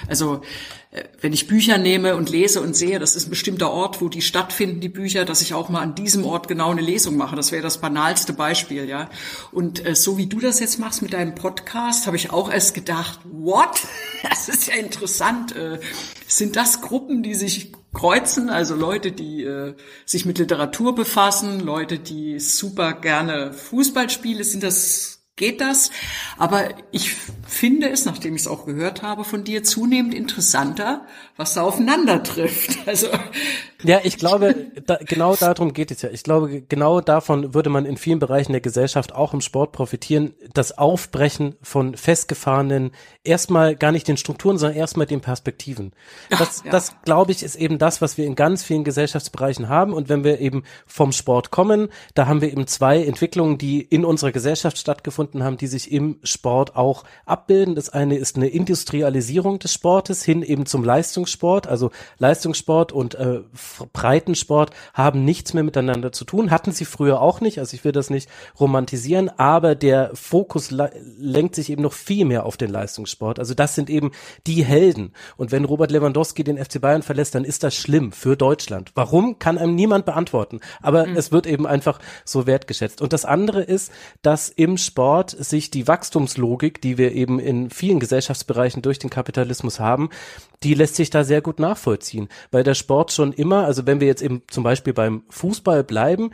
Also 0.08 0.36
äh, 0.36 0.81
wenn 1.22 1.32
ich 1.32 1.48
Bücher 1.48 1.78
nehme 1.78 2.18
und 2.18 2.30
lese 2.30 2.60
und 2.60 2.76
sehe, 2.76 3.00
das 3.00 3.16
ist 3.16 3.28
ein 3.28 3.30
bestimmter 3.30 3.72
Ort, 3.72 4.02
wo 4.02 4.10
die 4.10 4.22
stattfinden, 4.22 4.82
die 4.82 4.90
Bücher, 4.90 5.24
dass 5.24 5.42
ich 5.42 5.54
auch 5.54 5.70
mal 5.70 5.80
an 5.80 5.96
diesem 5.96 6.26
Ort 6.26 6.50
genau 6.50 6.72
eine 6.72 6.82
Lesung 6.82 7.16
mache. 7.16 7.38
Das 7.38 7.54
wäre 7.54 7.64
das 7.64 7.78
banalste 7.78 8.34
Beispiel, 8.34 8.90
ja. 8.90 9.10
Und 9.54 9.86
äh, 9.86 9.96
so 9.96 10.18
wie 10.18 10.28
du 10.28 10.42
das 10.42 10.60
jetzt 10.60 10.80
machst 10.80 11.02
mit 11.02 11.14
deinem 11.14 11.34
Podcast, 11.34 12.08
habe 12.08 12.18
ich 12.18 12.32
auch 12.32 12.52
erst 12.52 12.74
gedacht, 12.74 13.20
what? 13.24 13.82
Das 14.24 14.50
ist 14.50 14.68
ja 14.68 14.76
interessant. 14.76 15.56
Äh, 15.56 15.80
sind 16.28 16.56
das 16.56 16.82
Gruppen, 16.82 17.24
die 17.24 17.34
sich 17.34 17.72
kreuzen, 17.94 18.50
also 18.50 18.76
Leute, 18.76 19.12
die 19.12 19.44
äh, 19.44 19.76
sich 20.06 20.26
mit 20.26 20.38
Literatur 20.38 20.94
befassen, 20.94 21.60
Leute, 21.60 22.00
die 22.00 22.40
super 22.40 22.94
gerne 22.94 23.52
Fußball 23.54 24.10
spielen, 24.10 24.44
sind 24.44 24.64
das 24.64 25.21
geht 25.42 25.60
das. 25.60 25.90
Aber 26.38 26.70
ich 26.92 27.16
finde 27.48 27.90
es, 27.90 28.06
nachdem 28.06 28.36
ich 28.36 28.44
es 28.44 28.48
auch 28.48 28.66
gehört 28.66 29.02
habe 29.02 29.26
von 29.26 29.44
dir, 29.44 29.64
zunehmend 29.64 30.14
interessanter, 30.14 31.06
was 31.36 31.56
da 31.56 31.64
aufeinander 31.64 32.24
trifft. 32.24 32.78
Also 32.92 33.08
ja, 33.84 34.00
ich 34.04 34.18
glaube, 34.18 34.72
da, 34.86 34.98
genau 34.98 35.36
darum 35.36 35.74
geht 35.74 35.92
es 35.92 36.02
ja. 36.02 36.10
Ich 36.10 36.24
glaube, 36.24 36.62
genau 36.62 37.00
davon 37.00 37.54
würde 37.54 37.70
man 37.70 37.86
in 37.86 37.98
vielen 37.98 38.20
Bereichen 38.20 38.52
der 38.52 38.62
Gesellschaft 38.62 39.14
auch 39.14 39.34
im 39.34 39.42
Sport 39.42 39.72
profitieren. 39.72 40.34
Das 40.54 40.78
Aufbrechen 40.78 41.56
von 41.62 41.96
festgefahrenen, 41.96 42.92
erstmal 43.24 43.76
gar 43.76 43.92
nicht 43.92 44.08
den 44.08 44.18
Strukturen, 44.18 44.58
sondern 44.58 44.78
erstmal 44.78 45.06
den 45.06 45.22
Perspektiven. 45.22 45.94
Das, 46.30 46.64
ja. 46.66 46.72
das 46.72 46.96
glaube 47.04 47.32
ich, 47.32 47.44
ist 47.44 47.56
eben 47.56 47.78
das, 47.78 48.02
was 48.02 48.18
wir 48.18 48.26
in 48.26 48.36
ganz 48.36 48.64
vielen 48.64 48.84
Gesellschaftsbereichen 48.84 49.70
haben. 49.70 49.94
Und 49.94 50.10
wenn 50.10 50.24
wir 50.24 50.40
eben 50.40 50.64
vom 50.86 51.12
Sport 51.12 51.52
kommen, 51.52 51.90
da 52.14 52.28
haben 52.28 52.42
wir 52.42 52.52
eben 52.52 52.68
zwei 52.68 53.04
Entwicklungen, 53.04 53.58
die 53.58 53.82
in 53.82 54.06
unserer 54.06 54.32
Gesellschaft 54.32 54.78
stattgefunden 54.78 55.31
haben, 55.44 55.58
die 55.58 55.68
sich 55.68 55.92
im 55.92 56.20
Sport 56.24 56.76
auch 56.76 57.04
abbilden. 57.26 57.76
Das 57.76 57.90
eine 57.90 58.18
ist 58.18 58.36
eine 58.36 58.48
Industrialisierung 58.48 59.60
des 59.60 59.74
Sportes 59.74 60.24
hin 60.24 60.44
eben 60.44 60.66
zum 60.66 60.84
Leistungssport, 60.84 61.68
also 61.68 61.92
Leistungssport 62.18 62.92
und 62.92 63.16
äh, 63.16 63.42
Breitensport 63.94 64.72
haben 64.94 65.26
nichts 65.26 65.54
mehr 65.54 65.64
miteinander 65.64 66.12
zu 66.12 66.26
tun. 66.26 66.52
Hatten 66.52 66.72
sie 66.72 66.86
früher 66.86 67.22
auch 67.22 67.42
nicht, 67.42 67.60
also 67.60 67.76
ich 67.76 67.84
will 67.84 67.92
das 67.92 68.10
nicht 68.10 68.30
romantisieren, 68.60 69.30
aber 69.38 69.76
der 69.76 70.12
Fokus 70.14 70.72
lenkt 71.18 71.56
sich 71.56 71.70
eben 71.70 71.82
noch 71.82 71.94
viel 71.94 72.26
mehr 72.26 72.46
auf 72.46 72.58
den 72.58 72.70
Leistungssport. 72.70 73.40
Also 73.40 73.54
das 73.54 73.76
sind 73.76 73.90
eben 73.90 74.12
die 74.48 74.64
Helden. 74.64 75.14
Und 75.38 75.52
wenn 75.52 75.66
Robert 75.66 75.92
Lewandowski 75.92 76.44
den 76.44 76.58
FC 76.58 76.82
Bayern 76.82 77.04
verlässt, 77.04 77.36
dann 77.36 77.46
ist 77.46 77.64
das 77.64 77.76
schlimm 77.76 78.12
für 78.12 78.36
Deutschland. 78.36 78.92
Warum, 78.96 79.40
kann 79.40 79.58
einem 79.58 79.76
niemand 79.76 80.06
beantworten. 80.06 80.60
Aber 80.82 81.08
mhm. 81.08 81.16
es 81.16 81.32
wird 81.32 81.48
eben 81.48 81.68
einfach 81.68 82.00
so 82.26 82.48
wertgeschätzt. 82.48 83.02
Und 83.02 83.14
das 83.14 83.26
andere 83.26 83.62
ist, 83.62 83.92
dass 84.22 84.50
im 84.50 84.78
Sport 84.78 85.21
sich 85.30 85.70
die 85.70 85.88
Wachstumslogik, 85.88 86.82
die 86.82 86.98
wir 86.98 87.12
eben 87.12 87.40
in 87.40 87.70
vielen 87.70 88.00
Gesellschaftsbereichen 88.00 88.82
durch 88.82 88.98
den 88.98 89.12
Kapitalismus 89.12 89.80
haben, 89.80 90.10
die 90.64 90.74
lässt 90.74 90.96
sich 90.96 91.12
da 91.12 91.24
sehr 91.24 91.42
gut 91.42 91.60
nachvollziehen, 91.60 92.28
weil 92.50 92.64
der 92.64 92.74
Sport 92.74 93.12
schon 93.12 93.34
immer, 93.34 93.66
also 93.66 93.86
wenn 93.86 94.00
wir 94.00 94.08
jetzt 94.08 94.24
eben 94.24 94.42
zum 94.50 94.64
Beispiel 94.64 94.94
beim 94.94 95.24
Fußball 95.30 95.84
bleiben, 95.84 96.32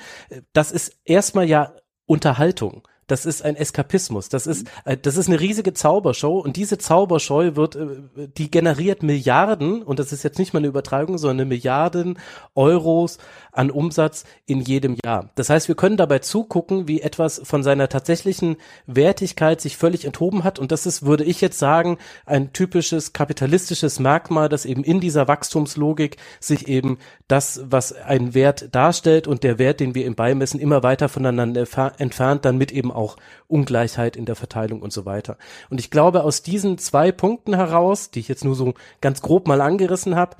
das 0.53 0.71
ist 0.71 0.97
erstmal 1.03 1.47
ja 1.47 1.73
Unterhaltung. 2.05 2.87
Das 3.07 3.25
ist 3.25 3.41
ein 3.41 3.55
Eskapismus. 3.55 4.27
Das 4.27 4.45
ist, 4.47 4.67
äh, 4.83 4.97
das 4.97 5.15
ist 5.15 5.29
eine 5.29 5.39
riesige 5.39 5.73
Zaubershow 5.73 6.39
und 6.39 6.57
diese 6.57 6.77
Zaubershow 6.77 7.55
wird, 7.55 7.77
äh, 7.77 8.27
die 8.37 8.51
generiert 8.51 9.01
Milliarden 9.01 9.81
und 9.81 9.99
das 9.99 10.11
ist 10.11 10.23
jetzt 10.23 10.37
nicht 10.37 10.53
mal 10.53 10.59
eine 10.59 10.67
Übertragung, 10.67 11.17
sondern 11.17 11.47
Milliarden 11.47 12.19
Euros 12.53 13.17
an 13.57 13.71
Umsatz 13.71 14.23
in 14.45 14.61
jedem 14.61 14.95
Jahr. 15.03 15.29
Das 15.35 15.49
heißt, 15.49 15.67
wir 15.67 15.75
können 15.75 15.97
dabei 15.97 16.19
zugucken, 16.19 16.87
wie 16.87 17.01
etwas 17.01 17.41
von 17.43 17.63
seiner 17.63 17.89
tatsächlichen 17.89 18.57
Wertigkeit 18.85 19.61
sich 19.61 19.77
völlig 19.77 20.05
enthoben 20.05 20.43
hat 20.43 20.59
und 20.59 20.71
das 20.71 20.85
ist, 20.85 21.05
würde 21.05 21.23
ich 21.23 21.41
jetzt 21.41 21.59
sagen, 21.59 21.97
ein 22.25 22.53
typisches 22.53 23.13
kapitalistisches 23.13 23.99
Merkmal, 23.99 24.49
dass 24.49 24.65
eben 24.65 24.83
in 24.83 24.99
dieser 24.99 25.27
Wachstumslogik 25.27 26.17
sich 26.39 26.67
eben 26.67 26.97
das, 27.27 27.61
was 27.65 27.93
ein 27.93 28.33
Wert 28.33 28.73
darstellt 28.73 29.27
und 29.27 29.43
der 29.43 29.59
Wert, 29.59 29.79
den 29.79 29.95
wir 29.95 30.05
im 30.05 30.15
Beimessen 30.15 30.59
immer 30.59 30.83
weiter 30.83 31.09
voneinander 31.09 31.65
entfernt, 31.97 32.45
dann 32.45 32.57
mit 32.57 32.71
eben 32.71 32.91
auch 32.91 33.17
Ungleichheit 33.47 34.15
in 34.15 34.25
der 34.25 34.35
Verteilung 34.35 34.81
und 34.81 34.93
so 34.93 35.05
weiter. 35.05 35.37
Und 35.69 35.79
ich 35.79 35.89
glaube, 35.89 36.23
aus 36.23 36.43
diesen 36.43 36.77
zwei 36.77 37.11
Punkten 37.11 37.55
heraus, 37.55 38.11
die 38.11 38.19
ich 38.19 38.27
jetzt 38.27 38.45
nur 38.45 38.55
so 38.55 38.73
ganz 39.01 39.21
grob 39.21 39.47
mal 39.47 39.61
angerissen 39.61 40.15
habe, 40.15 40.37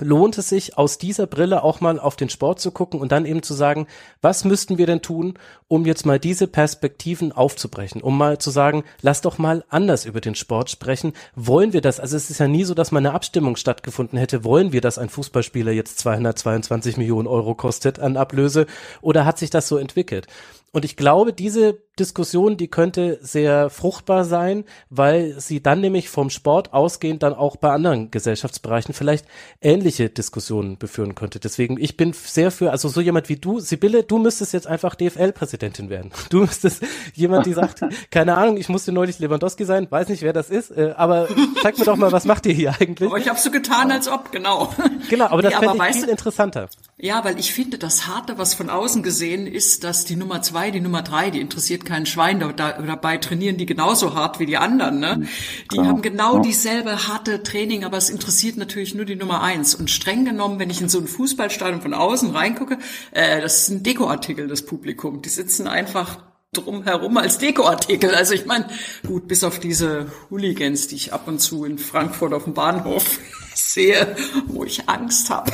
lohnt 0.00 0.38
es 0.38 0.48
sich, 0.48 0.78
aus 0.78 0.98
dieser 0.98 1.26
Brille 1.26 1.62
auch 1.62 1.80
mal 1.80 1.98
auf 1.98 2.16
den 2.16 2.30
Sport 2.30 2.60
zu 2.60 2.70
gucken 2.70 3.00
und 3.00 3.12
dann 3.12 3.26
eben 3.26 3.42
zu 3.42 3.54
sagen, 3.54 3.86
was 4.22 4.44
müssten 4.44 4.78
wir 4.78 4.86
denn 4.86 5.02
tun, 5.02 5.34
um 5.66 5.86
jetzt 5.86 6.06
mal 6.06 6.18
diese 6.18 6.46
Perspektiven 6.46 7.32
aufzubrechen, 7.32 8.02
um 8.02 8.16
mal 8.16 8.38
zu 8.38 8.50
sagen, 8.50 8.84
lass 9.02 9.20
doch 9.20 9.38
mal 9.38 9.64
anders 9.68 10.04
über 10.04 10.20
den 10.20 10.34
Sport 10.34 10.70
sprechen. 10.70 11.12
Wollen 11.34 11.72
wir 11.72 11.80
das? 11.80 12.00
Also 12.00 12.16
es 12.16 12.30
ist 12.30 12.38
ja 12.38 12.48
nie 12.48 12.64
so, 12.64 12.74
dass 12.74 12.92
mal 12.92 12.98
eine 12.98 13.12
Abstimmung 13.12 13.56
stattgefunden 13.56 14.18
hätte. 14.18 14.44
Wollen 14.44 14.72
wir, 14.72 14.80
dass 14.80 14.98
ein 14.98 15.08
Fußballspieler 15.08 15.72
jetzt 15.72 15.98
222 15.98 16.96
Millionen 16.96 17.26
Euro 17.26 17.54
kostet 17.54 17.98
an 17.98 18.16
Ablöse? 18.16 18.66
Oder 19.00 19.24
hat 19.24 19.38
sich 19.38 19.50
das 19.50 19.68
so 19.68 19.76
entwickelt? 19.76 20.26
Und 20.72 20.84
ich 20.84 20.96
glaube, 20.96 21.32
diese 21.32 21.78
Diskussion, 21.98 22.56
die 22.56 22.68
könnte 22.68 23.18
sehr 23.20 23.70
fruchtbar 23.70 24.24
sein, 24.24 24.64
weil 24.90 25.38
sie 25.40 25.62
dann 25.62 25.80
nämlich 25.80 26.08
vom 26.08 26.30
Sport 26.30 26.72
ausgehend 26.72 27.22
dann 27.22 27.34
auch 27.34 27.56
bei 27.56 27.70
anderen 27.70 28.10
Gesellschaftsbereichen 28.10 28.94
vielleicht 28.94 29.26
ähnliche 29.60 30.08
Diskussionen 30.08 30.78
beführen 30.78 31.14
könnte. 31.14 31.40
Deswegen, 31.40 31.78
ich 31.78 31.96
bin 31.96 32.12
sehr 32.12 32.50
für, 32.50 32.70
also 32.70 32.88
so 32.88 33.00
jemand 33.00 33.28
wie 33.28 33.36
du, 33.36 33.60
Sibylle, 33.60 34.02
du 34.02 34.18
müsstest 34.18 34.52
jetzt 34.52 34.66
einfach 34.66 34.94
DFL-Präsidentin 34.94 35.90
werden. 35.90 36.12
Du 36.30 36.40
müsstest 36.40 36.82
jemand, 37.14 37.46
die 37.46 37.54
sagt, 37.54 37.80
keine 38.10 38.36
Ahnung, 38.36 38.58
ich 38.58 38.68
musste 38.68 38.92
neulich 38.92 39.18
Lewandowski 39.18 39.64
sein, 39.64 39.86
weiß 39.90 40.08
nicht, 40.08 40.22
wer 40.22 40.32
das 40.32 40.50
ist, 40.50 40.70
äh, 40.70 40.92
aber 40.96 41.28
sag 41.62 41.78
mir 41.78 41.84
doch 41.84 41.96
mal, 41.96 42.12
was 42.12 42.26
macht 42.26 42.44
ihr 42.46 42.52
hier 42.52 42.74
eigentlich? 42.78 43.08
Aber 43.08 43.18
ich 43.18 43.28
habe 43.28 43.38
so 43.38 43.50
getan, 43.50 43.90
als 43.90 44.08
ob, 44.08 44.30
genau. 44.30 44.74
Genau, 45.08 45.26
aber 45.26 45.42
das 45.42 45.52
ja, 45.52 45.60
fände 45.60 45.78
ich 45.88 45.96
viel 45.96 46.08
interessanter. 46.08 46.68
Ja, 46.98 47.24
weil 47.24 47.38
ich 47.38 47.52
finde, 47.52 47.78
das 47.78 48.06
Harte, 48.06 48.36
was 48.36 48.54
von 48.54 48.68
außen 48.68 49.02
gesehen 49.02 49.46
ist, 49.46 49.84
dass 49.84 50.04
die 50.04 50.16
Nummer 50.16 50.42
zwei, 50.42 50.70
die 50.70 50.80
Nummer 50.80 51.02
drei, 51.02 51.30
die 51.30 51.40
interessiert 51.40 51.84
kein 51.88 52.06
Schwein. 52.06 52.38
Da, 52.38 52.52
dabei 52.52 53.16
trainieren 53.16 53.56
die 53.56 53.66
genauso 53.66 54.14
hart 54.14 54.38
wie 54.38 54.46
die 54.46 54.56
anderen. 54.56 55.00
Ne? 55.00 55.14
Hm, 55.14 55.28
die 55.62 55.68
Klar. 55.68 55.86
haben 55.86 56.02
genau 56.02 56.38
dieselbe 56.38 57.08
harte 57.08 57.42
Training, 57.42 57.84
aber 57.84 57.96
es 57.96 58.10
interessiert 58.10 58.56
natürlich 58.56 58.94
nur 58.94 59.04
die 59.04 59.16
Nummer 59.16 59.42
eins. 59.42 59.74
Und 59.74 59.90
streng 59.90 60.24
genommen, 60.24 60.58
wenn 60.58 60.70
ich 60.70 60.80
in 60.80 60.88
so 60.88 60.98
ein 60.98 61.06
Fußballstadion 61.06 61.82
von 61.82 61.94
außen 61.94 62.30
reingucke, 62.30 62.78
äh, 63.12 63.40
das 63.40 63.62
ist 63.62 63.68
ein 63.70 63.82
Dekoartikel, 63.82 64.46
das 64.46 64.62
Publikum. 64.62 65.22
Die 65.22 65.28
sitzen 65.28 65.66
einfach 65.66 66.18
drumherum 66.52 67.16
als 67.16 67.38
Dekoartikel. 67.38 68.14
Also 68.14 68.34
ich 68.34 68.46
meine, 68.46 68.66
gut, 69.06 69.28
bis 69.28 69.44
auf 69.44 69.58
diese 69.58 70.10
Hooligans, 70.30 70.88
die 70.88 70.96
ich 70.96 71.12
ab 71.12 71.26
und 71.26 71.40
zu 71.40 71.64
in 71.64 71.78
Frankfurt 71.78 72.32
auf 72.32 72.44
dem 72.44 72.54
Bahnhof 72.54 73.18
sehe, 73.54 74.16
wo 74.46 74.64
ich 74.64 74.88
Angst 74.88 75.30
habe. 75.30 75.52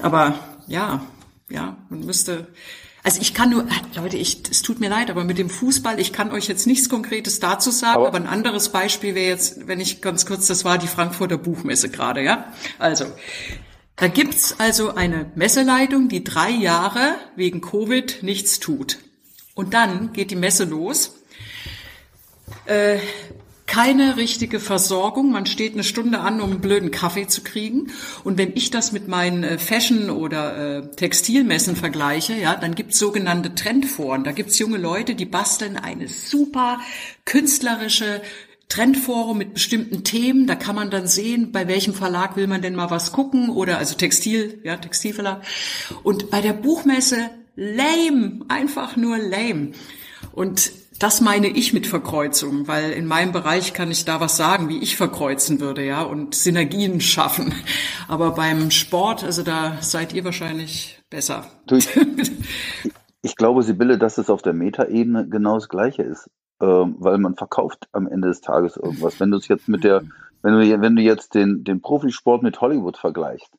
Aber 0.00 0.38
ja, 0.66 1.04
ja, 1.50 1.76
man 1.88 2.00
müsste, 2.00 2.48
also 3.04 3.20
ich 3.20 3.34
kann 3.34 3.50
nur, 3.50 3.66
Leute, 3.94 4.16
ich, 4.16 4.42
es 4.50 4.62
tut 4.62 4.80
mir 4.80 4.88
leid, 4.88 5.10
aber 5.10 5.24
mit 5.24 5.36
dem 5.36 5.50
Fußball, 5.50 6.00
ich 6.00 6.14
kann 6.14 6.32
euch 6.32 6.48
jetzt 6.48 6.66
nichts 6.66 6.88
Konkretes 6.88 7.38
dazu 7.38 7.70
sagen, 7.70 7.96
aber, 7.96 8.08
aber 8.08 8.16
ein 8.16 8.26
anderes 8.26 8.70
Beispiel 8.70 9.14
wäre 9.14 9.28
jetzt, 9.28 9.68
wenn 9.68 9.78
ich 9.78 10.00
ganz 10.00 10.24
kurz, 10.24 10.46
das 10.46 10.64
war 10.64 10.78
die 10.78 10.86
Frankfurter 10.86 11.36
Buchmesse 11.36 11.90
gerade, 11.90 12.22
ja. 12.22 12.50
Also, 12.78 13.04
da 13.96 14.08
gibt's 14.08 14.58
also 14.58 14.94
eine 14.94 15.30
Messeleitung, 15.34 16.08
die 16.08 16.24
drei 16.24 16.48
Jahre 16.48 17.16
wegen 17.36 17.60
Covid 17.60 18.22
nichts 18.22 18.58
tut. 18.58 18.98
Und 19.54 19.74
dann 19.74 20.14
geht 20.14 20.30
die 20.30 20.36
Messe 20.36 20.64
los. 20.64 21.14
Äh, 22.64 22.98
keine 23.74 24.16
richtige 24.16 24.60
Versorgung. 24.60 25.32
Man 25.32 25.46
steht 25.46 25.72
eine 25.72 25.82
Stunde 25.82 26.20
an, 26.20 26.40
um 26.40 26.52
einen 26.52 26.60
blöden 26.60 26.92
Kaffee 26.92 27.26
zu 27.26 27.42
kriegen. 27.42 27.88
Und 28.22 28.38
wenn 28.38 28.54
ich 28.54 28.70
das 28.70 28.92
mit 28.92 29.08
meinen 29.08 29.42
äh, 29.42 29.58
Fashion- 29.58 30.10
oder 30.10 30.76
äh, 30.78 30.90
Textilmessen 30.94 31.74
vergleiche, 31.74 32.34
ja, 32.34 32.54
dann 32.54 32.76
gibt's 32.76 33.00
sogenannte 33.00 33.56
Trendforen. 33.56 34.22
Da 34.22 34.30
gibt's 34.30 34.60
junge 34.60 34.78
Leute, 34.78 35.16
die 35.16 35.24
basteln 35.24 35.76
eine 35.76 36.06
super 36.06 36.78
künstlerische 37.24 38.22
Trendforum 38.68 39.38
mit 39.38 39.54
bestimmten 39.54 40.04
Themen. 40.04 40.46
Da 40.46 40.54
kann 40.54 40.76
man 40.76 40.90
dann 40.90 41.08
sehen, 41.08 41.50
bei 41.50 41.66
welchem 41.66 41.94
Verlag 41.94 42.36
will 42.36 42.46
man 42.46 42.62
denn 42.62 42.76
mal 42.76 42.92
was 42.92 43.10
gucken 43.10 43.50
oder 43.50 43.78
also 43.78 43.96
Textil, 43.96 44.60
ja, 44.62 44.76
Textilverlag. 44.76 45.42
Und 46.04 46.30
bei 46.30 46.40
der 46.40 46.52
Buchmesse 46.52 47.28
lame, 47.56 48.44
einfach 48.46 48.94
nur 48.96 49.18
lame. 49.18 49.72
Und 50.30 50.70
das 50.98 51.20
meine 51.20 51.48
ich 51.48 51.72
mit 51.72 51.86
Verkreuzung, 51.86 52.68
weil 52.68 52.92
in 52.92 53.06
meinem 53.06 53.32
Bereich 53.32 53.72
kann 53.74 53.90
ich 53.90 54.04
da 54.04 54.20
was 54.20 54.36
sagen, 54.36 54.68
wie 54.68 54.78
ich 54.78 54.96
verkreuzen 54.96 55.60
würde, 55.60 55.84
ja, 55.84 56.02
und 56.02 56.34
Synergien 56.34 57.00
schaffen. 57.00 57.54
Aber 58.08 58.32
beim 58.32 58.70
Sport, 58.70 59.24
also 59.24 59.42
da 59.42 59.78
seid 59.80 60.12
ihr 60.12 60.24
wahrscheinlich 60.24 61.02
besser. 61.10 61.46
Ich, 61.70 61.88
ich 63.22 63.36
glaube, 63.36 63.62
Sibylle, 63.62 63.98
dass 63.98 64.18
es 64.18 64.30
auf 64.30 64.42
der 64.42 64.52
Metaebene 64.52 65.28
genau 65.28 65.54
das 65.54 65.68
Gleiche 65.68 66.02
ist, 66.02 66.30
ähm, 66.60 66.96
weil 66.98 67.18
man 67.18 67.34
verkauft 67.34 67.88
am 67.92 68.06
Ende 68.06 68.28
des 68.28 68.40
Tages 68.40 68.76
irgendwas. 68.76 69.18
Wenn 69.18 69.30
du 69.30 69.38
es 69.38 69.48
jetzt 69.48 69.68
mit 69.68 69.82
der, 69.84 70.02
wenn 70.42 70.52
du, 70.52 70.80
wenn 70.80 70.96
du 70.96 71.02
jetzt 71.02 71.34
den, 71.34 71.64
den 71.64 71.80
Profisport 71.80 72.42
mit 72.42 72.60
Hollywood 72.60 72.98
vergleichst. 72.98 73.50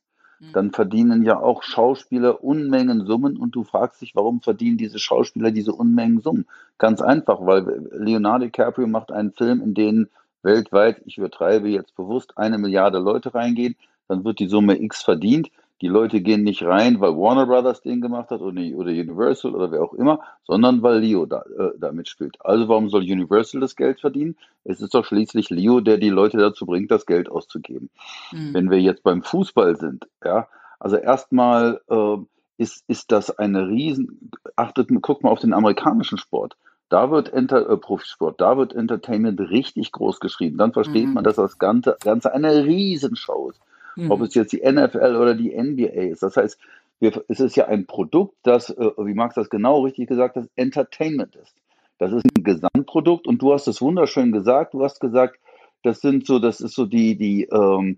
Dann 0.54 0.72
verdienen 0.72 1.24
ja 1.24 1.40
auch 1.40 1.64
Schauspieler 1.64 2.44
Unmengen 2.44 3.06
Summen 3.06 3.38
und 3.38 3.56
du 3.56 3.64
fragst 3.64 4.02
dich, 4.02 4.16
warum 4.16 4.42
verdienen 4.42 4.78
diese 4.78 5.00
Schauspieler 5.00 5.52
diese 5.52 5.74
Unmengen 5.74 6.22
Summen? 6.22 6.46
Ganz 6.78 7.02
einfach, 7.02 7.46
weil 7.46 7.88
Leonardo 7.92 8.46
DiCaprio 8.46 8.88
macht 8.88 9.12
einen 9.12 9.32
Film, 9.32 9.62
in 9.62 9.74
den 9.74 10.10
weltweit, 10.44 11.02
ich 11.06 11.18
übertreibe 11.18 11.70
jetzt 11.70 11.96
bewusst, 11.96 12.38
eine 12.38 12.58
Milliarde 12.58 13.00
Leute 13.00 13.34
reingehen, 13.34 13.76
dann 14.08 14.24
wird 14.24 14.40
die 14.40 14.48
Summe 14.48 14.82
X 14.82 15.02
verdient 15.04 15.50
die 15.82 15.88
Leute 15.88 16.22
gehen 16.22 16.44
nicht 16.44 16.64
rein, 16.64 17.02
weil 17.02 17.18
Warner 17.18 17.46
Brothers 17.46 17.82
den 17.82 18.00
gemacht 18.00 18.30
hat 18.30 18.40
oder, 18.42 18.62
oder 18.76 18.92
Universal 18.92 19.54
oder 19.54 19.72
wer 19.72 19.84
auch 19.84 19.94
immer, 19.94 20.22
sondern 20.44 20.82
weil 20.82 21.00
Leo 21.00 21.26
da, 21.26 21.42
äh, 21.42 21.72
da 21.78 21.92
mitspielt. 21.92 22.38
Also 22.40 22.70
warum 22.70 22.90
soll 22.90 23.02
Universal 23.02 23.60
das 23.60 23.76
Geld 23.76 24.00
verdienen? 24.00 24.38
Es 24.64 24.80
ist 24.80 24.94
doch 24.94 25.04
schließlich 25.04 25.50
Leo, 25.50 25.82
der 25.82 25.98
die 25.98 26.10
Leute 26.10 26.38
dazu 26.38 26.66
bringt, 26.66 26.92
das 26.92 27.06
Geld 27.06 27.30
auszugeben. 27.30 27.90
Mhm. 28.32 28.54
Wenn 28.54 28.72
wir 28.72 28.80
jetzt 28.80 29.04
beim 29.04 29.22
Fußball 29.22 29.76
sind, 29.76 30.08
ja, 30.24 30.48
also 30.80 30.96
erstmal 30.96 31.82
äh, 31.90 32.18
ist, 32.58 32.86
ist 32.88 33.12
das 33.12 33.38
eine 33.38 33.68
riesen, 33.68 34.32
achtet, 34.56 34.90
guckt 35.02 35.24
mal 35.24 35.30
auf 35.30 35.40
den 35.40 35.54
amerikanischen 35.54 36.18
Sport. 36.18 36.56
Da 36.88 37.12
wird 37.12 37.34
Enter, 37.34 37.70
äh, 37.70 37.76
Profisport, 37.76 38.40
da 38.40 38.58
wird 38.58 38.74
Entertainment 38.74 39.42
richtig 39.42 39.92
groß 39.92 40.22
geschrieben. 40.22 40.58
Dann 40.58 40.72
versteht 40.72 41.08
mhm. 41.08 41.16
man, 41.16 41.24
dass 41.26 41.36
das 41.36 41.58
Ganze, 41.60 41.98
Ganze 42.02 42.34
eine 42.34 42.64
Riesenshow 42.64 43.50
ist 43.50 43.60
mhm. 43.96 44.12
ob 44.12 44.22
es 44.22 44.34
jetzt 44.34 44.52
die 44.52 44.62
NFL 44.62 45.16
oder 45.16 45.36
die 45.36 45.56
NBA 45.56 45.86
ist. 45.86 46.24
Das 46.24 46.38
heißt, 46.38 46.60
wir, 47.00 47.24
es 47.28 47.40
ist 47.40 47.56
ja 47.56 47.68
ein 47.68 47.86
Produkt, 47.86 48.36
das, 48.44 48.70
äh, 48.70 48.92
wie 48.98 49.14
Max 49.14 49.36
das 49.36 49.50
genau 49.50 49.82
richtig 49.82 50.08
gesagt 50.08 50.36
hat, 50.36 50.50
Entertainment 50.56 51.36
ist. 51.36 51.56
Das 51.98 52.12
ist 52.12 52.26
ein 52.26 52.44
Gesamtprodukt 52.44 53.28
und 53.28 53.42
du 53.42 53.54
hast 53.54 53.68
es 53.68 53.82
wunderschön 53.82 54.32
gesagt. 54.32 54.74
Du 54.74 54.84
hast 54.84 55.00
gesagt, 55.00 55.40
das 55.84 56.02
sind 56.02 56.26
so, 56.26 56.40
das 56.40 56.62
ist 56.62 56.76
so 56.76 56.86
die, 56.86 57.16
die, 57.16 57.44
ähm, 57.44 57.92
äh, 57.92 57.96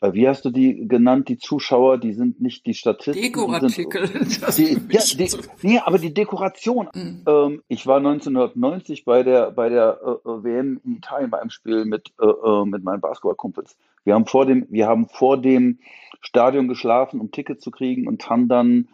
wie 0.00 0.28
hast 0.28 0.44
du 0.44 0.50
die 0.50 0.86
genannt, 0.86 1.28
die 1.28 1.38
Zuschauer, 1.38 1.98
die 1.98 2.12
sind 2.12 2.40
nicht 2.40 2.66
die 2.66 2.74
Statisten. 2.74 3.22
Dekoartikel. 3.22 4.08
Die, 4.56 4.76
die, 4.76 4.94
ja, 4.94 5.00
die, 5.16 5.28
nee, 5.62 5.78
aber 5.78 5.98
die 5.98 6.12
Dekoration. 6.12 6.88
Mhm. 6.94 7.22
Ähm, 7.26 7.62
ich 7.68 7.86
war 7.86 7.98
1990 7.98 9.04
bei 9.04 9.22
der, 9.22 9.50
bei 9.50 9.68
der 9.68 9.98
äh, 10.02 10.28
äh 10.28 10.44
WM 10.44 10.80
in 10.84 10.96
Italien 10.96 11.30
bei 11.30 11.40
einem 11.40 11.50
Spiel 11.50 11.84
mit, 11.84 12.12
äh, 12.20 12.26
äh, 12.26 12.64
mit 12.64 12.84
meinen 12.84 13.00
Basketballkumpels. 13.00 13.76
Wir 14.04 14.14
haben 14.14 14.26
vor 14.26 14.46
dem, 14.46 14.66
wir 14.70 14.86
haben 14.86 15.08
vor 15.08 15.40
dem 15.40 15.78
Stadion 16.20 16.68
geschlafen, 16.68 17.20
um 17.20 17.30
Tickets 17.30 17.62
zu 17.62 17.70
kriegen 17.70 18.06
und 18.06 18.28
haben 18.28 18.48
dann 18.48 18.88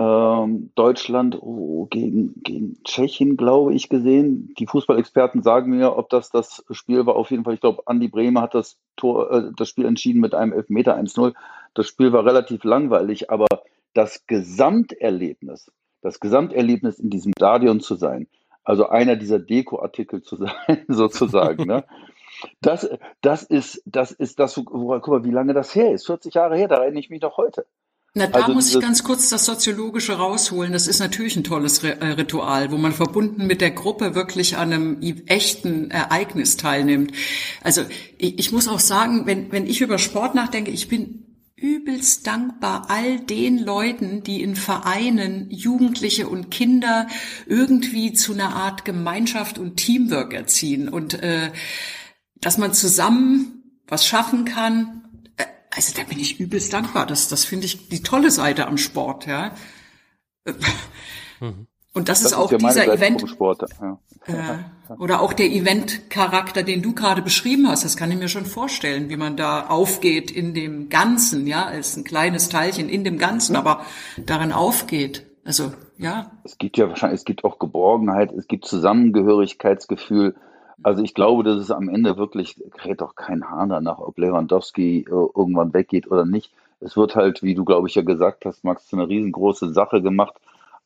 ähm, 0.00 0.72
Deutschland 0.76 1.36
oh, 1.42 1.86
gegen, 1.90 2.42
gegen 2.42 2.82
Tschechien, 2.84 3.36
glaube 3.36 3.74
ich, 3.74 3.90
gesehen. 3.90 4.54
Die 4.58 4.66
Fußballexperten 4.66 5.42
sagen 5.42 5.76
mir, 5.76 5.94
ob 5.94 6.08
das 6.08 6.30
das 6.30 6.64
Spiel 6.70 7.04
war. 7.04 7.16
Auf 7.16 7.30
jeden 7.30 7.44
Fall, 7.44 7.52
ich 7.52 7.60
glaube, 7.60 7.82
Andi 7.84 8.08
Bremer 8.08 8.40
hat 8.40 8.54
das, 8.54 8.78
Tor, 8.96 9.30
äh, 9.30 9.50
das 9.54 9.68
Spiel 9.68 9.84
entschieden 9.84 10.22
mit 10.22 10.34
einem 10.34 10.54
Elfmeter 10.54 10.96
1-0. 10.96 11.34
Das 11.74 11.86
Spiel 11.86 12.14
war 12.14 12.24
relativ 12.24 12.64
langweilig, 12.64 13.30
aber 13.30 13.46
das 13.92 14.26
Gesamterlebnis, 14.26 15.70
das 16.00 16.18
Gesamterlebnis 16.18 16.98
in 16.98 17.10
diesem 17.10 17.32
Stadion 17.36 17.80
zu 17.80 17.94
sein, 17.94 18.26
also 18.64 18.88
einer 18.88 19.16
dieser 19.16 19.38
Dekoartikel 19.38 20.22
zu 20.22 20.36
sein, 20.36 20.54
sozusagen, 20.88 21.66
ne? 21.66 21.84
Das, 22.62 22.88
das 23.20 23.42
ist, 23.42 23.82
das 23.84 24.12
ist 24.12 24.38
das, 24.38 24.54
guck 24.54 25.08
mal, 25.08 25.24
wie 25.24 25.30
lange 25.30 25.52
das 25.52 25.74
her 25.74 25.92
ist. 25.92 26.06
40 26.06 26.32
Jahre 26.32 26.56
her, 26.56 26.68
da 26.68 26.76
erinnere 26.76 27.00
ich 27.00 27.10
mich 27.10 27.20
noch 27.20 27.36
heute. 27.36 27.66
Na, 28.12 28.26
da 28.26 28.40
also 28.40 28.54
muss 28.54 28.74
ich 28.74 28.80
ganz 28.80 29.04
kurz 29.04 29.28
das 29.28 29.44
Soziologische 29.44 30.14
rausholen. 30.14 30.72
Das 30.72 30.88
ist 30.88 30.98
natürlich 30.98 31.36
ein 31.36 31.44
tolles 31.44 31.84
äh, 31.84 32.04
Ritual, 32.04 32.72
wo 32.72 32.76
man 32.76 32.92
verbunden 32.92 33.46
mit 33.46 33.60
der 33.60 33.70
Gruppe 33.70 34.16
wirklich 34.16 34.56
an 34.56 34.72
einem 34.72 35.00
echten 35.26 35.92
Ereignis 35.92 36.56
teilnimmt. 36.56 37.12
Also 37.62 37.82
ich, 38.18 38.38
ich 38.40 38.52
muss 38.52 38.66
auch 38.66 38.80
sagen, 38.80 39.26
wenn, 39.26 39.52
wenn 39.52 39.64
ich 39.64 39.80
über 39.80 39.98
Sport 39.98 40.34
nachdenke, 40.34 40.72
ich 40.72 40.88
bin 40.88 41.24
übelst 41.54 42.26
dankbar 42.26 42.86
all 42.88 43.20
den 43.20 43.58
Leuten, 43.58 44.24
die 44.24 44.42
in 44.42 44.56
Vereinen 44.56 45.48
Jugendliche 45.50 46.26
und 46.26 46.50
Kinder 46.50 47.06
irgendwie 47.46 48.12
zu 48.12 48.32
einer 48.32 48.56
Art 48.56 48.84
Gemeinschaft 48.84 49.58
und 49.58 49.76
Teamwork 49.76 50.32
erziehen 50.32 50.88
und 50.88 51.22
äh, 51.22 51.52
dass 52.40 52.58
man 52.58 52.72
zusammen 52.72 53.82
was 53.86 54.06
schaffen 54.06 54.46
kann, 54.46 54.99
also 55.70 55.92
da 55.96 56.02
bin 56.04 56.18
ich 56.18 56.40
übelst 56.40 56.72
dankbar. 56.72 57.06
Das, 57.06 57.28
das 57.28 57.44
finde 57.44 57.66
ich 57.66 57.88
die 57.88 58.02
tolle 58.02 58.30
Seite 58.30 58.66
am 58.66 58.76
Sport, 58.76 59.26
ja. 59.26 59.54
Mhm. 61.40 61.66
Und 61.92 62.08
das, 62.08 62.22
das 62.22 62.32
ist 62.32 62.38
auch 62.38 62.52
ist 62.52 62.62
dieser 62.62 62.92
Event. 62.92 63.28
Sport, 63.28 63.62
ja. 63.80 63.98
Äh, 64.26 64.94
oder 64.98 65.20
auch 65.20 65.32
der 65.32 65.46
Event-Charakter, 65.46 66.62
den 66.62 66.82
du 66.82 66.94
gerade 66.94 67.22
beschrieben 67.22 67.68
hast. 67.68 67.84
Das 67.84 67.96
kann 67.96 68.10
ich 68.10 68.18
mir 68.18 68.28
schon 68.28 68.46
vorstellen, 68.46 69.08
wie 69.08 69.16
man 69.16 69.36
da 69.36 69.68
aufgeht 69.68 70.30
in 70.30 70.54
dem 70.54 70.88
Ganzen, 70.88 71.46
ja, 71.46 71.64
als 71.64 71.96
ein 71.96 72.04
kleines 72.04 72.48
Teilchen 72.48 72.88
in 72.88 73.04
dem 73.04 73.18
Ganzen, 73.18 73.56
aber 73.56 73.84
darin 74.26 74.52
aufgeht. 74.52 75.26
Also, 75.44 75.72
ja. 75.96 76.32
Es 76.44 76.58
gibt 76.58 76.76
ja 76.76 76.88
wahrscheinlich, 76.88 77.20
es 77.20 77.24
gibt 77.24 77.44
auch 77.44 77.58
Geborgenheit, 77.58 78.32
es 78.32 78.46
gibt 78.46 78.66
Zusammengehörigkeitsgefühl, 78.66 80.36
also 80.82 81.02
ich 81.02 81.14
glaube, 81.14 81.42
dass 81.44 81.56
es 81.56 81.70
am 81.70 81.88
Ende 81.88 82.16
wirklich, 82.16 82.56
kräht 82.72 83.00
doch 83.00 83.14
kein 83.14 83.48
Hahn 83.50 83.68
danach, 83.70 83.98
ob 83.98 84.18
Lewandowski 84.18 85.00
äh, 85.00 85.10
irgendwann 85.10 85.74
weggeht 85.74 86.10
oder 86.10 86.24
nicht. 86.24 86.52
Es 86.80 86.96
wird 86.96 87.14
halt, 87.16 87.42
wie 87.42 87.54
du, 87.54 87.64
glaube 87.64 87.88
ich, 87.88 87.94
ja 87.94 88.02
gesagt 88.02 88.44
hast, 88.46 88.64
Max, 88.64 88.86
zu 88.86 88.96
einer 88.96 89.08
riesengroße 89.08 89.72
Sache 89.72 90.00
gemacht, 90.00 90.34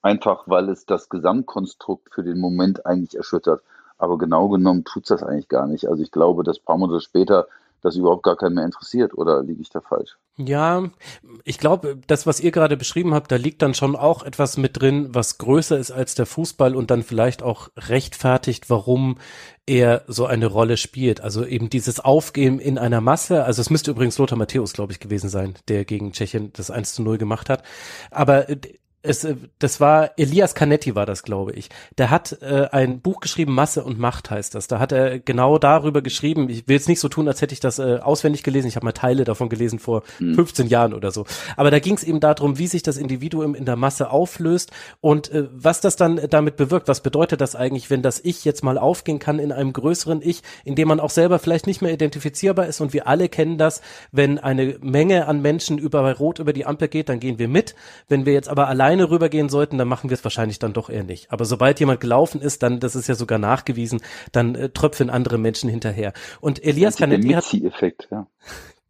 einfach 0.02 0.44
weil 0.46 0.68
es 0.68 0.86
das 0.86 1.08
Gesamtkonstrukt 1.08 2.12
für 2.12 2.24
den 2.24 2.40
Moment 2.40 2.84
eigentlich 2.86 3.16
erschüttert. 3.16 3.62
Aber 3.96 4.18
genau 4.18 4.48
genommen 4.48 4.84
tut 4.84 5.04
es 5.04 5.08
das 5.08 5.22
eigentlich 5.22 5.48
gar 5.48 5.66
nicht. 5.66 5.86
Also 5.88 6.02
ich 6.02 6.10
glaube, 6.10 6.42
dass 6.42 6.58
ein 6.58 6.64
paar 6.64 6.78
Monate 6.78 7.00
später 7.00 7.46
das 7.84 7.96
überhaupt 7.96 8.22
gar 8.22 8.36
keinen 8.36 8.54
mehr 8.54 8.64
interessiert 8.64 9.16
oder 9.16 9.42
liege 9.42 9.60
ich 9.60 9.68
da 9.68 9.80
falsch? 9.80 10.16
Ja, 10.36 10.90
ich 11.44 11.58
glaube, 11.58 11.98
das, 12.06 12.26
was 12.26 12.40
ihr 12.40 12.50
gerade 12.50 12.76
beschrieben 12.76 13.14
habt, 13.14 13.30
da 13.30 13.36
liegt 13.36 13.62
dann 13.62 13.74
schon 13.74 13.94
auch 13.94 14.24
etwas 14.24 14.56
mit 14.56 14.80
drin, 14.80 15.10
was 15.12 15.38
größer 15.38 15.78
ist 15.78 15.92
als 15.92 16.14
der 16.14 16.26
Fußball 16.26 16.74
und 16.74 16.90
dann 16.90 17.02
vielleicht 17.02 17.42
auch 17.42 17.68
rechtfertigt, 17.76 18.70
warum 18.70 19.18
er 19.66 20.02
so 20.08 20.26
eine 20.26 20.46
Rolle 20.46 20.76
spielt. 20.76 21.20
Also 21.20 21.44
eben 21.44 21.70
dieses 21.70 22.00
Aufgehen 22.00 22.58
in 22.58 22.78
einer 22.78 23.00
Masse. 23.00 23.44
Also 23.44 23.60
es 23.60 23.70
müsste 23.70 23.92
übrigens 23.92 24.18
Lothar 24.18 24.38
Matthäus, 24.38 24.72
glaube 24.72 24.92
ich, 24.92 25.00
gewesen 25.00 25.28
sein, 25.28 25.54
der 25.68 25.84
gegen 25.84 26.12
Tschechien 26.12 26.52
das 26.52 26.70
1 26.70 26.94
zu 26.94 27.02
0 27.02 27.18
gemacht 27.18 27.48
hat. 27.48 27.62
Aber 28.10 28.46
es, 29.04 29.22
äh, 29.24 29.36
das 29.58 29.80
war 29.80 30.12
Elias 30.16 30.54
Canetti 30.54 30.94
war 30.94 31.06
das, 31.06 31.22
glaube 31.22 31.52
ich. 31.52 31.68
Der 31.98 32.10
hat 32.10 32.38
äh, 32.40 32.68
ein 32.72 33.00
Buch 33.00 33.20
geschrieben, 33.20 33.54
Masse 33.54 33.84
und 33.84 33.98
Macht 33.98 34.30
heißt 34.30 34.54
das. 34.54 34.66
Da 34.66 34.78
hat 34.78 34.92
er 34.92 35.18
genau 35.18 35.58
darüber 35.58 36.02
geschrieben. 36.02 36.48
Ich 36.48 36.66
will 36.66 36.76
jetzt 36.76 36.88
nicht 36.88 37.00
so 37.00 37.08
tun, 37.08 37.28
als 37.28 37.42
hätte 37.42 37.52
ich 37.52 37.60
das 37.60 37.78
äh, 37.78 37.98
auswendig 38.02 38.42
gelesen. 38.42 38.66
Ich 38.66 38.76
habe 38.76 38.86
mal 38.86 38.92
Teile 38.92 39.24
davon 39.24 39.48
gelesen 39.48 39.78
vor 39.78 40.02
mhm. 40.18 40.34
15 40.34 40.68
Jahren 40.68 40.94
oder 40.94 41.10
so. 41.10 41.26
Aber 41.56 41.70
da 41.70 41.78
ging 41.78 41.94
es 41.94 42.02
eben 42.02 42.18
darum, 42.18 42.58
wie 42.58 42.66
sich 42.66 42.82
das 42.82 42.96
Individuum 42.96 43.54
in 43.54 43.66
der 43.66 43.76
Masse 43.76 44.10
auflöst 44.10 44.72
und 45.00 45.30
äh, 45.30 45.48
was 45.52 45.80
das 45.82 45.96
dann 45.96 46.20
damit 46.30 46.56
bewirkt. 46.56 46.88
Was 46.88 47.02
bedeutet 47.02 47.40
das 47.42 47.54
eigentlich, 47.54 47.90
wenn 47.90 48.02
das 48.02 48.20
Ich 48.24 48.44
jetzt 48.44 48.64
mal 48.64 48.78
aufgehen 48.78 49.18
kann 49.18 49.38
in 49.38 49.52
einem 49.52 49.74
größeren 49.74 50.22
Ich, 50.22 50.42
in 50.64 50.74
dem 50.74 50.88
man 50.88 51.00
auch 51.00 51.10
selber 51.10 51.38
vielleicht 51.38 51.66
nicht 51.66 51.82
mehr 51.82 51.92
identifizierbar 51.92 52.66
ist 52.66 52.80
und 52.80 52.94
wir 52.94 53.06
alle 53.06 53.28
kennen 53.28 53.58
das, 53.58 53.82
wenn 54.12 54.38
eine 54.38 54.78
Menge 54.80 55.28
an 55.28 55.42
Menschen 55.42 55.76
über 55.76 56.10
Rot 56.16 56.38
über 56.38 56.54
die 56.54 56.64
Ampel 56.64 56.88
geht, 56.88 57.10
dann 57.10 57.20
gehen 57.20 57.38
wir 57.38 57.48
mit. 57.48 57.74
Wenn 58.08 58.24
wir 58.24 58.32
jetzt 58.32 58.48
aber 58.48 58.68
allein 58.68 58.93
alleine 58.94 59.10
rübergehen 59.10 59.48
sollten, 59.48 59.78
dann 59.78 59.88
machen 59.88 60.10
wir 60.10 60.14
es 60.14 60.24
wahrscheinlich 60.24 60.58
dann 60.58 60.72
doch 60.72 60.88
eher 60.88 61.02
nicht. 61.02 61.32
Aber 61.32 61.44
sobald 61.44 61.80
jemand 61.80 62.00
gelaufen 62.00 62.40
ist, 62.40 62.62
dann, 62.62 62.80
das 62.80 62.94
ist 62.94 63.08
ja 63.08 63.14
sogar 63.14 63.38
nachgewiesen, 63.38 64.00
dann 64.32 64.54
äh, 64.54 64.68
tröpfeln 64.70 65.10
andere 65.10 65.38
Menschen 65.38 65.68
hinterher. 65.68 66.12
Und 66.40 66.64
Elias 66.64 66.96
Canetti 66.96 67.30
hat, 67.30 67.44
ja. 68.10 68.26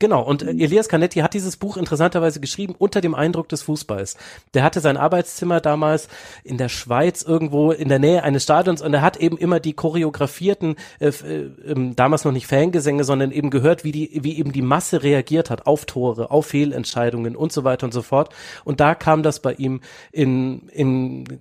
Genau, 0.01 0.23
und 0.23 0.43
äh, 0.43 0.51
Elias 0.51 0.89
Canetti 0.89 1.21
hat 1.21 1.35
dieses 1.35 1.57
Buch 1.57 1.77
interessanterweise 1.77 2.41
geschrieben 2.41 2.75
unter 2.77 3.01
dem 3.01 3.15
Eindruck 3.15 3.49
des 3.49 3.63
Fußballs. 3.63 4.17
Der 4.53 4.65
hatte 4.65 4.81
sein 4.81 4.97
Arbeitszimmer 4.97 5.61
damals 5.61 6.09
in 6.43 6.59
der 6.59 6.69
Schweiz 6.69 7.23
irgendwo 7.23 7.71
in 7.71 7.89
der 7.89 8.01
Nähe 8.01 8.25
eines 8.25 8.43
Stadions 8.43 8.83
und 8.83 8.93
er 8.93 9.03
hat 9.03 9.19
eben 9.19 9.39
immer 9.39 9.61
die 9.61 9.73
choreografierten, 9.73 10.75
äh, 10.99 11.09
äh, 11.09 11.51
ähm, 11.65 11.95
damals 11.95 12.25
noch 12.25 12.33
nicht 12.33 12.49
Fangesänge, 12.49 13.05
sondern 13.05 13.31
eben 13.31 13.51
gehört, 13.51 13.85
wie 13.85 13.93
die, 13.93 14.25
wie 14.25 14.37
eben 14.37 14.51
die 14.51 14.63
Masse 14.63 15.05
reagiert 15.05 15.49
hat 15.49 15.67
auf 15.69 15.85
Tore, 15.85 16.33
auf 16.33 16.47
Fehlentscheidungen 16.47 17.37
und 17.37 17.53
so 17.53 17.63
weiter 17.63 17.87
und 17.87 17.93
so 17.93 18.03
fort. 18.03 18.35
Und 18.65 18.81
da 18.81 18.97
kam 18.97 19.23
das 19.23 19.39
bei 19.39 19.53
ihm 19.53 19.81
in, 20.11 20.69
in 20.71 21.39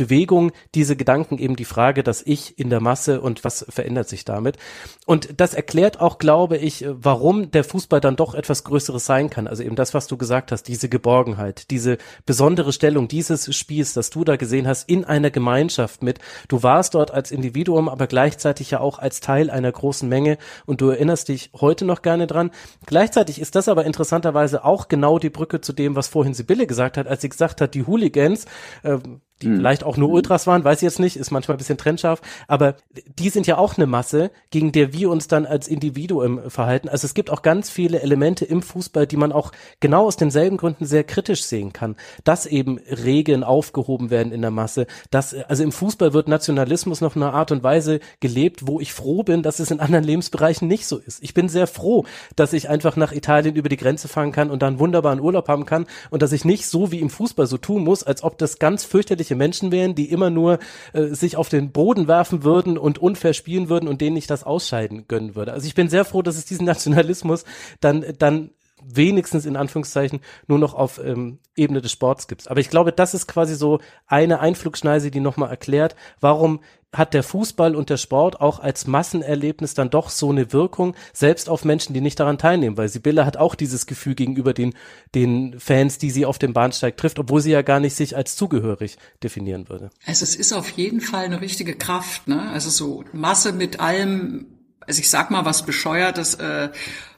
Bewegung 0.00 0.52
diese 0.74 0.96
Gedanken 0.96 1.36
eben 1.36 1.56
die 1.56 1.66
Frage, 1.66 2.02
dass 2.02 2.22
ich 2.22 2.58
in 2.58 2.70
der 2.70 2.80
Masse 2.80 3.20
und 3.20 3.44
was 3.44 3.66
verändert 3.68 4.08
sich 4.08 4.24
damit. 4.24 4.56
Und 5.04 5.38
das 5.38 5.52
erklärt 5.52 6.00
auch, 6.00 6.16
glaube 6.16 6.56
ich, 6.56 6.86
warum 6.88 7.50
der 7.50 7.64
Fußball 7.64 8.00
dann 8.00 8.16
doch 8.16 8.34
etwas 8.34 8.64
Größeres 8.64 9.04
sein 9.04 9.28
kann. 9.28 9.46
Also 9.46 9.62
eben 9.62 9.76
das, 9.76 9.92
was 9.92 10.06
du 10.06 10.16
gesagt 10.16 10.52
hast, 10.52 10.62
diese 10.68 10.88
Geborgenheit, 10.88 11.70
diese 11.70 11.98
besondere 12.24 12.72
Stellung 12.72 13.08
dieses 13.08 13.54
Spiels, 13.54 13.92
das 13.92 14.08
du 14.08 14.24
da 14.24 14.36
gesehen 14.36 14.66
hast, 14.66 14.88
in 14.88 15.04
einer 15.04 15.30
Gemeinschaft 15.30 16.02
mit. 16.02 16.18
Du 16.48 16.62
warst 16.62 16.94
dort 16.94 17.10
als 17.10 17.30
Individuum, 17.30 17.90
aber 17.90 18.06
gleichzeitig 18.06 18.70
ja 18.70 18.80
auch 18.80 18.98
als 18.98 19.20
Teil 19.20 19.50
einer 19.50 19.70
großen 19.70 20.08
Menge 20.08 20.38
und 20.64 20.80
du 20.80 20.88
erinnerst 20.88 21.28
dich 21.28 21.50
heute 21.60 21.84
noch 21.84 22.00
gerne 22.00 22.26
dran. 22.26 22.52
Gleichzeitig 22.86 23.38
ist 23.38 23.54
das 23.54 23.68
aber 23.68 23.84
interessanterweise 23.84 24.64
auch 24.64 24.88
genau 24.88 25.18
die 25.18 25.28
Brücke 25.28 25.60
zu 25.60 25.74
dem, 25.74 25.94
was 25.94 26.08
vorhin 26.08 26.32
Sibylle 26.32 26.66
gesagt 26.66 26.96
hat, 26.96 27.06
als 27.06 27.20
sie 27.20 27.28
gesagt 27.28 27.60
hat, 27.60 27.74
die 27.74 27.86
Hooligans, 27.86 28.46
äh, 28.82 28.96
die 29.42 29.46
hm. 29.46 29.56
vielleicht 29.56 29.84
auch 29.84 29.96
nur 29.96 30.10
Ultras 30.10 30.46
waren, 30.46 30.64
weiß 30.64 30.78
ich 30.78 30.82
jetzt 30.82 31.00
nicht, 31.00 31.16
ist 31.16 31.30
manchmal 31.30 31.56
ein 31.56 31.58
bisschen 31.58 31.78
trennscharf, 31.78 32.20
aber 32.48 32.76
die 33.18 33.30
sind 33.30 33.46
ja 33.46 33.58
auch 33.58 33.76
eine 33.76 33.86
Masse, 33.86 34.30
gegen 34.50 34.72
der 34.72 34.92
wir 34.92 35.10
uns 35.10 35.28
dann 35.28 35.46
als 35.46 35.68
Individuum 35.68 36.50
verhalten. 36.50 36.88
Also 36.88 37.06
es 37.06 37.14
gibt 37.14 37.30
auch 37.30 37.42
ganz 37.42 37.70
viele 37.70 38.00
Elemente 38.00 38.44
im 38.44 38.62
Fußball, 38.62 39.06
die 39.06 39.16
man 39.16 39.32
auch 39.32 39.52
genau 39.80 40.06
aus 40.06 40.16
denselben 40.16 40.56
Gründen 40.56 40.84
sehr 40.84 41.04
kritisch 41.04 41.44
sehen 41.44 41.72
kann, 41.72 41.96
dass 42.24 42.46
eben 42.46 42.78
Regeln 42.78 43.44
aufgehoben 43.44 44.10
werden 44.10 44.32
in 44.32 44.42
der 44.42 44.50
Masse, 44.50 44.86
dass 45.10 45.34
also 45.34 45.62
im 45.62 45.72
Fußball 45.72 46.12
wird 46.12 46.28
Nationalismus 46.28 47.00
noch 47.00 47.16
in 47.16 47.22
einer 47.22 47.34
Art 47.34 47.52
und 47.52 47.62
Weise 47.62 48.00
gelebt, 48.20 48.66
wo 48.66 48.80
ich 48.80 48.92
froh 48.92 49.22
bin, 49.22 49.42
dass 49.42 49.58
es 49.58 49.70
in 49.70 49.80
anderen 49.80 50.04
Lebensbereichen 50.04 50.68
nicht 50.68 50.86
so 50.86 50.98
ist. 50.98 51.22
Ich 51.22 51.34
bin 51.34 51.48
sehr 51.48 51.66
froh, 51.66 52.04
dass 52.36 52.52
ich 52.52 52.68
einfach 52.68 52.96
nach 52.96 53.12
Italien 53.12 53.56
über 53.56 53.68
die 53.68 53.76
Grenze 53.76 54.08
fahren 54.08 54.32
kann 54.32 54.50
und 54.50 54.62
dann 54.62 54.78
wunderbaren 54.78 55.20
Urlaub 55.20 55.48
haben 55.48 55.66
kann 55.66 55.86
und 56.10 56.22
dass 56.22 56.32
ich 56.32 56.44
nicht 56.44 56.66
so 56.66 56.92
wie 56.92 57.00
im 57.00 57.10
Fußball 57.10 57.46
so 57.46 57.56
tun 57.56 57.84
muss, 57.84 58.02
als 58.02 58.22
ob 58.22 58.38
das 58.38 58.58
ganz 58.58 58.84
fürchterlich 58.84 59.29
gefährliche 59.30 59.36
Menschen 59.36 59.72
wären, 59.72 59.94
die 59.94 60.10
immer 60.10 60.30
nur 60.30 60.58
äh, 60.92 61.06
sich 61.14 61.36
auf 61.36 61.48
den 61.48 61.72
Boden 61.72 62.08
werfen 62.08 62.44
würden 62.44 62.76
und 62.78 62.98
unfair 62.98 63.32
spielen 63.32 63.68
würden 63.68 63.88
und 63.88 64.00
denen 64.00 64.16
ich 64.16 64.26
das 64.26 64.44
ausscheiden 64.44 65.06
gönnen 65.08 65.34
würde. 65.34 65.52
Also 65.52 65.66
ich 65.66 65.74
bin 65.74 65.88
sehr 65.88 66.04
froh, 66.04 66.22
dass 66.22 66.36
es 66.36 66.44
diesen 66.44 66.66
Nationalismus 66.66 67.44
dann, 67.80 68.04
dann 68.18 68.50
wenigstens 68.82 69.44
in 69.44 69.56
Anführungszeichen 69.56 70.20
nur 70.46 70.58
noch 70.58 70.74
auf 70.74 70.98
ähm, 71.04 71.38
Ebene 71.54 71.82
des 71.82 71.92
Sports 71.92 72.28
gibt. 72.28 72.48
Aber 72.50 72.60
ich 72.60 72.70
glaube, 72.70 72.92
das 72.92 73.14
ist 73.14 73.26
quasi 73.26 73.54
so 73.54 73.78
eine 74.06 74.40
Einflugschneise, 74.40 75.10
die 75.10 75.20
nochmal 75.20 75.50
erklärt, 75.50 75.96
warum 76.20 76.60
hat 76.92 77.14
der 77.14 77.22
Fußball 77.22 77.76
und 77.76 77.88
der 77.88 77.96
Sport 77.96 78.40
auch 78.40 78.58
als 78.58 78.86
Massenerlebnis 78.86 79.74
dann 79.74 79.90
doch 79.90 80.10
so 80.10 80.30
eine 80.30 80.52
Wirkung, 80.52 80.94
selbst 81.12 81.48
auf 81.48 81.64
Menschen, 81.64 81.94
die 81.94 82.00
nicht 82.00 82.18
daran 82.18 82.38
teilnehmen, 82.38 82.76
weil 82.76 82.88
Sibylle 82.88 83.24
hat 83.24 83.36
auch 83.36 83.54
dieses 83.54 83.86
Gefühl 83.86 84.14
gegenüber 84.14 84.52
den, 84.52 84.74
den 85.14 85.58
Fans, 85.60 85.98
die 85.98 86.10
sie 86.10 86.26
auf 86.26 86.38
dem 86.38 86.52
Bahnsteig 86.52 86.96
trifft, 86.96 87.18
obwohl 87.18 87.40
sie 87.40 87.52
ja 87.52 87.62
gar 87.62 87.80
nicht 87.80 87.94
sich 87.94 88.16
als 88.16 88.34
zugehörig 88.36 88.98
definieren 89.22 89.68
würde. 89.68 89.90
Also 90.04 90.24
es 90.24 90.34
ist 90.34 90.52
auf 90.52 90.70
jeden 90.70 91.00
Fall 91.00 91.24
eine 91.24 91.40
richtige 91.40 91.76
Kraft, 91.76 92.26
ne? 92.26 92.50
Also 92.50 92.70
so 92.70 93.04
Masse 93.12 93.52
mit 93.52 93.78
allem, 93.78 94.46
also 94.80 95.00
ich 95.00 95.10
sag 95.10 95.30
mal 95.30 95.44
was 95.44 95.64
bescheuertes, 95.64 96.34
äh, 96.34 96.70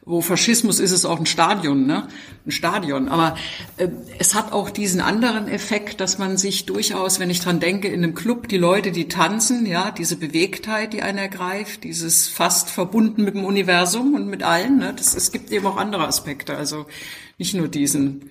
wo 0.05 0.21
Faschismus 0.21 0.81
ist 0.81 0.91
es 0.91 1.05
auch 1.05 1.21
ein 1.21 1.27
Stadion, 1.27 1.87
ne? 1.87 2.09
Ein 2.45 2.51
Stadion. 2.51 3.09
Aber 3.09 3.37
äh, 3.77 3.89
es 4.19 4.35
hat 4.35 4.53
auch 4.53 4.71
diesen 4.71 5.01
anderen 5.01 5.47
Effekt, 5.47 6.01
dass 6.01 6.19
man 6.19 6.37
sich 6.37 6.67
durchaus, 6.67 7.21
wenn 7.21 7.31
ich 7.31 7.41
dran 7.41 7.61
denke, 7.61 7.87
in 7.87 8.03
einem 8.03 8.15
Club 8.15 8.49
die 8.49 8.59
Leute, 8.59 8.91
die 8.91 9.07
tanzen, 9.07 9.65
ja, 9.65 9.93
diese 9.93 10.17
Bewegtheit, 10.17 10.93
die 10.93 11.03
einen 11.03 11.19
ergreift, 11.19 11.85
dieses 11.85 12.29
fast 12.29 12.69
verbunden 12.69 13.23
mit 13.25 13.35
dem 13.35 13.45
Universum 13.45 14.15
und 14.15 14.27
mit 14.27 14.43
allen, 14.43 14.79
ne? 14.79 14.93
Das, 14.97 15.15
es 15.15 15.31
gibt 15.31 15.53
eben 15.53 15.67
auch 15.67 15.77
andere 15.77 16.07
Aspekte, 16.09 16.57
also 16.57 16.87
nicht 17.39 17.55
nur 17.55 17.69
diesen. 17.69 18.31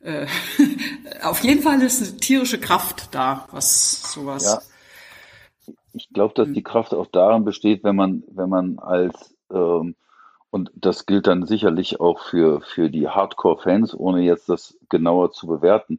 Äh, 0.00 0.26
auf 1.22 1.44
jeden 1.44 1.60
Fall 1.60 1.82
ist 1.82 2.02
eine 2.02 2.16
tierische 2.16 2.58
Kraft 2.58 3.14
da, 3.14 3.48
was 3.52 4.14
sowas. 4.14 4.44
Ja. 4.44 5.74
Ich 5.92 6.08
glaube, 6.08 6.32
dass 6.34 6.50
die 6.50 6.62
Kraft 6.62 6.94
auch 6.94 7.06
darin 7.12 7.44
besteht, 7.44 7.84
wenn 7.84 7.96
man, 7.96 8.22
wenn 8.28 8.48
man 8.48 8.78
als 8.78 9.34
ähm, 9.52 9.94
und 10.52 10.70
das 10.74 11.06
gilt 11.06 11.26
dann 11.26 11.46
sicherlich 11.46 11.98
auch 11.98 12.20
für, 12.20 12.60
für 12.60 12.90
die 12.90 13.08
Hardcore-Fans, 13.08 13.98
ohne 13.98 14.20
jetzt 14.20 14.50
das 14.50 14.76
genauer 14.90 15.32
zu 15.32 15.46
bewerten. 15.46 15.98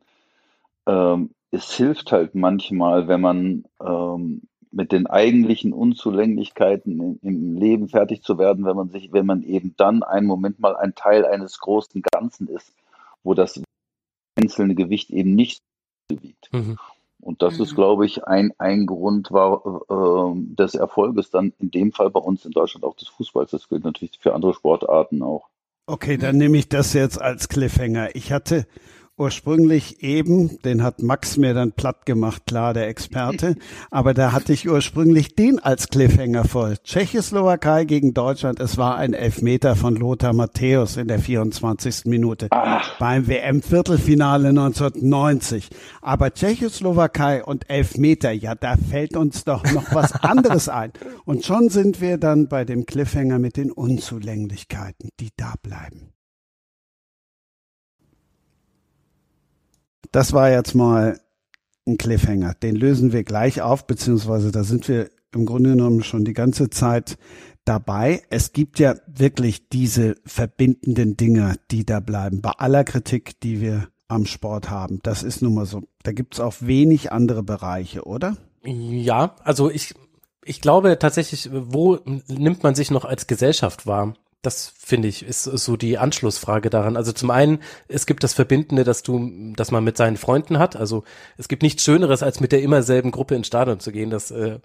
Ähm, 0.86 1.32
es 1.50 1.74
hilft 1.74 2.12
halt 2.12 2.36
manchmal, 2.36 3.08
wenn 3.08 3.20
man 3.20 3.66
ähm, 3.82 4.44
mit 4.70 4.92
den 4.92 5.08
eigentlichen 5.08 5.74
Unzulänglichkeiten 5.74 7.20
im, 7.24 7.58
Leben 7.58 7.90
fertig 7.90 8.22
zu 8.22 8.38
werden, 8.38 8.64
wenn 8.66 8.76
man 8.76 8.90
sich, 8.90 9.12
wenn 9.12 9.26
man 9.26 9.42
eben 9.42 9.74
dann 9.76 10.04
einen 10.04 10.28
Moment 10.28 10.60
mal 10.60 10.76
ein 10.76 10.94
Teil 10.94 11.26
eines 11.26 11.58
großen 11.58 12.04
Ganzen 12.12 12.48
ist, 12.48 12.76
wo 13.24 13.34
das 13.34 13.60
einzelne 14.36 14.76
Gewicht 14.76 15.10
eben 15.10 15.34
nicht 15.34 15.64
wiegt. 16.10 16.54
Mhm. 16.54 16.78
Und 17.24 17.42
das 17.42 17.58
mhm. 17.58 17.64
ist, 17.64 17.76
glaube 17.76 18.06
ich, 18.06 18.26
ein, 18.26 18.54
ein 18.58 18.86
Grund 18.86 19.32
war, 19.32 19.64
äh, 19.90 20.56
des 20.56 20.76
Erfolges 20.76 21.30
dann 21.30 21.54
in 21.60 21.72
dem 21.72 21.92
Fall 21.92 22.10
bei 22.10 22.20
uns 22.20 22.46
in 22.46 22.52
Deutschland 22.52 22.84
auch 22.84 22.96
des 22.96 23.08
Fußballs. 23.08 23.52
Das 23.52 23.70
gilt 23.70 23.86
natürlich 23.86 24.20
für 24.20 24.34
andere 24.34 24.54
Sportarten 24.54 25.24
auch. 25.24 25.48
Okay, 25.86 26.18
dann 26.18 26.38
nehme 26.38 26.58
ich 26.58 26.70
das 26.70 26.94
jetzt 26.94 27.22
als 27.22 27.50
Cliffhanger. 27.50 28.16
Ich 28.16 28.32
hatte 28.32 28.66
ursprünglich 29.18 30.04
eben, 30.04 30.60
den 30.64 30.82
hat 30.82 31.02
Max 31.02 31.38
mir 31.38 31.54
dann 31.54 31.72
platt 31.72 32.06
gemacht, 32.06 32.44
klar, 32.48 32.74
der 32.74 32.88
Experte, 32.88 33.56
aber 33.92 34.14
da 34.14 34.32
hatte 34.32 34.54
ich 34.54 34.70
ursprünglich 34.70 35.36
den 35.36 35.60
als 35.60 35.90
Cliffhanger 35.90 36.46
voll. 36.46 36.78
Tschechoslowakei 36.84 37.86
gegen 37.86 38.14
Deutschland, 38.14 38.60
es 38.60 38.78
war 38.78 38.98
ein 38.98 39.14
Elfmeter 39.14 39.76
von 39.76 39.96
Lothar 39.96 40.34
Matthäus 40.34 40.98
in 40.98 41.08
der 41.08 41.20
24. 41.20 42.06
Minute 42.06 42.48
Ach. 42.52 42.98
beim 43.00 43.28
WM-Viertelfinale 43.28 44.50
1990. 44.50 45.70
Aber 46.02 46.34
Tschechoslowakei 46.34 47.44
und 47.44 47.70
Elfmeter, 47.70 48.32
ja, 48.32 48.56
da 48.56 48.76
fällt 48.78 49.16
uns 49.16 49.44
doch 49.44 49.64
noch 49.72 49.94
was 49.94 50.12
anderes 50.24 50.70
ein. 50.70 50.92
Und 51.26 51.46
schon 51.46 51.70
sind 51.70 52.02
wir 52.02 52.18
dann 52.18 52.48
bei 52.48 52.66
dem 52.66 52.86
Cliffhanger 52.86 53.40
mit 53.40 53.58
den 53.58 53.72
Unzulänglichkeiten, 53.72 55.10
die 55.20 55.30
da 55.36 55.54
bleiben. 55.62 56.13
Das 60.14 60.32
war 60.32 60.52
jetzt 60.52 60.76
mal 60.76 61.20
ein 61.88 61.98
Cliffhanger. 61.98 62.54
Den 62.54 62.76
lösen 62.76 63.12
wir 63.12 63.24
gleich 63.24 63.64
auf, 63.64 63.88
beziehungsweise 63.88 64.52
da 64.52 64.64
sind 64.64 64.88
wir 64.88 65.10
im 65.34 65.48
Grunde 65.48 65.72
genommen 65.72 66.04
schon 66.04 66.24
die 66.24 66.34
ganze 66.34 66.70
Zeit 66.70 67.18
dabei. 67.66 68.22
Es 68.30 68.54
gibt 68.54 68.78
ja 68.78 68.96
wirklich 69.08 69.70
diese 69.70 70.16
verbindenden 70.24 71.18
Dinge, 71.18 71.56
die 71.72 71.84
da 71.84 72.00
bleiben. 72.00 72.42
Bei 72.42 72.52
aller 72.52 72.84
Kritik, 72.84 73.40
die 73.42 73.60
wir 73.60 73.88
am 74.08 74.28
Sport 74.28 74.70
haben. 74.70 75.00
Das 75.02 75.24
ist 75.24 75.42
nun 75.42 75.56
mal 75.56 75.66
so. 75.66 75.82
Da 76.04 76.12
gibt 76.12 76.36
es 76.36 76.40
auch 76.40 76.58
wenig 76.60 77.12
andere 77.12 77.42
Bereiche, 77.42 78.06
oder? 78.06 78.38
Ja, 78.64 79.36
also 79.44 79.72
ich, 79.72 79.96
ich 80.46 80.62
glaube 80.62 81.00
tatsächlich, 81.00 81.50
wo 81.52 81.98
nimmt 82.28 82.62
man 82.62 82.76
sich 82.76 82.92
noch 82.92 83.06
als 83.06 83.26
Gesellschaft 83.26 83.88
wahr? 83.88 84.14
Das 84.44 84.74
finde 84.78 85.08
ich 85.08 85.26
ist 85.26 85.44
so 85.46 85.78
die 85.78 85.98
Anschlussfrage 85.98 86.70
daran. 86.70 86.98
Also 86.98 87.14
zum 87.14 87.32
einen, 87.32 87.60
es 87.88 88.06
gibt 88.06 88.26
das 88.26 88.34
Verbindende, 88.34 88.84
dass 88.84 89.02
du, 89.02 89.54
dass 89.56 89.72
man 89.72 89.86
mit 89.86 89.96
seinen 89.96 90.18
Freunden 90.18 90.60
hat. 90.60 90.76
Also 90.76 91.06
es 91.38 91.48
gibt 91.48 91.64
nichts 91.64 91.84
Schöneres, 91.84 92.22
als 92.22 92.42
mit 92.42 92.52
der 92.52 92.62
immer 92.62 92.84
selben 92.84 93.12
Gruppe 93.12 93.36
ins 93.36 93.48
Stadion 93.48 93.80
zu 93.80 93.94
gehen. 93.94 94.10
Das, 94.10 94.32
äh, 94.32 94.60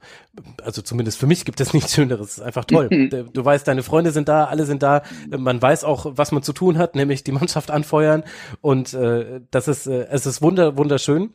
also 0.64 0.82
zumindest 0.82 1.18
für 1.18 1.28
mich 1.28 1.44
gibt 1.44 1.60
es 1.60 1.72
nichts 1.74 1.94
Schöneres. 1.94 2.26
Das 2.26 2.38
ist 2.38 2.42
einfach 2.42 2.64
toll. 2.64 2.88
du 3.32 3.44
weißt, 3.44 3.68
deine 3.68 3.84
Freunde 3.84 4.10
sind 4.10 4.28
da, 4.28 4.46
alle 4.46 4.66
sind 4.66 4.82
da. 4.82 5.02
Man 5.30 5.62
weiß 5.62 5.84
auch, 5.84 6.06
was 6.16 6.32
man 6.32 6.42
zu 6.42 6.52
tun 6.52 6.76
hat, 6.76 6.96
nämlich 6.96 7.22
die 7.22 7.32
Mannschaft 7.32 7.70
anfeuern. 7.70 8.24
Und 8.60 8.94
äh, 8.94 9.42
das 9.52 9.68
ist, 9.68 9.86
äh, 9.86 10.08
es 10.10 10.26
ist 10.26 10.42
wunder, 10.42 10.76
wunderschön. 10.76 11.30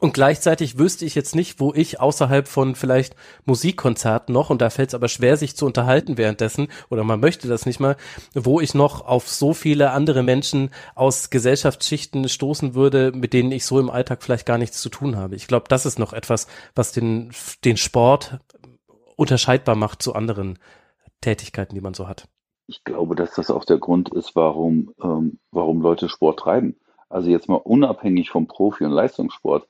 Und 0.00 0.14
gleichzeitig 0.14 0.78
wüsste 0.78 1.04
ich 1.04 1.14
jetzt 1.14 1.36
nicht, 1.36 1.60
wo 1.60 1.72
ich 1.72 2.00
außerhalb 2.00 2.48
von 2.48 2.74
vielleicht 2.74 3.14
Musikkonzerten 3.44 4.32
noch, 4.32 4.50
und 4.50 4.60
da 4.60 4.68
fällt 4.68 4.88
es 4.88 4.94
aber 4.96 5.06
schwer, 5.06 5.36
sich 5.36 5.56
zu 5.56 5.64
unterhalten 5.64 6.18
währenddessen, 6.18 6.66
oder 6.90 7.04
man 7.04 7.20
möchte 7.20 7.46
das 7.46 7.66
nicht 7.66 7.78
mal, 7.78 7.96
wo 8.34 8.60
ich 8.60 8.74
noch 8.74 9.06
auf 9.06 9.28
so 9.28 9.54
viele 9.54 9.92
andere 9.92 10.24
Menschen 10.24 10.70
aus 10.96 11.30
Gesellschaftsschichten 11.30 12.28
stoßen 12.28 12.74
würde, 12.74 13.12
mit 13.14 13.32
denen 13.32 13.52
ich 13.52 13.64
so 13.64 13.78
im 13.78 13.88
Alltag 13.88 14.24
vielleicht 14.24 14.44
gar 14.44 14.58
nichts 14.58 14.80
zu 14.80 14.88
tun 14.88 15.16
habe. 15.16 15.36
Ich 15.36 15.46
glaube, 15.46 15.66
das 15.68 15.86
ist 15.86 16.00
noch 16.00 16.12
etwas, 16.12 16.48
was 16.74 16.90
den, 16.90 17.30
den 17.64 17.76
Sport 17.76 18.40
unterscheidbar 19.14 19.76
macht 19.76 20.02
zu 20.02 20.14
anderen 20.14 20.58
Tätigkeiten, 21.20 21.76
die 21.76 21.80
man 21.80 21.94
so 21.94 22.08
hat. 22.08 22.28
Ich 22.66 22.82
glaube, 22.82 23.14
dass 23.14 23.34
das 23.34 23.52
auch 23.52 23.64
der 23.64 23.78
Grund 23.78 24.12
ist, 24.12 24.34
warum, 24.34 24.92
ähm, 25.00 25.38
warum 25.52 25.80
Leute 25.80 26.08
Sport 26.08 26.40
treiben. 26.40 26.76
Also 27.08 27.30
jetzt 27.30 27.48
mal 27.48 27.54
unabhängig 27.54 28.30
vom 28.30 28.48
Profi- 28.48 28.84
und 28.84 28.90
Leistungssport 28.90 29.68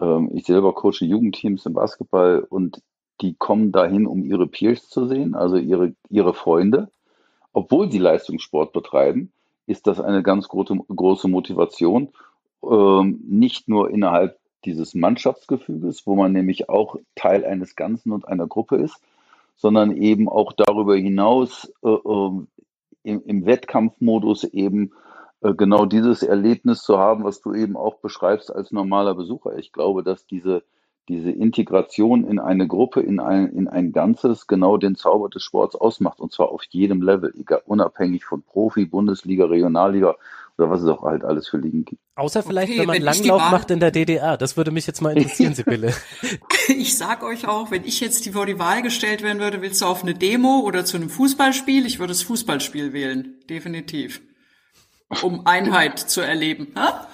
ähm, 0.00 0.30
ich 0.32 0.44
selber 0.46 0.74
coache 0.74 1.04
Jugendteams 1.04 1.66
im 1.66 1.74
Basketball 1.74 2.46
und 2.48 2.82
die 3.20 3.34
kommen 3.34 3.72
dahin, 3.72 4.06
um 4.06 4.24
ihre 4.24 4.46
Peers 4.46 4.88
zu 4.88 5.06
sehen, 5.06 5.34
also 5.34 5.56
ihre, 5.56 5.94
ihre 6.08 6.34
Freunde. 6.34 6.90
Obwohl 7.52 7.90
sie 7.90 7.98
Leistungssport 7.98 8.72
betreiben, 8.72 9.32
ist 9.66 9.86
das 9.86 10.00
eine 10.00 10.22
ganz 10.22 10.48
große, 10.48 10.76
große 10.88 11.28
Motivation, 11.28 12.08
ähm, 12.62 13.20
nicht 13.26 13.68
nur 13.68 13.90
innerhalb 13.90 14.38
dieses 14.64 14.94
Mannschaftsgefüges, 14.94 16.06
wo 16.06 16.16
man 16.16 16.32
nämlich 16.32 16.68
auch 16.68 16.96
Teil 17.14 17.44
eines 17.44 17.76
Ganzen 17.76 18.12
und 18.12 18.26
einer 18.26 18.46
Gruppe 18.46 18.76
ist, 18.76 19.00
sondern 19.56 19.96
eben 19.96 20.28
auch 20.28 20.52
darüber 20.52 20.96
hinaus 20.96 21.72
äh, 21.84 21.88
äh, 21.88 22.30
im, 23.04 23.22
im 23.24 23.46
Wettkampfmodus 23.46 24.44
eben 24.44 24.92
genau 25.52 25.84
dieses 25.84 26.22
Erlebnis 26.22 26.82
zu 26.82 26.98
haben, 26.98 27.24
was 27.24 27.42
du 27.42 27.52
eben 27.54 27.76
auch 27.76 27.96
beschreibst 27.96 28.54
als 28.54 28.72
normaler 28.72 29.14
Besucher. 29.14 29.58
Ich 29.58 29.72
glaube, 29.72 30.02
dass 30.02 30.26
diese, 30.26 30.62
diese 31.08 31.30
Integration 31.30 32.26
in 32.26 32.38
eine 32.38 32.66
Gruppe, 32.66 33.00
in 33.00 33.20
ein, 33.20 33.48
in 33.48 33.68
ein 33.68 33.92
Ganzes 33.92 34.46
genau 34.46 34.78
den 34.78 34.96
Zauber 34.96 35.28
des 35.28 35.42
Sports 35.42 35.76
ausmacht 35.76 36.20
und 36.20 36.32
zwar 36.32 36.50
auf 36.50 36.62
jedem 36.70 37.02
Level, 37.02 37.34
egal, 37.38 37.62
unabhängig 37.66 38.24
von 38.24 38.42
Profi, 38.42 38.86
Bundesliga, 38.86 39.44
Regionalliga 39.44 40.16
oder 40.56 40.70
was 40.70 40.82
es 40.82 40.88
auch 40.88 41.02
halt 41.02 41.24
alles 41.24 41.48
für 41.48 41.58
Ligen 41.58 41.84
gibt. 41.84 42.00
Außer 42.14 42.42
vielleicht, 42.42 42.70
okay, 42.70 42.80
wenn 42.80 42.86
man 42.86 42.96
wenn 42.96 43.02
Langlauf 43.02 43.50
macht 43.50 43.70
in 43.70 43.80
der 43.80 43.90
DDR. 43.90 44.36
Das 44.36 44.56
würde 44.56 44.70
mich 44.70 44.86
jetzt 44.86 45.02
mal 45.02 45.10
interessieren, 45.16 45.54
Sibylle. 45.54 45.92
ich 46.68 46.96
sag 46.96 47.22
euch 47.22 47.48
auch, 47.48 47.70
wenn 47.70 47.84
ich 47.84 48.00
jetzt 48.00 48.26
vor 48.30 48.46
die 48.46 48.58
Wahl 48.58 48.80
gestellt 48.80 49.22
werden 49.22 49.40
würde, 49.40 49.60
willst 49.60 49.82
du 49.82 49.86
auf 49.86 50.04
eine 50.04 50.14
Demo 50.14 50.60
oder 50.60 50.84
zu 50.84 50.96
einem 50.96 51.10
Fußballspiel? 51.10 51.84
Ich 51.84 51.98
würde 51.98 52.12
das 52.12 52.22
Fußballspiel 52.22 52.92
wählen. 52.92 53.34
Definitiv 53.50 54.22
um 55.22 55.46
Einheit 55.46 55.98
zu 55.98 56.20
erleben. 56.20 56.68
Ha? 56.76 57.06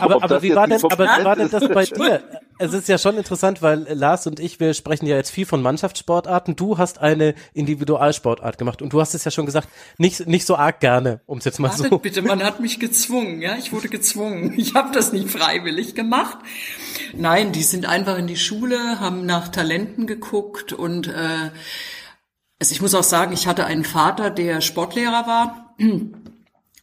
Aber, 0.00 0.22
aber 0.22 0.42
wie 0.42 0.54
war 0.54 0.66
denn, 0.66 0.82
aber 0.82 1.04
wie 1.04 1.24
war 1.24 1.36
denn 1.36 1.50
das 1.50 1.68
bei 1.68 1.84
dir? 1.84 2.22
Es 2.58 2.72
ist 2.72 2.88
ja 2.88 2.98
schon 2.98 3.16
interessant, 3.16 3.62
weil 3.62 3.86
Lars 3.92 4.26
und 4.26 4.40
ich, 4.40 4.58
wir 4.58 4.74
sprechen 4.74 5.06
ja 5.06 5.16
jetzt 5.16 5.30
viel 5.30 5.46
von 5.46 5.62
Mannschaftssportarten. 5.62 6.56
Du 6.56 6.78
hast 6.78 6.98
eine 6.98 7.34
Individualsportart 7.52 8.58
gemacht 8.58 8.82
und 8.82 8.92
du 8.92 9.00
hast 9.00 9.14
es 9.14 9.24
ja 9.24 9.30
schon 9.30 9.46
gesagt, 9.46 9.68
nicht, 9.96 10.26
nicht 10.26 10.44
so 10.44 10.56
arg 10.56 10.80
gerne, 10.80 11.20
um 11.26 11.38
es 11.38 11.44
jetzt 11.44 11.60
mal 11.60 11.68
Wartet 11.68 11.90
so. 11.90 11.98
Bitte, 11.98 12.22
man 12.22 12.42
hat 12.42 12.60
mich 12.60 12.80
gezwungen, 12.80 13.40
ja, 13.40 13.56
ich 13.56 13.72
wurde 13.72 13.88
gezwungen. 13.88 14.54
Ich 14.68 14.74
habe 14.74 14.92
das 14.92 15.12
nicht 15.12 15.30
freiwillig 15.30 15.94
gemacht. 15.94 16.38
Nein, 17.14 17.52
die 17.52 17.62
sind 17.62 17.86
einfach 17.86 18.18
in 18.18 18.26
die 18.26 18.36
Schule, 18.36 18.98
haben 19.00 19.24
nach 19.24 19.48
Talenten 19.48 20.06
geguckt 20.06 20.72
und 20.72 21.08
äh, 21.08 21.50
also 22.60 22.72
ich 22.72 22.82
muss 22.82 22.94
auch 22.94 23.04
sagen, 23.04 23.32
ich 23.32 23.46
hatte 23.46 23.66
einen 23.66 23.84
Vater, 23.84 24.30
der 24.30 24.60
Sportlehrer 24.60 25.26
war. 25.26 25.74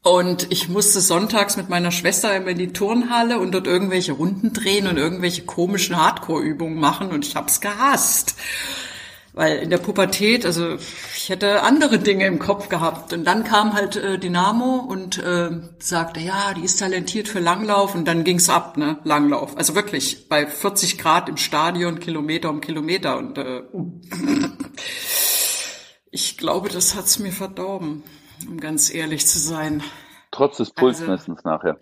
Und 0.06 0.52
ich 0.52 0.70
musste 0.70 1.02
sonntags 1.02 1.58
mit 1.58 1.68
meiner 1.68 1.90
Schwester 1.90 2.36
immer 2.36 2.50
in 2.50 2.60
die 2.60 2.74
Turnhalle 2.74 3.40
und 3.40 3.52
dort 3.56 3.66
irgendwelche 3.66 4.12
Runden 4.12 4.54
drehen 4.54 4.86
und 4.86 4.98
irgendwelche 4.98 5.46
komischen 5.46 5.98
Hardcore-Übungen 5.98 6.80
machen 6.80 7.10
und 7.10 7.26
ich 7.26 7.36
hab's 7.36 7.60
gehasst. 7.60 8.36
Weil 9.34 9.58
in 9.58 9.72
der 9.72 9.80
Pubertät, 9.80 10.46
also 10.46 10.76
ich 11.16 11.30
hätte 11.30 11.64
andere 11.64 11.98
Dinge 11.98 12.28
im 12.28 12.38
Kopf 12.38 12.70
gehabt. 12.70 13.14
Und 13.14 13.26
dann 13.26 13.46
kam 13.46 13.74
halt 13.74 13.96
äh, 13.96 14.20
Dynamo 14.20 14.76
und 14.76 15.18
äh, 15.18 15.50
sagte, 15.80 16.20
ja, 16.20 16.54
die 16.54 16.66
ist 16.66 16.78
talentiert 16.78 17.28
für 17.28 17.40
Langlauf 17.40 17.96
und 17.96 18.06
dann 18.06 18.24
ging's 18.24 18.48
ab, 18.48 18.78
ne, 18.78 19.00
Langlauf. 19.06 19.58
Also 19.58 19.74
wirklich 19.74 20.30
bei 20.30 20.46
40 20.46 21.00
Grad 21.00 21.30
im 21.30 21.38
Stadion, 21.38 22.00
Kilometer 22.00 22.52
um 22.52 22.62
Kilometer. 22.62 23.18
Und 23.18 23.40
äh, 23.40 23.64
ich 26.12 26.38
glaube, 26.38 26.70
das 26.70 26.94
hat's 26.94 27.18
mir 27.18 27.32
verdorben 27.32 28.04
um 28.48 28.60
ganz 28.60 28.94
ehrlich 28.94 29.28
zu 29.28 29.40
sein. 29.40 29.84
Trotz 30.32 30.58
des 30.58 30.70
also 30.70 30.74
Pulsmessens 30.76 31.40
also, 31.40 31.50
nachher. 31.50 31.80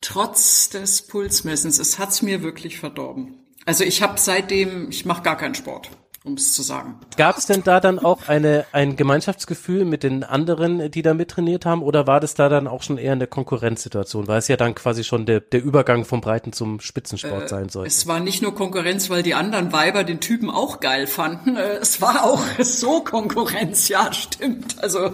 Trotz 0.00 0.70
des 0.70 1.06
Pulsmessens, 1.06 1.78
es 1.78 1.98
hat's 1.98 2.22
mir 2.22 2.42
wirklich 2.42 2.78
verdorben. 2.78 3.38
Also 3.64 3.84
ich 3.84 4.02
habe 4.02 4.18
seitdem, 4.18 4.90
ich 4.90 5.04
mache 5.04 5.22
gar 5.22 5.36
keinen 5.36 5.54
Sport 5.54 5.90
um 6.26 6.34
es 6.34 6.52
zu 6.52 6.62
sagen. 6.62 6.96
Gab 7.16 7.38
es 7.38 7.46
denn 7.46 7.62
da 7.62 7.80
dann 7.80 7.98
auch 7.98 8.28
eine, 8.28 8.66
ein 8.72 8.96
Gemeinschaftsgefühl 8.96 9.84
mit 9.84 10.02
den 10.02 10.24
anderen, 10.24 10.90
die 10.90 11.02
da 11.02 11.14
mittrainiert 11.14 11.64
haben, 11.64 11.82
oder 11.82 12.06
war 12.06 12.20
das 12.20 12.34
da 12.34 12.48
dann 12.48 12.66
auch 12.66 12.82
schon 12.82 12.98
eher 12.98 13.12
eine 13.12 13.26
Konkurrenzsituation, 13.26 14.26
weil 14.26 14.38
es 14.38 14.48
ja 14.48 14.56
dann 14.56 14.74
quasi 14.74 15.04
schon 15.04 15.26
der, 15.26 15.40
der 15.40 15.62
Übergang 15.62 16.04
vom 16.04 16.20
Breiten 16.20 16.52
zum 16.52 16.80
Spitzensport 16.80 17.44
äh, 17.44 17.48
sein 17.48 17.68
soll? 17.68 17.86
Es 17.86 18.06
war 18.06 18.20
nicht 18.20 18.42
nur 18.42 18.54
Konkurrenz, 18.54 19.08
weil 19.08 19.22
die 19.22 19.34
anderen 19.34 19.72
Weiber 19.72 20.04
den 20.04 20.20
Typen 20.20 20.50
auch 20.50 20.80
geil 20.80 21.06
fanden. 21.06 21.56
Äh, 21.56 21.76
es 21.76 22.00
war 22.00 22.24
auch 22.24 22.42
so 22.60 23.00
Konkurrenz, 23.00 23.88
ja, 23.88 24.12
stimmt. 24.12 24.82
Also 24.82 25.12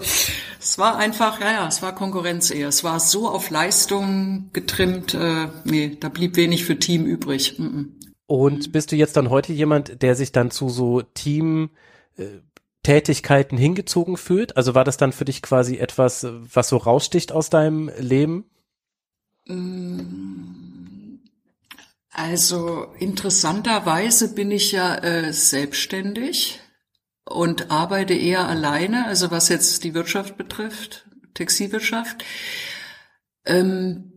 es 0.61 0.79
war 0.79 0.97
einfach, 0.97 1.41
ja, 1.41 1.53
ja, 1.53 1.69
es 1.69 1.83
war 1.83 1.95
Konkurrenz 1.95 2.51
eher. 2.51 2.69
Es 2.69 2.85
war 2.85 3.01
so 3.01 3.29
auf 3.29 3.51
Leistung 3.51 4.51
getrimmt, 4.53 5.15
äh, 5.15 5.49
nee, 5.65 5.97
da 6.01 6.09
blieb 6.09 6.37
wenig 6.37 6.65
für 6.65 6.79
Team 6.79 7.05
übrig. 7.05 7.59
Mm 7.59 7.65
-mm. 7.65 8.02
Und 8.33 8.68
mhm. 8.68 8.72
bist 8.72 8.91
du 8.91 8.97
jetzt 8.97 9.18
dann 9.18 9.28
heute 9.28 9.53
jemand, 9.53 10.01
der 10.01 10.14
sich 10.14 10.33
dann 10.33 10.51
zu 10.51 10.70
so 10.70 11.03
Team 11.03 11.68
äh, 12.16 12.24
Tätigkeiten 12.83 13.59
hingezogen 13.59 14.16
fühlt? 14.16 14.57
Also 14.57 14.74
war 14.74 14.85
das 14.85 14.97
dann 14.97 15.12
für 15.12 15.26
dich 15.26 15.43
quasi 15.43 15.76
etwas, 15.76 16.26
was 16.26 16.70
so 16.70 16.78
raussticht 16.78 17.30
aus 17.30 17.51
deinem 17.51 17.91
Leben? 17.99 18.47
Mm, 19.45 21.18
also 22.11 22.87
interessanterweise 22.99 24.33
bin 24.33 24.51
ich 24.51 24.72
ja 24.72 24.95
äh, 24.95 25.30
selbstständig 25.35 26.59
und 27.26 27.70
arbeite 27.70 28.14
eher 28.14 28.49
alleine, 28.49 29.09
also 29.09 29.30
was 29.30 29.51
jetzt 29.51 29.85
die 29.85 29.93
Wirtschaft 29.93 30.39
betrifft, 30.39 31.07
Textilwirtschaft. 31.35 32.24
Ähm, 33.45 34.12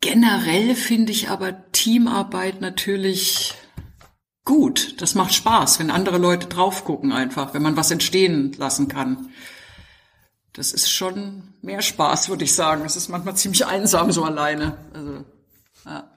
generell 0.00 0.74
finde 0.74 1.12
ich 1.12 1.28
aber 1.28 1.70
Teamarbeit 1.72 2.60
natürlich 2.60 3.54
gut. 4.44 5.00
Das 5.00 5.14
macht 5.14 5.34
Spaß, 5.34 5.78
wenn 5.78 5.90
andere 5.90 6.18
Leute 6.18 6.48
drauf 6.48 6.84
gucken 6.84 7.12
einfach, 7.12 7.54
wenn 7.54 7.62
man 7.62 7.76
was 7.76 7.90
entstehen 7.90 8.52
lassen 8.58 8.88
kann. 8.88 9.30
Das 10.52 10.72
ist 10.72 10.90
schon 10.90 11.54
mehr 11.62 11.82
Spaß, 11.82 12.28
würde 12.28 12.44
ich 12.44 12.54
sagen. 12.54 12.84
Es 12.84 12.96
ist 12.96 13.08
manchmal 13.08 13.36
ziemlich 13.36 13.66
einsam 13.66 14.10
so 14.10 14.24
alleine. 14.24 14.76
Also, 14.92 15.24
ja. 15.86 16.10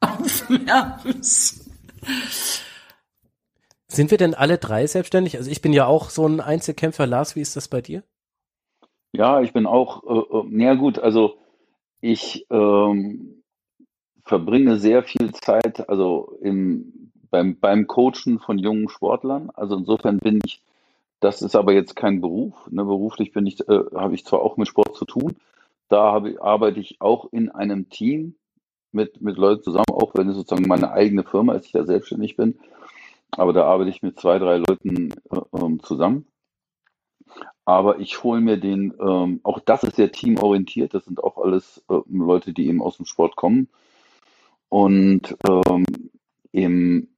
ja. 0.66 1.00
Sind 3.88 4.10
wir 4.10 4.18
denn 4.18 4.34
alle 4.34 4.58
drei 4.58 4.86
selbstständig? 4.86 5.36
Also 5.38 5.50
ich 5.50 5.62
bin 5.62 5.72
ja 5.72 5.86
auch 5.86 6.10
so 6.10 6.26
ein 6.26 6.40
Einzelkämpfer. 6.40 7.06
Lars, 7.06 7.34
wie 7.34 7.40
ist 7.40 7.56
das 7.56 7.68
bei 7.68 7.80
dir? 7.80 8.02
Ja, 9.12 9.40
ich 9.40 9.54
bin 9.54 9.66
auch, 9.66 10.04
äh, 10.04 10.62
ja 10.62 10.72
äh, 10.72 10.76
gut, 10.76 10.98
also 10.98 11.38
ich 12.00 12.46
ähm, 12.50 13.42
verbringe 14.24 14.76
sehr 14.76 15.02
viel 15.02 15.32
Zeit, 15.32 15.88
also 15.88 16.38
im, 16.42 17.10
beim, 17.30 17.58
beim 17.58 17.86
Coachen 17.86 18.38
von 18.38 18.58
jungen 18.58 18.88
Sportlern. 18.88 19.50
Also 19.54 19.76
insofern 19.76 20.18
bin 20.18 20.40
ich, 20.44 20.62
das 21.20 21.42
ist 21.42 21.56
aber 21.56 21.72
jetzt 21.72 21.96
kein 21.96 22.20
Beruf. 22.20 22.54
Ne? 22.70 22.84
Beruflich 22.84 23.32
bin 23.32 23.46
ich, 23.46 23.60
äh, 23.68 23.84
habe 23.94 24.14
ich 24.14 24.24
zwar 24.24 24.42
auch 24.42 24.56
mit 24.56 24.68
Sport 24.68 24.96
zu 24.96 25.04
tun, 25.04 25.36
da 25.88 26.12
habe, 26.12 26.40
arbeite 26.40 26.80
ich 26.80 27.00
auch 27.00 27.32
in 27.32 27.50
einem 27.50 27.88
Team 27.88 28.34
mit, 28.92 29.20
mit 29.20 29.36
Leuten 29.36 29.62
zusammen, 29.62 29.86
auch 29.90 30.12
wenn 30.14 30.28
es 30.28 30.36
sozusagen 30.36 30.68
meine 30.68 30.92
eigene 30.92 31.24
Firma 31.24 31.54
ist, 31.54 31.66
ich 31.66 31.72
da 31.72 31.84
selbstständig 31.84 32.36
bin. 32.36 32.58
Aber 33.30 33.52
da 33.52 33.64
arbeite 33.64 33.90
ich 33.90 34.02
mit 34.02 34.18
zwei, 34.18 34.38
drei 34.38 34.58
Leuten 34.58 35.12
äh, 35.30 35.40
ähm, 35.54 35.82
zusammen. 35.82 36.26
Aber 37.68 37.98
ich 37.98 38.22
hole 38.22 38.40
mir 38.40 38.56
den, 38.56 38.94
ähm, 38.98 39.40
auch 39.42 39.60
das 39.60 39.82
ist 39.82 39.96
sehr 39.96 40.10
teamorientiert, 40.10 40.94
das 40.94 41.04
sind 41.04 41.22
auch 41.22 41.36
alles 41.36 41.82
äh, 41.90 42.00
Leute, 42.08 42.54
die 42.54 42.66
eben 42.66 42.80
aus 42.80 42.96
dem 42.96 43.04
Sport 43.04 43.36
kommen. 43.36 43.68
Und 44.70 45.36
ähm, 45.46 47.08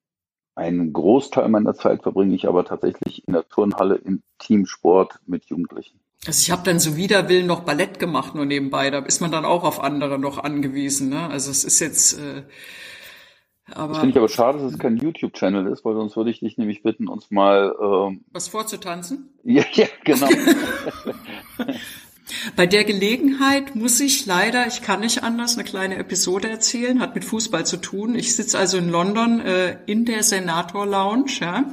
einen 0.57 0.93
Großteil 0.93 1.49
meiner 1.49 1.75
Zeit 1.75 2.03
verbringe 2.03 2.35
ich 2.35 2.49
aber 2.49 2.65
tatsächlich 2.65 3.29
in 3.29 3.35
der 3.35 3.49
Turnhalle 3.49 3.95
im 3.95 4.25
Teamsport 4.41 5.21
mit 5.25 5.45
Jugendlichen. 5.45 6.01
Also 6.27 6.41
ich 6.43 6.51
habe 6.51 6.65
dann 6.65 6.81
so 6.81 6.97
wider 6.97 7.29
Willen 7.29 7.47
noch 7.47 7.61
Ballett 7.61 8.01
gemacht 8.01 8.35
nur 8.35 8.45
nebenbei. 8.45 8.91
Da 8.91 8.99
ist 8.99 9.21
man 9.21 9.31
dann 9.31 9.45
auch 9.45 9.63
auf 9.63 9.79
andere 9.79 10.19
noch 10.19 10.39
angewiesen. 10.39 11.11
Ne? 11.11 11.31
Also 11.31 11.53
es 11.53 11.63
ist 11.63 11.79
jetzt. 11.79 12.19
Äh, 12.19 12.43
aber 13.75 13.89
das 13.89 13.99
finde 13.99 14.11
ich 14.11 14.17
aber 14.19 14.29
schade, 14.29 14.59
dass 14.59 14.73
es 14.73 14.79
kein 14.79 14.97
YouTube-Channel 14.97 15.67
ist, 15.67 15.85
weil 15.85 15.95
sonst 15.95 16.17
würde 16.17 16.31
ich 16.31 16.41
dich 16.41 16.59
nämlich 16.59 16.83
bitten, 16.83 17.09
uns 17.09 17.31
mal 17.31 17.75
ähm, 17.81 18.25
was 18.33 18.49
vorzutanzen. 18.49 19.29
Ja, 19.43 19.65
ja, 19.73 19.87
genau. 20.05 20.29
Bei 22.57 22.67
der 22.67 22.85
Gelegenheit 22.85 23.75
muss 23.75 23.99
ich 24.01 24.27
leider, 24.27 24.67
ich 24.67 24.83
kann 24.83 25.01
nicht 25.01 25.23
anders, 25.23 25.55
eine 25.55 25.65
kleine 25.65 25.97
Episode 25.97 26.49
erzählen, 26.51 27.01
hat 27.01 27.15
mit 27.15 27.25
Fußball 27.25 27.65
zu 27.65 27.79
tun. 27.79 28.15
Ich 28.15 28.37
sitze 28.37 28.59
also 28.59 28.77
in 28.77 28.91
London 28.91 29.41
äh, 29.41 29.79
in 29.87 30.05
der 30.05 30.23
Senator 30.23 30.87
Lounge, 30.87 31.39
ja 31.41 31.65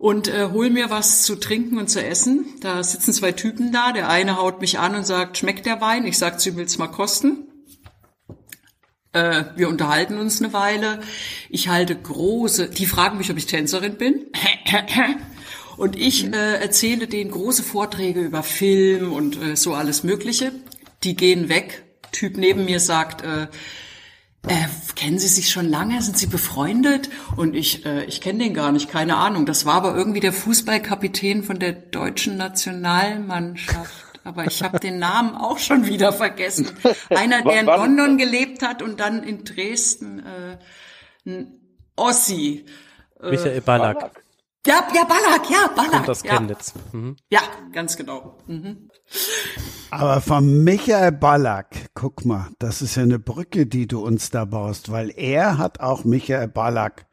und 0.00 0.28
äh, 0.28 0.48
hol 0.50 0.70
mir 0.70 0.88
was 0.88 1.24
zu 1.24 1.36
trinken 1.36 1.76
und 1.76 1.90
zu 1.90 2.02
essen. 2.02 2.46
Da 2.62 2.82
sitzen 2.82 3.12
zwei 3.12 3.32
Typen 3.32 3.70
da. 3.70 3.92
Der 3.92 4.08
eine 4.08 4.38
haut 4.38 4.62
mich 4.62 4.78
an 4.78 4.94
und 4.94 5.04
sagt, 5.04 5.36
schmeckt 5.36 5.66
der 5.66 5.82
Wein? 5.82 6.06
Ich 6.06 6.16
sag, 6.16 6.40
sie 6.40 6.56
will's 6.56 6.78
mal 6.78 6.88
kosten. 6.88 7.49
Äh, 9.12 9.44
wir 9.56 9.68
unterhalten 9.68 10.18
uns 10.18 10.40
eine 10.40 10.52
Weile. 10.52 11.00
Ich 11.48 11.68
halte 11.68 11.96
große, 11.96 12.68
die 12.68 12.86
fragen 12.86 13.18
mich, 13.18 13.30
ob 13.30 13.36
ich 13.36 13.46
Tänzerin 13.46 13.96
bin. 13.96 14.26
Und 15.76 15.96
ich 15.96 16.26
äh, 16.26 16.60
erzähle 16.60 17.06
denen 17.06 17.30
große 17.30 17.62
Vorträge 17.62 18.20
über 18.20 18.42
Film 18.42 19.14
und 19.14 19.40
äh, 19.40 19.56
so 19.56 19.72
alles 19.72 20.02
Mögliche. 20.02 20.52
Die 21.04 21.16
gehen 21.16 21.48
weg. 21.48 21.84
Typ 22.12 22.36
neben 22.36 22.66
mir 22.66 22.80
sagt, 22.80 23.22
äh, 23.22 23.44
äh, 24.46 24.68
kennen 24.94 25.18
Sie 25.18 25.28
sich 25.28 25.48
schon 25.48 25.66
lange? 25.66 26.02
Sind 26.02 26.18
Sie 26.18 26.26
befreundet? 26.26 27.08
Und 27.36 27.54
ich, 27.54 27.86
äh, 27.86 28.04
ich 28.04 28.20
kenne 28.20 28.40
den 28.40 28.52
gar 28.52 28.72
nicht, 28.72 28.90
keine 28.90 29.16
Ahnung. 29.16 29.46
Das 29.46 29.64
war 29.64 29.74
aber 29.74 29.94
irgendwie 29.94 30.20
der 30.20 30.34
Fußballkapitän 30.34 31.42
von 31.42 31.58
der 31.58 31.72
deutschen 31.72 32.36
Nationalmannschaft. 32.36 34.09
Aber 34.24 34.44
ich 34.46 34.62
habe 34.62 34.78
den 34.78 34.98
Namen 34.98 35.34
auch 35.34 35.58
schon 35.58 35.86
wieder 35.86 36.12
vergessen. 36.12 36.68
Einer, 37.10 37.42
der 37.42 37.60
in 37.60 37.66
London 37.66 38.18
gelebt 38.18 38.62
hat 38.62 38.82
und 38.82 39.00
dann 39.00 39.22
in 39.22 39.44
Dresden, 39.44 40.20
äh, 40.20 40.58
ein 41.26 41.60
Ossi. 41.96 42.66
Äh, 43.20 43.30
Michael 43.30 43.60
Ballack. 43.60 44.22
Ja, 44.66 44.86
ja, 44.94 45.04
Ballack, 45.04 45.50
ja, 45.50 45.68
Ballack. 45.74 45.92
Kommt 45.92 46.10
aus 46.10 46.22
Chemnitz. 46.22 46.74
Ja, 46.92 46.98
mhm. 46.98 47.16
ja 47.30 47.40
ganz 47.72 47.96
genau. 47.96 48.38
Mhm. 48.46 48.90
Aber 49.90 50.20
von 50.20 50.64
Michael 50.64 51.12
Ballack, 51.12 51.88
guck 51.94 52.24
mal, 52.26 52.50
das 52.58 52.82
ist 52.82 52.96
ja 52.96 53.02
eine 53.02 53.18
Brücke, 53.18 53.66
die 53.66 53.88
du 53.88 54.04
uns 54.04 54.30
da 54.30 54.44
baust, 54.44 54.92
weil 54.92 55.12
er 55.16 55.56
hat 55.56 55.80
auch 55.80 56.04
Michael 56.04 56.48
Ballack 56.48 57.06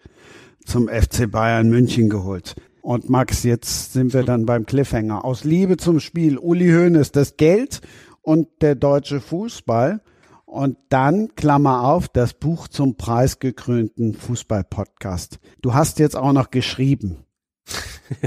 zum 0.66 0.89
FC 0.89 1.32
Bayern 1.32 1.70
München 1.70 2.10
geholt. 2.10 2.55
Und 2.88 3.10
Max, 3.10 3.44
jetzt 3.44 3.92
sind 3.92 4.14
wir 4.14 4.24
dann 4.24 4.46
beim 4.46 4.66
Cliffhanger. 4.66 5.26
Aus 5.26 5.44
Liebe 5.44 5.76
zum 5.76 6.00
Spiel, 6.00 6.38
Uli 6.38 6.70
Hoeneß, 6.70 7.12
das 7.12 7.36
Geld 7.36 7.82
und 8.22 8.48
der 8.62 8.76
deutsche 8.76 9.20
Fußball. 9.20 10.02
Und 10.46 10.78
dann, 10.88 11.36
Klammer 11.36 11.84
auf, 11.84 12.08
das 12.08 12.34
Buch 12.34 12.70
zum 12.70 12.96
preisgekrönten 12.96 14.14
Fußball-Podcast. 14.14 15.40
Du 15.62 15.74
hast 15.74 16.00
jetzt 16.00 16.16
auch 16.16 16.32
noch 16.32 16.50
geschrieben. 16.50 17.26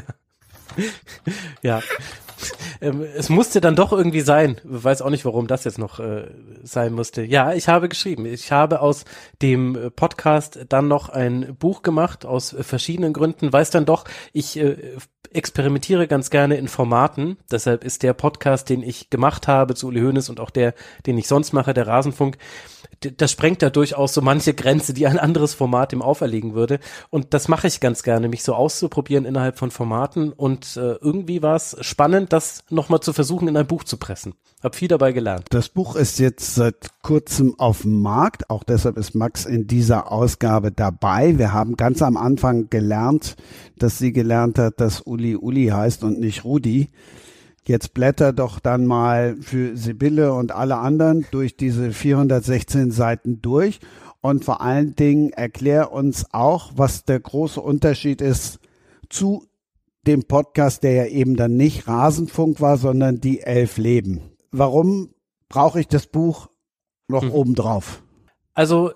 ja. 1.62 1.78
ähm, 1.78 1.82
es 2.80 3.28
musste 3.28 3.60
dann 3.60 3.76
doch 3.76 3.92
irgendwie 3.92 4.20
sein. 4.20 4.60
Weiß 4.64 5.02
auch 5.02 5.10
nicht, 5.10 5.24
warum 5.24 5.46
das 5.46 5.64
jetzt 5.64 5.78
noch 5.78 6.00
äh, 6.00 6.26
sein 6.62 6.92
musste. 6.92 7.22
Ja, 7.22 7.52
ich 7.52 7.68
habe 7.68 7.88
geschrieben. 7.88 8.26
Ich 8.26 8.52
habe 8.52 8.80
aus 8.80 9.04
dem 9.42 9.76
äh, 9.76 9.90
Podcast 9.90 10.60
dann 10.68 10.88
noch 10.88 11.08
ein 11.08 11.56
Buch 11.58 11.82
gemacht, 11.82 12.24
aus 12.24 12.52
äh, 12.52 12.62
verschiedenen 12.62 13.12
Gründen. 13.12 13.52
Weiß 13.52 13.70
dann 13.70 13.86
doch, 13.86 14.04
ich 14.32 14.58
äh, 14.58 14.76
experimentiere 15.32 16.06
ganz 16.08 16.30
gerne 16.30 16.56
in 16.56 16.68
Formaten. 16.68 17.36
Deshalb 17.50 17.84
ist 17.84 18.02
der 18.02 18.14
Podcast, 18.14 18.68
den 18.68 18.82
ich 18.82 19.10
gemacht 19.10 19.48
habe 19.48 19.74
zu 19.74 19.88
Uli 19.88 20.00
Hoeneß 20.00 20.28
und 20.28 20.40
auch 20.40 20.50
der, 20.50 20.74
den 21.06 21.18
ich 21.18 21.28
sonst 21.28 21.52
mache, 21.52 21.74
der 21.74 21.86
Rasenfunk, 21.86 22.36
das 23.00 23.30
sprengt 23.30 23.62
ja 23.62 23.70
durchaus 23.70 24.12
so 24.12 24.20
manche 24.20 24.52
Grenze, 24.52 24.92
die 24.92 25.06
ein 25.06 25.18
anderes 25.18 25.54
Format 25.54 25.92
ihm 25.92 26.02
auferlegen 26.02 26.54
würde. 26.54 26.80
Und 27.08 27.32
das 27.32 27.48
mache 27.48 27.66
ich 27.66 27.80
ganz 27.80 28.02
gerne, 28.02 28.28
mich 28.28 28.42
so 28.42 28.54
auszuprobieren 28.54 29.24
innerhalb 29.24 29.58
von 29.58 29.70
Formaten. 29.70 30.32
Und 30.32 30.76
äh, 30.76 30.96
irgendwie 31.00 31.42
war 31.42 31.56
es 31.56 31.76
spannend, 31.80 32.32
das 32.32 32.62
nochmal 32.68 33.00
zu 33.00 33.12
versuchen, 33.12 33.48
in 33.48 33.56
ein 33.56 33.66
Buch 33.66 33.84
zu 33.84 33.96
pressen. 33.96 34.34
Hab 34.62 34.74
viel 34.74 34.88
dabei 34.88 35.12
gelernt. 35.12 35.46
Das 35.48 35.70
Buch 35.70 35.96
ist 35.96 36.18
jetzt 36.18 36.54
seit 36.54 36.90
kurzem 37.02 37.58
auf 37.58 37.82
dem 37.82 38.02
Markt. 38.02 38.50
Auch 38.50 38.64
deshalb 38.64 38.98
ist 38.98 39.14
Max 39.14 39.46
in 39.46 39.66
dieser 39.66 40.12
Ausgabe 40.12 40.70
dabei. 40.70 41.38
Wir 41.38 41.54
haben 41.54 41.76
ganz 41.76 42.02
am 42.02 42.18
Anfang 42.18 42.68
gelernt, 42.68 43.36
dass 43.78 43.96
sie 43.96 44.12
gelernt 44.12 44.58
hat, 44.58 44.78
dass 44.80 45.00
Uli 45.00 45.36
Uli 45.36 45.68
heißt 45.68 46.04
und 46.04 46.20
nicht 46.20 46.44
Rudi. 46.44 46.90
Jetzt 47.70 47.94
blätter 47.94 48.32
doch 48.32 48.58
dann 48.58 48.84
mal 48.84 49.36
für 49.40 49.76
Sibylle 49.76 50.34
und 50.34 50.50
alle 50.50 50.78
anderen 50.78 51.24
durch 51.30 51.56
diese 51.56 51.92
416 51.92 52.90
Seiten 52.90 53.42
durch 53.42 53.78
und 54.20 54.44
vor 54.44 54.60
allen 54.60 54.96
Dingen 54.96 55.30
erklär 55.30 55.92
uns 55.92 56.26
auch, 56.32 56.72
was 56.74 57.04
der 57.04 57.20
große 57.20 57.60
Unterschied 57.60 58.22
ist 58.22 58.58
zu 59.08 59.46
dem 60.04 60.24
Podcast, 60.24 60.82
der 60.82 60.94
ja 60.94 61.06
eben 61.06 61.36
dann 61.36 61.56
nicht 61.56 61.86
Rasenfunk 61.86 62.60
war, 62.60 62.76
sondern 62.76 63.20
die 63.20 63.38
Elf 63.38 63.78
Leben. 63.78 64.32
Warum 64.50 65.14
brauche 65.48 65.78
ich 65.78 65.86
das 65.86 66.08
Buch 66.08 66.48
noch 67.06 67.22
hm. 67.22 67.30
obendrauf? 67.30 68.02
Also 68.52 68.90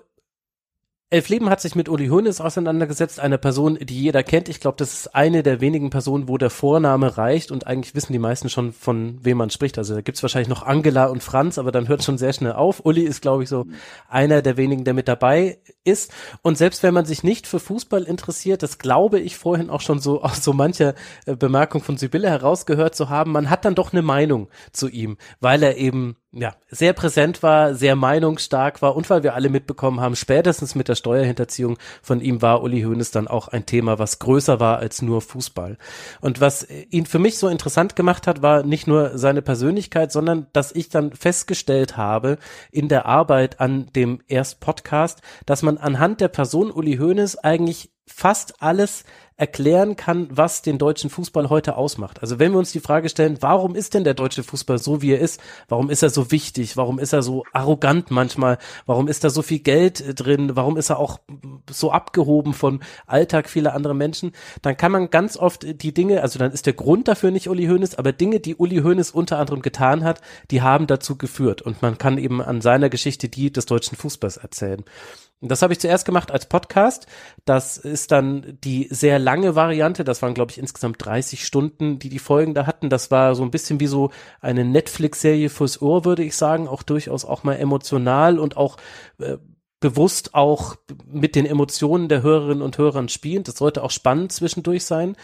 Elf 1.15 1.29
Leben 1.29 1.49
hat 1.49 1.61
sich 1.61 1.75
mit 1.75 1.87
Uli 1.87 2.07
Hoeneß 2.07 2.41
auseinandergesetzt, 2.41 3.21
einer 3.21 3.37
Person, 3.37 3.77
die 3.81 4.01
jeder 4.01 4.21
kennt. 4.21 4.49
Ich 4.49 4.59
glaube, 4.59 4.75
das 4.75 4.91
ist 4.93 5.15
eine 5.15 5.43
der 5.43 5.61
wenigen 5.61 5.89
Personen, 5.89 6.27
wo 6.27 6.37
der 6.37 6.49
Vorname 6.49 7.17
reicht 7.17 7.51
und 7.51 7.67
eigentlich 7.67 7.95
wissen 7.95 8.11
die 8.11 8.19
meisten 8.19 8.49
schon, 8.49 8.73
von 8.73 9.19
wem 9.23 9.37
man 9.37 9.49
spricht. 9.49 9.77
Also 9.77 9.95
da 9.95 10.01
gibt's 10.01 10.21
wahrscheinlich 10.23 10.49
noch 10.49 10.63
Angela 10.63 11.05
und 11.05 11.23
Franz, 11.23 11.57
aber 11.57 11.71
dann 11.71 11.87
hört 11.87 12.03
schon 12.03 12.17
sehr 12.17 12.33
schnell 12.33 12.51
auf. 12.51 12.85
Uli 12.85 13.03
ist, 13.03 13.21
glaube 13.21 13.43
ich, 13.43 13.47
so 13.49 13.65
einer 14.09 14.41
der 14.41 14.57
wenigen, 14.57 14.83
der 14.83 14.93
mit 14.93 15.07
dabei 15.07 15.59
ist. 15.85 16.11
Und 16.41 16.57
selbst 16.57 16.83
wenn 16.83 16.93
man 16.93 17.05
sich 17.05 17.23
nicht 17.23 17.47
für 17.47 17.61
Fußball 17.61 18.03
interessiert, 18.03 18.61
das 18.61 18.77
glaube 18.77 19.21
ich 19.21 19.37
vorhin 19.37 19.69
auch 19.69 19.79
schon 19.79 19.99
so 19.99 20.21
aus 20.21 20.43
so 20.43 20.51
mancher 20.51 20.95
äh, 21.25 21.37
Bemerkung 21.37 21.81
von 21.81 21.95
Sibylle 21.95 22.29
herausgehört 22.29 22.93
zu 22.93 23.09
haben, 23.09 23.31
man 23.31 23.49
hat 23.49 23.63
dann 23.63 23.75
doch 23.75 23.93
eine 23.93 24.01
Meinung 24.01 24.49
zu 24.73 24.89
ihm, 24.89 25.15
weil 25.39 25.63
er 25.63 25.77
eben 25.77 26.17
ja, 26.37 26.53
sehr 26.67 26.91
präsent 26.91 27.43
war, 27.43 27.75
sehr 27.75 27.95
meinungsstark 27.95 28.81
war 28.81 28.97
und 28.97 29.09
weil 29.09 29.23
wir 29.23 29.35
alle 29.35 29.47
mitbekommen 29.47 30.01
haben, 30.01 30.17
spätestens 30.17 30.75
mit 30.75 30.89
der 30.89 30.95
Steuerhinterziehung 30.95 31.77
von 32.01 32.19
ihm 32.19 32.41
war 32.41 32.61
Uli 32.61 32.81
Hoeneß 32.81 33.11
dann 33.11 33.29
auch 33.29 33.47
ein 33.47 33.65
Thema, 33.65 33.99
was 33.99 34.19
größer 34.19 34.59
war 34.59 34.79
als 34.79 35.01
nur 35.01 35.21
Fußball. 35.21 35.77
Und 36.19 36.41
was 36.41 36.67
ihn 36.89 37.05
für 37.05 37.19
mich 37.19 37.37
so 37.37 37.47
interessant 37.47 37.95
gemacht 37.95 38.27
hat, 38.27 38.41
war 38.41 38.63
nicht 38.63 38.85
nur 38.85 39.17
seine 39.17 39.41
Persönlichkeit, 39.41 40.11
sondern 40.11 40.47
dass 40.51 40.73
ich 40.73 40.89
dann 40.89 41.13
festgestellt 41.13 41.95
habe 41.95 42.37
in 42.69 42.89
der 42.89 43.05
Arbeit 43.05 43.61
an 43.61 43.87
dem 43.95 44.19
Erst 44.27 44.59
Podcast, 44.59 45.21
dass 45.45 45.63
man 45.63 45.77
anhand 45.77 46.19
der 46.19 46.27
Person 46.27 46.69
Uli 46.69 46.97
Hoeneß 46.97 47.37
eigentlich 47.37 47.91
fast 48.07 48.61
alles 48.61 49.03
erklären 49.37 49.97
kann, 49.97 50.27
was 50.31 50.61
den 50.61 50.77
deutschen 50.77 51.09
Fußball 51.09 51.49
heute 51.49 51.75
ausmacht. 51.75 52.21
Also 52.21 52.39
wenn 52.39 52.53
wir 52.53 52.59
uns 52.59 52.71
die 52.71 52.79
Frage 52.79 53.09
stellen, 53.09 53.37
warum 53.41 53.75
ist 53.75 53.93
denn 53.93 54.05
der 54.05 54.13
deutsche 54.13 54.43
Fußball 54.43 54.77
so, 54.77 55.01
wie 55.01 55.11
er 55.11 55.19
ist? 55.19 55.41
Warum 55.67 55.89
ist 55.89 56.03
er 56.03 56.09
so 56.09 56.31
wichtig? 56.31 56.77
Warum 56.77 56.99
ist 56.99 57.11
er 57.11 57.21
so 57.21 57.43
arrogant 57.51 58.11
manchmal? 58.11 58.57
Warum 58.85 59.09
ist 59.09 59.25
da 59.25 59.29
so 59.29 59.41
viel 59.41 59.59
Geld 59.59 59.99
äh, 59.99 60.13
drin? 60.13 60.55
Warum 60.55 60.77
ist 60.77 60.89
er 60.89 60.99
auch 60.99 61.19
so 61.69 61.91
abgehoben 61.91 62.53
vom 62.53 62.79
Alltag 63.07 63.49
vieler 63.49 63.73
anderer 63.73 63.93
Menschen? 63.93 64.31
Dann 64.61 64.77
kann 64.77 64.93
man 64.93 65.09
ganz 65.09 65.35
oft 65.35 65.81
die 65.81 65.93
Dinge, 65.93 66.21
also 66.21 66.39
dann 66.39 66.53
ist 66.53 66.65
der 66.65 66.73
Grund 66.73 67.09
dafür 67.09 67.31
nicht 67.31 67.49
Uli 67.49 67.65
Hoeneß, 67.65 67.95
aber 67.95 68.13
Dinge, 68.13 68.39
die 68.39 68.55
Uli 68.55 68.77
Hoeneß 68.77 69.11
unter 69.11 69.37
anderem 69.37 69.61
getan 69.61 70.05
hat, 70.05 70.21
die 70.49 70.61
haben 70.61 70.87
dazu 70.87 71.17
geführt. 71.17 71.61
Und 71.61 71.81
man 71.81 71.97
kann 71.97 72.17
eben 72.17 72.41
an 72.41 72.61
seiner 72.61 72.89
Geschichte 72.89 73.27
die 73.27 73.51
des 73.51 73.65
deutschen 73.65 73.97
Fußballs 73.97 74.37
erzählen. 74.37 74.85
Das 75.41 75.61
habe 75.61 75.73
ich 75.73 75.79
zuerst 75.79 76.05
gemacht 76.05 76.31
als 76.31 76.47
Podcast. 76.47 77.07
Das 77.43 77.77
ist 77.77 78.11
dann 78.11 78.57
die 78.63 78.87
sehr 78.89 79.19
lange 79.19 79.55
Variante. 79.55 80.03
Das 80.03 80.21
waren, 80.21 80.33
glaube 80.33 80.51
ich, 80.51 80.57
insgesamt 80.57 81.03
30 81.05 81.45
Stunden, 81.45 81.99
die 81.99 82.09
die 82.09 82.19
Folgen 82.19 82.53
da 82.53 82.65
hatten. 82.65 82.89
Das 82.89 83.11
war 83.11 83.35
so 83.35 83.43
ein 83.43 83.51
bisschen 83.51 83.79
wie 83.79 83.87
so 83.87 84.11
eine 84.41 84.63
Netflix-Serie 84.65 85.49
fürs 85.49 85.81
Ohr, 85.81 86.05
würde 86.05 86.23
ich 86.23 86.35
sagen. 86.35 86.67
Auch 86.67 86.83
durchaus 86.83 87.25
auch 87.25 87.43
mal 87.43 87.55
emotional 87.55 88.39
und 88.39 88.57
auch 88.57 88.77
äh, 89.19 89.37
bewusst 89.81 90.33
auch 90.33 90.77
mit 91.05 91.35
den 91.35 91.45
Emotionen 91.45 92.09
der 92.09 92.23
Hörerinnen 92.23 92.63
und 92.63 92.77
Hörern 92.77 93.09
spielend. 93.09 93.47
Das 93.47 93.57
sollte 93.57 93.83
auch 93.83 93.91
spannend 93.91 94.31
zwischendurch 94.31 94.85
sein. 94.85 95.15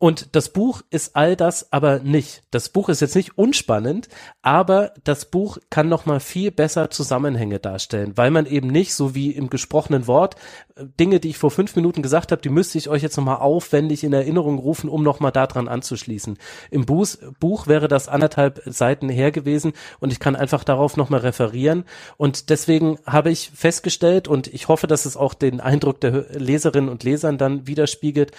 Und 0.00 0.36
das 0.36 0.50
Buch 0.50 0.82
ist 0.90 1.16
all 1.16 1.34
das 1.34 1.72
aber 1.72 1.98
nicht. 1.98 2.44
Das 2.52 2.68
Buch 2.68 2.88
ist 2.88 3.00
jetzt 3.00 3.16
nicht 3.16 3.36
unspannend, 3.36 4.08
aber 4.42 4.92
das 5.02 5.24
Buch 5.24 5.58
kann 5.70 5.88
noch 5.88 6.06
mal 6.06 6.20
viel 6.20 6.52
besser 6.52 6.88
Zusammenhänge 6.90 7.58
darstellen, 7.58 8.12
weil 8.14 8.30
man 8.30 8.46
eben 8.46 8.68
nicht 8.68 8.94
so 8.94 9.16
wie 9.16 9.32
im 9.32 9.50
gesprochenen 9.50 10.06
Wort 10.06 10.36
äh, 10.76 10.84
Dinge, 11.00 11.18
die 11.18 11.30
ich 11.30 11.38
vor 11.38 11.50
fünf 11.50 11.74
Minuten 11.74 12.02
gesagt 12.02 12.30
habe, 12.30 12.40
die 12.40 12.48
müsste 12.48 12.78
ich 12.78 12.88
euch 12.88 13.02
jetzt 13.02 13.16
noch 13.16 13.24
mal 13.24 13.36
aufwendig 13.36 14.04
in 14.04 14.12
Erinnerung 14.12 14.58
rufen, 14.58 14.88
um 14.88 15.02
noch 15.02 15.18
mal 15.18 15.32
daran 15.32 15.66
anzuschließen. 15.66 16.38
Im 16.70 16.86
Buch, 16.86 17.08
Buch 17.40 17.66
wäre 17.66 17.88
das 17.88 18.06
anderthalb 18.06 18.62
Seiten 18.66 19.08
her 19.08 19.32
gewesen 19.32 19.72
und 19.98 20.12
ich 20.12 20.20
kann 20.20 20.36
einfach 20.36 20.62
darauf 20.62 20.96
noch 20.96 21.10
mal 21.10 21.20
referieren. 21.20 21.84
Und 22.16 22.50
deswegen 22.50 22.98
habe 23.04 23.30
ich 23.30 23.50
festgestellt 23.52 24.28
und 24.28 24.46
ich 24.46 24.68
hoffe, 24.68 24.86
dass 24.86 25.06
es 25.06 25.16
auch 25.16 25.34
den 25.34 25.60
Eindruck 25.60 26.00
der 26.00 26.26
Leserinnen 26.38 26.88
und 26.88 27.02
Lesern 27.02 27.36
dann 27.36 27.66
widerspiegelt, 27.66 28.30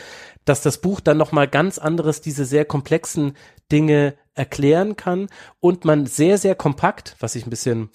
dass 0.45 0.61
das 0.61 0.79
Buch 0.79 0.99
dann 0.99 1.17
noch 1.17 1.31
mal 1.31 1.47
ganz 1.47 1.77
anderes 1.77 2.21
diese 2.21 2.45
sehr 2.45 2.65
komplexen 2.65 3.35
Dinge 3.71 4.15
erklären 4.33 4.95
kann 4.95 5.27
und 5.59 5.85
man 5.85 6.05
sehr 6.05 6.37
sehr 6.37 6.55
kompakt, 6.55 7.15
was 7.19 7.35
ich 7.35 7.45
ein 7.45 7.49
bisschen 7.51 7.89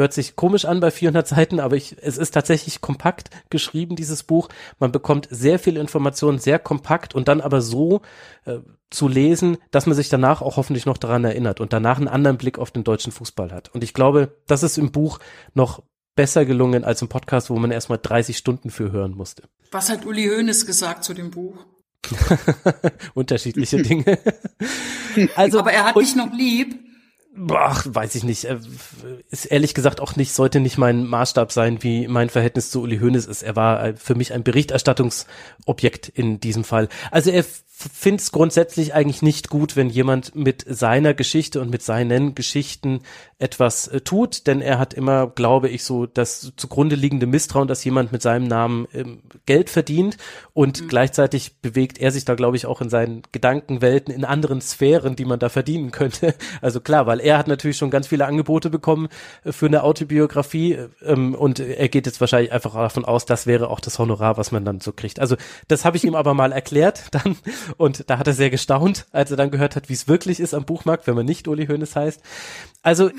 hört 0.00 0.12
sich 0.12 0.36
komisch 0.36 0.64
an 0.64 0.80
bei 0.80 0.90
400 0.90 1.26
Seiten, 1.26 1.60
aber 1.60 1.76
ich, 1.76 1.96
es 2.00 2.16
ist 2.16 2.32
tatsächlich 2.32 2.80
kompakt 2.80 3.30
geschrieben 3.50 3.96
dieses 3.96 4.22
Buch. 4.22 4.48
Man 4.78 4.92
bekommt 4.92 5.28
sehr 5.30 5.58
viel 5.58 5.76
Informationen 5.76 6.38
sehr 6.38 6.58
kompakt 6.58 7.14
und 7.14 7.28
dann 7.28 7.40
aber 7.40 7.60
so 7.60 8.00
äh, 8.44 8.58
zu 8.90 9.08
lesen, 9.08 9.58
dass 9.70 9.86
man 9.86 9.94
sich 9.94 10.08
danach 10.08 10.42
auch 10.42 10.56
hoffentlich 10.56 10.86
noch 10.86 10.96
daran 10.96 11.24
erinnert 11.24 11.60
und 11.60 11.72
danach 11.72 11.98
einen 11.98 12.08
anderen 12.08 12.38
Blick 12.38 12.58
auf 12.58 12.70
den 12.70 12.84
deutschen 12.84 13.12
Fußball 13.12 13.52
hat. 13.52 13.68
Und 13.74 13.84
ich 13.84 13.94
glaube, 13.94 14.36
das 14.46 14.62
ist 14.62 14.78
im 14.78 14.90
Buch 14.90 15.18
noch 15.54 15.82
besser 16.16 16.44
gelungen 16.44 16.84
als 16.84 17.02
im 17.02 17.08
Podcast, 17.08 17.50
wo 17.50 17.56
man 17.56 17.70
erstmal 17.70 17.98
30 18.02 18.36
Stunden 18.36 18.70
für 18.70 18.90
hören 18.90 19.12
musste. 19.12 19.44
Was 19.70 19.90
hat 19.90 20.06
Uli 20.06 20.28
Hoeneß 20.28 20.66
gesagt 20.66 21.04
zu 21.04 21.14
dem 21.14 21.30
Buch? 21.30 21.56
Unterschiedliche 23.14 23.82
Dinge. 23.82 24.18
also, 25.36 25.60
Aber 25.60 25.72
er 25.72 25.84
hat 25.84 25.96
dich 25.96 26.16
noch 26.16 26.32
lieb. 26.32 26.78
Ach, 27.48 27.86
weiß 27.88 28.16
ich 28.16 28.24
nicht. 28.24 28.46
Ist 29.30 29.44
ehrlich 29.46 29.74
gesagt 29.74 30.00
auch 30.00 30.16
nicht, 30.16 30.32
sollte 30.32 30.58
nicht 30.58 30.78
mein 30.78 31.06
Maßstab 31.06 31.52
sein, 31.52 31.82
wie 31.82 32.08
mein 32.08 32.28
Verhältnis 32.28 32.70
zu 32.70 32.82
Uli 32.82 32.98
Hoeneß 32.98 33.26
ist. 33.26 33.42
Er 33.42 33.54
war 33.54 33.94
für 33.94 34.16
mich 34.16 34.32
ein 34.32 34.42
Berichterstattungsobjekt 34.42 36.08
in 36.08 36.40
diesem 36.40 36.64
Fall. 36.64 36.88
Also 37.10 37.30
er 37.30 37.44
finde 37.80 38.20
es 38.20 38.32
grundsätzlich 38.32 38.94
eigentlich 38.94 39.22
nicht 39.22 39.48
gut, 39.48 39.76
wenn 39.76 39.88
jemand 39.88 40.34
mit 40.34 40.64
seiner 40.68 41.14
Geschichte 41.14 41.60
und 41.60 41.70
mit 41.70 41.82
seinen 41.82 42.34
Geschichten 42.34 43.00
etwas 43.40 43.88
äh, 43.88 44.02
tut, 44.02 44.46
denn 44.46 44.60
er 44.60 44.78
hat 44.78 44.92
immer, 44.92 45.26
glaube 45.26 45.68
ich, 45.68 45.84
so 45.84 46.04
das 46.04 46.52
zugrunde 46.56 46.94
liegende 46.94 47.26
Misstrauen, 47.26 47.68
dass 47.68 47.82
jemand 47.84 48.12
mit 48.12 48.20
seinem 48.20 48.46
Namen 48.46 48.86
ähm, 48.92 49.22
Geld 49.46 49.70
verdient 49.70 50.18
und 50.52 50.82
mhm. 50.82 50.88
gleichzeitig 50.88 51.56
bewegt 51.62 51.98
er 51.98 52.12
sich 52.12 52.26
da, 52.26 52.34
glaube 52.34 52.58
ich, 52.58 52.66
auch 52.66 52.82
in 52.82 52.90
seinen 52.90 53.22
Gedankenwelten 53.32 54.12
in 54.12 54.26
anderen 54.26 54.60
Sphären, 54.60 55.16
die 55.16 55.24
man 55.24 55.38
da 55.38 55.48
verdienen 55.48 55.90
könnte. 55.90 56.34
Also 56.60 56.80
klar, 56.80 57.06
weil 57.06 57.20
er 57.20 57.38
hat 57.38 57.48
natürlich 57.48 57.78
schon 57.78 57.90
ganz 57.90 58.08
viele 58.08 58.26
Angebote 58.26 58.68
bekommen 58.68 59.08
äh, 59.44 59.52
für 59.52 59.66
eine 59.66 59.84
Autobiografie 59.84 60.78
ähm, 61.02 61.34
und 61.34 61.60
er 61.60 61.88
geht 61.88 62.04
jetzt 62.04 62.20
wahrscheinlich 62.20 62.52
einfach 62.52 62.74
davon 62.74 63.06
aus, 63.06 63.24
das 63.24 63.46
wäre 63.46 63.70
auch 63.70 63.80
das 63.80 63.98
Honorar, 63.98 64.36
was 64.36 64.52
man 64.52 64.66
dann 64.66 64.80
so 64.80 64.92
kriegt. 64.92 65.18
Also 65.18 65.36
das 65.66 65.86
habe 65.86 65.96
ich 65.96 66.04
ihm 66.04 66.14
aber 66.14 66.34
mal 66.34 66.52
erklärt 66.52 67.04
dann 67.12 67.36
und 67.76 68.08
da 68.08 68.18
hat 68.18 68.26
er 68.26 68.34
sehr 68.34 68.50
gestaunt, 68.50 69.06
als 69.12 69.30
er 69.30 69.36
dann 69.36 69.50
gehört 69.50 69.76
hat, 69.76 69.88
wie 69.88 69.94
es 69.94 70.08
wirklich 70.08 70.40
ist 70.40 70.54
am 70.54 70.64
Buchmarkt, 70.64 71.06
wenn 71.06 71.14
man 71.14 71.26
nicht 71.26 71.48
Uli 71.48 71.66
Hoeneß 71.66 71.96
heißt. 71.96 72.20
Also 72.82 73.10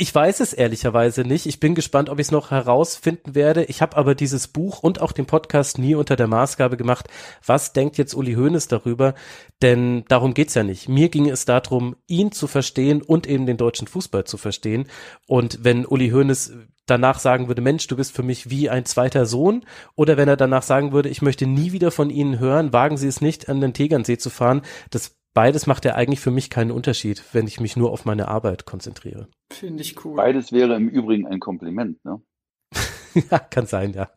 ich 0.00 0.14
weiß 0.14 0.38
es 0.38 0.52
ehrlicherweise 0.52 1.22
nicht. 1.22 1.44
Ich 1.46 1.58
bin 1.58 1.74
gespannt, 1.74 2.08
ob 2.08 2.20
ich 2.20 2.28
es 2.28 2.30
noch 2.30 2.52
herausfinden 2.52 3.34
werde. 3.34 3.64
Ich 3.64 3.82
habe 3.82 3.96
aber 3.96 4.14
dieses 4.14 4.46
Buch 4.46 4.78
und 4.80 5.00
auch 5.00 5.10
den 5.10 5.26
Podcast 5.26 5.76
nie 5.76 5.96
unter 5.96 6.14
der 6.14 6.28
Maßgabe 6.28 6.76
gemacht, 6.76 7.08
was 7.44 7.72
denkt 7.72 7.98
jetzt 7.98 8.14
Uli 8.14 8.34
Hoeneß 8.34 8.68
darüber? 8.68 9.16
Denn 9.60 10.04
darum 10.06 10.34
geht's 10.34 10.54
ja 10.54 10.62
nicht. 10.62 10.88
Mir 10.88 11.08
ging 11.08 11.28
es 11.28 11.46
darum, 11.46 11.96
ihn 12.06 12.30
zu 12.30 12.46
verstehen 12.46 13.02
und 13.02 13.26
eben 13.26 13.46
den 13.46 13.56
deutschen 13.56 13.88
Fußball 13.88 14.22
zu 14.22 14.36
verstehen. 14.36 14.86
Und 15.26 15.64
wenn 15.64 15.84
Uli 15.84 16.10
Hoeneß 16.10 16.52
danach 16.86 17.18
sagen 17.18 17.48
würde, 17.48 17.60
Mensch, 17.60 17.88
du 17.88 17.96
bist 17.96 18.14
für 18.14 18.22
mich 18.22 18.50
wie 18.50 18.70
ein 18.70 18.84
zweiter 18.84 19.26
Sohn, 19.26 19.64
oder 19.96 20.16
wenn 20.16 20.28
er 20.28 20.36
danach 20.36 20.62
sagen 20.62 20.92
würde, 20.92 21.08
ich 21.08 21.22
möchte 21.22 21.46
nie 21.46 21.72
wieder 21.72 21.90
von 21.90 22.08
Ihnen 22.08 22.38
hören, 22.38 22.72
wagen 22.72 22.96
Sie 22.96 23.08
es 23.08 23.20
nicht, 23.20 23.48
an 23.48 23.60
den 23.60 23.74
Tegernsee 23.74 24.16
zu 24.16 24.30
fahren, 24.30 24.62
das 24.90 25.17
beides 25.34 25.66
macht 25.66 25.84
ja 25.84 25.94
eigentlich 25.94 26.20
für 26.20 26.30
mich 26.30 26.50
keinen 26.50 26.70
Unterschied, 26.70 27.22
wenn 27.32 27.46
ich 27.46 27.60
mich 27.60 27.76
nur 27.76 27.92
auf 27.92 28.04
meine 28.04 28.28
Arbeit 28.28 28.66
konzentriere. 28.66 29.28
Finde 29.52 29.82
ich 29.82 30.04
cool. 30.04 30.16
Beides 30.16 30.52
wäre 30.52 30.74
im 30.74 30.88
Übrigen 30.88 31.26
ein 31.26 31.40
Kompliment, 31.40 32.04
ne? 32.04 32.20
ja, 33.30 33.38
kann 33.38 33.66
sein, 33.66 33.92
ja. 33.92 34.10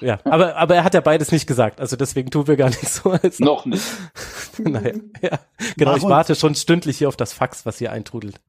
ja, 0.00 0.18
aber, 0.24 0.56
aber 0.56 0.74
er 0.74 0.84
hat 0.84 0.94
ja 0.94 1.00
beides 1.00 1.30
nicht 1.30 1.46
gesagt, 1.46 1.80
also 1.80 1.96
deswegen 1.96 2.30
tun 2.30 2.46
wir 2.48 2.56
gar 2.56 2.68
nicht 2.68 2.88
so. 2.88 3.10
Als 3.10 3.38
Noch 3.38 3.66
nicht. 3.66 3.84
naja, 4.58 4.94
ja. 5.22 5.38
Genau, 5.76 5.92
Mach 5.92 5.96
ich 5.98 6.04
warte 6.04 6.34
schon 6.34 6.54
stündlich 6.54 6.98
hier 6.98 7.08
auf 7.08 7.16
das 7.16 7.32
Fax, 7.32 7.64
was 7.64 7.78
hier 7.78 7.92
eintrudelt. 7.92 8.40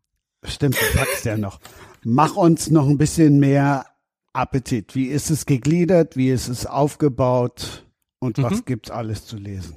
Stimmt, 0.43 0.75
du 0.75 0.97
packst 0.97 1.25
ja 1.25 1.37
noch. 1.37 1.59
Mach 2.03 2.35
uns 2.35 2.69
noch 2.69 2.87
ein 2.87 2.97
bisschen 2.97 3.39
mehr 3.39 3.85
Appetit. 4.33 4.95
Wie 4.95 5.07
ist 5.07 5.29
es 5.29 5.45
gegliedert? 5.45 6.17
Wie 6.17 6.29
ist 6.29 6.47
es 6.47 6.65
aufgebaut? 6.65 7.85
Und 8.19 8.41
was 8.41 8.59
mhm. 8.59 8.65
gibt's 8.65 8.91
alles 8.91 9.25
zu 9.25 9.37
lesen? 9.37 9.75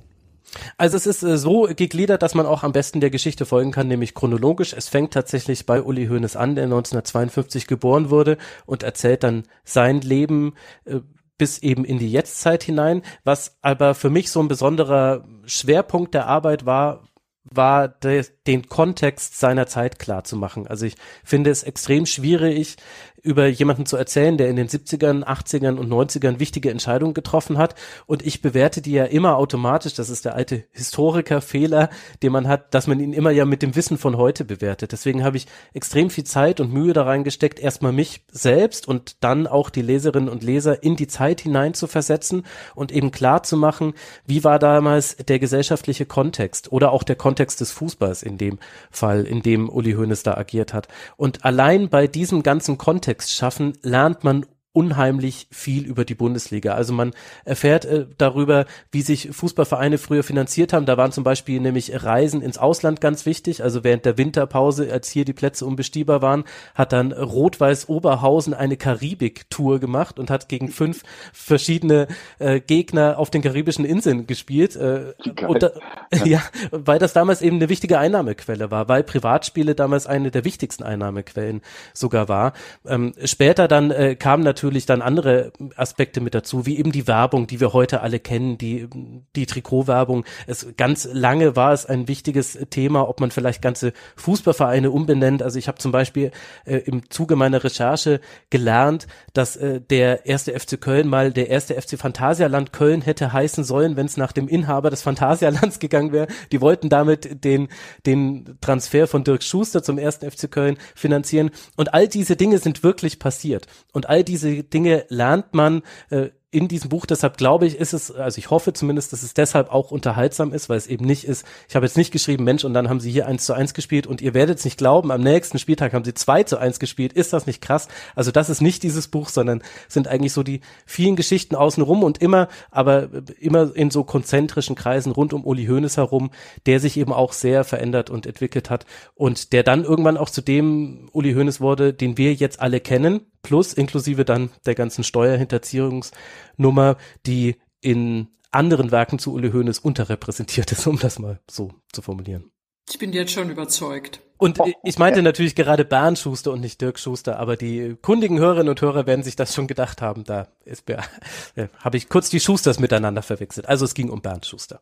Also 0.76 0.96
es 0.96 1.06
ist 1.06 1.22
äh, 1.22 1.36
so 1.36 1.68
gegliedert, 1.74 2.22
dass 2.22 2.34
man 2.34 2.46
auch 2.46 2.62
am 2.62 2.72
besten 2.72 3.00
der 3.00 3.10
Geschichte 3.10 3.46
folgen 3.46 3.72
kann, 3.72 3.88
nämlich 3.88 4.14
chronologisch. 4.14 4.72
Es 4.72 4.88
fängt 4.88 5.12
tatsächlich 5.12 5.66
bei 5.66 5.82
Uli 5.82 6.06
Hoeneß 6.06 6.36
an, 6.36 6.54
der 6.54 6.64
1952 6.64 7.66
geboren 7.66 8.10
wurde 8.10 8.38
und 8.66 8.82
erzählt 8.82 9.22
dann 9.22 9.44
sein 9.64 10.00
Leben 10.00 10.54
äh, 10.84 11.00
bis 11.36 11.58
eben 11.58 11.84
in 11.84 11.98
die 11.98 12.10
Jetztzeit 12.10 12.64
hinein. 12.64 13.02
Was 13.24 13.56
aber 13.62 13.94
für 13.94 14.10
mich 14.10 14.30
so 14.30 14.40
ein 14.40 14.48
besonderer 14.48 15.24
Schwerpunkt 15.44 16.14
der 16.14 16.26
Arbeit 16.26 16.66
war, 16.66 17.04
war 17.50 17.88
de, 17.88 18.24
den 18.46 18.68
Kontext 18.68 19.38
seiner 19.38 19.66
Zeit 19.66 19.98
klar 19.98 20.24
zu 20.24 20.36
machen. 20.36 20.66
Also 20.66 20.86
ich 20.86 20.96
finde 21.24 21.50
es 21.50 21.62
extrem 21.62 22.06
schwierig, 22.06 22.76
über 23.22 23.46
jemanden 23.46 23.86
zu 23.86 23.96
erzählen, 23.96 24.36
der 24.36 24.48
in 24.48 24.56
den 24.56 24.68
70ern, 24.68 25.24
80ern 25.24 25.76
und 25.76 25.90
90ern 25.90 26.38
wichtige 26.38 26.70
Entscheidungen 26.70 27.14
getroffen 27.14 27.58
hat. 27.58 27.74
Und 28.06 28.24
ich 28.24 28.42
bewerte 28.42 28.80
die 28.80 28.92
ja 28.92 29.04
immer 29.04 29.36
automatisch, 29.36 29.94
das 29.94 30.10
ist 30.10 30.24
der 30.24 30.34
alte 30.34 30.64
Historikerfehler, 30.72 31.90
den 32.22 32.32
man 32.32 32.48
hat, 32.48 32.74
dass 32.74 32.86
man 32.86 33.00
ihn 33.00 33.12
immer 33.12 33.30
ja 33.30 33.44
mit 33.44 33.62
dem 33.62 33.76
Wissen 33.76 33.98
von 33.98 34.16
heute 34.16 34.44
bewertet. 34.44 34.92
Deswegen 34.92 35.24
habe 35.24 35.36
ich 35.36 35.46
extrem 35.74 36.10
viel 36.10 36.24
Zeit 36.24 36.60
und 36.60 36.72
Mühe 36.72 36.92
da 36.92 37.02
reingesteckt, 37.02 37.58
erstmal 37.58 37.92
mich 37.92 38.22
selbst 38.30 38.86
und 38.86 39.16
dann 39.20 39.46
auch 39.46 39.70
die 39.70 39.82
Leserinnen 39.82 40.28
und 40.28 40.42
Leser 40.42 40.82
in 40.82 40.96
die 40.96 41.06
Zeit 41.06 41.40
hinein 41.40 41.74
zu 41.74 41.86
versetzen 41.86 42.44
und 42.74 42.92
eben 42.92 43.10
klar 43.10 43.42
zu 43.42 43.56
machen, 43.56 43.94
wie 44.26 44.44
war 44.44 44.58
damals 44.58 45.16
der 45.16 45.38
gesellschaftliche 45.38 46.06
Kontext 46.06 46.72
oder 46.72 46.92
auch 46.92 47.02
der 47.02 47.16
Kontext 47.16 47.60
des 47.60 47.72
Fußballs 47.72 48.22
in 48.22 48.38
dem 48.38 48.58
Fall, 48.90 49.24
in 49.24 49.42
dem 49.42 49.68
Uli 49.68 49.92
Hoeneß 49.92 50.22
da 50.22 50.34
agiert 50.34 50.72
hat. 50.72 50.88
Und 51.16 51.44
allein 51.44 51.88
bei 51.88 52.06
diesem 52.06 52.42
ganzen 52.42 52.78
Kontext 52.78 53.07
Kontext 53.08 53.32
schaffen, 53.34 53.72
lernt 53.80 54.22
man 54.22 54.44
unheimlich 54.78 55.48
viel 55.50 55.84
über 55.84 56.04
die 56.04 56.14
Bundesliga. 56.14 56.74
Also 56.74 56.92
man 56.92 57.12
erfährt 57.44 57.84
äh, 57.84 58.06
darüber, 58.16 58.64
wie 58.92 59.02
sich 59.02 59.30
Fußballvereine 59.32 59.98
früher 59.98 60.22
finanziert 60.22 60.72
haben. 60.72 60.86
Da 60.86 60.96
waren 60.96 61.10
zum 61.10 61.24
Beispiel 61.24 61.58
nämlich 61.58 62.04
Reisen 62.04 62.42
ins 62.42 62.58
Ausland 62.58 63.00
ganz 63.00 63.26
wichtig. 63.26 63.64
Also 63.64 63.82
während 63.82 64.04
der 64.04 64.18
Winterpause, 64.18 64.92
als 64.92 65.10
hier 65.10 65.24
die 65.24 65.32
Plätze 65.32 65.66
unbestiehbar 65.66 66.22
waren, 66.22 66.44
hat 66.76 66.92
dann 66.92 67.10
Rot-Weiß 67.10 67.88
Oberhausen 67.88 68.54
eine 68.54 68.76
Karibik-Tour 68.76 69.80
gemacht 69.80 70.20
und 70.20 70.30
hat 70.30 70.48
gegen 70.48 70.68
fünf 70.68 71.02
verschiedene 71.32 72.06
äh, 72.38 72.60
Gegner 72.60 73.18
auf 73.18 73.30
den 73.30 73.42
karibischen 73.42 73.84
Inseln 73.84 74.28
gespielt. 74.28 74.76
Äh, 74.76 75.14
und 75.44 75.60
da, 75.60 75.72
ja, 76.24 76.40
weil 76.70 77.00
das 77.00 77.12
damals 77.14 77.42
eben 77.42 77.56
eine 77.56 77.68
wichtige 77.68 77.98
Einnahmequelle 77.98 78.70
war, 78.70 78.88
weil 78.88 79.02
Privatspiele 79.02 79.74
damals 79.74 80.06
eine 80.06 80.30
der 80.30 80.44
wichtigsten 80.44 80.84
Einnahmequellen 80.84 81.62
sogar 81.94 82.28
war. 82.28 82.52
Ähm, 82.86 83.12
später 83.24 83.66
dann 83.66 83.90
äh, 83.90 84.14
kam 84.14 84.42
natürlich 84.42 84.67
natürlich 84.68 84.84
dann 84.84 85.00
andere 85.00 85.50
Aspekte 85.76 86.20
mit 86.20 86.34
dazu, 86.34 86.66
wie 86.66 86.78
eben 86.78 86.92
die 86.92 87.06
Werbung, 87.06 87.46
die 87.46 87.58
wir 87.58 87.72
heute 87.72 88.02
alle 88.02 88.20
kennen, 88.20 88.58
die, 88.58 88.86
die 89.34 89.46
Trikotwerbung. 89.46 90.26
Es, 90.46 90.66
ganz 90.76 91.08
lange 91.10 91.56
war 91.56 91.72
es 91.72 91.86
ein 91.86 92.06
wichtiges 92.06 92.58
Thema, 92.68 93.08
ob 93.08 93.20
man 93.20 93.30
vielleicht 93.30 93.62
ganze 93.62 93.94
Fußballvereine 94.16 94.90
umbenennt. 94.90 95.42
Also 95.42 95.58
ich 95.58 95.68
habe 95.68 95.78
zum 95.78 95.90
Beispiel 95.90 96.32
äh, 96.66 96.76
im 96.76 97.08
Zuge 97.08 97.34
meiner 97.34 97.64
Recherche 97.64 98.20
gelernt, 98.50 99.06
dass 99.32 99.56
äh, 99.56 99.80
der 99.80 100.26
erste 100.26 100.58
FC 100.58 100.78
Köln 100.78 101.08
mal 101.08 101.32
der 101.32 101.48
erste 101.48 101.80
FC 101.80 101.98
Phantasialand 101.98 102.74
Köln 102.74 103.00
hätte 103.00 103.32
heißen 103.32 103.64
sollen, 103.64 103.96
wenn 103.96 104.04
es 104.04 104.18
nach 104.18 104.32
dem 104.32 104.48
Inhaber 104.48 104.90
des 104.90 105.00
Phantasialands 105.00 105.78
gegangen 105.80 106.12
wäre. 106.12 106.26
Die 106.52 106.60
wollten 106.60 106.90
damit 106.90 107.42
den, 107.42 107.68
den 108.04 108.58
Transfer 108.60 109.06
von 109.06 109.24
Dirk 109.24 109.42
Schuster 109.42 109.82
zum 109.82 109.96
ersten 109.96 110.30
FC 110.30 110.50
Köln 110.50 110.76
finanzieren. 110.94 111.52
Und 111.76 111.94
all 111.94 112.06
diese 112.06 112.36
Dinge 112.36 112.58
sind 112.58 112.82
wirklich 112.82 113.18
passiert. 113.18 113.66
Und 113.94 114.10
all 114.10 114.24
diese 114.24 114.57
Dinge 114.64 115.04
lernt 115.08 115.54
man 115.54 115.82
äh, 116.10 116.30
in 116.50 116.66
diesem 116.66 116.88
Buch. 116.88 117.04
Deshalb 117.04 117.36
glaube 117.36 117.66
ich, 117.66 117.76
ist 117.76 117.92
es, 117.92 118.10
also 118.10 118.38
ich 118.38 118.48
hoffe 118.48 118.72
zumindest, 118.72 119.12
dass 119.12 119.22
es 119.22 119.34
deshalb 119.34 119.70
auch 119.70 119.90
unterhaltsam 119.90 120.54
ist, 120.54 120.70
weil 120.70 120.78
es 120.78 120.86
eben 120.86 121.04
nicht 121.04 121.24
ist, 121.24 121.44
ich 121.68 121.76
habe 121.76 121.84
jetzt 121.84 121.98
nicht 121.98 122.10
geschrieben, 122.10 122.44
Mensch, 122.44 122.64
und 122.64 122.72
dann 122.72 122.88
haben 122.88 123.00
sie 123.00 123.10
hier 123.10 123.26
eins 123.26 123.44
zu 123.44 123.52
eins 123.52 123.74
gespielt 123.74 124.06
und 124.06 124.22
ihr 124.22 124.32
werdet 124.32 124.58
es 124.58 124.64
nicht 124.64 124.78
glauben, 124.78 125.10
am 125.10 125.20
nächsten 125.20 125.58
Spieltag 125.58 125.92
haben 125.92 126.04
sie 126.04 126.14
zwei 126.14 126.44
zu 126.44 126.56
eins 126.56 126.78
gespielt. 126.78 127.12
Ist 127.12 127.34
das 127.34 127.46
nicht 127.46 127.60
krass? 127.60 127.88
Also 128.14 128.30
das 128.30 128.48
ist 128.48 128.62
nicht 128.62 128.82
dieses 128.82 129.08
Buch, 129.08 129.28
sondern 129.28 129.62
sind 129.88 130.08
eigentlich 130.08 130.32
so 130.32 130.42
die 130.42 130.60
vielen 130.86 131.16
Geschichten 131.16 131.54
außenrum 131.54 132.02
und 132.02 132.22
immer, 132.22 132.48
aber 132.70 133.10
immer 133.38 133.74
in 133.76 133.90
so 133.90 134.04
konzentrischen 134.04 134.74
Kreisen 134.74 135.12
rund 135.12 135.34
um 135.34 135.44
Uli 135.44 135.66
Hoeneß 135.66 135.98
herum, 135.98 136.30
der 136.64 136.80
sich 136.80 136.96
eben 136.96 137.12
auch 137.12 137.34
sehr 137.34 137.62
verändert 137.64 138.08
und 138.08 138.24
entwickelt 138.24 138.70
hat 138.70 138.86
und 139.14 139.52
der 139.52 139.64
dann 139.64 139.84
irgendwann 139.84 140.16
auch 140.16 140.30
zu 140.30 140.40
dem 140.40 141.10
Uli 141.12 141.34
Hoeneß 141.34 141.60
wurde, 141.60 141.92
den 141.92 142.16
wir 142.16 142.32
jetzt 142.32 142.60
alle 142.60 142.80
kennen, 142.80 143.20
plus 143.42 143.72
inklusive 143.72 144.24
dann 144.24 144.50
der 144.66 144.74
ganzen 144.74 145.04
Steuerhinterziehungsnummer, 145.04 146.96
die 147.26 147.56
in 147.80 148.28
anderen 148.50 148.90
Werken 148.90 149.18
zu 149.18 149.32
Uli 149.32 149.50
Hoeneß 149.50 149.78
unterrepräsentiert 149.78 150.72
ist, 150.72 150.86
um 150.88 150.98
das 150.98 151.18
mal 151.18 151.40
so 151.50 151.72
zu 151.92 152.02
formulieren. 152.02 152.50
Ich 152.90 152.98
bin 152.98 153.12
jetzt 153.12 153.32
schon 153.32 153.50
überzeugt. 153.50 154.22
Und 154.38 154.60
ich 154.84 154.98
meinte 154.98 155.20
natürlich 155.20 155.56
gerade 155.56 155.84
Bernd 155.84 156.18
Schuster 156.18 156.52
und 156.52 156.60
nicht 156.60 156.80
Dirk 156.80 156.98
Schuster, 156.98 157.38
aber 157.40 157.56
die 157.56 157.96
kundigen 158.00 158.38
Hörerinnen 158.38 158.68
und 158.68 158.80
Hörer 158.80 159.04
werden 159.06 159.24
sich 159.24 159.34
das 159.34 159.52
schon 159.52 159.66
gedacht 159.66 160.00
haben. 160.00 160.22
Da 160.24 160.48
ist 160.64 160.88
äh, 161.56 161.68
habe 161.80 161.96
ich 161.96 162.08
kurz 162.08 162.30
die 162.30 162.40
Schusters 162.40 162.78
miteinander 162.78 163.22
verwechselt. 163.22 163.68
Also 163.68 163.84
es 163.84 163.94
ging 163.94 164.08
um 164.10 164.22
Bernd 164.22 164.46
Schuster. 164.46 164.80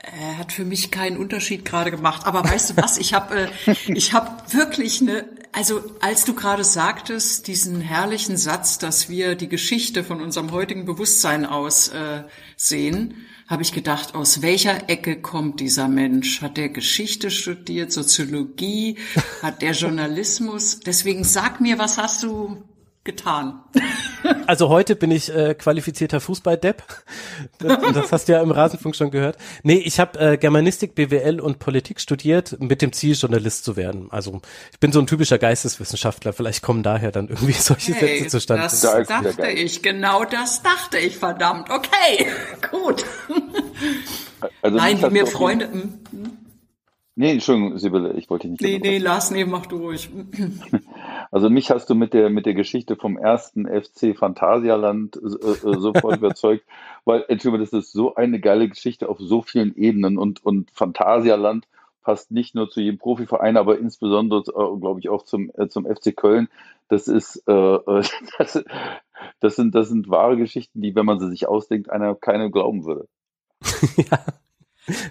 Er 0.00 0.38
hat 0.38 0.52
für 0.52 0.64
mich 0.64 0.92
keinen 0.92 1.16
Unterschied 1.16 1.64
gerade 1.64 1.90
gemacht. 1.90 2.24
Aber 2.26 2.44
weißt 2.44 2.70
du 2.70 2.76
was? 2.76 2.98
Ich 2.98 3.14
habe, 3.14 3.50
äh, 3.66 3.74
ich 3.88 4.12
habe 4.12 4.30
wirklich 4.52 5.00
eine. 5.00 5.24
Also 5.50 5.82
als 6.00 6.24
du 6.24 6.34
gerade 6.34 6.62
sagtest, 6.62 7.48
diesen 7.48 7.80
herrlichen 7.80 8.36
Satz, 8.36 8.78
dass 8.78 9.08
wir 9.08 9.34
die 9.34 9.48
Geschichte 9.48 10.04
von 10.04 10.20
unserem 10.20 10.52
heutigen 10.52 10.84
Bewusstsein 10.84 11.44
aus 11.46 11.88
äh, 11.88 12.22
sehen, 12.56 13.26
habe 13.48 13.62
ich 13.62 13.72
gedacht, 13.72 14.14
aus 14.14 14.42
welcher 14.42 14.90
Ecke 14.90 15.20
kommt 15.20 15.60
dieser 15.60 15.88
Mensch? 15.88 16.42
Hat 16.42 16.58
der 16.58 16.68
Geschichte 16.68 17.30
studiert, 17.30 17.92
Soziologie? 17.92 18.98
Hat 19.42 19.62
der 19.62 19.72
Journalismus? 19.72 20.80
Deswegen 20.80 21.24
sag 21.24 21.60
mir, 21.60 21.78
was 21.78 21.96
hast 21.96 22.22
du 22.22 22.62
getan. 23.08 23.60
Also 24.46 24.68
heute 24.68 24.94
bin 24.96 25.10
ich 25.10 25.34
äh, 25.34 25.54
qualifizierter 25.54 26.20
Fußballdepp. 26.20 26.82
Das, 27.58 27.80
das 27.94 28.12
hast 28.12 28.28
du 28.28 28.32
ja 28.32 28.42
im 28.42 28.50
Rasenfunk 28.50 28.94
schon 28.94 29.10
gehört. 29.10 29.38
Nee, 29.62 29.78
ich 29.78 29.98
habe 29.98 30.18
äh, 30.18 30.36
Germanistik, 30.36 30.94
BWL 30.94 31.40
und 31.40 31.58
Politik 31.58 32.00
studiert 32.00 32.60
mit 32.60 32.82
dem 32.82 32.92
Ziel, 32.92 33.14
Journalist 33.14 33.64
zu 33.64 33.76
werden. 33.76 34.08
Also 34.10 34.42
ich 34.72 34.78
bin 34.78 34.92
so 34.92 35.00
ein 35.00 35.06
typischer 35.06 35.38
Geisteswissenschaftler. 35.38 36.34
Vielleicht 36.34 36.62
kommen 36.62 36.82
daher 36.82 37.10
dann 37.10 37.28
irgendwie 37.28 37.52
solche 37.58 37.94
hey, 37.94 38.18
Sätze 38.18 38.30
zustande. 38.30 38.64
Das 38.64 38.80
da 38.82 39.02
dachte 39.02 39.48
ich, 39.48 39.82
genau 39.82 40.24
das 40.24 40.62
dachte 40.62 40.98
ich, 40.98 41.16
verdammt. 41.16 41.70
Okay, 41.70 42.26
gut. 42.70 43.06
Also 44.60 44.76
Nein, 44.76 45.00
mir 45.10 45.26
Freunde. 45.26 45.72
Hm, 45.72 46.00
hm? 46.10 46.38
Nee, 47.20 47.32
Entschuldigung, 47.32 47.78
Sibylle, 47.78 48.12
ich 48.12 48.30
wollte 48.30 48.46
nicht. 48.46 48.60
Nee, 48.60 48.78
nee, 48.78 48.98
Lars, 48.98 49.32
nee, 49.32 49.44
mach 49.44 49.66
du 49.66 49.78
ruhig. 49.78 50.08
Also 51.30 51.50
mich 51.50 51.70
hast 51.70 51.90
du 51.90 51.94
mit 51.94 52.14
der, 52.14 52.30
mit 52.30 52.46
der 52.46 52.54
Geschichte 52.54 52.96
vom 52.96 53.16
ersten 53.16 53.66
FC 53.66 54.16
Phantasialand 54.16 55.16
äh, 55.16 55.20
äh 55.20 55.78
sofort 55.78 56.16
überzeugt, 56.18 56.64
weil, 57.04 57.24
Entschuldigung, 57.28 57.64
das 57.64 57.72
ist 57.72 57.92
so 57.92 58.14
eine 58.14 58.40
geile 58.40 58.68
Geschichte 58.68 59.08
auf 59.08 59.18
so 59.18 59.42
vielen 59.42 59.76
Ebenen 59.76 60.18
und, 60.18 60.44
und 60.44 60.70
Phantasialand 60.72 61.66
passt 62.02 62.30
nicht 62.30 62.54
nur 62.54 62.70
zu 62.70 62.80
jedem 62.80 62.98
Profiverein, 62.98 63.58
aber 63.58 63.78
insbesondere, 63.78 64.40
äh, 64.40 64.80
glaube 64.80 65.00
ich, 65.00 65.10
auch 65.10 65.24
zum, 65.24 65.50
äh, 65.58 65.68
zum 65.68 65.84
FC 65.84 66.16
Köln. 66.16 66.48
Das 66.88 67.06
ist, 67.06 67.42
äh, 67.46 67.52
äh 67.52 68.02
das, 68.38 68.64
das, 69.40 69.56
sind, 69.56 69.74
das 69.74 69.90
sind 69.90 70.08
wahre 70.08 70.38
Geschichten, 70.38 70.80
die, 70.80 70.94
wenn 70.94 71.04
man 71.04 71.20
sie 71.20 71.28
sich 71.28 71.46
ausdenkt, 71.46 71.90
einer 71.90 72.14
keine 72.14 72.50
glauben 72.50 72.86
würde. 72.86 73.08
ja. 73.96 74.18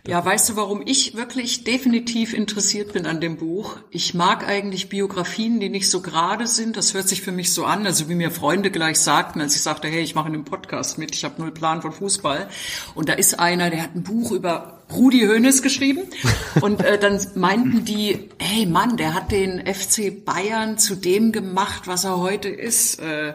Ja, 0.07 0.23
weißt 0.23 0.49
du, 0.49 0.55
warum 0.55 0.81
ich 0.85 1.15
wirklich 1.15 1.63
definitiv 1.63 2.33
interessiert 2.33 2.93
bin 2.93 3.05
an 3.05 3.21
dem 3.21 3.37
Buch? 3.37 3.77
Ich 3.91 4.13
mag 4.13 4.47
eigentlich 4.47 4.89
Biografien, 4.89 5.59
die 5.59 5.69
nicht 5.69 5.89
so 5.89 6.01
gerade 6.01 6.47
sind. 6.47 6.77
Das 6.77 6.93
hört 6.93 7.07
sich 7.07 7.21
für 7.21 7.31
mich 7.31 7.53
so 7.53 7.65
an, 7.65 7.85
also 7.85 8.09
wie 8.09 8.15
mir 8.15 8.31
Freunde 8.31 8.71
gleich 8.71 8.99
sagten, 8.99 9.41
als 9.41 9.55
ich 9.55 9.61
sagte, 9.61 9.87
hey, 9.87 10.01
ich 10.01 10.15
mache 10.15 10.27
einen 10.27 10.45
Podcast 10.45 10.97
mit, 10.97 11.15
ich 11.15 11.23
habe 11.23 11.41
null 11.41 11.51
Plan 11.51 11.81
von 11.81 11.91
Fußball. 11.91 12.49
Und 12.95 13.09
da 13.09 13.13
ist 13.13 13.39
einer, 13.39 13.69
der 13.69 13.83
hat 13.83 13.95
ein 13.95 14.03
Buch 14.03 14.31
über 14.31 14.77
Rudi 14.91 15.27
Hoeneß 15.27 15.61
geschrieben. 15.61 16.03
Und 16.61 16.81
äh, 16.83 16.97
dann 16.97 17.19
meinten 17.35 17.85
die, 17.85 18.29
hey 18.39 18.65
Mann, 18.65 18.97
der 18.97 19.13
hat 19.13 19.31
den 19.31 19.63
FC 19.65 20.23
Bayern 20.23 20.77
zu 20.77 20.95
dem 20.95 21.31
gemacht, 21.31 21.83
was 21.85 22.03
er 22.03 22.17
heute 22.17 22.49
ist. 22.49 22.99
Äh, 22.99 23.33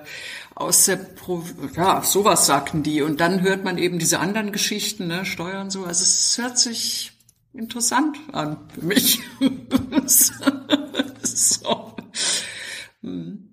aus 0.62 0.86
der 0.86 0.96
Pro 0.96 1.42
ja, 1.76 2.02
sowas 2.02 2.46
sagten 2.46 2.82
die. 2.82 3.02
Und 3.02 3.20
dann 3.20 3.42
hört 3.42 3.64
man 3.64 3.78
eben 3.78 3.98
diese 3.98 4.20
anderen 4.20 4.52
Geschichten, 4.52 5.06
ne, 5.06 5.24
Steuern 5.24 5.70
so. 5.70 5.84
Also 5.84 6.02
es 6.02 6.38
hört 6.38 6.58
sich 6.58 7.12
interessant 7.52 8.16
an 8.32 8.56
für 8.74 8.84
mich. 8.84 9.20
so. 11.22 11.94
hm. 13.02 13.48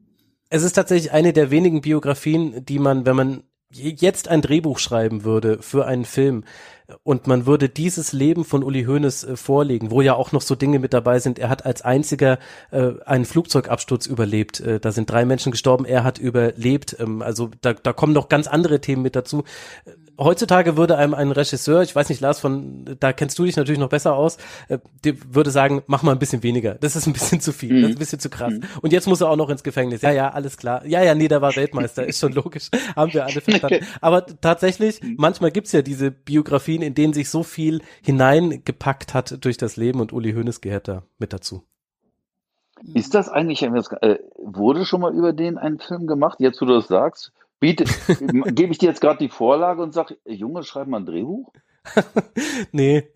Es 0.49 0.63
ist 0.63 0.73
tatsächlich 0.73 1.11
eine 1.11 1.31
der 1.33 1.51
wenigen 1.51 1.81
Biografien, 1.81 2.65
die 2.65 2.79
man, 2.79 3.05
wenn 3.05 3.15
man 3.15 3.43
jetzt 3.71 4.27
ein 4.27 4.41
Drehbuch 4.41 4.79
schreiben 4.79 5.23
würde 5.23 5.61
für 5.61 5.85
einen 5.85 6.05
Film, 6.05 6.43
und 7.03 7.27
man 7.27 7.45
würde 7.45 7.69
dieses 7.69 8.13
Leben 8.13 8.45
von 8.45 8.63
Uli 8.63 8.83
Hoeneß 8.85 9.23
äh, 9.23 9.37
vorlegen, 9.37 9.91
wo 9.91 10.01
ja 10.01 10.15
auch 10.15 10.31
noch 10.31 10.41
so 10.41 10.55
Dinge 10.55 10.79
mit 10.79 10.93
dabei 10.93 11.19
sind. 11.19 11.39
Er 11.39 11.49
hat 11.49 11.65
als 11.65 11.81
einziger 11.81 12.39
äh, 12.71 12.91
einen 13.05 13.25
Flugzeugabsturz 13.25 14.05
überlebt. 14.05 14.59
Äh, 14.59 14.79
da 14.79 14.91
sind 14.91 15.09
drei 15.09 15.25
Menschen 15.25 15.51
gestorben, 15.51 15.85
er 15.85 16.03
hat 16.03 16.17
überlebt. 16.17 16.95
Ähm, 16.99 17.21
also 17.21 17.51
da, 17.61 17.73
da 17.73 17.93
kommen 17.93 18.13
noch 18.13 18.29
ganz 18.29 18.47
andere 18.47 18.81
Themen 18.81 19.01
mit 19.01 19.15
dazu 19.15 19.43
heutzutage 20.19 20.77
würde 20.77 20.97
einem 20.97 21.13
ein 21.13 21.31
Regisseur, 21.31 21.81
ich 21.81 21.95
weiß 21.95 22.09
nicht, 22.09 22.21
Lars, 22.21 22.39
von 22.39 22.85
da 22.99 23.13
kennst 23.13 23.39
du 23.39 23.45
dich 23.45 23.55
natürlich 23.55 23.79
noch 23.79 23.89
besser 23.89 24.15
aus, 24.15 24.37
äh, 24.67 24.77
würde 25.29 25.51
sagen, 25.51 25.81
mach 25.87 26.03
mal 26.03 26.11
ein 26.11 26.19
bisschen 26.19 26.43
weniger. 26.43 26.75
Das 26.75 26.95
ist 26.95 27.07
ein 27.07 27.13
bisschen 27.13 27.41
zu 27.41 27.51
viel, 27.51 27.73
mhm. 27.73 27.81
das 27.81 27.89
ist 27.91 27.95
ein 27.95 27.99
bisschen 27.99 28.19
zu 28.19 28.29
krass. 28.29 28.53
Mhm. 28.53 28.63
Und 28.81 28.93
jetzt 28.93 29.07
muss 29.07 29.21
er 29.21 29.29
auch 29.29 29.35
noch 29.35 29.49
ins 29.49 29.63
Gefängnis. 29.63 30.01
Ja, 30.01 30.11
ja, 30.11 30.29
alles 30.29 30.57
klar. 30.57 30.85
Ja, 30.85 31.01
ja, 31.03 31.15
nee, 31.15 31.27
der 31.27 31.41
war 31.41 31.55
Weltmeister, 31.55 32.05
ist 32.05 32.19
schon 32.19 32.33
logisch. 32.33 32.69
Haben 32.95 33.13
wir 33.13 33.25
alle 33.25 33.41
verstanden. 33.41 33.85
Aber 34.01 34.25
tatsächlich, 34.25 35.01
mhm. 35.01 35.15
manchmal 35.17 35.51
gibt's 35.51 35.71
ja 35.71 35.81
diese 35.81 36.11
Biografien, 36.11 36.81
in 36.81 36.93
denen 36.93 37.13
sich 37.13 37.29
so 37.29 37.43
viel 37.43 37.81
hineingepackt 38.03 39.13
hat 39.13 39.43
durch 39.43 39.57
das 39.57 39.77
Leben 39.77 39.99
und 39.99 40.13
Uli 40.13 40.33
Hoeneß 40.33 40.61
gehört 40.61 40.87
da 40.87 41.03
mit 41.17 41.33
dazu. 41.33 41.63
Ist 42.93 43.13
das 43.13 43.29
eigentlich, 43.29 43.61
äh, 43.61 44.19
wurde 44.37 44.85
schon 44.85 45.01
mal 45.01 45.13
über 45.13 45.33
den 45.33 45.57
ein 45.57 45.79
Film 45.79 46.07
gemacht, 46.07 46.39
jetzt 46.39 46.61
wo 46.61 46.65
du 46.65 46.75
das 46.75 46.87
sagst? 46.87 47.33
Biete, 47.59 47.83
gebe 48.53 48.71
ich 48.71 48.77
dir 48.77 48.89
jetzt 48.89 49.01
gerade 49.01 49.19
die 49.19 49.29
Vorlage 49.29 49.81
und 49.81 49.93
sage, 49.93 50.17
Junge, 50.25 50.63
schreib 50.63 50.87
mal 50.87 50.97
ein 50.97 51.05
Drehbuch? 51.05 51.51
nee, 52.71 53.07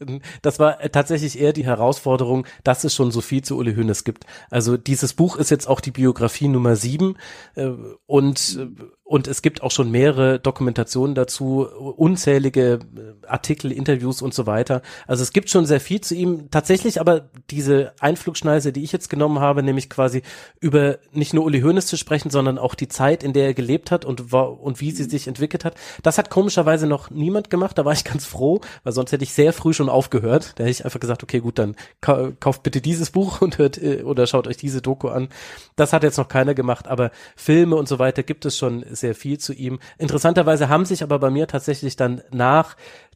das 0.41 0.59
war 0.59 0.79
tatsächlich 0.79 1.39
eher 1.39 1.53
die 1.53 1.65
Herausforderung, 1.65 2.45
dass 2.63 2.83
es 2.83 2.93
schon 2.95 3.11
so 3.11 3.21
viel 3.21 3.43
zu 3.43 3.57
Uli 3.57 3.75
Hoeneß 3.75 4.03
gibt. 4.03 4.25
Also 4.49 4.77
dieses 4.77 5.13
Buch 5.13 5.35
ist 5.37 5.51
jetzt 5.51 5.67
auch 5.67 5.79
die 5.79 5.91
Biografie 5.91 6.47
Nummer 6.47 6.75
sieben 6.75 7.17
äh, 7.55 7.71
und 8.05 8.57
äh, 8.59 8.83
und 9.05 9.27
es 9.27 9.41
gibt 9.41 9.61
auch 9.61 9.71
schon 9.71 9.91
mehrere 9.91 10.39
Dokumentationen 10.39 11.13
dazu, 11.13 11.67
unzählige 11.67 12.79
äh, 12.95 13.27
Artikel, 13.27 13.71
Interviews 13.71 14.21
und 14.21 14.33
so 14.33 14.45
weiter. 14.45 14.81
Also 15.07 15.23
es 15.23 15.33
gibt 15.33 15.49
schon 15.49 15.65
sehr 15.65 15.81
viel 15.81 15.99
zu 15.99 16.15
ihm. 16.15 16.49
Tatsächlich 16.51 17.01
aber 17.01 17.29
diese 17.49 17.93
Einflugschneise, 17.99 18.71
die 18.71 18.81
ich 18.81 18.93
jetzt 18.93 19.09
genommen 19.09 19.39
habe, 19.39 19.61
nämlich 19.61 19.89
quasi 19.89 20.21
über 20.61 20.99
nicht 21.11 21.33
nur 21.33 21.43
Uli 21.43 21.59
Hoeneß 21.61 21.85
zu 21.85 21.97
sprechen, 21.97 22.29
sondern 22.29 22.57
auch 22.57 22.75
die 22.75 22.87
Zeit, 22.87 23.23
in 23.23 23.33
der 23.33 23.47
er 23.47 23.53
gelebt 23.53 23.91
hat 23.91 24.05
und, 24.05 24.31
und 24.33 24.79
wie 24.79 24.91
sie 24.91 25.03
sich 25.03 25.27
entwickelt 25.27 25.65
hat. 25.65 25.75
Das 26.01 26.17
hat 26.17 26.29
komischerweise 26.29 26.87
noch 26.87 27.09
niemand 27.09 27.49
gemacht. 27.49 27.77
Da 27.77 27.83
war 27.83 27.93
ich 27.93 28.05
ganz 28.05 28.25
froh, 28.25 28.61
weil 28.83 28.93
sonst 28.93 29.11
hätte 29.11 29.25
ich 29.25 29.33
sehr 29.33 29.51
früh 29.51 29.73
schon 29.73 29.89
aufgehört. 29.89 30.53
Da 30.55 30.63
hätte 30.63 30.71
ich 30.71 30.85
einfach 30.85 31.01
gesagt, 31.01 31.23
okay, 31.23 31.41
gut, 31.41 31.59
dann 31.59 31.75
kauft 31.99 32.63
bitte 32.63 32.79
dieses 32.79 33.11
Buch 33.11 33.41
und 33.41 33.57
hört 33.57 33.77
äh, 33.77 34.03
oder 34.03 34.27
schaut 34.27 34.47
euch 34.47 34.57
diese 34.57 34.81
Doku 34.81 35.09
an. 35.09 35.27
Das 35.75 35.91
hat 35.91 36.03
jetzt 36.03 36.17
noch 36.17 36.29
keiner 36.29 36.53
gemacht, 36.53 36.87
aber 36.87 37.11
Filme 37.35 37.75
und 37.75 37.89
so 37.89 37.99
weiter 37.99 38.23
gibt 38.23 38.45
es 38.45 38.57
schon 38.57 38.83
sehr 38.93 39.15
viel 39.15 39.37
zu 39.37 39.53
ihm. 39.53 39.79
Interessanterweise 39.97 40.69
haben 40.69 40.85
sich 40.85 41.03
aber 41.03 41.19
bei 41.19 41.29
mir 41.29 41.47
tatsächlich 41.47 41.95
dann 41.95 42.21
nach 42.31 42.75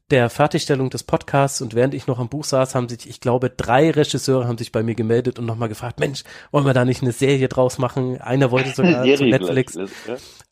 der 0.10 0.30
Fertigstellung 0.30 0.90
des 0.90 1.04
Podcasts 1.04 1.60
und 1.62 1.76
während 1.76 1.94
ich 1.94 2.08
noch 2.08 2.18
am 2.20 2.30
Buch 2.30 2.46
saß, 2.46 2.76
haben 2.76 2.88
sich, 2.88 3.10
ich 3.10 3.20
glaube, 3.20 3.50
drei 3.50 3.92
Regisseure 3.92 4.48
haben 4.48 4.58
sich 4.58 4.72
bei 4.72 4.82
mir 4.82 4.96
gemeldet 4.96 5.38
und 5.38 5.46
nochmal 5.46 5.68
gefragt, 5.68 6.00
Mensch, 6.00 6.24
wollen 6.52 6.66
wir 6.66 6.74
da 6.74 6.86
nicht 6.86 7.02
eine 7.02 7.12
Serie 7.12 7.50
draus 7.50 7.78
machen? 7.78 8.22
Einer 8.22 8.50
wollte 8.52 8.70
sogar 8.70 9.04
zu 9.18 9.26
Netflix. 9.26 9.78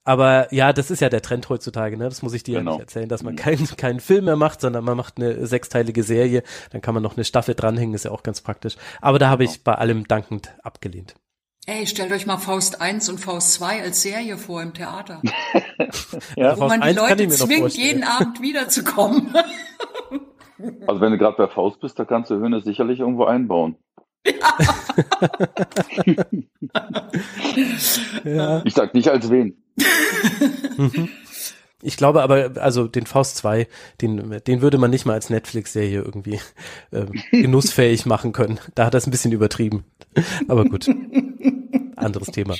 Aber 0.03 0.53
ja, 0.53 0.73
das 0.73 0.91
ist 0.91 0.99
ja 0.99 1.07
der 1.09 1.21
Trend 1.21 1.47
heutzutage, 1.49 1.95
ne? 1.97 2.03
Das 2.05 2.21
muss 2.21 2.34
ich 2.34 2.43
dir 2.43 2.59
Genau. 2.59 2.71
ja 2.71 2.78
nicht 2.78 2.82
erzählen, 2.88 3.07
dass 3.09 3.23
man 3.23 3.34
Mhm. 3.36 3.38
keinen 3.38 3.65
keinen 3.78 3.99
Film 4.01 4.26
mehr 4.26 4.36
macht, 4.36 4.59
sondern 4.61 4.84
man 4.84 4.97
macht 4.97 5.17
eine 5.17 5.47
sechsteilige 5.47 6.03
Serie. 6.03 6.43
Dann 6.71 6.82
kann 6.82 6.93
man 6.93 7.01
noch 7.01 7.15
eine 7.15 7.23
Staffel 7.23 7.55
dranhängen, 7.55 7.95
ist 7.95 8.03
ja 8.05 8.11
auch 8.11 8.23
ganz 8.23 8.41
praktisch. 8.41 8.76
Aber 9.01 9.19
da 9.19 9.30
habe 9.30 9.45
Genau. 9.45 9.53
ich 9.55 9.63
bei 9.63 9.73
allem 9.76 10.05
dankend 10.07 10.49
abgelehnt. 10.63 11.15
Ey, 11.68 11.88
stellt 11.88 12.11
euch 12.11 12.28
mal 12.28 12.38
Faust 12.38 12.80
1 12.80 13.09
und 13.09 13.20
Faust 13.20 13.53
2 13.53 13.82
als 13.82 14.03
Serie 14.03 14.38
vor 14.38 14.61
im 14.61 14.74
Theater. 14.74 15.22
Ja, 16.36 16.57
Wo 16.57 16.68
man 16.68 16.82
die 16.82 16.88
1 16.88 16.97
kann 16.97 17.18
Leute 17.18 17.28
zwingt, 17.30 17.74
jeden 17.76 18.03
Abend 18.03 18.41
wiederzukommen. 18.41 19.34
also 20.88 21.01
wenn 21.01 21.11
du 21.11 21.18
gerade 21.18 21.38
bei 21.38 21.47
Faust 21.47 21.80
bist, 21.82 21.97
da 21.99 22.05
kannst 22.05 22.32
du 22.32 22.36
Höhne 22.36 22.61
sicherlich 22.61 22.99
irgendwo 22.99 23.26
einbauen. 23.26 23.76
Ja. 28.24 28.61
Ich 28.66 28.74
sag 28.74 28.93
nicht 28.93 29.09
als 29.09 29.30
wen. 29.30 29.61
Ich 31.82 31.97
glaube 31.97 32.24
aber, 32.24 32.51
also 32.55 32.88
den 32.88 33.05
Faust 33.05 33.38
2, 33.38 33.68
den, 34.01 34.41
den 34.47 34.61
würde 34.61 34.80
man 34.80 34.89
nicht 34.89 35.05
mal 35.05 35.13
als 35.13 35.30
Netflix-Serie 35.30 36.01
irgendwie 36.01 36.39
ähm, 36.91 37.11
genussfähig 37.32 38.07
machen 38.07 38.32
können. 38.32 38.59
Da 38.74 38.86
hat 38.86 38.95
er 38.95 38.97
es 38.97 39.05
ein 39.05 39.11
bisschen 39.11 39.34
übertrieben. 39.34 39.84
Aber 40.47 40.66
gut. 40.66 40.88
Anderes 41.95 42.27
Thema. 42.27 42.55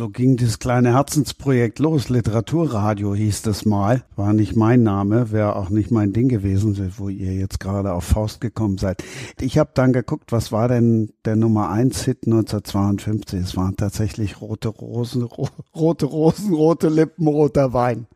So 0.00 0.08
ging 0.08 0.38
das 0.38 0.58
kleine 0.58 0.94
Herzensprojekt 0.94 1.78
los. 1.78 2.08
Literaturradio 2.08 3.14
hieß 3.14 3.42
das 3.42 3.66
mal. 3.66 4.02
War 4.16 4.32
nicht 4.32 4.56
mein 4.56 4.82
Name, 4.82 5.30
wäre 5.30 5.56
auch 5.56 5.68
nicht 5.68 5.90
mein 5.90 6.14
Ding 6.14 6.28
gewesen, 6.28 6.94
wo 6.96 7.10
ihr 7.10 7.34
jetzt 7.34 7.60
gerade 7.60 7.92
auf 7.92 8.04
Faust 8.04 8.40
gekommen 8.40 8.78
seid. 8.78 9.04
Ich 9.38 9.58
habe 9.58 9.72
dann 9.74 9.92
geguckt, 9.92 10.32
was 10.32 10.52
war 10.52 10.68
denn 10.68 11.12
der 11.26 11.36
Nummer 11.36 11.68
1 11.68 12.02
Hit 12.04 12.20
1952? 12.24 13.40
Es 13.40 13.56
waren 13.58 13.76
tatsächlich 13.76 14.40
rote 14.40 14.68
Rosen, 14.68 15.24
ro 15.24 15.48
rote 15.76 16.06
Rosen, 16.06 16.54
rote 16.54 16.88
Lippen, 16.88 17.26
roter 17.26 17.74
Wein. 17.74 18.06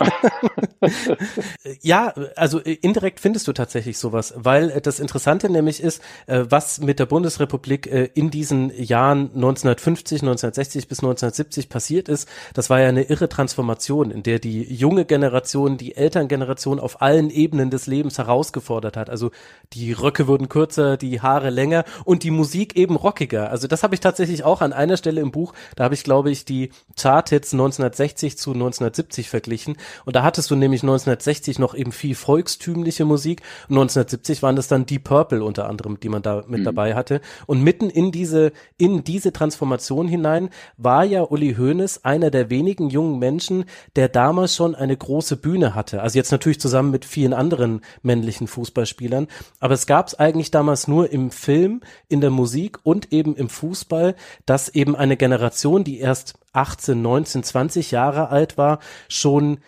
Ja, 1.82 2.14
also 2.36 2.60
äh, 2.60 2.72
indirekt 2.72 3.20
findest 3.20 3.46
du 3.48 3.52
tatsächlich 3.52 3.98
sowas, 3.98 4.34
weil 4.36 4.70
äh, 4.70 4.80
das 4.80 5.00
Interessante 5.00 5.50
nämlich 5.50 5.82
ist, 5.82 6.02
äh, 6.26 6.44
was 6.48 6.80
mit 6.80 6.98
der 6.98 7.06
Bundesrepublik 7.06 7.86
in 8.14 8.30
diesen 8.30 8.70
Jahren 8.82 9.30
1950, 9.34 10.22
1960 10.22 10.88
bis 10.88 10.98
1970 10.98 11.68
passiert 11.68 12.08
ist. 12.08 12.28
Das 12.54 12.70
war 12.70 12.80
ja 12.80 12.88
eine 12.88 13.02
irre 13.02 13.28
Transformation, 13.28 14.10
in 14.10 14.22
der 14.22 14.38
die 14.38 14.62
junge 14.62 15.04
Generation, 15.04 15.76
die 15.76 15.96
Elterngeneration 15.96 16.80
auf 16.80 17.02
allen 17.02 17.30
Ebenen 17.30 17.70
des 17.70 17.86
Lebens 17.86 18.18
herausgefordert 18.18 18.96
hat. 18.96 19.10
Also 19.10 19.30
die 19.72 19.92
Röcke 19.92 20.26
wurden 20.26 20.48
kürzer, 20.48 20.96
die 20.96 21.20
Haare 21.20 21.50
länger 21.50 21.84
und 22.04 22.22
die 22.22 22.30
Musik 22.30 22.76
eben 22.76 22.96
rockiger. 22.96 23.50
Also 23.50 23.66
das 23.68 23.82
habe 23.82 23.94
ich 23.94 24.00
tatsächlich 24.00 24.44
auch 24.44 24.60
an 24.60 24.72
einer 24.72 24.96
Stelle 24.96 25.20
im 25.20 25.30
Buch, 25.30 25.52
da 25.76 25.84
habe 25.84 25.94
ich 25.94 26.04
glaube 26.04 26.30
ich 26.30 26.44
die 26.44 26.70
Charthits 26.96 27.52
1960 27.52 28.38
zu 28.38 28.52
1970 28.52 29.28
verglichen 29.28 29.59
und 29.66 30.16
da 30.16 30.22
hattest 30.22 30.50
du 30.50 30.56
nämlich 30.56 30.82
1960 30.82 31.58
noch 31.58 31.74
eben 31.74 31.92
viel 31.92 32.14
volkstümliche 32.14 33.04
Musik. 33.04 33.42
Und 33.68 33.76
1970 33.76 34.42
waren 34.42 34.56
das 34.56 34.68
dann 34.68 34.86
Deep 34.86 35.04
Purple 35.04 35.42
unter 35.44 35.68
anderem, 35.68 35.98
die 36.00 36.08
man 36.08 36.22
da 36.22 36.44
mit 36.46 36.66
dabei 36.66 36.94
hatte. 36.94 37.20
Und 37.46 37.62
mitten 37.62 37.90
in 37.90 38.12
diese 38.12 38.52
in 38.76 39.04
diese 39.04 39.32
Transformation 39.32 40.08
hinein 40.08 40.50
war 40.76 41.04
ja 41.04 41.22
Uli 41.22 41.54
Hoeneß 41.54 42.04
einer 42.04 42.30
der 42.30 42.50
wenigen 42.50 42.90
jungen 42.90 43.18
Menschen, 43.18 43.64
der 43.96 44.08
damals 44.08 44.54
schon 44.54 44.74
eine 44.74 44.96
große 44.96 45.36
Bühne 45.36 45.74
hatte. 45.74 46.02
Also 46.02 46.18
jetzt 46.18 46.32
natürlich 46.32 46.60
zusammen 46.60 46.90
mit 46.90 47.04
vielen 47.04 47.32
anderen 47.32 47.80
männlichen 48.02 48.46
Fußballspielern, 48.46 49.28
aber 49.58 49.74
es 49.74 49.86
gab 49.86 50.08
es 50.08 50.14
eigentlich 50.14 50.50
damals 50.50 50.88
nur 50.88 51.10
im 51.10 51.30
Film, 51.30 51.80
in 52.08 52.20
der 52.20 52.30
Musik 52.30 52.78
und 52.82 53.12
eben 53.12 53.36
im 53.36 53.48
Fußball, 53.48 54.14
dass 54.46 54.68
eben 54.68 54.96
eine 54.96 55.16
Generation, 55.16 55.84
die 55.84 55.98
erst 55.98 56.34
18, 56.52 57.00
19, 57.00 57.42
20 57.42 57.90
Jahre 57.90 58.30
alt 58.30 58.58
war, 58.58 58.78
schon 59.08 59.58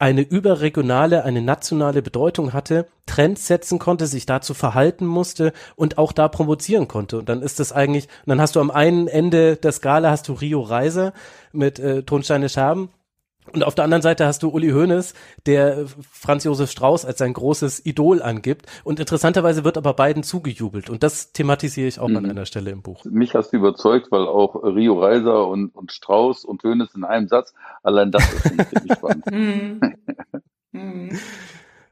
eine 0.00 0.22
überregionale, 0.22 1.24
eine 1.24 1.42
nationale 1.42 2.00
Bedeutung 2.00 2.54
hatte, 2.54 2.86
Trends 3.04 3.46
setzen 3.46 3.78
konnte, 3.78 4.06
sich 4.06 4.24
dazu 4.24 4.54
verhalten 4.54 5.04
musste 5.04 5.52
und 5.76 5.98
auch 5.98 6.12
da 6.12 6.28
provozieren 6.28 6.88
konnte. 6.88 7.18
Und 7.18 7.28
dann 7.28 7.42
ist 7.42 7.60
das 7.60 7.70
eigentlich, 7.70 8.06
und 8.24 8.30
dann 8.30 8.40
hast 8.40 8.56
du 8.56 8.60
am 8.60 8.70
einen 8.70 9.08
Ende 9.08 9.56
der 9.56 9.72
Skala 9.72 10.10
hast 10.10 10.26
du 10.28 10.32
Rio 10.32 10.62
Reiser 10.62 11.12
mit 11.52 11.78
äh, 11.78 12.02
Tonsteine 12.02 12.48
Scherben 12.48 12.88
und 13.52 13.64
auf 13.64 13.74
der 13.74 13.84
anderen 13.84 14.02
Seite 14.02 14.26
hast 14.26 14.42
du 14.42 14.48
Uli 14.50 14.70
Hoeneß, 14.70 15.14
der 15.46 15.78
äh, 15.78 15.84
Franz 16.12 16.44
Josef 16.44 16.70
Strauß 16.70 17.04
als 17.04 17.18
sein 17.18 17.32
großes 17.32 17.84
Idol 17.86 18.22
angibt. 18.22 18.66
Und 18.84 19.00
interessanterweise 19.00 19.64
wird 19.64 19.76
aber 19.78 19.94
beiden 19.94 20.22
zugejubelt. 20.22 20.90
Und 20.90 21.02
das 21.02 21.32
thematisiere 21.32 21.88
ich 21.88 21.98
auch 22.00 22.06
an 22.08 22.22
Mhm. 22.24 22.30
einer 22.30 22.46
Stelle 22.46 22.70
im 22.70 22.82
Buch. 22.82 23.04
Mich 23.04 23.34
hast 23.34 23.52
du 23.52 23.56
überzeugt, 23.58 24.10
weil 24.10 24.26
auch 24.26 24.54
Rio 24.62 24.98
Reiser 25.00 25.46
und, 25.48 25.74
und 25.74 25.92
Strauß 25.92 26.44
und 26.44 26.62
Hönes 26.62 26.94
in 26.94 27.04
einem 27.04 27.28
Satz, 27.28 27.52
allein 27.82 28.10
das 28.12 28.22
ist 28.32 28.42
ziemlich 28.68 28.92
spannend. 28.96 29.24
Hm. 29.30 29.80
Hm. 30.72 31.18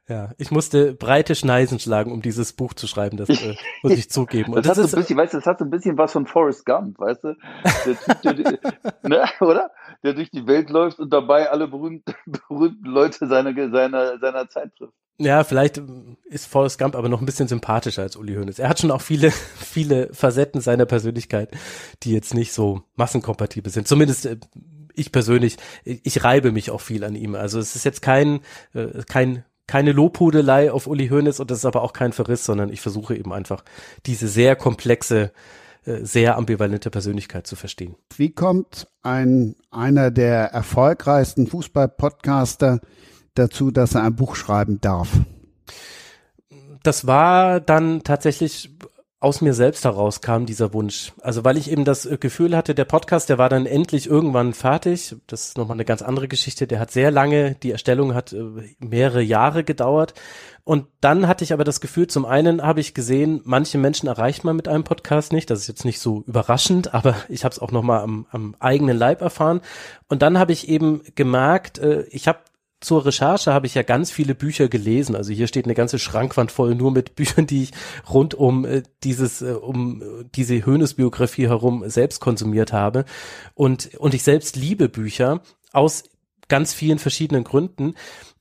Ja, 0.08 0.30
ich 0.38 0.50
musste 0.50 0.94
breite 0.94 1.34
Schneisen 1.34 1.78
schlagen, 1.78 2.12
um 2.12 2.22
dieses 2.22 2.54
Buch 2.54 2.72
zu 2.72 2.86
schreiben. 2.86 3.18
Das 3.18 3.28
äh, 3.28 3.56
muss 3.82 3.92
ich 3.92 4.08
zugeben. 4.10 4.54
Und 4.54 4.64
Das, 4.64 4.78
das, 4.78 4.84
hat 4.84 4.90
so 4.90 4.96
ein 4.96 5.00
bisschen, 5.02 5.18
weißt 5.18 5.34
du, 5.34 5.36
das 5.38 5.46
hat 5.46 5.58
so 5.58 5.66
ein 5.66 5.70
bisschen 5.70 5.98
was 5.98 6.12
von 6.12 6.24
Forrest 6.26 6.64
Gump, 6.64 6.98
weißt 6.98 7.24
du? 7.24 7.36
Der 7.84 8.20
Typ, 8.22 8.22
der, 8.22 8.58
ne, 9.02 9.24
oder? 9.40 9.70
Der 10.04 10.14
durch 10.14 10.30
die 10.30 10.46
Welt 10.46 10.70
läuft 10.70 10.98
und 11.00 11.12
dabei 11.12 11.50
alle 11.50 11.68
berühmten, 11.68 12.14
berühmten 12.48 12.86
Leute 12.86 13.26
seiner, 13.26 13.52
seiner, 13.70 14.18
seiner 14.18 14.48
Zeit 14.48 14.74
trifft. 14.76 14.94
ja, 15.18 15.42
vielleicht 15.44 15.82
ist 16.24 16.46
Forrest 16.46 16.78
Gump 16.78 16.94
aber 16.94 17.08
noch 17.08 17.20
ein 17.20 17.26
bisschen 17.26 17.48
sympathischer 17.48 18.02
als 18.02 18.16
Uli 18.16 18.34
Hoeneß. 18.34 18.58
Er 18.58 18.68
hat 18.68 18.80
schon 18.80 18.90
auch 18.90 19.02
viele, 19.02 19.30
viele 19.56 20.12
Facetten 20.12 20.60
seiner 20.60 20.86
Persönlichkeit, 20.86 21.50
die 22.02 22.12
jetzt 22.12 22.34
nicht 22.34 22.52
so 22.52 22.82
massenkompatibel 22.96 23.72
sind. 23.72 23.88
Zumindest 23.88 24.26
äh, 24.26 24.36
ich 24.94 25.12
persönlich, 25.12 25.56
ich 25.84 26.24
reibe 26.24 26.50
mich 26.52 26.70
auch 26.70 26.80
viel 26.80 27.04
an 27.04 27.14
ihm. 27.14 27.36
Also 27.36 27.60
es 27.60 27.76
ist 27.76 27.84
jetzt 27.84 28.02
kein, 28.02 28.40
äh, 28.74 29.04
kein 29.06 29.44
keine 29.68 29.92
Lobhudelei 29.92 30.72
auf 30.72 30.86
Uli 30.88 31.08
Hoeneß 31.08 31.38
und 31.38 31.50
das 31.50 31.58
ist 31.58 31.66
aber 31.66 31.82
auch 31.82 31.92
kein 31.92 32.12
Verriss, 32.12 32.44
sondern 32.44 32.72
ich 32.72 32.80
versuche 32.80 33.14
eben 33.14 33.32
einfach 33.32 33.62
diese 34.06 34.26
sehr 34.26 34.56
komplexe, 34.56 35.30
sehr 36.02 36.36
ambivalente 36.36 36.90
Persönlichkeit 36.90 37.46
zu 37.46 37.56
verstehen. 37.56 37.94
Wie 38.16 38.30
kommt 38.30 38.88
ein, 39.02 39.54
einer 39.70 40.10
der 40.10 40.52
erfolgreichsten 40.52 41.46
Fußball-Podcaster 41.46 42.80
dazu, 43.34 43.70
dass 43.70 43.94
er 43.94 44.02
ein 44.02 44.16
Buch 44.16 44.36
schreiben 44.36 44.80
darf? 44.80 45.08
das 46.82 47.06
war 47.06 47.60
dann 47.60 48.02
tatsächlich 48.02 48.70
aus 49.20 49.40
mir 49.40 49.52
selbst 49.52 49.84
heraus 49.84 50.20
kam 50.20 50.46
dieser 50.46 50.72
Wunsch. 50.72 51.12
Also 51.20 51.42
weil 51.44 51.56
ich 51.56 51.70
eben 51.70 51.84
das 51.84 52.06
äh, 52.06 52.18
Gefühl 52.18 52.56
hatte, 52.56 52.74
der 52.74 52.84
Podcast, 52.84 53.28
der 53.28 53.38
war 53.38 53.48
dann 53.48 53.66
endlich 53.66 54.06
irgendwann 54.06 54.54
fertig. 54.54 55.16
Das 55.26 55.48
ist 55.48 55.58
nochmal 55.58 55.74
eine 55.76 55.84
ganz 55.84 56.02
andere 56.02 56.28
Geschichte. 56.28 56.68
Der 56.68 56.78
hat 56.78 56.92
sehr 56.92 57.10
lange, 57.10 57.56
die 57.56 57.72
Erstellung 57.72 58.14
hat 58.14 58.32
äh, 58.32 58.44
mehrere 58.78 59.22
Jahre 59.22 59.64
gedauert. 59.64 60.14
Und 60.62 60.86
dann 61.00 61.26
hatte 61.26 61.42
ich 61.42 61.52
aber 61.52 61.64
das 61.64 61.80
Gefühl, 61.80 62.06
zum 62.06 62.26
einen 62.26 62.62
habe 62.62 62.80
ich 62.80 62.94
gesehen, 62.94 63.40
manche 63.44 63.78
Menschen 63.78 64.06
erreicht 64.06 64.44
man 64.44 64.54
mit 64.54 64.68
einem 64.68 64.84
Podcast 64.84 65.32
nicht. 65.32 65.50
Das 65.50 65.60
ist 65.60 65.66
jetzt 65.66 65.84
nicht 65.84 65.98
so 65.98 66.22
überraschend, 66.26 66.94
aber 66.94 67.16
ich 67.28 67.44
habe 67.44 67.52
es 67.52 67.58
auch 67.58 67.72
nochmal 67.72 68.02
am, 68.02 68.26
am 68.30 68.54
eigenen 68.60 68.96
Leib 68.96 69.20
erfahren. 69.20 69.62
Und 70.08 70.22
dann 70.22 70.38
habe 70.38 70.52
ich 70.52 70.68
eben 70.68 71.02
gemerkt, 71.16 71.78
äh, 71.78 72.02
ich 72.10 72.28
habe 72.28 72.38
zur 72.80 73.04
Recherche 73.04 73.52
habe 73.52 73.66
ich 73.66 73.74
ja 73.74 73.82
ganz 73.82 74.10
viele 74.10 74.34
Bücher 74.34 74.68
gelesen. 74.68 75.16
Also 75.16 75.32
hier 75.32 75.48
steht 75.48 75.64
eine 75.64 75.74
ganze 75.74 75.98
Schrankwand 75.98 76.52
voll 76.52 76.74
nur 76.74 76.92
mit 76.92 77.14
Büchern, 77.16 77.46
die 77.46 77.64
ich 77.64 77.72
rund 78.08 78.34
um 78.34 78.64
äh, 78.64 78.82
dieses, 79.02 79.42
äh, 79.42 79.52
um 79.52 80.02
äh, 80.02 80.24
diese 80.34 80.64
Höhnes-Biografie 80.64 81.48
herum 81.48 81.88
selbst 81.88 82.20
konsumiert 82.20 82.72
habe. 82.72 83.04
Und, 83.54 83.94
und 83.96 84.14
ich 84.14 84.22
selbst 84.22 84.56
liebe 84.56 84.88
Bücher 84.88 85.40
aus 85.72 86.04
ganz 86.48 86.72
vielen 86.72 86.98
verschiedenen 86.98 87.44
Gründen. 87.44 87.94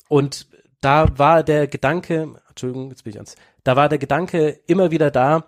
Und 0.08 0.48
da 0.82 1.18
war 1.18 1.44
der 1.44 1.68
Gedanke, 1.68 2.36
Entschuldigung, 2.50 2.90
jetzt 2.90 3.04
bin 3.04 3.12
ich 3.12 3.18
ans, 3.18 3.36
da 3.64 3.76
war 3.76 3.90
der 3.90 3.98
Gedanke 3.98 4.60
immer 4.68 4.92
wieder 4.92 5.12
da, 5.12 5.46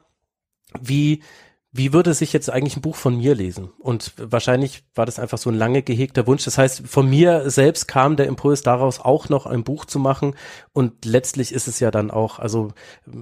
wie 0.81 1.23
wie 1.71 1.93
würde 1.93 2.15
sich 2.15 2.33
jetzt 2.33 2.49
eigentlich 2.49 2.77
ein 2.77 2.81
Buch 2.81 2.95
von 2.95 3.17
mir 3.17 3.35
lesen? 3.35 3.69
Und 3.77 4.13
wahrscheinlich 4.17 4.83
war 4.95 5.05
das 5.05 5.19
einfach 5.19 5.37
so 5.37 5.51
ein 5.51 5.55
lange 5.55 5.83
gehegter 5.83 6.25
Wunsch. 6.25 6.45
Das 6.45 6.57
heißt, 6.57 6.87
von 6.87 7.07
mir 7.07 7.49
selbst 7.51 7.87
kam 7.87 8.15
der 8.15 8.25
Impuls 8.25 8.63
daraus, 8.63 8.99
auch 8.99 9.29
noch 9.29 9.45
ein 9.45 9.63
Buch 9.63 9.85
zu 9.85 9.99
machen. 9.99 10.35
Und 10.79 11.03
letztlich 11.03 11.53
ist 11.53 11.67
es 11.67 11.81
ja 11.81 11.91
dann 11.91 12.09
auch, 12.09 12.39
also 12.39 12.71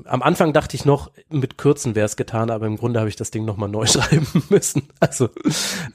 am 0.05 0.22
Anfang 0.22 0.53
dachte 0.53 0.76
ich 0.76 0.86
noch, 0.86 1.10
mit 1.28 1.58
Kürzen 1.58 1.95
wäre 1.95 2.05
es 2.05 2.16
getan, 2.16 2.51
aber 2.51 2.68
im 2.68 2.78
Grunde 2.78 2.99
habe 2.99 3.10
ich 3.10 3.16
das 3.16 3.32
Ding 3.32 3.45
nochmal 3.45 3.68
neu 3.68 3.86
schreiben 3.88 4.28
müssen. 4.51 4.89
Also 4.99 5.30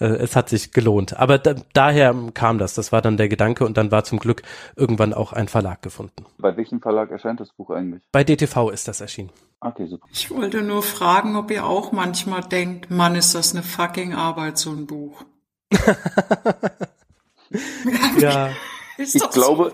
äh, 0.01 0.07
es 0.07 0.35
hat 0.35 0.49
sich 0.49 0.73
gelohnt. 0.73 1.17
Aber 1.17 1.39
da, 1.39 1.55
daher 1.73 2.17
kam 2.35 2.59
das. 2.59 2.75
Das 2.75 2.91
war 2.91 3.01
dann 3.01 3.17
der 3.17 3.29
Gedanke 3.29 3.65
und 3.65 3.77
dann 3.77 3.93
war 3.93 4.03
zum 4.03 4.19
Glück 4.19 4.43
irgendwann 4.75 5.15
auch 5.15 5.33
ein 5.33 5.47
Verlag 5.47 5.83
gefunden. 5.83 6.27
Bei 6.37 6.57
welchem 6.57 6.81
Verlag 6.81 7.13
erscheint 7.13 7.39
das 7.39 7.53
Buch 7.53 7.71
eigentlich? 7.71 8.03
Bei 8.11 8.25
DTV 8.25 8.71
ist 8.71 8.89
das 8.89 9.01
erschienen. 9.01 9.31
Okay, 9.61 9.87
super. 9.87 10.09
Ich 10.11 10.33
wollte 10.33 10.63
nur 10.63 10.83
fragen, 10.83 11.37
ob 11.37 11.53
ihr 11.53 11.65
auch 11.65 11.93
manchmal 11.93 12.41
denkt, 12.41 12.91
Mann, 12.91 13.15
ist 13.15 13.37
das 13.37 13.55
eine 13.55 13.63
fucking 13.63 14.15
Arbeit, 14.15 14.59
so 14.59 14.71
ein 14.71 14.89
Buch. 14.89 15.23
Ja. 18.19 18.51
Ist 18.99 19.15
Ich 19.15 19.31
glaube, 19.31 19.73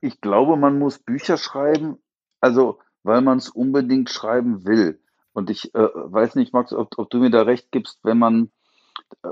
ich 0.00 0.20
glaube, 0.20 0.56
man 0.56 0.78
muss 0.78 0.98
Bücher 0.98 1.36
schreiben, 1.36 1.98
also 2.40 2.78
weil 3.02 3.20
man 3.20 3.38
es 3.38 3.48
unbedingt 3.48 4.10
schreiben 4.10 4.66
will. 4.66 5.00
Und 5.32 5.50
ich 5.50 5.74
äh, 5.74 5.88
weiß 5.94 6.34
nicht, 6.34 6.52
Max, 6.52 6.72
ob, 6.72 6.98
ob 6.98 7.10
du 7.10 7.18
mir 7.18 7.30
da 7.30 7.42
recht 7.42 7.70
gibst, 7.70 8.00
wenn 8.02 8.18
man 8.18 8.50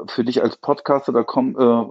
für 0.07 0.25
dich 0.25 0.43
als 0.43 0.57
Podcaster, 0.57 1.13
da 1.13 1.23
kommt, 1.23 1.59
äh, 1.59 1.85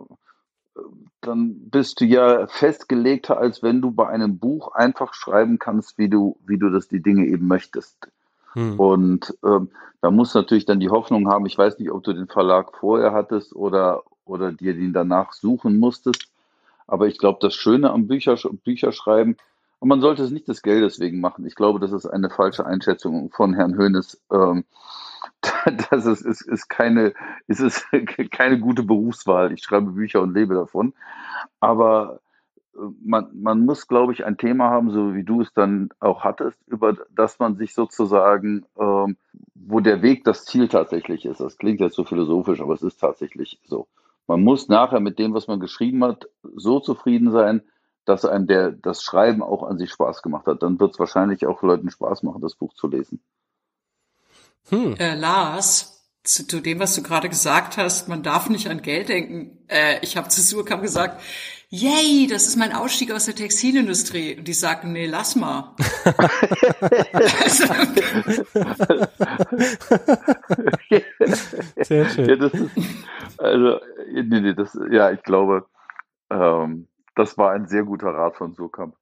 dann 1.21 1.69
bist 1.69 2.01
du 2.01 2.05
ja 2.05 2.47
festgelegter, 2.47 3.37
als 3.37 3.63
wenn 3.63 3.81
du 3.81 3.91
bei 3.91 4.07
einem 4.07 4.37
Buch 4.37 4.73
einfach 4.73 5.13
schreiben 5.13 5.59
kannst, 5.59 5.97
wie 5.97 6.09
du, 6.09 6.37
wie 6.45 6.57
du 6.57 6.69
das 6.69 6.87
die 6.87 7.01
Dinge 7.01 7.25
eben 7.25 7.47
möchtest. 7.47 8.09
Hm. 8.53 8.79
Und 8.79 9.37
ähm, 9.43 9.69
da 10.01 10.11
muss 10.11 10.33
natürlich 10.33 10.65
dann 10.65 10.79
die 10.79 10.89
Hoffnung 10.89 11.29
haben, 11.29 11.45
ich 11.45 11.57
weiß 11.57 11.79
nicht, 11.79 11.91
ob 11.91 12.03
du 12.03 12.13
den 12.13 12.27
Verlag 12.27 12.75
vorher 12.77 13.11
hattest 13.11 13.55
oder, 13.55 14.03
oder 14.25 14.51
dir 14.51 14.73
den 14.73 14.93
danach 14.93 15.33
suchen 15.33 15.79
musstest. 15.79 16.29
Aber 16.87 17.07
ich 17.07 17.17
glaube, 17.17 17.39
das 17.41 17.55
Schöne 17.55 17.91
am 17.91 18.07
Bücher, 18.07 18.37
Bücherschreiben, 18.63 19.37
und 19.79 19.89
man 19.89 20.01
sollte 20.01 20.23
es 20.23 20.31
nicht 20.31 20.47
des 20.47 20.61
Geldes 20.61 20.99
wegen 20.99 21.19
machen. 21.19 21.45
Ich 21.45 21.55
glaube, 21.55 21.79
das 21.79 21.91
ist 21.91 22.05
eine 22.05 22.29
falsche 22.29 22.65
Einschätzung 22.65 23.29
von 23.29 23.53
Herrn 23.53 23.75
Höhnes. 23.75 24.21
Ähm, 24.31 24.63
das 25.91 26.05
ist, 26.05 26.21
ist, 26.21 26.41
ist, 26.41 26.69
keine, 26.69 27.13
ist, 27.47 27.59
ist 27.59 27.85
keine 28.31 28.59
gute 28.59 28.83
Berufswahl. 28.83 29.51
Ich 29.51 29.63
schreibe 29.63 29.91
Bücher 29.91 30.21
und 30.21 30.33
lebe 30.33 30.55
davon. 30.55 30.93
Aber 31.59 32.21
man, 33.03 33.29
man 33.33 33.65
muss, 33.65 33.87
glaube 33.87 34.13
ich, 34.13 34.25
ein 34.25 34.37
Thema 34.37 34.69
haben, 34.69 34.91
so 34.91 35.13
wie 35.13 35.23
du 35.23 35.41
es 35.41 35.53
dann 35.53 35.89
auch 35.99 36.23
hattest, 36.23 36.59
über 36.67 36.95
das 37.13 37.39
man 37.39 37.55
sich 37.55 37.73
sozusagen, 37.73 38.65
ähm, 38.77 39.17
wo 39.53 39.79
der 39.79 40.01
Weg 40.01 40.23
das 40.23 40.45
Ziel 40.45 40.67
tatsächlich 40.67 41.25
ist. 41.25 41.39
Das 41.39 41.57
klingt 41.57 41.79
jetzt 41.79 41.95
so 41.95 42.03
philosophisch, 42.03 42.61
aber 42.61 42.73
es 42.73 42.81
ist 42.81 42.97
tatsächlich 42.97 43.59
so. 43.63 43.87
Man 44.27 44.43
muss 44.43 44.67
nachher 44.67 44.99
mit 44.99 45.19
dem, 45.19 45.33
was 45.33 45.47
man 45.47 45.59
geschrieben 45.59 46.03
hat, 46.03 46.27
so 46.55 46.79
zufrieden 46.79 47.31
sein, 47.31 47.61
dass 48.05 48.25
einem 48.25 48.47
der, 48.47 48.71
das 48.71 49.03
Schreiben 49.03 49.43
auch 49.43 49.63
an 49.63 49.77
sich 49.77 49.91
Spaß 49.91 50.21
gemacht 50.21 50.45
hat. 50.47 50.63
Dann 50.63 50.79
wird 50.79 50.93
es 50.93 50.99
wahrscheinlich 50.99 51.45
auch 51.45 51.61
Leuten 51.63 51.89
Spaß 51.89 52.23
machen, 52.23 52.41
das 52.41 52.55
Buch 52.55 52.73
zu 52.73 52.87
lesen. 52.87 53.23
Hm. 54.69 54.95
Äh, 54.95 55.15
Lars, 55.15 55.95
zu, 56.23 56.47
zu, 56.47 56.59
dem, 56.59 56.79
was 56.79 56.95
du 56.95 57.03
gerade 57.03 57.29
gesagt 57.29 57.77
hast, 57.77 58.07
man 58.07 58.23
darf 58.23 58.49
nicht 58.49 58.67
an 58.67 58.81
Geld 58.81 59.09
denken. 59.09 59.59
Äh, 59.67 59.99
ich 60.01 60.17
habe 60.17 60.27
zu 60.29 60.41
Surkamp 60.41 60.81
gesagt, 60.81 61.21
yay, 61.75 62.27
das 62.27 62.47
ist 62.47 62.55
mein 62.55 62.73
Ausstieg 62.73 63.11
aus 63.11 63.25
der 63.25 63.35
Textilindustrie. 63.35 64.37
Und 64.37 64.47
die 64.47 64.53
sagten, 64.53 64.93
nee, 64.93 65.07
lass 65.07 65.35
mal. 65.35 65.75
Sehr 71.81 72.09
schön. 72.09 72.29
Ja, 72.29 72.35
das 72.37 72.53
ist, 72.53 72.71
also, 73.37 73.79
nee, 74.11 74.39
nee, 74.39 74.53
das, 74.53 74.77
ja, 74.91 75.11
ich 75.11 75.21
glaube, 75.23 75.65
ähm, 76.29 76.87
das 77.15 77.37
war 77.37 77.51
ein 77.51 77.67
sehr 77.67 77.83
guter 77.83 78.09
Rat 78.09 78.37
von 78.37 78.53
Surkamp. 78.53 78.95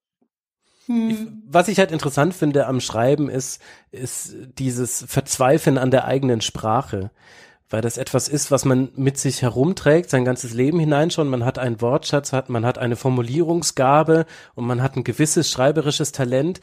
Hm. 0.86 1.44
Was 1.48 1.68
ich 1.68 1.80
halt 1.80 1.92
interessant 1.92 2.34
finde 2.34 2.68
am 2.68 2.82
Schreiben 2.82 3.30
ist, 3.30 3.62
ist 3.92 4.36
dieses 4.60 5.06
Verzweifeln 5.08 5.78
an 5.78 5.92
der 5.92 6.06
eigenen 6.06 6.42
Sprache 6.42 7.12
weil 7.74 7.82
das 7.82 7.98
etwas 7.98 8.30
ist, 8.30 8.52
was 8.52 8.66
man 8.66 8.90
mit 8.96 9.18
sich 9.18 9.42
herumträgt, 9.42 10.12
sein 10.12 10.26
ganzes 10.26 10.54
Leben 10.54 10.78
hinein 10.80 11.10
schon. 11.10 11.28
Man 11.28 11.44
hat 11.44 11.58
einen 11.58 11.82
Wortschatz, 11.82 12.32
hat, 12.32 12.48
man 12.48 12.68
hat 12.68 12.78
eine 12.78 12.96
Formulierungsgabe 12.96 14.28
und 14.54 14.68
man 14.68 14.84
hat 14.84 14.96
ein 14.96 15.04
gewisses 15.04 15.50
schreiberisches 15.50 16.12
Talent. 16.12 16.60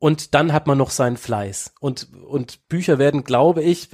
Und 0.00 0.34
dann 0.34 0.52
hat 0.52 0.66
man 0.66 0.76
noch 0.76 0.90
seinen 0.90 1.18
Fleiß. 1.18 1.74
Und, 1.78 2.08
und 2.12 2.68
Bücher 2.68 2.98
werden, 2.98 3.22
glaube 3.22 3.62
ich, 3.62 3.90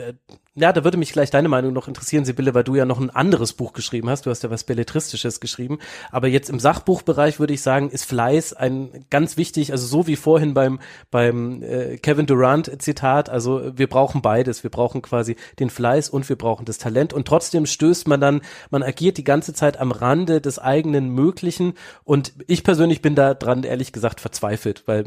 ja, 0.59 0.73
da 0.73 0.85
würde 0.85 0.97
mich 0.97 1.13
gleich 1.13 1.31
deine 1.31 1.49
Meinung 1.49 1.75
noch 1.75 1.87
interessieren, 1.87 2.25
Sibylle, 2.25 2.55
weil 2.55 2.65
du 2.65 2.75
ja 2.75 2.87
noch 2.87 2.99
ein 2.99 3.11
anderes 3.11 3.53
Buch 3.53 3.75
geschrieben 3.75 4.09
hast. 4.09 4.25
Du 4.25 4.31
hast 4.31 4.43
ja 4.43 4.51
was 4.51 4.65
Belletristisches 4.65 5.39
geschrieben. 5.41 5.79
Aber 6.11 6.29
jetzt 6.29 6.49
im 6.49 6.59
Sachbuchbereich 6.59 7.39
würde 7.39 7.53
ich 7.53 7.61
sagen, 7.61 7.91
ist 7.91 8.07
Fleiß 8.07 8.55
ein 8.55 9.05
ganz 9.11 9.37
wichtig, 9.37 9.73
also 9.73 9.87
so 9.87 10.07
wie 10.07 10.17
vorhin 10.17 10.55
beim, 10.55 10.81
beim 11.11 11.63
äh, 11.63 11.99
Kevin 11.99 12.25
Durant 12.25 12.71
Zitat, 12.81 13.29
also 13.29 13.71
wir 13.77 13.87
brauchen 13.87 14.23
beides. 14.23 14.63
Wir 14.63 14.71
brauchen 14.71 15.03
quasi 15.03 15.37
den 15.59 15.69
Fleiß 15.69 16.09
und 16.09 16.27
wir 16.29 16.37
brauchen 16.37 16.65
das 16.65 16.79
Talent. 16.79 17.13
Und 17.13 17.29
trotzdem 17.29 17.67
stößt 17.67 18.09
man 18.09 18.21
dann, 18.23 18.41
man 18.71 18.83
agiert 18.83 19.19
die 19.19 19.25
ganze 19.25 19.53
Zeit 19.53 19.79
am 19.79 19.93
Rande 19.93 20.41
des 20.41 20.59
eigenen 20.59 21.11
Möglichen. 21.11 21.75
Und 22.05 22.33
ich 22.47 22.65
persönlich 22.65 23.03
bin 23.03 23.15
da 23.15 23.35
dran, 23.35 23.63
ehrlich 23.63 23.93
gesagt, 23.93 24.21
verzweifelt, 24.23 24.85
weil 24.87 25.05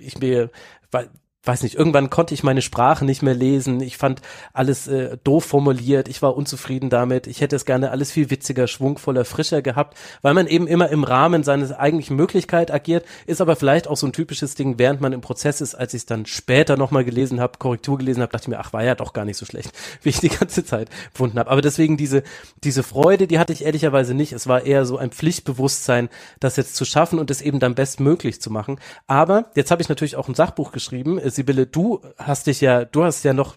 ich 0.00 0.18
mir, 0.18 0.50
weil 0.90 1.10
weiß 1.46 1.62
nicht, 1.62 1.76
irgendwann 1.76 2.10
konnte 2.10 2.34
ich 2.34 2.42
meine 2.42 2.62
Sprache 2.62 3.04
nicht 3.04 3.22
mehr 3.22 3.34
lesen. 3.34 3.80
Ich 3.80 3.96
fand 3.96 4.20
alles 4.52 4.88
äh, 4.88 5.16
doof 5.22 5.44
formuliert. 5.44 6.08
Ich 6.08 6.22
war 6.22 6.36
unzufrieden 6.36 6.90
damit. 6.90 7.26
Ich 7.26 7.40
hätte 7.40 7.56
es 7.56 7.64
gerne 7.64 7.90
alles 7.90 8.10
viel 8.10 8.30
witziger, 8.30 8.66
schwungvoller, 8.66 9.24
frischer 9.24 9.62
gehabt, 9.62 9.96
weil 10.22 10.34
man 10.34 10.46
eben 10.46 10.66
immer 10.66 10.88
im 10.90 11.04
Rahmen 11.04 11.44
seines 11.44 11.72
eigentlichen 11.72 12.16
Möglichkeit 12.16 12.72
agiert, 12.72 13.04
ist 13.26 13.40
aber 13.40 13.56
vielleicht 13.56 13.86
auch 13.86 13.96
so 13.96 14.06
ein 14.06 14.12
typisches 14.12 14.54
Ding, 14.54 14.78
während 14.78 15.00
man 15.00 15.12
im 15.12 15.20
Prozess 15.20 15.60
ist, 15.60 15.74
als 15.74 15.94
ich 15.94 16.02
es 16.02 16.06
dann 16.06 16.26
später 16.26 16.76
nochmal 16.76 17.04
gelesen 17.04 17.40
habe, 17.40 17.58
Korrektur 17.58 17.98
gelesen 17.98 18.22
habe, 18.22 18.32
dachte 18.32 18.44
ich 18.44 18.48
mir, 18.48 18.58
ach, 18.58 18.72
war 18.72 18.82
ja 18.82 18.94
doch 18.94 19.12
gar 19.12 19.24
nicht 19.24 19.36
so 19.36 19.46
schlecht, 19.46 19.70
wie 20.02 20.08
ich 20.08 20.20
die 20.20 20.28
ganze 20.28 20.64
Zeit 20.64 20.90
gefunden 21.12 21.38
habe. 21.38 21.50
Aber 21.50 21.62
deswegen 21.62 21.96
diese, 21.96 22.22
diese 22.64 22.82
Freude, 22.82 23.26
die 23.26 23.38
hatte 23.38 23.52
ich 23.52 23.64
ehrlicherweise 23.64 24.14
nicht. 24.14 24.32
Es 24.32 24.48
war 24.48 24.64
eher 24.64 24.84
so 24.84 24.98
ein 24.98 25.10
Pflichtbewusstsein, 25.10 26.08
das 26.40 26.56
jetzt 26.56 26.74
zu 26.74 26.84
schaffen 26.84 27.18
und 27.18 27.30
es 27.30 27.40
eben 27.40 27.60
dann 27.60 27.74
bestmöglich 27.74 28.40
zu 28.40 28.50
machen. 28.50 28.80
Aber 29.06 29.50
jetzt 29.54 29.70
habe 29.70 29.82
ich 29.82 29.88
natürlich 29.88 30.16
auch 30.16 30.28
ein 30.28 30.34
Sachbuch 30.34 30.72
geschrieben, 30.72 31.18
Sibylle, 31.36 31.66
du 31.66 32.00
hast 32.18 32.46
dich 32.46 32.60
ja, 32.60 32.84
du 32.84 33.04
hast 33.04 33.24
ja 33.24 33.32
noch, 33.32 33.56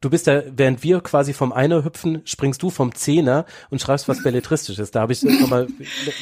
du 0.00 0.10
bist 0.10 0.26
ja, 0.26 0.42
während 0.50 0.82
wir 0.82 1.00
quasi 1.00 1.32
vom 1.32 1.52
Einer 1.52 1.84
hüpfen, 1.84 2.22
springst 2.24 2.62
du 2.62 2.70
vom 2.70 2.94
Zehner 2.94 3.44
und 3.70 3.80
schreibst 3.80 4.08
was 4.08 4.22
Belletristisches. 4.22 4.90
Da 4.90 5.00
habe 5.00 5.12
ich 5.12 5.22
nochmal, 5.22 5.68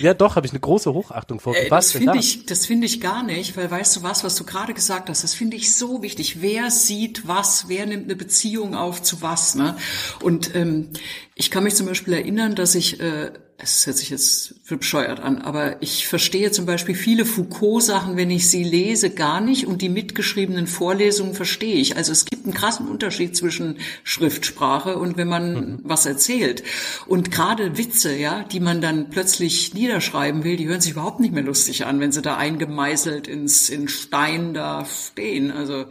ja 0.01 0.15
doch, 0.15 0.37
habe 0.37 0.47
ich 0.47 0.53
eine 0.53 0.61
große 0.61 0.93
Hochachtung 0.93 1.39
vor. 1.39 1.55
Äh, 1.55 1.69
das 1.69 1.93
finde 1.93 2.19
ich, 2.19 2.47
das 2.47 2.67
finde 2.67 2.87
ich 2.87 3.01
gar 3.01 3.23
nicht, 3.23 3.57
weil 3.57 3.71
weißt 3.71 3.97
du 3.97 4.03
was, 4.03 4.25
was 4.25 4.35
du 4.35 4.45
gerade 4.45 4.75
gesagt 4.75 5.09
hast, 5.09 5.23
das 5.23 5.35
finde 5.35 5.57
ich 5.57 5.75
so 5.75 6.03
wichtig. 6.03 6.43
Wer 6.43 6.71
sieht 6.71 7.29
was, 7.29 7.69
wer 7.69 7.87
nimmt 7.87 8.05
eine 8.05 8.17
Beziehung 8.17 8.75
auf 8.75 9.03
zu 9.03 9.23
was, 9.23 9.55
ne? 9.55 9.77
Und 10.23 10.55
ähm, 10.57 10.91
ich 11.35 11.51
kann 11.51 11.65
mich 11.65 11.75
zum 11.75 11.87
Beispiel 11.87 12.15
erinnern, 12.15 12.55
dass 12.55 12.75
ich 12.75 12.99
äh, 13.01 13.31
es 13.59 13.87
hört 13.87 13.97
sich 13.97 14.11
jetzt 14.11 14.55
für 14.65 14.77
bescheuert 14.77 15.21
an, 15.21 15.39
aber 15.39 15.81
ich 15.81 16.07
verstehe 16.07 16.51
zum 16.51 16.67
Beispiel 16.67 16.95
viele 16.95 17.25
Foucault-Sachen, 17.25 18.17
wenn 18.17 18.31
ich 18.31 18.51
sie 18.51 18.63
lese, 18.63 19.09
gar 19.09 19.41
nicht 19.41 19.67
und 19.67 19.81
die 19.81 19.89
mitgeschriebenen 19.89 20.67
Vorlesungen 20.67 21.35
verstehe 21.35 21.77
ich. 21.77 21.97
Also 21.97 22.13
es 22.13 22.27
gibt 22.27 22.45
einen 22.45 22.53
krassen 22.53 22.87
Unterschied 22.87 23.35
zwischen 23.35 23.79
Schriftsprache 24.05 24.99
und 24.99 25.17
wenn 25.17 25.29
man 25.29 25.55
mhm. 25.55 25.79
was 25.85 26.05
erzählt. 26.05 26.65
Und 27.07 27.31
gerade 27.31 27.79
Witze, 27.79 28.15
ja, 28.15 28.45
die 28.45 28.61
man 28.61 28.83
dann 28.83 29.09
plötzlich 29.09 29.73
niederschreiben 29.73 30.45
will, 30.45 30.57
die 30.57 30.69
hören 30.69 30.83
sich 30.83 30.93
überhaupt 30.93 31.21
nicht 31.21 31.33
mehr 31.33 31.43
lustig 31.43 31.87
an, 31.87 31.99
wenn 31.99 32.13
sie 32.13 32.23
da 32.23 32.37
eingemeißelt 32.37 33.27
ins 33.27 33.71
in 33.71 33.89
Stein 33.89 34.53
da 34.53 34.85
stehen. 34.85 35.51
Also, 35.51 35.87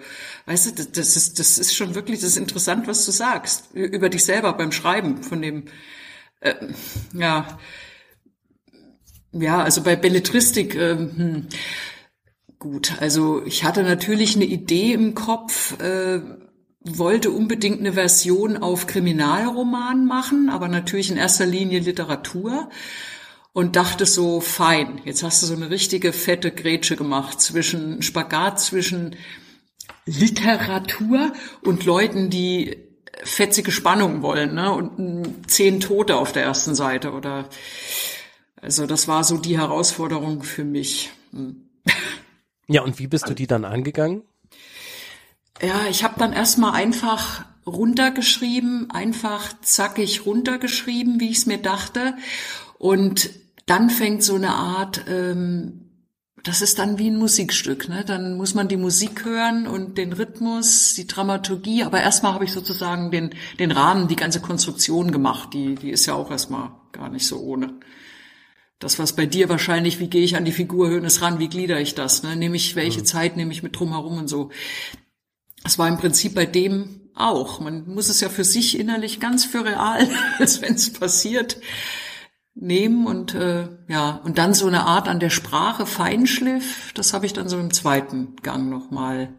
weißt 0.46 0.80
du, 0.80 0.86
das 0.86 1.16
ist 1.16 1.40
das 1.40 1.58
ist 1.58 1.76
schon 1.76 1.96
wirklich 1.96 2.20
das 2.20 2.30
ist 2.32 2.38
interessant, 2.38 2.88
was 2.88 3.06
du 3.06 3.12
sagst 3.12 3.74
über 3.74 4.10
dich 4.10 4.24
selber 4.24 4.54
beim 4.54 4.72
Schreiben 4.72 5.24
von 5.24 5.42
dem 5.42 5.64
äh, 6.46 6.68
ja, 7.14 7.60
ja, 9.32 9.62
also 9.62 9.84
bei 9.84 9.96
Belletristik, 9.96 10.76
äh, 10.76 10.96
hm, 10.96 11.48
gut, 12.58 12.94
also 13.02 13.44
ich 13.46 13.64
hatte 13.64 13.84
natürlich 13.84 14.36
eine 14.36 14.46
Idee 14.46 14.94
im 14.94 15.14
Kopf, 15.14 15.80
äh, 15.82 16.22
wollte 16.80 17.32
unbedingt 17.32 17.80
eine 17.80 17.94
Version 17.94 18.58
auf 18.58 18.88
Kriminalroman 18.88 20.06
machen, 20.06 20.50
aber 20.50 20.68
natürlich 20.68 21.12
in 21.12 21.18
erster 21.18 21.46
Linie 21.46 21.80
Literatur 21.80 22.70
und 23.54 23.76
dachte 23.76 24.06
so, 24.06 24.40
fein, 24.40 25.02
jetzt 25.04 25.24
hast 25.24 25.42
du 25.42 25.48
so 25.48 25.56
eine 25.56 25.70
richtige 25.70 26.14
fette 26.14 26.52
Grätsche 26.52 26.96
gemacht 26.96 27.42
zwischen 27.42 28.02
Spagat 28.04 28.60
zwischen 28.60 29.16
Literatur 30.06 31.34
und 31.64 31.86
Leuten, 31.86 32.30
die 32.30 32.78
fetzige 33.24 33.72
Spannung 33.72 34.22
wollen, 34.22 34.56
ne? 34.56 34.72
Und 34.72 35.50
zehn 35.50 35.80
Tote 35.80 36.18
auf 36.18 36.32
der 36.32 36.44
ersten 36.44 36.76
Seite 36.76 37.12
oder 37.12 37.50
also 38.62 38.88
das 38.88 39.08
war 39.08 39.24
so 39.24 39.38
die 39.38 39.58
Herausforderung 39.58 40.44
für 40.44 40.64
mich. 40.64 41.12
Hm. 41.32 41.70
Ja, 42.68 42.82
und 42.82 42.98
wie 42.98 43.08
bist 43.08 43.30
du 43.30 43.36
die 43.36 43.48
dann 43.48 43.64
angegangen? 43.64 44.24
Ja, 45.62 45.86
ich 45.90 46.04
habe 46.04 46.16
dann 46.18 46.34
erstmal 46.34 46.74
einfach 46.74 47.46
runtergeschrieben, 47.66 48.92
einfach 48.92 49.54
zackig 49.62 50.26
runtergeschrieben, 50.26 51.20
wie 51.20 51.30
ich 51.30 51.38
es 51.38 51.46
mir 51.46 51.60
dachte. 51.60 52.16
Und 52.78 53.30
dann 53.66 53.90
fängt 53.90 54.24
so 54.24 54.36
eine 54.36 54.54
Art 54.54 55.06
ähm, 55.08 55.85
das 56.46 56.62
ist 56.62 56.78
dann 56.78 57.00
wie 57.00 57.10
ein 57.10 57.18
Musikstück. 57.18 57.90
Ne? 57.90 58.06
Dann 58.06 58.38
muss 58.38 58.54
man 58.54 58.68
die 58.68 58.78
Musik 58.78 59.26
hören 59.26 59.68
und 59.68 59.98
den 59.98 60.14
Rhythmus, 60.14 60.94
die 60.94 61.08
Dramaturgie. 61.08 61.84
Aber 61.84 62.00
erstmal 62.00 62.34
habe 62.34 62.46
ich 62.46 62.52
sozusagen 62.52 63.10
den, 63.10 63.32
den 63.58 63.72
Rahmen, 63.72 64.08
die 64.08 64.16
ganze 64.16 64.40
Konstruktion 64.40 65.12
gemacht. 65.12 65.54
Die, 65.54 65.74
die 65.74 65.90
ist 65.90 66.06
ja 66.06 66.14
auch 66.14 66.30
erstmal 66.30 66.70
gar 66.92 67.10
nicht 67.10 67.26
so 67.26 67.40
ohne. 67.40 67.74
Das, 68.78 69.00
was 69.00 69.16
bei 69.16 69.26
dir 69.26 69.50
wahrscheinlich, 69.50 70.00
wie 70.00 70.08
gehe 70.08 70.24
ich 70.24 70.36
an 70.36 70.46
die 70.46 70.52
Figur 70.52 70.90
Hönes 70.90 71.24
ran, 71.24 71.40
wie 71.40 71.50
glieder 71.50 71.80
ich 71.82 71.96
das? 71.96 72.22
Ne? 72.22 72.36
Nehme 72.36 72.58
ich, 72.58 72.76
welche 72.76 73.00
mhm. 73.00 73.06
Zeit 73.06 73.38
nehme 73.38 73.52
ich 73.52 73.64
mit 73.64 73.80
drumherum 73.80 74.20
und 74.20 74.28
so. 74.28 74.52
Das 75.64 75.80
war 75.80 75.88
im 75.88 75.98
Prinzip 75.98 76.36
bei 76.36 76.46
dem 76.46 77.10
auch. 77.16 77.60
Man 77.60 77.88
muss 77.92 78.10
es 78.10 78.22
ja 78.22 78.30
für 78.30 78.44
sich 78.44 78.78
innerlich 78.78 79.20
ganz 79.20 79.46
für 79.46 79.66
real, 79.66 80.08
als 80.38 80.62
wenn 80.62 80.76
es 80.76 80.94
passiert, 80.94 81.58
nehmen 82.56 83.06
und 83.06 83.36
äh, 83.36 83.68
ja 83.88 84.22
und 84.24 84.38
dann 84.38 84.54
so 84.54 84.68
eine 84.68 84.86
Art 84.86 85.08
an 85.08 85.20
der 85.20 85.30
Sprache 85.30 85.86
Feinschliff, 85.86 86.94
das 86.94 87.14
habe 87.14 87.26
ich 87.26 87.34
dann 87.34 87.50
so 87.50 87.60
im 87.60 87.72
zweiten 87.72 88.38
Gang 88.38 88.70
noch 88.70 88.92
mal 88.92 89.30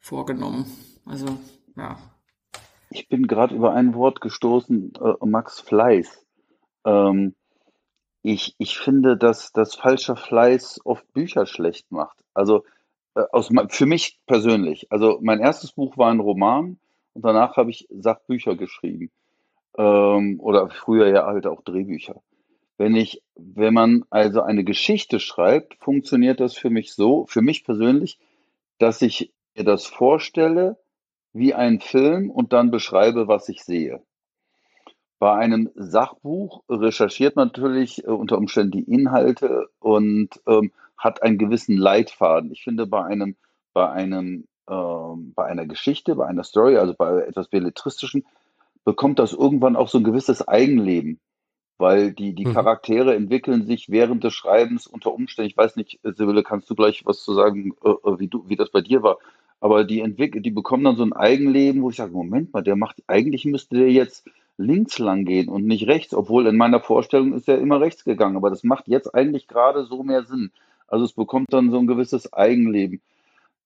vorgenommen. 0.00 0.66
Also 1.04 1.26
ja. 1.76 1.96
ich 2.90 3.08
bin 3.08 3.26
gerade 3.26 3.54
über 3.54 3.72
ein 3.72 3.94
Wort 3.94 4.20
gestoßen, 4.20 4.92
äh, 4.94 5.26
Max 5.26 5.60
Fleiß. 5.60 6.26
Ähm, 6.84 7.34
ich, 8.22 8.56
ich 8.58 8.76
finde, 8.76 9.16
dass, 9.16 9.52
dass 9.52 9.76
falscher 9.76 10.16
Fleiß 10.16 10.80
oft 10.84 11.12
Bücher 11.12 11.46
schlecht 11.46 11.92
macht. 11.92 12.18
Also 12.34 12.64
äh, 13.14 13.22
aus, 13.30 13.50
für 13.68 13.86
mich 13.86 14.18
persönlich. 14.26 14.90
Also 14.90 15.18
mein 15.22 15.38
erstes 15.38 15.72
Buch 15.72 15.96
war 15.96 16.10
ein 16.10 16.18
Roman 16.18 16.78
und 17.12 17.24
danach 17.24 17.56
habe 17.56 17.70
ich 17.70 17.86
Sachbücher 17.90 18.56
geschrieben. 18.56 19.12
Ähm, 19.78 20.40
oder 20.40 20.70
früher 20.70 21.08
ja 21.08 21.26
halt 21.26 21.46
auch 21.46 21.62
Drehbücher. 21.62 22.20
Wenn 22.78 22.94
ich, 22.94 23.22
wenn 23.34 23.74
man 23.74 24.04
also 24.10 24.42
eine 24.42 24.64
Geschichte 24.64 25.18
schreibt, 25.18 25.76
funktioniert 25.76 26.40
das 26.40 26.54
für 26.54 26.70
mich 26.70 26.92
so, 26.92 27.24
für 27.26 27.42
mich 27.42 27.64
persönlich, 27.64 28.18
dass 28.78 29.00
ich 29.00 29.32
mir 29.56 29.64
das 29.64 29.86
vorstelle 29.86 30.76
wie 31.32 31.54
ein 31.54 31.80
Film 31.80 32.30
und 32.30 32.52
dann 32.52 32.70
beschreibe, 32.70 33.28
was 33.28 33.48
ich 33.48 33.64
sehe. 33.64 34.02
Bei 35.18 35.34
einem 35.34 35.70
Sachbuch 35.74 36.62
recherchiert 36.68 37.36
man 37.36 37.48
natürlich 37.48 38.04
äh, 38.04 38.08
unter 38.08 38.36
Umständen 38.36 38.72
die 38.72 38.92
Inhalte 38.92 39.68
und 39.78 40.28
ähm, 40.46 40.72
hat 40.98 41.22
einen 41.22 41.38
gewissen 41.38 41.76
Leitfaden. 41.76 42.52
Ich 42.52 42.62
finde, 42.62 42.86
bei 42.86 43.02
einem, 43.04 43.36
bei 43.72 43.88
einem, 43.88 44.46
ähm, 44.68 45.32
bei 45.34 45.46
einer 45.46 45.66
Geschichte, 45.66 46.16
bei 46.16 46.26
einer 46.26 46.44
Story, 46.44 46.76
also 46.76 46.94
bei 46.94 47.22
etwas 47.22 47.48
Belletristischen, 47.48 48.26
bekommt 48.84 49.18
das 49.18 49.32
irgendwann 49.32 49.76
auch 49.76 49.88
so 49.88 49.98
ein 49.98 50.04
gewisses 50.04 50.46
Eigenleben 50.46 51.18
weil 51.78 52.12
die, 52.12 52.34
die 52.34 52.46
mhm. 52.46 52.54
Charaktere 52.54 53.14
entwickeln 53.14 53.66
sich 53.66 53.90
während 53.90 54.24
des 54.24 54.34
Schreibens 54.34 54.86
unter 54.86 55.12
Umständen. 55.12 55.50
Ich 55.50 55.56
weiß 55.56 55.76
nicht, 55.76 56.00
Sibylle, 56.02 56.42
kannst 56.42 56.70
du 56.70 56.74
gleich 56.74 57.04
was 57.04 57.22
zu 57.22 57.34
sagen, 57.34 57.74
äh, 57.84 57.90
äh, 57.90 58.18
wie, 58.18 58.28
du, 58.28 58.48
wie 58.48 58.56
das 58.56 58.70
bei 58.70 58.80
dir 58.80 59.02
war? 59.02 59.18
Aber 59.60 59.84
die 59.84 60.00
entwickeln, 60.00 60.42
die 60.42 60.50
bekommen 60.50 60.84
dann 60.84 60.96
so 60.96 61.02
ein 61.02 61.12
Eigenleben, 61.12 61.82
wo 61.82 61.90
ich 61.90 61.96
sage, 61.96 62.12
Moment 62.12 62.52
mal, 62.52 62.62
der 62.62 62.76
macht, 62.76 63.02
eigentlich 63.06 63.44
müsste 63.44 63.76
der 63.76 63.90
jetzt 63.90 64.28
links 64.58 64.98
lang 64.98 65.24
gehen 65.24 65.48
und 65.48 65.66
nicht 65.66 65.86
rechts, 65.86 66.14
obwohl 66.14 66.46
in 66.46 66.56
meiner 66.56 66.80
Vorstellung 66.80 67.34
ist 67.34 67.48
er 67.48 67.58
immer 67.58 67.80
rechts 67.80 68.04
gegangen. 68.04 68.36
Aber 68.36 68.50
das 68.50 68.64
macht 68.64 68.88
jetzt 68.88 69.14
eigentlich 69.14 69.48
gerade 69.48 69.84
so 69.84 70.02
mehr 70.02 70.24
Sinn. 70.24 70.52
Also 70.88 71.04
es 71.04 71.12
bekommt 71.12 71.52
dann 71.52 71.70
so 71.70 71.78
ein 71.78 71.86
gewisses 71.86 72.32
Eigenleben. 72.32 73.00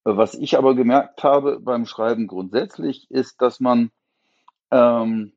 Äh, 0.05 0.17
was 0.17 0.35
ich 0.35 0.59
aber 0.59 0.75
gemerkt 0.75 1.23
habe 1.23 1.61
beim 1.61 1.87
Schreiben 1.87 2.27
grundsätzlich 2.27 3.11
ist, 3.11 3.41
dass 3.41 3.61
man, 3.61 3.91
ähm, 4.71 5.33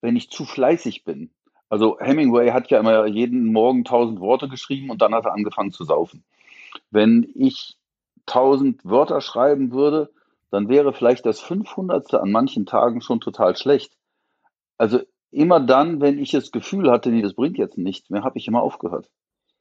wenn 0.00 0.16
ich 0.16 0.30
zu 0.30 0.44
fleißig 0.44 1.04
bin, 1.04 1.30
also 1.68 1.98
Hemingway 1.98 2.50
hat 2.50 2.70
ja 2.70 2.80
immer 2.80 3.06
jeden 3.06 3.52
Morgen 3.52 3.84
tausend 3.84 4.20
Worte 4.20 4.48
geschrieben 4.48 4.90
und 4.90 5.02
dann 5.02 5.14
hat 5.14 5.24
er 5.24 5.32
angefangen 5.32 5.72
zu 5.72 5.84
saufen. 5.84 6.24
Wenn 6.90 7.30
ich 7.34 7.76
tausend 8.26 8.84
Wörter 8.84 9.20
schreiben 9.20 9.72
würde, 9.72 10.10
dann 10.50 10.68
wäre 10.68 10.92
vielleicht 10.92 11.26
das 11.26 11.40
500. 11.40 12.14
an 12.14 12.30
manchen 12.30 12.66
Tagen 12.66 13.00
schon 13.00 13.20
total 13.20 13.56
schlecht. 13.56 13.96
Also 14.78 15.00
immer 15.30 15.60
dann, 15.60 16.00
wenn 16.00 16.18
ich 16.18 16.30
das 16.30 16.52
Gefühl 16.52 16.90
hatte, 16.90 17.10
nee, 17.10 17.22
das 17.22 17.34
bringt 17.34 17.58
jetzt 17.58 17.76
nichts 17.76 18.10
mehr, 18.10 18.22
habe 18.22 18.38
ich 18.38 18.46
immer 18.46 18.62
aufgehört. 18.62 19.10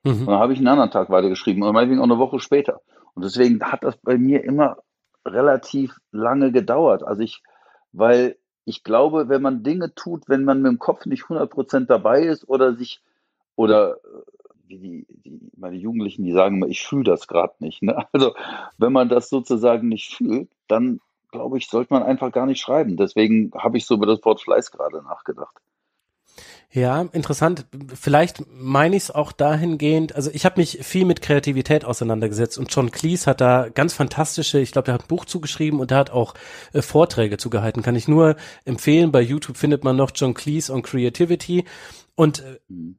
Mhm. 0.04 0.12
Und 0.12 0.26
dann 0.28 0.40
habe 0.40 0.54
ich 0.54 0.60
einen 0.60 0.68
anderen 0.68 0.92
Tag 0.92 1.10
weitergeschrieben 1.10 1.64
oder 1.64 1.74
meinetwegen 1.74 2.00
auch 2.00 2.06
eine 2.06 2.20
Woche 2.20 2.40
später. 2.40 2.82
Und 3.16 3.26
deswegen 3.26 3.62
hat 3.64 3.84
das 3.84 3.98
bei 3.98 4.18
mir 4.18 4.44
immer 4.44 4.78
relativ 5.26 5.98
lange 6.12 6.52
gedauert. 6.52 7.04
Also 7.04 7.22
ich, 7.22 7.42
weil 7.92 8.38
ich 8.66 8.84
glaube, 8.84 9.30
wenn 9.30 9.42
man 9.42 9.64
Dinge 9.64 9.94
tut, 9.96 10.30
wenn 10.30 10.44
man 10.44 10.62
mit 10.62 10.72
dem 10.72 10.80
Kopf 10.80 11.06
nicht 11.06 11.24
100% 11.24 11.86
dabei 11.86 12.24
ist 12.24 12.48
oder 12.48 12.76
sich, 12.76 13.02
oder 13.56 13.96
äh, 13.96 13.98
wie 14.68 14.78
die, 14.78 15.06
die, 15.10 15.40
meine 15.58 15.76
Jugendlichen, 15.76 16.24
die 16.24 16.32
sagen 16.32 16.58
immer, 16.58 16.68
ich 16.68 16.82
fühle 16.82 17.04
das 17.04 17.28
gerade 17.28 17.54
nicht. 17.60 17.82
Ne? 17.82 18.06
Also 18.14 18.34
wenn 18.78 18.94
man 18.94 19.10
das 19.10 19.30
sozusagen 19.30 19.90
nicht 19.90 20.16
fühlt, 20.16 20.50
dann 20.68 21.00
glaube 21.32 21.58
ich, 21.58 21.68
sollte 21.68 21.94
man 21.94 22.04
einfach 22.04 22.32
gar 22.32 22.46
nicht 22.46 22.62
schreiben. 22.62 22.96
Deswegen 22.96 23.52
habe 23.56 23.78
ich 23.78 23.86
so 23.86 23.96
über 23.96 24.06
das 24.06 24.24
Wort 24.24 24.42
Fleiß 24.42 24.72
gerade 24.72 25.02
nachgedacht. 25.02 25.56
Ja, 26.76 27.04
interessant. 27.12 27.68
Vielleicht 27.94 28.46
meine 28.52 28.96
ich 28.96 29.04
es 29.04 29.12
auch 29.12 29.32
dahingehend, 29.32 30.16
also 30.16 30.32
ich 30.34 30.44
habe 30.44 30.60
mich 30.60 30.80
viel 30.82 31.06
mit 31.06 31.22
Kreativität 31.22 31.86
auseinandergesetzt 31.86 32.58
und 32.58 32.74
John 32.74 32.90
Cleese 32.90 33.28
hat 33.28 33.42
da 33.42 33.70
ganz 33.70 33.94
fantastische, 33.94 34.58
ich 34.58 34.72
glaube, 34.72 34.88
er 34.90 34.96
hat 34.96 35.04
ein 35.04 35.08
Buch 35.08 35.26
zugeschrieben 35.26 35.80
und 35.80 35.92
er 35.92 35.98
hat 35.98 36.10
auch 36.10 36.34
äh, 36.74 36.82
Vorträge 36.82 37.38
zugehalten. 37.38 37.84
Kann 37.84 37.96
ich 37.96 38.08
nur 38.08 38.38
empfehlen. 38.66 39.12
Bei 39.12 39.22
YouTube 39.22 39.58
findet 39.58 39.84
man 39.84 39.96
noch 39.96 40.12
John 40.16 40.34
Cleese 40.34 40.74
on 40.74 40.82
Creativity. 40.82 41.66
Und 42.16 42.40
äh, 42.40 42.58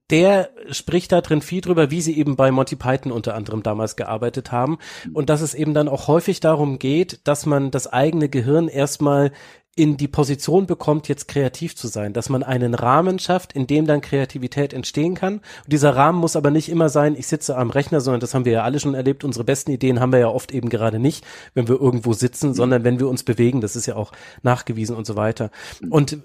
der 0.08 0.50
spricht 0.70 1.10
da 1.10 1.20
drin 1.20 1.42
viel 1.42 1.60
drüber, 1.60 1.90
wie 1.90 2.00
sie 2.00 2.16
eben 2.16 2.36
bei 2.36 2.52
Monty 2.52 2.76
Python 2.76 3.10
unter 3.10 3.34
anderem 3.34 3.64
damals 3.64 3.96
gearbeitet 3.96 4.52
haben. 4.52 4.78
Und 5.12 5.30
dass 5.30 5.40
es 5.40 5.52
eben 5.52 5.74
dann 5.74 5.88
auch 5.88 6.06
häufig 6.06 6.38
darum 6.38 6.78
geht, 6.78 7.26
dass 7.26 7.44
man 7.44 7.72
das 7.72 7.92
eigene 7.92 8.28
Gehirn 8.28 8.68
erstmal 8.68 9.32
in 9.76 9.96
die 9.96 10.06
Position 10.06 10.66
bekommt, 10.66 11.08
jetzt 11.08 11.26
kreativ 11.26 11.74
zu 11.74 11.88
sein, 11.88 12.12
dass 12.12 12.28
man 12.28 12.44
einen 12.44 12.74
Rahmen 12.74 13.18
schafft, 13.18 13.54
in 13.54 13.66
dem 13.66 13.86
dann 13.86 14.00
Kreativität 14.00 14.72
entstehen 14.72 15.14
kann. 15.14 15.34
Und 15.34 15.72
dieser 15.72 15.96
Rahmen 15.96 16.18
muss 16.18 16.36
aber 16.36 16.52
nicht 16.52 16.68
immer 16.68 16.88
sein, 16.88 17.16
ich 17.16 17.26
sitze 17.26 17.56
am 17.56 17.70
Rechner, 17.70 18.00
sondern 18.00 18.20
das 18.20 18.34
haben 18.34 18.44
wir 18.44 18.52
ja 18.52 18.62
alle 18.62 18.78
schon 18.78 18.94
erlebt. 18.94 19.24
Unsere 19.24 19.44
besten 19.44 19.72
Ideen 19.72 19.98
haben 19.98 20.12
wir 20.12 20.20
ja 20.20 20.28
oft 20.28 20.52
eben 20.52 20.68
gerade 20.68 21.00
nicht, 21.00 21.24
wenn 21.54 21.66
wir 21.66 21.80
irgendwo 21.80 22.12
sitzen, 22.12 22.50
mhm. 22.50 22.54
sondern 22.54 22.84
wenn 22.84 23.00
wir 23.00 23.08
uns 23.08 23.24
bewegen. 23.24 23.60
Das 23.60 23.74
ist 23.74 23.86
ja 23.86 23.96
auch 23.96 24.12
nachgewiesen 24.42 24.94
und 24.94 25.06
so 25.06 25.16
weiter. 25.16 25.50
Und 25.90 26.18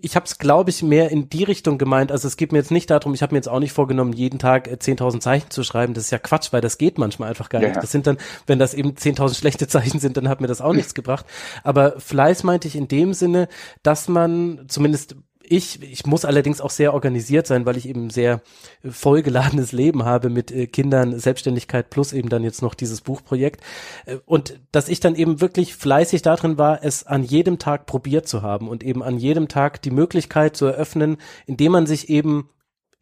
ich 0.00 0.16
habe 0.16 0.24
es, 0.24 0.38
glaube 0.38 0.70
ich, 0.70 0.82
mehr 0.82 1.10
in 1.10 1.28
die 1.28 1.44
Richtung 1.44 1.76
gemeint. 1.76 2.10
Also 2.10 2.28
es 2.28 2.38
geht 2.38 2.52
mir 2.52 2.58
jetzt 2.58 2.70
nicht 2.70 2.88
darum, 2.88 3.12
ich 3.12 3.22
habe 3.22 3.34
mir 3.34 3.38
jetzt 3.38 3.48
auch 3.48 3.60
nicht 3.60 3.72
vorgenommen, 3.72 4.14
jeden 4.14 4.38
Tag 4.38 4.68
10.000 4.68 5.16
äh, 5.16 5.20
Zeichen 5.20 5.50
zu 5.50 5.64
schreiben. 5.64 5.92
Das 5.92 6.04
ist 6.04 6.10
ja 6.12 6.18
Quatsch, 6.18 6.52
weil 6.52 6.62
das 6.62 6.78
geht 6.78 6.96
manchmal 6.96 7.28
einfach 7.28 7.50
gar 7.50 7.60
nicht. 7.60 7.76
Das 7.76 7.92
sind 7.92 8.06
dann, 8.06 8.16
wenn 8.46 8.58
das 8.58 8.72
eben 8.72 8.92
10.000 8.92 9.34
schlechte 9.38 9.68
Zeichen 9.68 9.98
sind, 9.98 10.16
dann 10.16 10.30
hat 10.30 10.40
mir 10.40 10.46
das 10.46 10.62
auch 10.62 10.72
nichts 10.74 10.94
gebracht. 10.94 11.26
Aber 11.62 12.00
Fleiß 12.00 12.42
meinte 12.42 12.68
ich 12.68 12.76
in 12.76 12.85
dem 12.88 13.14
Sinne, 13.14 13.48
dass 13.82 14.08
man 14.08 14.66
zumindest 14.68 15.16
ich, 15.48 15.82
ich 15.82 16.06
muss 16.06 16.24
allerdings 16.24 16.60
auch 16.60 16.70
sehr 16.70 16.94
organisiert 16.94 17.46
sein, 17.46 17.66
weil 17.66 17.76
ich 17.76 17.88
eben 17.88 18.10
sehr 18.10 18.42
vollgeladenes 18.84 19.72
Leben 19.72 20.04
habe 20.04 20.28
mit 20.28 20.50
äh, 20.50 20.66
Kindern, 20.66 21.18
Selbstständigkeit 21.18 21.90
plus 21.90 22.12
eben 22.12 22.28
dann 22.28 22.44
jetzt 22.44 22.62
noch 22.62 22.74
dieses 22.74 23.00
Buchprojekt. 23.00 23.60
Äh, 24.06 24.16
und 24.26 24.60
dass 24.72 24.88
ich 24.88 25.00
dann 25.00 25.14
eben 25.14 25.40
wirklich 25.40 25.74
fleißig 25.74 26.22
darin 26.22 26.58
war, 26.58 26.82
es 26.82 27.06
an 27.06 27.22
jedem 27.22 27.58
Tag 27.58 27.86
probiert 27.86 28.28
zu 28.28 28.42
haben 28.42 28.68
und 28.68 28.82
eben 28.82 29.02
an 29.02 29.18
jedem 29.18 29.48
Tag 29.48 29.82
die 29.82 29.90
Möglichkeit 29.90 30.56
zu 30.56 30.66
eröffnen, 30.66 31.18
indem 31.46 31.72
man 31.72 31.86
sich 31.86 32.08
eben 32.08 32.48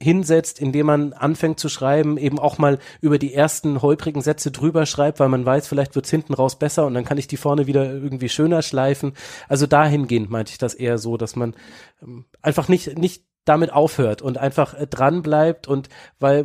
hinsetzt, 0.02 0.60
indem 0.60 0.86
man 0.86 1.12
anfängt 1.12 1.60
zu 1.60 1.68
schreiben, 1.68 2.18
eben 2.18 2.38
auch 2.38 2.58
mal 2.58 2.78
über 3.00 3.18
die 3.18 3.32
ersten 3.32 3.80
holprigen 3.80 4.22
Sätze 4.22 4.50
drüber 4.50 4.86
schreibt, 4.86 5.20
weil 5.20 5.28
man 5.28 5.46
weiß, 5.46 5.66
vielleicht 5.66 5.94
wird's 5.94 6.10
hinten 6.10 6.34
raus 6.34 6.58
besser 6.58 6.86
und 6.86 6.94
dann 6.94 7.04
kann 7.04 7.18
ich 7.18 7.26
die 7.26 7.36
vorne 7.36 7.66
wieder 7.66 7.92
irgendwie 7.92 8.28
schöner 8.28 8.62
schleifen. 8.62 9.12
Also 9.48 9.66
dahingehend 9.66 10.30
meinte 10.30 10.50
ich 10.52 10.58
das 10.58 10.74
eher 10.74 10.98
so, 10.98 11.16
dass 11.16 11.36
man 11.36 11.54
ähm, 12.02 12.26
einfach 12.42 12.68
nicht, 12.68 12.98
nicht 12.98 13.24
damit 13.44 13.72
aufhört 13.72 14.22
und 14.22 14.38
einfach 14.38 14.74
äh, 14.74 14.86
dran 14.86 15.22
bleibt 15.22 15.68
und 15.68 15.88
weil 16.18 16.44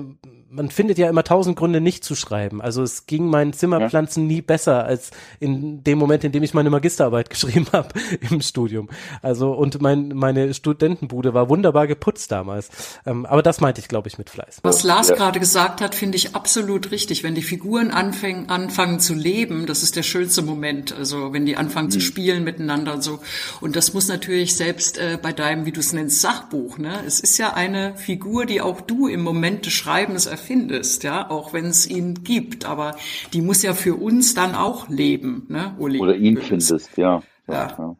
man 0.51 0.69
findet 0.69 0.97
ja 0.97 1.09
immer 1.09 1.23
tausend 1.23 1.55
Gründe 1.57 1.79
nicht 1.79 2.03
zu 2.03 2.15
schreiben. 2.15 2.61
Also 2.61 2.81
es 2.81 3.05
ging 3.05 3.27
meinen 3.29 3.53
Zimmerpflanzen 3.53 4.23
ja. 4.23 4.35
nie 4.35 4.41
besser 4.41 4.83
als 4.83 5.11
in 5.39 5.83
dem 5.83 5.99
Moment, 5.99 6.23
in 6.23 6.31
dem 6.31 6.43
ich 6.43 6.53
meine 6.53 6.69
Magisterarbeit 6.69 7.29
geschrieben 7.29 7.67
habe 7.71 7.89
im 8.29 8.41
Studium. 8.41 8.89
Also 9.21 9.51
und 9.51 9.81
mein, 9.81 10.09
meine 10.09 10.53
Studentenbude 10.53 11.33
war 11.33 11.49
wunderbar 11.49 11.87
geputzt 11.87 12.31
damals. 12.31 12.69
Ähm, 13.05 13.25
aber 13.25 13.43
das 13.43 13.61
meinte 13.61 13.79
ich, 13.79 13.87
glaube 13.87 14.07
ich, 14.07 14.17
mit 14.17 14.29
Fleiß. 14.29 14.59
Was 14.63 14.83
Lars 14.83 15.09
ja. 15.09 15.15
gerade 15.15 15.39
gesagt 15.39 15.81
hat, 15.81 15.93
finde 15.93 16.17
ich 16.17 16.35
absolut 16.35 16.91
richtig. 16.91 17.23
Wenn 17.23 17.35
die 17.35 17.43
Figuren 17.43 17.91
anfangen, 17.91 18.49
anfangen 18.49 18.99
zu 18.99 19.13
leben, 19.13 19.67
das 19.67 19.83
ist 19.83 19.95
der 19.95 20.03
schönste 20.03 20.41
Moment. 20.41 20.95
Also 20.95 21.31
wenn 21.33 21.45
die 21.45 21.57
anfangen 21.57 21.87
mhm. 21.87 21.91
zu 21.91 22.01
spielen 22.01 22.43
miteinander 22.43 22.93
und 22.93 23.03
so. 23.03 23.19
Und 23.61 23.75
das 23.75 23.93
muss 23.93 24.07
natürlich 24.07 24.55
selbst 24.55 24.97
äh, 24.97 25.19
bei 25.21 25.31
deinem, 25.31 25.65
wie 25.65 25.71
du 25.71 25.79
es 25.79 25.93
nennst, 25.93 26.21
Sachbuch, 26.21 26.77
ne? 26.77 27.03
Es 27.05 27.19
ist 27.19 27.37
ja 27.37 27.53
eine 27.53 27.95
Figur, 27.97 28.45
die 28.45 28.61
auch 28.61 28.81
du 28.81 29.07
im 29.07 29.21
Moment 29.21 29.65
des 29.65 29.73
Schreibens 29.73 30.25
erfindest, 30.39 31.03
ja, 31.03 31.29
auch 31.29 31.53
wenn 31.53 31.65
es 31.65 31.87
ihn 31.87 32.23
gibt. 32.23 32.65
Aber 32.65 32.95
die 33.33 33.41
muss 33.41 33.61
ja 33.61 33.73
für 33.73 33.95
uns 33.95 34.33
dann 34.33 34.55
auch 34.55 34.89
leben, 34.89 35.45
ne, 35.49 35.75
Uli? 35.77 35.99
Oder 35.99 36.15
ihn 36.15 36.37
findest, 36.37 36.97
ja. 36.97 37.21
ja. 37.47 37.67
ja. 37.77 37.95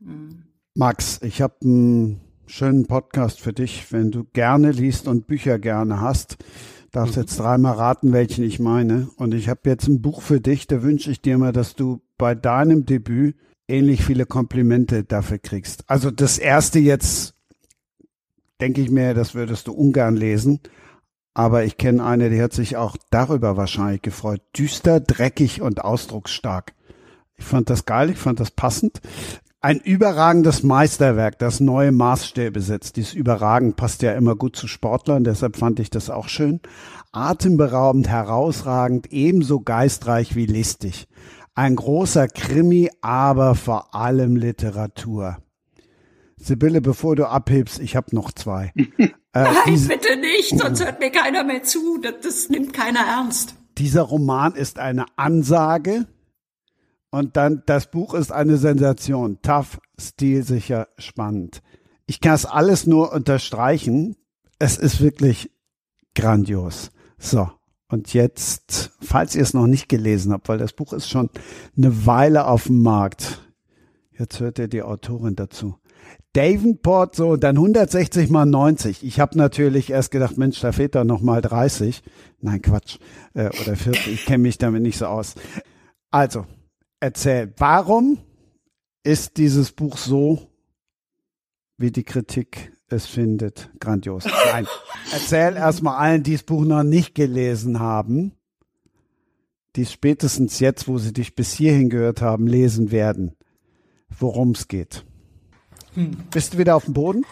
Mhm. 0.00 0.44
Max, 0.74 1.20
ich 1.22 1.42
habe 1.42 1.56
einen 1.62 2.20
schönen 2.46 2.86
Podcast 2.86 3.40
für 3.40 3.52
dich, 3.52 3.92
wenn 3.92 4.10
du 4.10 4.24
gerne 4.32 4.70
liest 4.70 5.08
und 5.08 5.26
Bücher 5.26 5.58
gerne 5.58 6.00
hast. 6.00 6.38
Darfst 6.92 7.16
mhm. 7.16 7.22
jetzt 7.22 7.38
dreimal 7.38 7.74
raten, 7.74 8.12
welchen 8.12 8.44
ich 8.44 8.60
meine. 8.60 9.08
Und 9.16 9.34
ich 9.34 9.48
habe 9.48 9.68
jetzt 9.68 9.88
ein 9.88 10.00
Buch 10.00 10.22
für 10.22 10.40
dich, 10.40 10.66
da 10.68 10.82
wünsche 10.82 11.10
ich 11.10 11.20
dir 11.20 11.36
mal, 11.36 11.52
dass 11.52 11.74
du 11.74 12.00
bei 12.16 12.34
deinem 12.34 12.86
Debüt 12.86 13.36
ähnlich 13.68 14.04
viele 14.04 14.26
Komplimente 14.26 15.04
dafür 15.04 15.38
kriegst. 15.38 15.84
Also 15.88 16.10
das 16.10 16.38
erste 16.38 16.78
jetzt, 16.78 17.34
denke 18.60 18.80
ich 18.80 18.90
mir, 18.90 19.14
das 19.14 19.34
würdest 19.34 19.66
du 19.66 19.72
ungern 19.72 20.16
lesen. 20.16 20.60
Aber 21.34 21.64
ich 21.64 21.76
kenne 21.76 22.04
eine, 22.04 22.30
die 22.30 22.42
hat 22.42 22.52
sich 22.52 22.76
auch 22.76 22.96
darüber 23.10 23.56
wahrscheinlich 23.56 24.02
gefreut. 24.02 24.42
Düster, 24.56 25.00
dreckig 25.00 25.62
und 25.62 25.84
ausdrucksstark. 25.84 26.74
Ich 27.36 27.44
fand 27.44 27.70
das 27.70 27.84
geil, 27.84 28.10
ich 28.10 28.18
fand 28.18 28.40
das 28.40 28.50
passend. 28.50 29.00
Ein 29.62 29.78
überragendes 29.78 30.62
Meisterwerk, 30.62 31.38
das 31.38 31.60
neue 31.60 31.92
Maßstäbe 31.92 32.60
setzt. 32.60 32.96
Dieses 32.96 33.12
Überragen 33.12 33.74
passt 33.74 34.02
ja 34.02 34.12
immer 34.12 34.34
gut 34.34 34.56
zu 34.56 34.66
Sportlern, 34.66 35.22
deshalb 35.22 35.56
fand 35.56 35.80
ich 35.80 35.90
das 35.90 36.08
auch 36.08 36.28
schön. 36.28 36.60
Atemberaubend, 37.12 38.08
herausragend, 38.08 39.12
ebenso 39.12 39.60
geistreich 39.60 40.34
wie 40.34 40.46
listig. 40.46 41.08
Ein 41.54 41.76
großer 41.76 42.28
Krimi, 42.28 42.90
aber 43.02 43.54
vor 43.54 43.94
allem 43.94 44.36
Literatur. 44.36 45.36
Sibylle, 46.40 46.80
bevor 46.80 47.16
du 47.16 47.28
abhebst, 47.28 47.80
ich 47.80 47.96
habe 47.96 48.14
noch 48.14 48.32
zwei. 48.32 48.72
äh, 48.98 49.10
Nein, 49.32 49.86
bitte 49.88 50.16
nicht, 50.16 50.58
sonst 50.58 50.84
hört 50.84 50.98
mir 50.98 51.10
keiner 51.10 51.44
mehr 51.44 51.62
zu. 51.62 51.98
Das, 51.98 52.14
das 52.22 52.48
nimmt 52.48 52.72
keiner 52.72 53.00
ernst. 53.00 53.54
Dieser 53.78 54.02
Roman 54.02 54.54
ist 54.54 54.78
eine 54.78 55.06
Ansage 55.16 56.06
und 57.10 57.36
dann 57.36 57.62
das 57.66 57.90
Buch 57.90 58.14
ist 58.14 58.32
eine 58.32 58.56
Sensation. 58.56 59.38
Tough, 59.42 59.80
stilsicher, 59.98 60.88
spannend. 60.98 61.62
Ich 62.06 62.20
kann 62.20 62.34
es 62.34 62.46
alles 62.46 62.86
nur 62.86 63.12
unterstreichen. 63.12 64.16
Es 64.58 64.78
ist 64.78 65.00
wirklich 65.00 65.50
grandios. 66.14 66.90
So. 67.18 67.50
Und 67.88 68.14
jetzt, 68.14 68.92
falls 69.00 69.34
ihr 69.34 69.42
es 69.42 69.52
noch 69.52 69.66
nicht 69.66 69.88
gelesen 69.88 70.32
habt, 70.32 70.48
weil 70.48 70.58
das 70.58 70.72
Buch 70.72 70.92
ist 70.92 71.10
schon 71.10 71.28
eine 71.76 72.06
Weile 72.06 72.46
auf 72.46 72.64
dem 72.64 72.82
Markt. 72.82 73.40
Jetzt 74.16 74.38
hört 74.38 74.60
ihr 74.60 74.68
die 74.68 74.82
Autorin 74.82 75.34
dazu. 75.34 75.79
Davenport, 76.32 77.16
so, 77.16 77.36
dann 77.36 77.56
160 77.56 78.30
mal 78.30 78.46
90. 78.46 79.04
Ich 79.04 79.18
habe 79.18 79.36
natürlich 79.36 79.90
erst 79.90 80.12
gedacht, 80.12 80.38
Mensch, 80.38 80.60
da 80.60 80.70
fehlt 80.70 80.94
da 80.94 81.04
noch 81.04 81.20
mal 81.20 81.40
30. 81.40 82.02
Nein, 82.40 82.62
Quatsch. 82.62 82.98
Äh, 83.34 83.50
oder 83.60 83.76
40. 83.76 84.06
Ich 84.12 84.26
kenne 84.26 84.42
mich 84.42 84.58
damit 84.58 84.82
nicht 84.82 84.98
so 84.98 85.06
aus. 85.06 85.34
Also, 86.10 86.46
erzähl, 87.00 87.52
warum 87.56 88.18
ist 89.02 89.38
dieses 89.38 89.72
Buch 89.72 89.96
so, 89.96 90.46
wie 91.78 91.90
die 91.90 92.04
Kritik 92.04 92.72
es 92.88 93.06
findet, 93.06 93.70
grandios? 93.80 94.24
Nein. 94.52 94.66
Erzähl 95.12 95.56
erstmal 95.56 95.96
allen, 95.96 96.22
die 96.22 96.34
das 96.34 96.44
Buch 96.44 96.64
noch 96.64 96.84
nicht 96.84 97.16
gelesen 97.16 97.80
haben, 97.80 98.32
die 99.74 99.86
spätestens 99.86 100.60
jetzt, 100.60 100.86
wo 100.86 100.98
sie 100.98 101.12
dich 101.12 101.34
bis 101.34 101.52
hierhin 101.52 101.90
gehört 101.90 102.22
haben, 102.22 102.46
lesen 102.46 102.92
werden, 102.92 103.36
worum 104.16 104.50
es 104.50 104.68
geht. 104.68 105.04
Bist 106.30 106.54
du 106.54 106.58
wieder 106.58 106.76
auf 106.76 106.84
dem 106.84 106.94
Boden? 106.94 107.24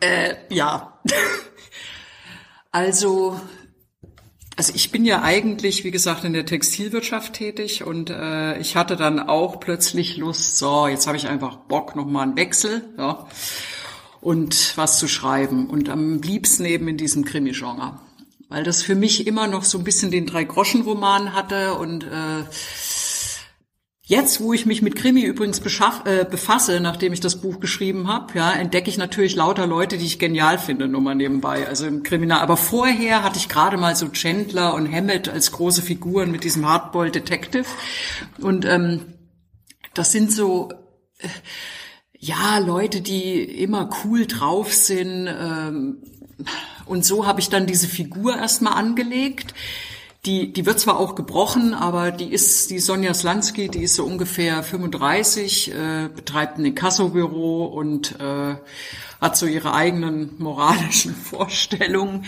Äh, 0.00 0.34
ja. 0.48 1.00
also, 2.72 3.40
also 4.56 4.72
ich 4.74 4.90
bin 4.90 5.04
ja 5.04 5.22
eigentlich, 5.22 5.84
wie 5.84 5.90
gesagt, 5.90 6.24
in 6.24 6.32
der 6.32 6.46
Textilwirtschaft 6.46 7.34
tätig 7.34 7.84
und 7.84 8.10
äh, 8.10 8.58
ich 8.58 8.76
hatte 8.76 8.96
dann 8.96 9.20
auch 9.20 9.60
plötzlich 9.60 10.16
Lust, 10.16 10.56
so, 10.56 10.86
jetzt 10.86 11.06
habe 11.06 11.16
ich 11.16 11.28
einfach 11.28 11.56
Bock, 11.56 11.96
nochmal 11.96 12.24
einen 12.24 12.36
Wechsel, 12.36 12.82
ja, 12.96 13.26
und 14.20 14.76
was 14.76 14.98
zu 14.98 15.08
schreiben. 15.08 15.68
Und 15.68 15.88
am 15.88 16.20
liebsten 16.20 16.64
eben 16.64 16.88
in 16.88 16.96
diesem 16.96 17.24
Krimi-Genre. 17.24 17.98
Weil 18.48 18.64
das 18.64 18.82
für 18.82 18.96
mich 18.96 19.26
immer 19.26 19.46
noch 19.46 19.64
so 19.64 19.78
ein 19.78 19.84
bisschen 19.84 20.10
den 20.10 20.26
Drei-Groschen-Roman 20.26 21.34
hatte 21.34 21.74
und 21.74 22.04
äh, 22.04 22.44
Jetzt, 24.10 24.40
wo 24.40 24.52
ich 24.52 24.66
mich 24.66 24.82
mit 24.82 24.96
Krimi 24.96 25.22
übrigens 25.22 25.60
beschaff, 25.60 26.02
äh, 26.04 26.26
befasse, 26.28 26.80
nachdem 26.80 27.12
ich 27.12 27.20
das 27.20 27.40
Buch 27.40 27.60
geschrieben 27.60 28.08
habe, 28.08 28.36
ja, 28.36 28.50
entdecke 28.50 28.90
ich 28.90 28.98
natürlich 28.98 29.36
lauter 29.36 29.68
Leute, 29.68 29.98
die 29.98 30.04
ich 30.04 30.18
genial 30.18 30.58
finde, 30.58 30.88
nur 30.88 31.00
mal 31.00 31.14
nebenbei, 31.14 31.68
also 31.68 31.86
im 31.86 32.02
Kriminal. 32.02 32.40
Aber 32.40 32.56
vorher 32.56 33.22
hatte 33.22 33.38
ich 33.38 33.48
gerade 33.48 33.76
mal 33.76 33.94
so 33.94 34.08
Chandler 34.08 34.74
und 34.74 34.92
Hammett 34.92 35.28
als 35.28 35.52
große 35.52 35.80
Figuren 35.82 36.32
mit 36.32 36.42
diesem 36.42 36.68
Hardball 36.68 37.12
Detective. 37.12 37.66
Und 38.40 38.64
ähm, 38.64 39.14
das 39.94 40.10
sind 40.10 40.32
so 40.32 40.70
äh, 41.18 41.28
ja 42.18 42.58
Leute, 42.58 43.02
die 43.02 43.44
immer 43.44 43.90
cool 44.02 44.26
drauf 44.26 44.74
sind. 44.74 45.28
Ähm, 45.28 45.98
und 46.84 47.04
so 47.04 47.28
habe 47.28 47.38
ich 47.38 47.48
dann 47.48 47.68
diese 47.68 47.86
Figur 47.86 48.36
erstmal 48.36 48.72
angelegt 48.72 49.54
die, 50.26 50.52
die 50.52 50.66
wird 50.66 50.78
zwar 50.78 50.98
auch 50.98 51.14
gebrochen, 51.14 51.72
aber 51.72 52.10
die 52.10 52.30
ist, 52.30 52.68
die 52.70 52.78
Sonja 52.78 53.14
Slansky, 53.14 53.70
die 53.70 53.84
ist 53.84 53.94
so 53.94 54.04
ungefähr 54.04 54.62
35, 54.62 55.72
äh, 55.72 56.08
betreibt 56.14 56.58
ein 56.58 56.66
Inkasso-Büro 56.66 57.64
und 57.64 58.20
äh, 58.20 58.56
hat 59.18 59.36
so 59.38 59.46
ihre 59.46 59.72
eigenen 59.72 60.34
moralischen 60.36 61.14
Vorstellungen, 61.30 62.26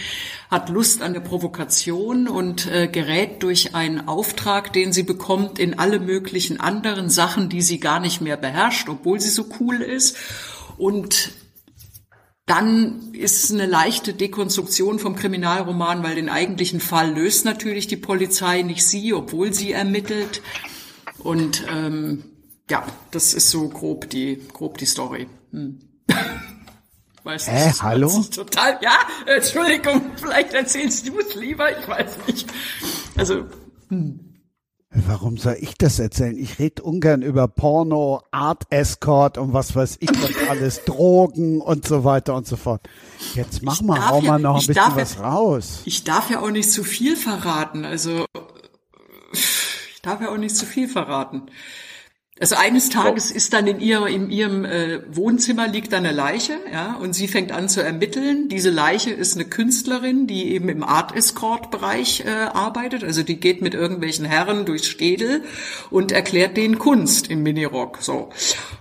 hat 0.51 0.71
Lust 0.71 1.03
an 1.03 1.13
der 1.13 1.21
Provokation 1.21 2.29
und 2.29 2.67
äh, 2.67 2.89
gerät 2.89 3.43
durch 3.43 3.75
einen 3.75 4.09
Auftrag, 4.09 4.73
den 4.73 4.95
sie 4.95 5.03
bekommt, 5.03 5.59
in 5.59 5.79
alle 5.79 6.01
möglichen 6.01 6.61
anderen 6.61 7.11
Sachen, 7.11 7.51
die 7.51 7.61
sie 7.61 7.79
gar 7.79 8.01
nicht 8.01 8.23
mehr 8.23 8.39
beherrscht, 8.39 8.89
obwohl 8.89 9.21
sie 9.21 9.31
so 9.31 9.45
cool 9.61 9.83
ist. 9.83 10.17
Und 10.79 11.33
dann 12.53 13.15
ist 13.15 13.51
eine 13.51 13.65
leichte 13.65 14.13
Dekonstruktion 14.13 14.99
vom 14.99 15.17
Kriminalroman, 15.17 16.03
weil 16.03 16.17
den 16.17 16.29
eigentlichen 16.29 16.81
Fall 16.81 17.15
löst 17.15 17.47
natürlich 17.47 17.87
die 17.87 17.97
Polizei, 17.97 18.61
nicht 18.61 18.87
sie, 18.87 19.15
obwohl 19.15 19.55
sie 19.55 19.73
ermittelt. 19.73 20.43
Und 21.19 21.65
ähm, 21.75 22.25
ja, 22.69 22.85
das 23.11 23.33
ist 23.33 23.49
so 23.49 23.71
grob 23.71 24.11
die 24.11 24.39
grob 24.53 24.77
die 24.77 24.85
Story. 24.85 25.29
Hm. 25.53 25.79
Weiß 27.25 27.47
nicht, 27.47 27.57
Hä, 27.57 27.73
hallo? 27.81 28.23
Total, 28.35 28.79
ja, 28.83 28.99
Entschuldigung, 29.25 30.11
vielleicht 30.17 30.53
erzählst 30.53 31.09
du 31.09 31.21
es 31.21 31.35
lieber, 31.35 31.71
ich 31.79 31.89
weiß 31.89 32.19
nicht. 32.27 32.53
Also, 33.17 33.47
hm. 33.89 34.32
Warum 34.95 35.39
soll 35.39 35.57
ich 35.59 35.75
das 35.79 35.99
erzählen? 35.99 36.37
Ich 36.37 36.59
rede 36.59 36.83
ungern 36.83 37.23
über 37.23 37.49
Porno, 37.49 38.23
Art 38.31 38.65
Escort 38.69 39.39
und 39.39 39.55
was 39.55 39.75
weiß 39.75 39.97
ich 40.01 40.11
was 40.11 40.49
alles, 40.51 40.85
Drogen 40.87 41.63
und 41.63 41.87
so 41.87 42.05
weiter 42.05 42.35
und 42.35 42.47
so 42.47 42.57
fort. 42.57 42.83
Jetzt 43.35 43.63
mach 43.63 43.81
mal, 43.81 44.11
hau 44.11 44.21
ja, 44.21 44.33
mal 44.33 44.39
noch 44.39 44.61
ein 44.61 44.67
bisschen 44.67 44.97
was 44.97 45.15
ja, 45.15 45.23
raus. 45.23 45.83
Ich 45.87 46.05
darf 46.05 46.29
ja 46.29 46.41
auch 46.41 46.51
nicht 46.51 46.71
zu 46.71 46.85
viel 46.85 47.17
verraten. 47.17 47.87
Also 47.87 48.27
ich 49.33 50.03
darf 50.03 50.21
ja 50.21 50.29
auch 50.29 50.37
nicht 50.37 50.57
zu 50.57 50.67
viel 50.67 50.89
verraten. 50.89 51.47
Also 52.43 52.57
eines 52.57 52.89
Tages 52.89 53.31
ist 53.31 53.53
dann 53.53 53.69
in 53.69 53.79
ihrem, 53.79 54.07
in 54.09 54.29
ihrem 54.29 54.65
äh, 54.65 54.99
Wohnzimmer 55.15 55.69
liegt 55.69 55.93
dann 55.93 56.05
eine 56.05 56.13
Leiche, 56.13 56.59
ja, 56.73 56.95
und 56.97 57.13
sie 57.13 57.29
fängt 57.29 57.53
an 57.53 57.69
zu 57.69 57.85
ermitteln. 57.85 58.49
Diese 58.49 58.71
Leiche 58.71 59.11
ist 59.11 59.37
eine 59.37 59.45
Künstlerin, 59.45 60.27
die 60.27 60.49
eben 60.49 60.69
im 60.69 60.83
Art 60.83 61.15
Escort 61.15 61.71
Bereich 61.71 62.25
äh, 62.27 62.31
arbeitet. 62.31 63.05
Also 63.05 63.23
die 63.23 63.39
geht 63.39 63.63
mit 63.63 63.75
irgendwelchen 63.75 64.25
Herren 64.25 64.67
durchs 64.67 64.89
Städel 64.89 65.45
und 65.91 66.11
erklärt 66.11 66.57
denen 66.57 66.81
Kunst 66.81 67.31
im 67.31 67.45
Minirock. 67.45 67.99
So 68.01 68.31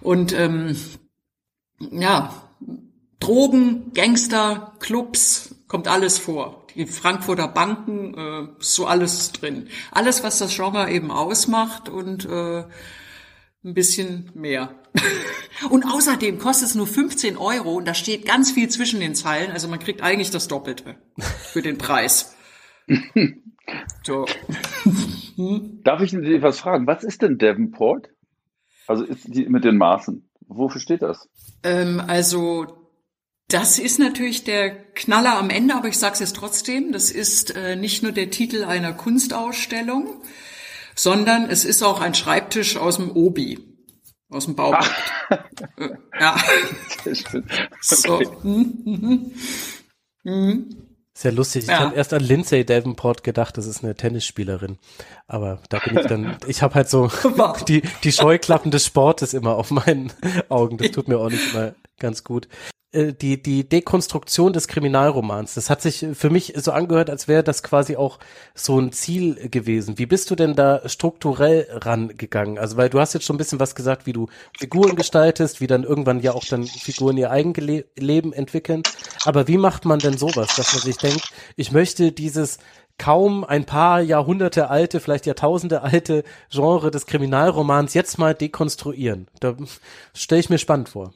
und 0.01 0.33
ähm, 0.33 0.75
ja, 1.91 2.33
Drogen, 3.19 3.93
Gangster, 3.93 4.73
Clubs, 4.79 5.53
kommt 5.67 5.87
alles 5.87 6.17
vor. 6.17 6.65
Die 6.73 6.87
Frankfurter 6.87 7.47
Banken, 7.47 8.15
äh, 8.17 8.47
so 8.57 8.87
alles 8.87 9.33
drin. 9.33 9.67
Alles, 9.91 10.23
was 10.23 10.39
das 10.39 10.55
Genre 10.55 10.89
eben 10.89 11.11
ausmacht 11.11 11.89
und 11.89 12.25
äh, 12.25 12.63
ein 13.63 13.73
bisschen 13.73 14.31
mehr. 14.33 14.75
und 15.69 15.85
außerdem 15.85 16.39
kostet 16.39 16.69
es 16.69 16.75
nur 16.75 16.87
15 16.87 17.37
Euro 17.37 17.75
und 17.75 17.87
da 17.87 17.93
steht 17.93 18.25
ganz 18.25 18.51
viel 18.51 18.69
zwischen 18.69 18.99
den 18.99 19.15
Zeilen. 19.15 19.51
Also 19.51 19.67
man 19.67 19.79
kriegt 19.79 20.01
eigentlich 20.01 20.31
das 20.31 20.47
Doppelte 20.47 20.95
für 21.19 21.61
den 21.61 21.77
Preis. 21.77 22.35
so. 24.03 24.25
Darf 25.83 26.01
ich 26.01 26.11
Sie 26.11 26.41
was 26.41 26.59
fragen? 26.59 26.87
Was 26.87 27.03
ist 27.03 27.21
denn 27.21 27.37
Devonport? 27.37 28.09
Also 28.87 29.03
ist 29.03 29.33
die 29.33 29.47
mit 29.47 29.63
den 29.63 29.77
Maßen. 29.77 30.29
Wofür 30.47 30.81
steht 30.81 31.01
das? 31.01 31.29
Ähm, 31.63 32.01
also 32.05 32.81
das 33.47 33.79
ist 33.79 33.99
natürlich 33.99 34.43
der 34.43 34.71
Knaller 34.93 35.37
am 35.37 35.49
Ende, 35.49 35.75
aber 35.75 35.87
ich 35.87 35.97
sage 35.97 36.13
es 36.13 36.19
jetzt 36.19 36.35
trotzdem. 36.35 36.91
Das 36.91 37.11
ist 37.11 37.55
äh, 37.55 37.75
nicht 37.75 38.03
nur 38.03 38.11
der 38.11 38.29
Titel 38.29 38.63
einer 38.63 38.93
Kunstausstellung, 38.93 40.21
sondern 40.95 41.49
es 41.49 41.65
ist 41.65 41.83
auch 41.83 42.01
ein 42.01 42.13
Schreibtisch 42.13 42.77
aus 42.77 42.97
dem 42.97 43.11
Obi, 43.11 43.59
aus 44.29 44.45
dem 44.45 44.55
Baumarkt. 44.55 44.91
ja. 46.19 46.35
so. 47.81 48.21
Mhm. 48.43 49.31
Mhm. 50.23 50.75
Sehr 51.13 51.33
lustig. 51.33 51.63
Ich 51.63 51.69
ja. 51.69 51.79
habe 51.79 51.95
erst 51.95 52.13
an 52.13 52.23
Lindsay 52.23 52.65
Davenport 52.65 53.23
gedacht, 53.23 53.57
das 53.57 53.67
ist 53.67 53.83
eine 53.83 53.95
Tennisspielerin. 53.95 54.77
Aber 55.27 55.59
da 55.69 55.79
bin 55.79 55.97
ich 55.97 56.07
dann, 56.07 56.37
ich 56.47 56.61
habe 56.61 56.75
halt 56.75 56.89
so 56.89 57.11
die, 57.67 57.83
die 58.03 58.11
Scheuklappen 58.11 58.71
des 58.71 58.85
Sportes 58.85 59.33
immer 59.33 59.55
auf 59.55 59.71
meinen 59.71 60.11
Augen. 60.49 60.77
Das 60.77 60.91
tut 60.91 61.07
mir 61.07 61.19
auch 61.19 61.29
nicht 61.29 61.53
immer 61.53 61.75
ganz 61.99 62.23
gut. 62.23 62.47
Äh, 62.93 63.13
die, 63.13 63.41
die 63.41 63.67
Dekonstruktion 63.67 64.51
des 64.53 64.67
Kriminalromans, 64.67 65.53
das 65.53 65.69
hat 65.69 65.81
sich 65.81 66.05
für 66.13 66.29
mich 66.29 66.53
so 66.57 66.71
angehört, 66.71 67.09
als 67.09 67.27
wäre 67.27 67.43
das 67.43 67.63
quasi 67.63 67.95
auch 67.95 68.19
so 68.53 68.79
ein 68.79 68.91
Ziel 68.91 69.49
gewesen. 69.49 69.97
Wie 69.97 70.05
bist 70.05 70.29
du 70.29 70.35
denn 70.35 70.55
da 70.55 70.87
strukturell 70.89 71.67
rangegangen? 71.71 72.57
Also, 72.57 72.77
weil 72.77 72.89
du 72.89 72.99
hast 72.99 73.13
jetzt 73.13 73.25
schon 73.25 73.35
ein 73.35 73.37
bisschen 73.37 73.59
was 73.59 73.75
gesagt, 73.75 74.05
wie 74.05 74.13
du 74.13 74.27
Figuren 74.57 74.95
gestaltest, 74.95 75.61
wie 75.61 75.67
dann 75.67 75.83
irgendwann 75.83 76.19
ja 76.19 76.33
auch 76.33 76.43
dann 76.43 76.65
Figuren 76.65 77.17
ihr 77.17 77.31
eigenes 77.31 77.85
Leben 77.97 78.33
entwickeln. 78.33 78.83
Aber 79.23 79.47
wie 79.47 79.57
macht 79.57 79.85
man 79.85 79.99
denn 79.99 80.17
sowas, 80.17 80.55
dass 80.55 80.73
man 80.73 80.81
sich 80.81 80.97
denkt, 80.97 81.31
ich 81.55 81.71
möchte 81.71 82.11
dieses 82.11 82.57
kaum 82.97 83.43
ein 83.43 83.65
paar 83.65 84.01
Jahrhunderte 84.01 84.69
alte, 84.69 84.99
vielleicht 84.99 85.25
Jahrtausende 85.25 85.81
alte 85.81 86.23
Genre 86.49 86.91
des 86.91 87.05
Kriminalromans 87.05 87.93
jetzt 87.93 88.17
mal 88.17 88.35
dekonstruieren? 88.35 89.27
Da 89.39 89.55
stelle 90.13 90.41
ich 90.41 90.49
mir 90.49 90.57
spannend 90.57 90.89
vor. 90.89 91.13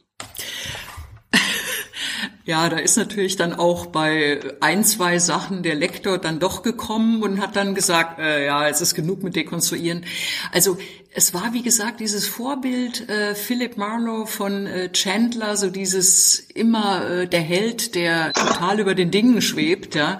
Ja, 2.47 2.69
da 2.69 2.77
ist 2.77 2.95
natürlich 2.95 3.37
dann 3.37 3.53
auch 3.53 3.87
bei 3.87 4.39
ein, 4.59 4.83
zwei 4.83 5.17
Sachen 5.17 5.63
der 5.63 5.73
Lektor 5.73 6.19
dann 6.19 6.37
doch 6.37 6.61
gekommen 6.61 7.23
und 7.23 7.41
hat 7.41 7.55
dann 7.55 7.73
gesagt, 7.73 8.19
äh, 8.19 8.45
ja, 8.45 8.69
es 8.69 8.81
ist 8.81 8.93
genug 8.93 9.23
mit 9.23 9.35
Dekonstruieren. 9.35 10.05
Also 10.51 10.77
es 11.11 11.33
war, 11.33 11.53
wie 11.53 11.63
gesagt, 11.63 12.01
dieses 12.01 12.27
Vorbild 12.27 13.09
äh, 13.09 13.33
Philip 13.33 13.77
Marlowe 13.77 14.27
von 14.27 14.67
äh, 14.67 14.91
Chandler, 14.91 15.57
so 15.57 15.71
dieses 15.71 16.39
immer 16.39 17.09
äh, 17.09 17.27
der 17.27 17.41
Held, 17.41 17.95
der 17.95 18.31
total 18.33 18.79
über 18.79 18.93
den 18.93 19.09
Dingen 19.09 19.41
schwebt, 19.41 19.95
ja. 19.95 20.19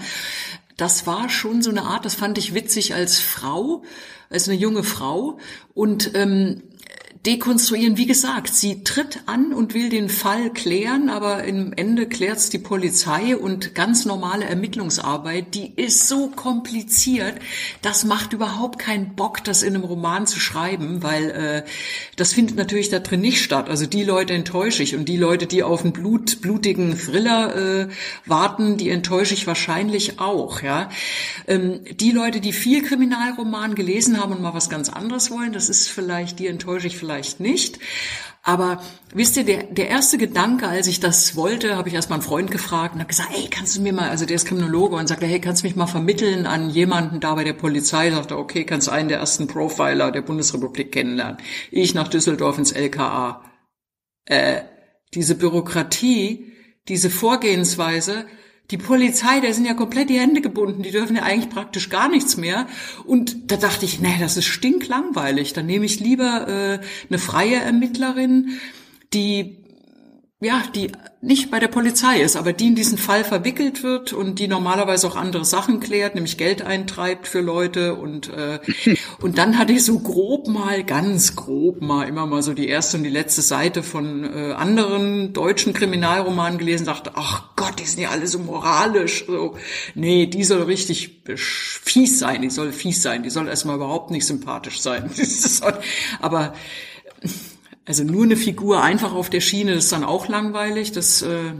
Das 0.77 1.05
war 1.05 1.29
schon 1.29 1.61
so 1.61 1.69
eine 1.69 1.83
Art, 1.83 2.05
das 2.05 2.15
fand 2.15 2.39
ich 2.39 2.55
witzig 2.55 2.95
als 2.95 3.19
Frau, 3.19 3.83
als 4.31 4.49
eine 4.49 4.57
junge 4.57 4.83
Frau. 4.83 5.37
Und 5.75 6.15
ähm, 6.15 6.63
dekonstruieren. 7.25 7.97
Wie 7.97 8.05
gesagt, 8.05 8.53
sie 8.53 8.83
tritt 8.83 9.21
an 9.25 9.53
und 9.53 9.73
will 9.73 9.89
den 9.89 10.09
Fall 10.09 10.51
klären, 10.51 11.09
aber 11.09 11.43
im 11.43 11.73
Ende 11.73 12.07
klärt's 12.07 12.49
die 12.49 12.59
Polizei 12.59 13.35
und 13.35 13.73
ganz 13.73 14.05
normale 14.05 14.45
Ermittlungsarbeit, 14.45 15.55
die 15.55 15.73
ist 15.75 16.07
so 16.07 16.27
kompliziert, 16.27 17.35
das 17.81 18.05
macht 18.05 18.33
überhaupt 18.33 18.79
keinen 18.79 19.15
Bock, 19.15 19.43
das 19.43 19.63
in 19.63 19.75
einem 19.75 19.83
Roman 19.83 20.27
zu 20.27 20.39
schreiben, 20.39 21.01
weil 21.01 21.29
äh, 21.31 21.63
das 22.15 22.33
findet 22.33 22.57
natürlich 22.57 22.89
da 22.89 22.99
drin 22.99 23.21
nicht 23.21 23.41
statt. 23.41 23.69
Also 23.69 23.87
die 23.87 24.03
Leute 24.03 24.33
enttäusche 24.33 24.83
ich 24.83 24.95
und 24.95 25.09
die 25.09 25.17
Leute, 25.17 25.47
die 25.47 25.63
auf 25.63 25.83
einen 25.83 25.93
Blut, 25.93 26.41
blutigen 26.41 26.97
Thriller 26.97 27.55
äh, 27.55 27.87
warten, 28.25 28.77
die 28.77 28.89
enttäusche 28.89 29.33
ich 29.33 29.47
wahrscheinlich 29.47 30.19
auch. 30.19 30.61
Ja, 30.61 30.89
ähm, 31.47 31.79
die 31.99 32.11
Leute, 32.11 32.39
die 32.39 32.53
viel 32.53 32.83
Kriminalroman 32.83 33.73
gelesen 33.73 34.21
haben 34.21 34.33
und 34.33 34.41
mal 34.41 34.53
was 34.53 34.69
ganz 34.69 34.89
anderes 34.89 35.31
wollen, 35.31 35.53
das 35.53 35.69
ist 35.69 35.87
vielleicht, 35.87 36.39
die 36.39 36.47
enttäusche 36.47 36.87
ich 36.87 36.97
vielleicht 36.97 37.14
vielleicht 37.15 37.39
nicht. 37.39 37.79
Aber 38.43 38.79
wisst 39.11 39.37
ihr, 39.37 39.43
der, 39.43 39.63
der 39.63 39.89
erste 39.89 40.19
Gedanke, 40.19 40.67
als 40.67 40.85
ich 40.85 40.99
das 40.99 41.35
wollte, 41.35 41.77
habe 41.77 41.89
ich 41.89 41.95
erst 41.95 42.11
mal 42.11 42.17
einen 42.17 42.23
Freund 42.23 42.51
gefragt 42.51 42.93
und 42.93 42.99
habe 42.99 43.07
gesagt, 43.07 43.31
ey, 43.35 43.47
kannst 43.49 43.75
du 43.75 43.81
mir 43.81 43.91
mal, 43.91 44.09
also 44.09 44.25
der 44.25 44.35
ist 44.35 44.45
Kriminologe 44.45 44.95
und 44.95 45.07
sagte, 45.07 45.25
hey, 45.25 45.41
kannst 45.41 45.63
du 45.63 45.67
mich 45.67 45.75
mal 45.75 45.87
vermitteln 45.87 46.45
an 46.45 46.69
jemanden 46.69 47.19
da 47.19 47.33
bei 47.33 47.43
der 47.43 47.53
Polizei? 47.53 48.11
Sagte, 48.11 48.37
okay, 48.37 48.63
kannst 48.63 48.87
einen 48.87 49.09
der 49.09 49.17
ersten 49.17 49.47
Profiler 49.47 50.11
der 50.11 50.21
Bundesrepublik 50.21 50.91
kennenlernen. 50.91 51.37
Ich 51.71 51.95
nach 51.95 52.07
Düsseldorf 52.07 52.59
ins 52.59 52.71
LKA. 52.71 53.41
Äh, 54.25 54.61
diese 55.15 55.33
Bürokratie, 55.35 56.53
diese 56.87 57.09
Vorgehensweise, 57.09 58.27
die 58.71 58.77
Polizei, 58.77 59.41
da 59.41 59.53
sind 59.53 59.65
ja 59.65 59.73
komplett 59.73 60.09
die 60.09 60.19
Hände 60.19 60.41
gebunden, 60.41 60.81
die 60.81 60.91
dürfen 60.91 61.15
ja 61.15 61.23
eigentlich 61.23 61.49
praktisch 61.49 61.89
gar 61.89 62.09
nichts 62.09 62.35
mehr. 62.35 62.67
Und 63.05 63.51
da 63.51 63.57
dachte 63.57 63.85
ich, 63.85 63.99
nee, 63.99 64.15
das 64.19 64.37
ist 64.37 64.45
stinklangweilig. 64.45 65.53
Dann 65.53 65.67
nehme 65.67 65.85
ich 65.85 65.99
lieber 65.99 66.47
äh, 66.47 66.85
eine 67.09 67.19
freie 67.19 67.57
Ermittlerin, 67.57 68.59
die 69.13 69.57
ja, 70.41 70.63
die 70.75 70.91
nicht 71.21 71.49
bei 71.49 71.59
der 71.59 71.69
Polizei 71.69 72.19
ist, 72.19 72.35
aber 72.35 72.51
die 72.51 72.67
in 72.67 72.75
diesen 72.75 72.97
Fall 72.97 73.23
verwickelt 73.23 73.83
wird 73.83 74.11
und 74.11 74.37
die 74.37 74.49
normalerweise 74.49 75.07
auch 75.07 75.15
andere 75.15 75.45
Sachen 75.45 75.79
klärt, 75.79 76.13
nämlich 76.13 76.37
Geld 76.37 76.61
eintreibt 76.61 77.25
für 77.25 77.39
Leute 77.39 77.95
und 77.95 78.27
äh, 78.33 78.59
und 79.21 79.37
dann 79.37 79.57
hatte 79.57 79.71
ich 79.71 79.85
so 79.85 79.97
grob 79.99 80.49
mal, 80.49 80.83
ganz 80.83 81.37
grob 81.37 81.81
mal 81.81 82.03
immer 82.09 82.25
mal 82.25 82.43
so 82.43 82.53
die 82.53 82.67
erste 82.67 82.97
und 82.97 83.03
die 83.03 83.09
letzte 83.09 83.41
Seite 83.41 83.81
von 83.81 84.25
äh, 84.25 84.51
anderen 84.51 85.31
deutschen 85.31 85.71
Kriminalromanen 85.71 86.59
gelesen, 86.59 86.85
dachte, 86.85 87.13
ach 87.15 87.55
Gott, 87.55 87.79
die 87.79 87.85
sind 87.85 88.01
ja 88.01 88.09
alle 88.09 88.27
so 88.27 88.39
moralisch, 88.39 89.25
so. 89.27 89.55
Nee, 89.95 90.27
die 90.27 90.43
soll 90.43 90.63
richtig 90.63 91.21
fies 91.37 92.19
sein, 92.19 92.41
die 92.41 92.49
soll 92.49 92.73
fies 92.73 93.01
sein, 93.01 93.23
die 93.23 93.29
soll 93.29 93.47
erstmal 93.47 93.77
überhaupt 93.77 94.11
nicht 94.11 94.27
sympathisch 94.27 94.81
sein, 94.81 95.09
aber 96.21 96.53
also 97.85 98.03
nur 98.03 98.23
eine 98.23 98.35
Figur 98.35 98.81
einfach 98.81 99.13
auf 99.13 99.29
der 99.29 99.41
Schiene, 99.41 99.73
ist 99.73 99.91
dann 99.91 100.03
auch 100.03 100.27
langweilig. 100.27 100.91
Das, 100.91 101.21
äh, 101.21 101.53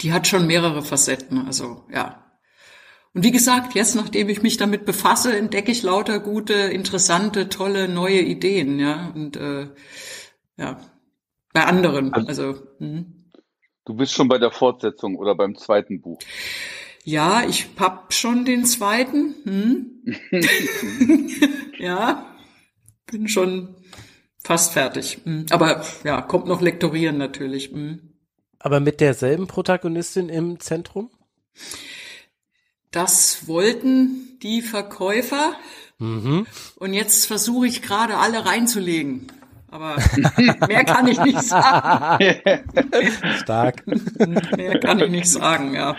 die 0.00 0.12
hat 0.12 0.26
schon 0.26 0.46
mehrere 0.46 0.82
Facetten. 0.82 1.46
Also 1.46 1.84
ja. 1.92 2.24
Und 3.14 3.24
wie 3.24 3.30
gesagt, 3.30 3.74
jetzt, 3.74 3.94
nachdem 3.94 4.28
ich 4.28 4.42
mich 4.42 4.56
damit 4.56 4.84
befasse, 4.84 5.36
entdecke 5.36 5.72
ich 5.72 5.82
lauter 5.82 6.20
gute, 6.20 6.54
interessante, 6.54 7.48
tolle, 7.48 7.88
neue 7.88 8.20
Ideen. 8.20 8.78
Ja 8.78 9.12
und 9.14 9.36
äh, 9.36 9.68
ja 10.56 10.80
bei 11.52 11.64
anderen. 11.64 12.12
Also. 12.12 12.56
Mh. 12.78 13.04
Du 13.84 13.94
bist 13.94 14.12
schon 14.12 14.28
bei 14.28 14.38
der 14.38 14.50
Fortsetzung 14.50 15.16
oder 15.16 15.34
beim 15.34 15.56
zweiten 15.56 16.02
Buch. 16.02 16.18
Ja, 17.04 17.42
ich 17.48 17.68
hab 17.78 18.12
schon 18.12 18.44
den 18.44 18.66
zweiten. 18.66 19.34
Hm? 19.44 20.02
ja, 21.78 22.36
bin 23.06 23.28
schon 23.28 23.76
Fast 24.42 24.72
fertig. 24.72 25.20
Mhm. 25.24 25.46
Aber 25.50 25.84
ja, 26.04 26.22
kommt 26.22 26.46
noch 26.46 26.60
Lektorieren 26.60 27.18
natürlich. 27.18 27.72
Mhm. 27.72 28.14
Aber 28.58 28.80
mit 28.80 29.00
derselben 29.00 29.46
Protagonistin 29.46 30.28
im 30.28 30.60
Zentrum? 30.60 31.10
Das 32.90 33.46
wollten 33.46 34.38
die 34.42 34.62
Verkäufer. 34.62 35.52
Mhm. 35.98 36.46
Und 36.76 36.94
jetzt 36.94 37.26
versuche 37.26 37.66
ich 37.66 37.82
gerade 37.82 38.16
alle 38.16 38.46
reinzulegen. 38.46 39.26
Aber 39.70 39.96
mehr 40.68 40.84
kann 40.84 41.08
ich 41.08 41.20
nicht 41.20 41.42
sagen. 41.42 42.24
Stark. 43.36 43.84
mehr 44.56 44.80
kann 44.80 45.00
ich 45.00 45.10
nicht 45.10 45.28
sagen, 45.28 45.74
ja. 45.74 45.94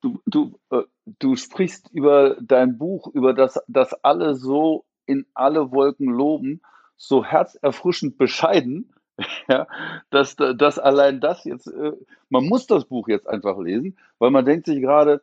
Du, 0.00 0.20
du, 0.26 0.58
äh, 0.70 0.82
du 1.18 1.36
sprichst 1.36 1.90
über 1.92 2.36
dein 2.40 2.78
Buch, 2.78 3.08
über 3.12 3.34
das, 3.34 3.60
das 3.68 3.92
alle 4.02 4.34
so 4.36 4.86
in 5.06 5.26
alle 5.34 5.70
Wolken 5.70 6.06
loben 6.06 6.62
so 6.96 7.24
herzerfrischend 7.24 8.18
bescheiden, 8.18 8.92
ja, 9.48 9.66
dass, 10.10 10.36
dass 10.36 10.78
allein 10.78 11.20
das 11.20 11.44
jetzt, 11.44 11.66
äh, 11.66 11.92
man 12.28 12.44
muss 12.44 12.66
das 12.66 12.86
Buch 12.86 13.08
jetzt 13.08 13.28
einfach 13.28 13.58
lesen, 13.58 13.96
weil 14.18 14.30
man 14.30 14.44
denkt 14.44 14.66
sich 14.66 14.80
gerade, 14.80 15.22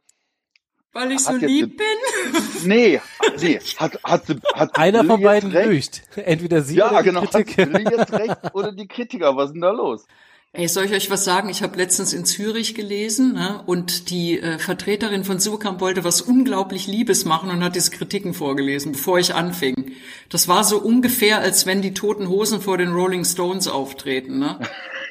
weil 0.94 1.14
ich 1.14 1.20
so 1.20 1.34
lieb 1.36 1.78
bin? 1.78 1.88
Nee, 2.66 3.02
nee, 3.40 3.60
hat, 3.78 3.98
hat, 4.04 4.24
hat 4.54 4.78
Einer 4.78 5.04
von 5.04 5.22
beiden 5.22 5.52
lügt. 5.52 6.04
Entweder 6.16 6.62
sie 6.62 6.76
ja, 6.76 6.92
oder 6.92 7.02
die 7.02 7.10
genau, 7.10 7.22
Kritiker. 7.22 7.74
Hat 7.74 7.92
jetzt 7.92 8.14
recht 8.14 8.38
oder 8.54 8.72
die 8.72 8.88
Kritiker, 8.88 9.36
was 9.36 9.48
ist 9.48 9.54
denn 9.54 9.62
da 9.62 9.72
los? 9.72 10.06
Ey, 10.54 10.68
soll 10.68 10.84
ich 10.84 10.92
euch 10.92 11.10
was 11.10 11.24
sagen? 11.24 11.48
Ich 11.48 11.64
habe 11.64 11.78
letztens 11.78 12.12
in 12.12 12.26
Zürich 12.26 12.76
gelesen 12.76 13.36
ne, 13.36 13.64
und 13.66 14.10
die 14.10 14.38
äh, 14.38 14.60
Vertreterin 14.60 15.24
von 15.24 15.40
Surkamp 15.40 15.80
wollte 15.80 16.04
was 16.04 16.20
unglaublich 16.20 16.88
Liebes 16.88 17.24
machen 17.24 17.50
und 17.50 17.64
hat 17.64 17.78
diese 17.78 17.92
Kritiken 17.92 18.34
vorgelesen, 18.34 18.92
bevor 18.92 19.18
ich 19.18 19.34
anfing. 19.34 19.94
Das 20.28 20.50
war 20.50 20.66
so 20.66 20.78
ungefähr, 20.78 21.40
als 21.40 21.66
wenn 21.66 21.82
die 21.82 21.94
Toten 21.94 22.28
Hosen 22.28 22.60
vor 22.60 22.78
den 22.78 22.92
Rolling 22.92 23.24
Stones 23.24 23.70
auftreten. 23.70 24.40
Ne? 24.40 24.60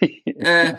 äh, 0.27 0.75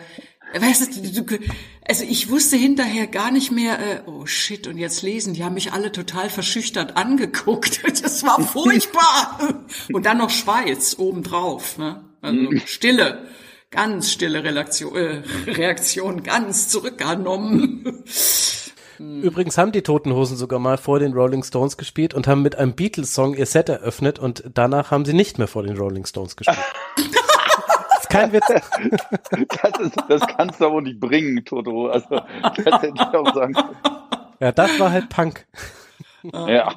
weißt 0.54 0.96
du, 0.96 1.24
du, 1.24 1.38
also 1.84 2.04
ich 2.04 2.30
wusste 2.30 2.56
hinterher 2.56 3.08
gar 3.08 3.32
nicht 3.32 3.50
mehr, 3.50 3.80
äh, 3.80 4.00
oh 4.06 4.26
shit, 4.26 4.68
und 4.68 4.78
jetzt 4.78 5.02
lesen, 5.02 5.34
die 5.34 5.42
haben 5.42 5.54
mich 5.54 5.72
alle 5.72 5.90
total 5.90 6.30
verschüchtert 6.30 6.96
angeguckt. 6.96 7.80
Das 8.02 8.22
war 8.22 8.40
furchtbar. 8.40 9.64
Und 9.92 10.06
dann 10.06 10.18
noch 10.18 10.30
Schweiz 10.30 10.96
obendrauf. 11.00 11.78
Ne? 11.78 12.04
Also 12.20 12.48
Stille 12.64 13.26
ganz 13.72 14.12
stille 14.12 14.44
Reaktion, 14.44 14.94
äh, 14.94 15.22
Reaktion 15.50 16.22
ganz 16.22 16.68
zurückgenommen. 16.68 18.04
Übrigens 18.98 19.58
haben 19.58 19.72
die 19.72 19.82
Toten 19.82 20.12
Hosen 20.12 20.36
sogar 20.36 20.60
mal 20.60 20.78
vor 20.78 21.00
den 21.00 21.12
Rolling 21.12 21.42
Stones 21.42 21.76
gespielt 21.76 22.14
und 22.14 22.28
haben 22.28 22.42
mit 22.42 22.54
einem 22.54 22.74
Beatles-Song 22.74 23.34
ihr 23.34 23.46
Set 23.46 23.68
eröffnet 23.68 24.20
und 24.20 24.44
danach 24.54 24.92
haben 24.92 25.04
sie 25.04 25.14
nicht 25.14 25.38
mehr 25.38 25.48
vor 25.48 25.64
den 25.64 25.76
Rolling 25.76 26.06
Stones 26.06 26.36
gespielt. 26.36 26.58
das 26.96 27.06
ist 28.02 28.10
kein 28.10 28.32
Witz. 28.32 28.46
Das, 28.46 29.80
ist, 29.80 29.96
das 30.08 30.20
kannst 30.36 30.60
du 30.60 30.66
aber 30.66 30.82
nicht 30.82 31.00
bringen, 31.00 31.44
Toto. 31.44 31.88
Also, 31.88 32.20
das 32.42 32.82
hätte 32.82 32.92
ich 32.94 33.00
auch 33.00 33.34
sagen 33.34 33.54
können. 33.54 33.76
Ja, 34.38 34.52
das 34.52 34.78
war 34.78 34.92
halt 34.92 35.08
Punk. 35.08 35.48
Ja. 36.22 36.72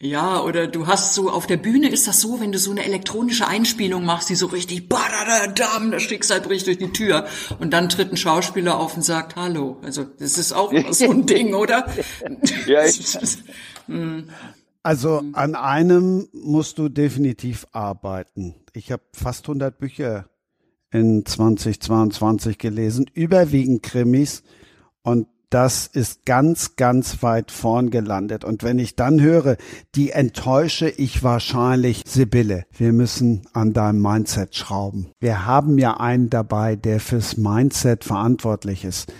Ja, 0.00 0.40
oder 0.42 0.68
du 0.68 0.86
hast 0.86 1.14
so, 1.14 1.28
auf 1.28 1.48
der 1.48 1.56
Bühne 1.56 1.88
ist 1.88 2.06
das 2.06 2.20
so, 2.20 2.38
wenn 2.38 2.52
du 2.52 2.58
so 2.58 2.70
eine 2.70 2.84
elektronische 2.84 3.48
Einspielung 3.48 4.04
machst, 4.04 4.28
die 4.28 4.36
so 4.36 4.46
richtig, 4.46 4.88
badadadam, 4.88 5.90
da 5.90 5.98
stiegst 5.98 6.30
halt 6.30 6.48
richtig 6.48 6.78
durch 6.78 6.92
die 6.92 6.96
Tür. 6.96 7.26
Und 7.58 7.72
dann 7.72 7.88
tritt 7.88 8.12
ein 8.12 8.16
Schauspieler 8.16 8.78
auf 8.78 8.94
und 8.94 9.02
sagt 9.02 9.34
Hallo. 9.34 9.78
Also, 9.82 10.04
das 10.04 10.38
ist 10.38 10.52
auch 10.52 10.72
so 10.92 11.10
ein 11.10 11.26
Ding, 11.26 11.54
oder? 11.54 11.88
Ja, 12.66 12.84
ich, 12.84 13.18
Also 14.84 15.22
an 15.32 15.54
einem 15.54 16.28
musst 16.32 16.78
du 16.78 16.88
definitiv 16.88 17.66
arbeiten. 17.72 18.54
Ich 18.72 18.92
habe 18.92 19.02
fast 19.12 19.46
100 19.46 19.78
Bücher 19.78 20.30
in 20.92 21.26
2022 21.26 22.56
gelesen, 22.58 23.06
überwiegend 23.12 23.82
Krimis. 23.82 24.44
Und 25.02 25.26
das 25.50 25.86
ist 25.86 26.26
ganz, 26.26 26.76
ganz 26.76 27.22
weit 27.22 27.50
vorn 27.50 27.90
gelandet. 27.90 28.44
Und 28.44 28.62
wenn 28.62 28.78
ich 28.78 28.96
dann 28.96 29.20
höre, 29.20 29.56
die 29.94 30.10
enttäusche 30.10 30.88
ich 30.88 31.22
wahrscheinlich 31.22 32.02
Sibylle. 32.06 32.66
Wir 32.70 32.92
müssen 32.92 33.46
an 33.52 33.72
deinem 33.72 34.02
Mindset 34.02 34.54
schrauben. 34.54 35.10
Wir 35.20 35.46
haben 35.46 35.78
ja 35.78 35.98
einen 35.98 36.30
dabei, 36.30 36.76
der 36.76 37.00
fürs 37.00 37.36
Mindset 37.36 38.04
verantwortlich 38.04 38.84
ist. 38.84 39.12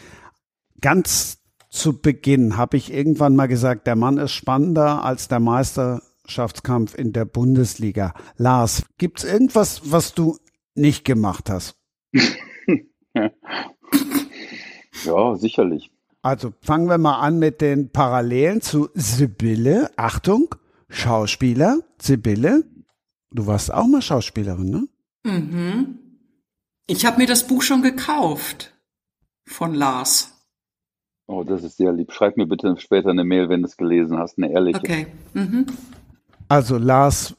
Ganz 0.81 1.39
zu 1.71 2.01
Beginn 2.01 2.57
habe 2.57 2.77
ich 2.77 2.93
irgendwann 2.93 3.37
mal 3.37 3.49
gesagt, 3.49 3.87
der 3.87 3.97
Mann 3.97 4.19
ist 4.19 4.33
spannender 4.33 5.05
als 5.05 5.29
der 5.29 5.41
Meisterschaftskampf 5.41 6.95
in 6.95 7.13
der 7.13 7.25
Bundesliga. 7.25 8.15
Lars, 8.37 8.85
gibt's 8.99 9.25
irgendwas, 9.25 9.91
was 9.91 10.15
du 10.15 10.39
nicht 10.75 11.05
gemacht 11.05 11.51
hast? 11.51 11.77
Ja, 15.05 15.37
sicherlich. 15.37 15.91
Also 16.29 16.53
fangen 16.61 16.91
wir 16.91 16.99
mal 16.99 17.21
an 17.21 17.39
mit 17.39 17.63
den 17.63 17.91
Parallelen 17.91 18.61
zu 18.61 18.91
Sibylle. 18.93 19.91
Achtung, 19.97 20.55
Schauspieler, 20.91 21.79
Sibylle. 21.99 22.65
Du 23.31 23.47
warst 23.47 23.73
auch 23.73 23.87
mal 23.87 24.03
Schauspielerin, 24.03 24.69
ne? 24.69 24.89
Mhm. 25.25 25.99
Ich 26.87 27.07
habe 27.07 27.17
mir 27.17 27.27
das 27.27 27.47
Buch 27.47 27.63
schon 27.63 27.81
gekauft 27.81 28.79
von 29.47 29.73
Lars. 29.73 30.35
Oh, 31.29 31.45
das 31.45 31.65
ist 31.65 31.79
sehr 31.79 31.95
lieb. 31.95 32.13
Schreib 32.13 32.37
mir 32.37 32.47
bitte 32.47 32.77
später 32.79 33.09
eine 33.09 33.25
Mail, 33.25 33.49
wenn 33.49 33.63
du 33.63 33.69
es 33.69 33.79
gelesen 33.79 34.19
hast, 34.19 34.37
eine 34.37 34.53
ehrliche. 34.53 34.81
Okay. 34.81 35.07
Mhm. 35.33 35.65
Also 36.47 36.77
Lars 36.77 37.37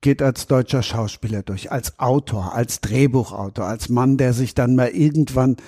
geht 0.00 0.22
als 0.22 0.46
deutscher 0.46 0.82
Schauspieler 0.82 1.42
durch, 1.42 1.70
als 1.70 1.98
Autor, 1.98 2.54
als 2.54 2.80
Drehbuchautor, 2.80 3.66
als 3.66 3.90
Mann, 3.90 4.16
der 4.16 4.32
sich 4.32 4.54
dann 4.54 4.74
mal 4.74 4.88
irgendwann 4.88 5.58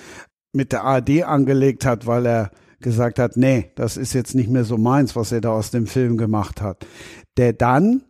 mit 0.55 0.71
der 0.71 0.83
ARD 0.83 1.23
angelegt 1.23 1.85
hat, 1.85 2.07
weil 2.07 2.25
er 2.25 2.51
gesagt 2.79 3.19
hat, 3.19 3.37
nee, 3.37 3.71
das 3.75 3.97
ist 3.97 4.13
jetzt 4.13 4.35
nicht 4.35 4.49
mehr 4.49 4.63
so 4.63 4.77
meins, 4.77 5.15
was 5.15 5.31
er 5.31 5.41
da 5.41 5.51
aus 5.51 5.71
dem 5.71 5.87
Film 5.87 6.17
gemacht 6.17 6.61
hat. 6.61 6.85
Der 7.37 7.53
dann 7.53 8.03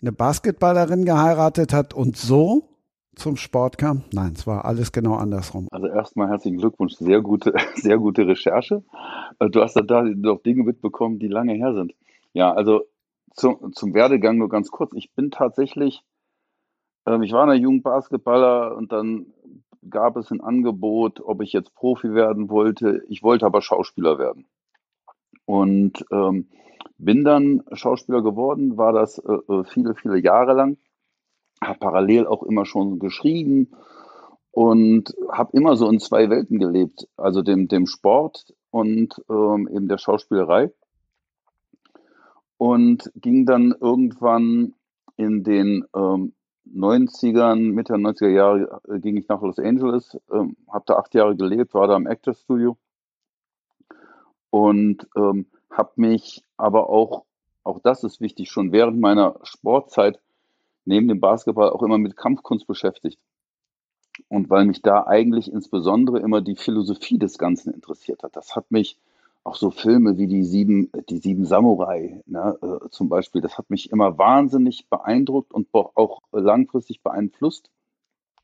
eine 0.00 0.12
Basketballerin 0.12 1.04
geheiratet 1.04 1.72
hat 1.72 1.94
und 1.94 2.16
so 2.16 2.68
zum 3.18 3.36
Sport 3.36 3.78
kam? 3.78 4.04
Nein, 4.12 4.32
es 4.34 4.46
war 4.46 4.64
alles 4.64 4.92
genau 4.92 5.14
andersrum. 5.14 5.68
Also 5.70 5.88
erstmal 5.88 6.28
herzlichen 6.28 6.58
Glückwunsch, 6.58 6.94
sehr 6.94 7.20
gute, 7.20 7.52
sehr 7.74 7.98
gute 7.98 8.26
Recherche. 8.26 8.84
Äh, 9.38 9.50
du 9.50 9.60
hast 9.60 9.74
da 9.74 10.02
noch 10.02 10.42
Dinge 10.42 10.62
mitbekommen, 10.62 11.18
die 11.18 11.28
lange 11.28 11.54
her 11.54 11.74
sind. 11.74 11.94
Ja, 12.32 12.52
also 12.52 12.82
zum, 13.34 13.72
zum 13.72 13.94
Werdegang 13.94 14.38
nur 14.38 14.48
ganz 14.48 14.70
kurz. 14.70 14.92
Ich 14.94 15.12
bin 15.14 15.30
tatsächlich, 15.30 16.02
äh, 17.06 17.24
ich 17.24 17.32
war 17.32 17.44
in 17.44 17.50
der 17.50 17.58
Jugendbasketballer 17.58 18.76
und 18.76 18.92
dann 18.92 19.26
gab 19.88 20.16
es 20.16 20.30
ein 20.30 20.40
Angebot, 20.40 21.20
ob 21.20 21.42
ich 21.42 21.52
jetzt 21.52 21.74
Profi 21.74 22.14
werden 22.14 22.48
wollte. 22.48 23.02
Ich 23.08 23.22
wollte 23.22 23.46
aber 23.46 23.62
Schauspieler 23.62 24.18
werden. 24.18 24.46
Und 25.44 26.04
ähm, 26.10 26.48
bin 26.98 27.24
dann 27.24 27.62
Schauspieler 27.72 28.22
geworden, 28.22 28.76
war 28.76 28.92
das 28.92 29.18
äh, 29.18 29.32
äh 29.32 29.64
viele, 29.64 29.94
viele 29.94 30.18
Jahre 30.18 30.52
lang. 30.52 30.78
Habe 31.62 31.78
parallel 31.78 32.26
auch 32.26 32.42
immer 32.42 32.66
schon 32.66 32.98
geschrieben 32.98 33.70
und 34.50 35.14
habe 35.30 35.56
immer 35.56 35.76
so 35.76 35.88
in 35.88 36.00
zwei 36.00 36.30
Welten 36.30 36.58
gelebt, 36.58 37.08
also 37.16 37.42
dem, 37.42 37.68
dem 37.68 37.86
Sport 37.86 38.54
und 38.70 39.14
ähm, 39.30 39.68
eben 39.72 39.88
der 39.88 39.98
Schauspielerei. 39.98 40.72
Und 42.56 43.10
ging 43.14 43.46
dann 43.46 43.74
irgendwann 43.80 44.74
in 45.16 45.44
den 45.44 45.84
ähm, 45.94 46.34
90ern, 46.74 47.72
Mitte 47.72 47.94
der 47.94 48.02
90er 48.02 48.28
Jahre 48.28 48.80
äh, 48.88 48.98
ging 48.98 49.16
ich 49.16 49.28
nach 49.28 49.40
Los 49.40 49.58
Angeles, 49.58 50.18
ähm, 50.32 50.56
habe 50.68 50.84
da 50.86 50.96
acht 50.96 51.14
Jahre 51.14 51.36
gelebt, 51.36 51.74
war 51.74 51.88
da 51.88 51.96
im 51.96 52.06
Actor 52.06 52.34
Studio 52.34 52.76
und 54.50 55.06
ähm, 55.16 55.46
habe 55.70 55.92
mich 55.96 56.44
aber 56.56 56.88
auch, 56.88 57.24
auch 57.62 57.80
das 57.80 58.04
ist 58.04 58.20
wichtig, 58.20 58.50
schon 58.50 58.72
während 58.72 59.00
meiner 59.00 59.38
Sportzeit 59.42 60.20
neben 60.84 61.08
dem 61.08 61.20
Basketball 61.20 61.70
auch 61.70 61.82
immer 61.82 61.98
mit 61.98 62.16
Kampfkunst 62.16 62.66
beschäftigt. 62.66 63.20
Und 64.28 64.50
weil 64.50 64.64
mich 64.64 64.82
da 64.82 65.06
eigentlich 65.06 65.52
insbesondere 65.52 66.18
immer 66.18 66.40
die 66.40 66.56
Philosophie 66.56 67.18
des 67.18 67.38
Ganzen 67.38 67.72
interessiert 67.72 68.24
hat. 68.24 68.34
Das 68.34 68.56
hat 68.56 68.70
mich 68.72 68.98
auch 69.44 69.56
so 69.56 69.70
Filme 69.70 70.18
wie 70.18 70.26
die 70.26 70.44
sieben, 70.44 70.90
die 71.08 71.18
sieben 71.18 71.44
Samurai 71.44 72.22
ne, 72.26 72.58
äh, 72.60 72.88
zum 72.90 73.08
Beispiel, 73.08 73.40
das 73.40 73.56
hat 73.56 73.70
mich 73.70 73.90
immer 73.90 74.18
wahnsinnig 74.18 74.88
beeindruckt 74.88 75.52
und 75.52 75.68
auch 75.72 76.20
langfristig 76.32 77.02
beeinflusst. 77.02 77.70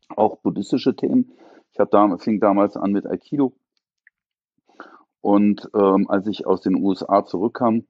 Auch 0.08 0.38
buddhistische 0.38 0.96
Themen. 0.96 1.32
Ich 1.72 1.78
da, 1.90 2.16
fing 2.18 2.40
damals 2.40 2.76
an 2.76 2.92
mit 2.92 3.06
Aikido. 3.06 3.52
Und 5.20 5.68
ähm, 5.74 6.08
als 6.08 6.26
ich 6.26 6.46
aus 6.46 6.60
den 6.60 6.76
USA 6.76 7.24
zurückkam, 7.24 7.84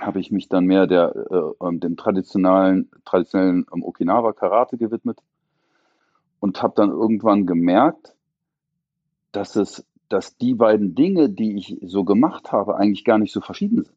habe 0.00 0.20
ich 0.20 0.30
mich 0.30 0.48
dann 0.48 0.66
mehr 0.66 0.86
der, 0.86 1.14
äh, 1.14 1.64
ähm, 1.64 1.80
dem 1.80 1.96
traditionellen, 1.96 2.90
traditionellen 3.04 3.66
ähm, 3.72 3.82
Okinawa-Karate 3.82 4.76
gewidmet 4.76 5.20
und 6.40 6.62
habe 6.62 6.74
dann 6.76 6.90
irgendwann 6.90 7.46
gemerkt, 7.46 8.14
dass 9.32 9.56
es 9.56 9.86
dass 10.08 10.36
die 10.36 10.54
beiden 10.54 10.94
Dinge, 10.94 11.28
die 11.30 11.56
ich 11.56 11.78
so 11.82 12.04
gemacht 12.04 12.52
habe, 12.52 12.76
eigentlich 12.76 13.04
gar 13.04 13.18
nicht 13.18 13.32
so 13.32 13.40
verschieden 13.40 13.84
sind. 13.84 13.96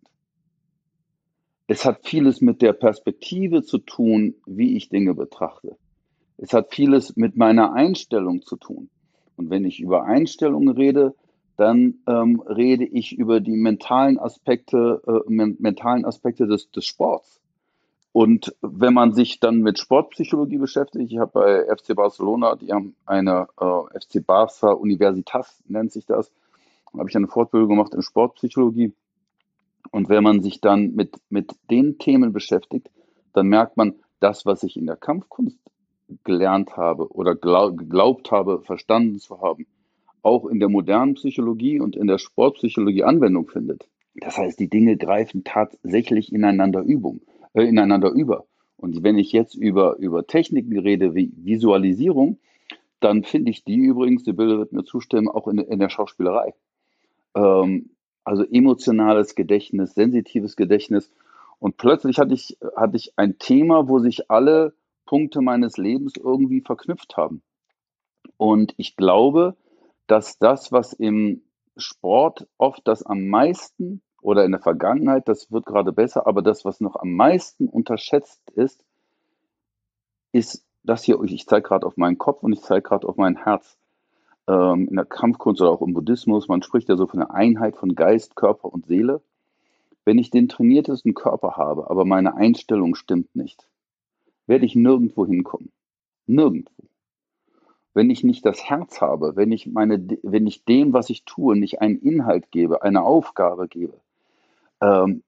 Es 1.68 1.86
hat 1.86 2.08
vieles 2.08 2.42
mit 2.42 2.62
der 2.62 2.74
Perspektive 2.74 3.62
zu 3.62 3.78
tun, 3.78 4.34
wie 4.48 4.76
ich 4.76 4.90
Dinge 4.90 5.14
betrachte. 5.14 5.78
Es 6.38 6.54
hat 6.54 6.74
vieles 6.74 7.16
mit 7.16 7.38
meiner 7.38 7.74
Einstellung 7.74 8.42
zu 8.42 8.56
tun. 8.56 8.90
Und 9.36 9.50
wenn 9.50 9.66
ich 9.66 9.80
über 9.80 10.06
Einstellungen 10.06 10.70
rede, 10.70 11.14
dann 11.58 11.96
ähm, 12.08 12.42
rede 12.42 12.86
ich 12.86 13.18
über 13.18 13.42
die 13.42 13.58
mentalen 13.58 14.18
Aspekte, 14.18 15.02
äh, 15.06 15.30
mentalen 15.30 16.06
Aspekte 16.06 16.48
des, 16.48 16.72
des 16.72 16.86
Sports. 16.86 17.40
Und 18.12 18.56
wenn 18.62 18.94
man 18.94 19.14
sich 19.14 19.40
dann 19.40 19.60
mit 19.60 19.78
Sportpsychologie 19.78 20.58
beschäftigt, 20.58 21.12
ich 21.12 21.20
habe 21.20 21.32
bei 21.32 21.76
FC 21.76 21.96
Barcelona, 21.96 22.56
die 22.56 22.74
haben 22.74 22.96
eine 23.06 23.48
äh, 23.60 24.00
FC 24.00 24.26
Barça 24.26 24.72
Universitas, 24.72 25.62
nennt 25.68 25.92
sich 25.92 26.06
das, 26.06 26.32
da 26.92 27.00
habe 27.00 27.10
ich 27.10 27.16
eine 27.16 27.28
Fortbildung 27.28 27.70
gemacht 27.70 27.94
in 27.94 28.02
Sportpsychologie. 28.02 28.94
Und 29.92 30.10
wenn 30.10 30.24
man 30.24 30.42
sich 30.42 30.60
dann 30.60 30.96
mit, 30.96 31.18
mit 31.30 31.56
den 31.70 32.00
Themen 32.00 32.34
beschäftigt, 32.34 32.90
dann 33.34 33.48
merkt 33.48 33.78
man, 33.78 33.96
das, 34.20 34.46
was 34.46 34.64
ich 34.64 34.76
in 34.76 34.86
der 34.86 34.98
Kampfkunst 34.98 35.58
gelernt 36.24 36.76
habe 36.76 37.08
oder 37.14 37.36
glaub, 37.36 37.78
geglaubt 37.78 38.32
habe, 38.32 38.62
verstanden 38.62 39.20
zu 39.20 39.42
haben, 39.42 39.66
auch 40.22 40.46
in 40.46 40.60
der 40.60 40.68
modernen 40.68 41.14
Psychologie 41.14 41.80
und 41.80 41.96
in 41.96 42.08
der 42.08 42.18
Sportpsychologie 42.18 43.04
Anwendung 43.04 43.48
findet. 43.48 43.88
Das 44.16 44.38
heißt, 44.38 44.60
die 44.60 44.70
Dinge 44.70 44.98
greifen 44.98 45.44
tatsächlich 45.46 46.34
ineinander 46.34 46.82
Übung 46.82 47.22
äh, 47.54 47.64
ineinander 47.64 48.12
über. 48.12 48.46
Und 48.78 49.04
wenn 49.04 49.18
ich 49.18 49.32
jetzt 49.32 49.56
über, 49.56 49.98
über 49.98 50.26
Techniken 50.26 50.78
rede 50.80 51.14
wie 51.14 51.32
Visualisierung, 51.36 52.40
dann 53.00 53.24
finde 53.24 53.52
ich 53.52 53.64
die 53.64 53.78
übrigens, 53.78 54.24
die 54.24 54.34
Bilder 54.34 54.58
wird 54.58 54.72
mir 54.72 54.84
zustimmen, 54.84 55.28
auch 55.28 55.48
in, 55.48 55.58
in 55.60 55.80
der 55.80 55.90
Schauspielerei. 55.90 56.54
Ähm, 57.36 57.92
also 58.24 58.44
emotionales 58.44 59.36
Gedächtnis, 59.36 59.96
sensitives 59.96 60.56
Gedächtnis. 60.56 61.12
Und 61.60 61.78
plötzlich 61.78 62.20
hatte 62.20 62.34
ich, 62.34 62.58
hatte 62.76 62.98
ich 62.98 63.14
ein 63.18 63.38
Thema, 63.38 63.90
wo 63.90 64.00
sich 64.00 64.30
alle 64.30 64.74
Punkte 65.06 65.42
meines 65.42 65.78
Lebens 65.78 66.14
irgendwie 66.16 66.62
verknüpft 66.62 67.18
haben. 67.18 67.42
Und 68.38 68.74
ich 68.78 68.96
glaube, 68.96 69.58
dass 70.08 70.38
das, 70.38 70.72
was 70.72 70.94
im 70.94 71.42
Sport 71.76 72.48
oft 72.58 72.88
das 72.88 73.04
am 73.04 73.28
meisten 73.28 74.02
oder 74.22 74.46
in 74.46 74.52
der 74.52 74.62
Vergangenheit, 74.62 75.28
das 75.28 75.52
wird 75.52 75.66
gerade 75.66 75.92
besser, 75.92 76.28
aber 76.28 76.42
das, 76.42 76.66
was 76.66 76.82
noch 76.82 76.96
am 76.96 77.14
meisten 77.14 77.68
unterschätzt 77.68 78.42
ist, 78.52 78.84
ist 80.32 80.66
das 80.84 81.04
hier, 81.04 81.22
ich 81.24 81.48
zeige 81.48 81.68
gerade 81.68 81.86
auf 81.86 81.98
meinen 81.98 82.18
Kopf 82.18 82.44
und 82.44 82.54
ich 82.54 82.62
zeige 82.62 82.82
gerade 82.82 83.08
auf 83.08 83.18
mein 83.18 83.36
Herz. 83.36 83.78
Ähm, 84.48 84.88
in 84.90 84.96
der 84.96 85.06
Kampfkunst 85.06 85.62
oder 85.62 85.72
auch 85.72 85.82
im 85.82 85.94
Buddhismus, 85.94 86.48
man 86.48 86.64
spricht 86.64 86.90
ja 86.90 86.98
so 86.98 87.08
von 87.08 87.20
der 87.20 87.32
Einheit 87.32 87.76
von 87.76 87.96
Geist, 87.96 88.36
Körper 88.36 88.74
und 88.74 88.88
Seele. 88.88 89.22
Wenn 90.06 90.18
ich 90.18 90.32
den 90.32 90.50
trainiertesten 90.50 91.14
Körper 91.14 91.58
habe, 91.58 91.90
aber 91.90 92.06
meine 92.06 92.36
Einstellung 92.36 92.96
stimmt 92.96 93.36
nicht, 93.36 93.68
werde 94.48 94.66
ich 94.66 94.76
nirgendwo 94.76 95.26
hinkommen. 95.26 95.72
Nirgendwo. 96.26 96.84
Wenn 97.94 98.10
ich 98.10 98.24
nicht 98.24 98.46
das 98.46 98.64
Herz 98.64 99.02
habe, 99.02 99.36
wenn 99.36 99.52
ich, 99.52 99.68
meine, 99.68 100.00
wenn 100.24 100.48
ich 100.48 100.64
dem, 100.64 100.94
was 100.94 101.10
ich 101.10 101.26
tue, 101.26 101.56
nicht 101.56 101.82
einen 101.82 102.00
Inhalt 102.00 102.50
gebe, 102.50 102.82
eine 102.82 103.04
Aufgabe 103.04 103.68
gebe, 103.68 104.00
ähm, 104.82 105.24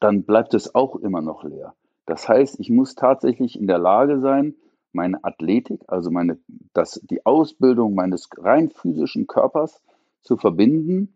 dann 0.00 0.24
bleibt 0.24 0.54
es 0.54 0.74
auch 0.74 0.96
immer 0.96 1.22
noch 1.22 1.44
leer. 1.44 1.74
Das 2.06 2.28
heißt, 2.28 2.60
ich 2.60 2.70
muss 2.70 2.94
tatsächlich 2.94 3.58
in 3.58 3.66
der 3.66 3.78
Lage 3.78 4.20
sein, 4.20 4.54
meine 4.92 5.22
Athletik, 5.24 5.82
also 5.88 6.10
meine, 6.10 6.38
das, 6.72 7.00
die 7.04 7.26
Ausbildung 7.26 7.94
meines 7.94 8.28
rein 8.38 8.70
physischen 8.70 9.26
Körpers 9.26 9.82
zu 10.22 10.36
verbinden 10.36 11.14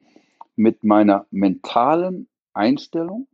mit 0.57 0.85
meiner 0.85 1.27
mentalen 1.31 2.29
Einstellung. 2.53 3.27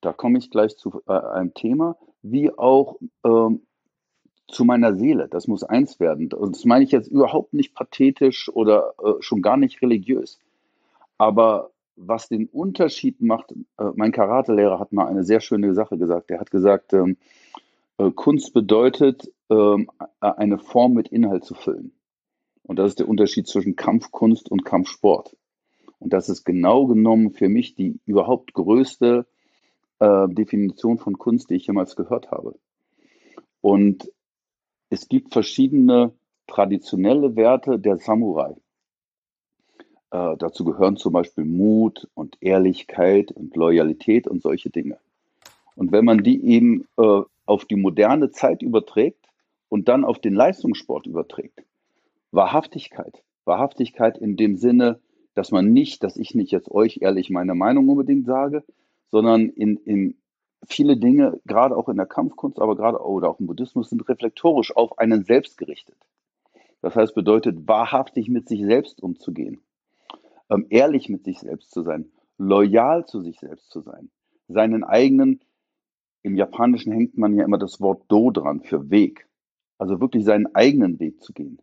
Da 0.00 0.12
komme 0.12 0.38
ich 0.38 0.50
gleich 0.50 0.76
zu 0.76 1.00
äh, 1.06 1.12
einem 1.12 1.54
Thema, 1.54 1.96
wie 2.22 2.50
auch 2.56 2.98
ähm, 3.24 3.66
zu 4.48 4.64
meiner 4.64 4.94
Seele. 4.94 5.28
Das 5.28 5.48
muss 5.48 5.64
eins 5.64 5.98
werden. 5.98 6.32
Und 6.32 6.54
das 6.54 6.64
meine 6.64 6.84
ich 6.84 6.92
jetzt 6.92 7.08
überhaupt 7.08 7.54
nicht 7.54 7.74
pathetisch 7.74 8.48
oder 8.48 8.94
äh, 9.02 9.14
schon 9.20 9.42
gar 9.42 9.56
nicht 9.56 9.80
religiös. 9.82 10.38
Aber 11.18 11.70
was 11.96 12.28
den 12.28 12.46
Unterschied 12.46 13.20
macht, 13.20 13.52
äh, 13.78 13.84
mein 13.94 14.12
Karatelehrer 14.12 14.78
hat 14.78 14.92
mal 14.92 15.06
eine 15.06 15.24
sehr 15.24 15.40
schöne 15.40 15.74
Sache 15.74 15.98
gesagt. 15.98 16.30
Er 16.30 16.40
hat 16.40 16.50
gesagt, 16.50 16.92
ähm, 16.92 17.16
äh, 17.98 18.10
Kunst 18.10 18.52
bedeutet, 18.52 19.32
ähm, 19.50 19.90
eine 20.20 20.58
Form 20.58 20.92
mit 20.94 21.08
Inhalt 21.08 21.44
zu 21.44 21.54
füllen. 21.54 21.92
Und 22.62 22.78
das 22.78 22.90
ist 22.90 22.98
der 22.98 23.08
Unterschied 23.08 23.46
zwischen 23.46 23.76
Kampfkunst 23.76 24.50
und 24.50 24.64
Kampfsport. 24.64 25.36
Und 25.98 26.12
das 26.12 26.28
ist 26.28 26.44
genau 26.44 26.86
genommen 26.86 27.30
für 27.30 27.48
mich 27.48 27.74
die 27.74 28.00
überhaupt 28.04 28.52
größte 28.52 29.26
äh, 29.98 30.28
Definition 30.28 30.98
von 30.98 31.16
Kunst, 31.16 31.50
die 31.50 31.54
ich 31.54 31.66
jemals 31.66 31.96
gehört 31.96 32.30
habe. 32.30 32.58
Und 33.60 34.10
es 34.90 35.08
gibt 35.08 35.32
verschiedene 35.32 36.12
traditionelle 36.46 37.34
Werte 37.36 37.78
der 37.78 37.98
Samurai. 37.98 38.54
Äh, 40.10 40.36
dazu 40.38 40.64
gehören 40.64 40.96
zum 40.96 41.12
Beispiel 41.12 41.44
Mut 41.44 42.08
und 42.14 42.36
Ehrlichkeit 42.40 43.32
und 43.32 43.56
Loyalität 43.56 44.26
und 44.28 44.42
solche 44.42 44.70
Dinge. 44.70 44.98
Und 45.74 45.92
wenn 45.92 46.04
man 46.04 46.22
die 46.22 46.44
eben 46.44 46.86
äh, 46.96 47.22
auf 47.44 47.64
die 47.64 47.76
moderne 47.76 48.30
Zeit 48.30 48.62
überträgt 48.62 49.26
und 49.68 49.88
dann 49.88 50.04
auf 50.04 50.18
den 50.18 50.34
Leistungssport 50.34 51.06
überträgt, 51.06 51.62
Wahrhaftigkeit, 52.32 53.22
Wahrhaftigkeit 53.44 54.18
in 54.18 54.36
dem 54.36 54.56
Sinne, 54.56 55.00
dass 55.34 55.50
man 55.50 55.72
nicht, 55.72 56.02
dass 56.02 56.16
ich 56.16 56.34
nicht 56.34 56.50
jetzt 56.50 56.70
euch 56.70 56.98
ehrlich 57.02 57.30
meine 57.30 57.54
Meinung 57.54 57.88
unbedingt 57.88 58.26
sage, 58.26 58.64
sondern 59.10 59.50
in, 59.50 59.76
in 59.76 60.16
viele 60.66 60.96
Dinge, 60.96 61.40
gerade 61.46 61.76
auch 61.76 61.88
in 61.88 61.96
der 61.96 62.06
Kampfkunst, 62.06 62.58
aber 62.58 62.76
gerade 62.76 62.98
oder 62.98 63.30
auch 63.30 63.40
im 63.40 63.46
Buddhismus, 63.46 63.90
sind 63.90 64.08
reflektorisch 64.08 64.74
auf 64.74 64.98
einen 64.98 65.24
selbst 65.24 65.58
gerichtet. 65.58 65.96
Das 66.80 66.96
heißt, 66.96 67.14
bedeutet 67.14 67.68
wahrhaftig 67.68 68.28
mit 68.28 68.48
sich 68.48 68.64
selbst 68.64 69.02
umzugehen, 69.02 69.60
ähm, 70.50 70.66
ehrlich 70.70 71.08
mit 71.08 71.24
sich 71.24 71.40
selbst 71.40 71.70
zu 71.70 71.82
sein, 71.82 72.10
loyal 72.38 73.06
zu 73.06 73.22
sich 73.22 73.38
selbst 73.38 73.70
zu 73.70 73.80
sein, 73.80 74.10
seinen 74.48 74.84
eigenen, 74.84 75.40
im 76.22 76.36
Japanischen 76.36 76.92
hängt 76.92 77.16
man 77.16 77.36
ja 77.36 77.44
immer 77.44 77.58
das 77.58 77.80
Wort 77.80 78.04
Do 78.08 78.30
dran 78.30 78.60
für 78.60 78.90
Weg, 78.90 79.28
also 79.78 80.00
wirklich 80.00 80.24
seinen 80.24 80.54
eigenen 80.54 80.98
Weg 80.98 81.22
zu 81.22 81.32
gehen. 81.32 81.60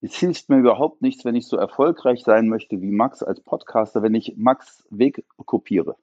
Es 0.00 0.16
hilft 0.16 0.50
mir 0.50 0.58
überhaupt 0.58 1.00
nichts, 1.00 1.24
wenn 1.24 1.34
ich 1.34 1.46
so 1.46 1.56
erfolgreich 1.56 2.22
sein 2.22 2.48
möchte 2.48 2.80
wie 2.82 2.90
Max 2.90 3.22
als 3.22 3.40
Podcaster, 3.40 4.02
wenn 4.02 4.14
ich 4.14 4.36
Max 4.36 4.84
Weg 4.90 5.24
kopiere. 5.36 5.96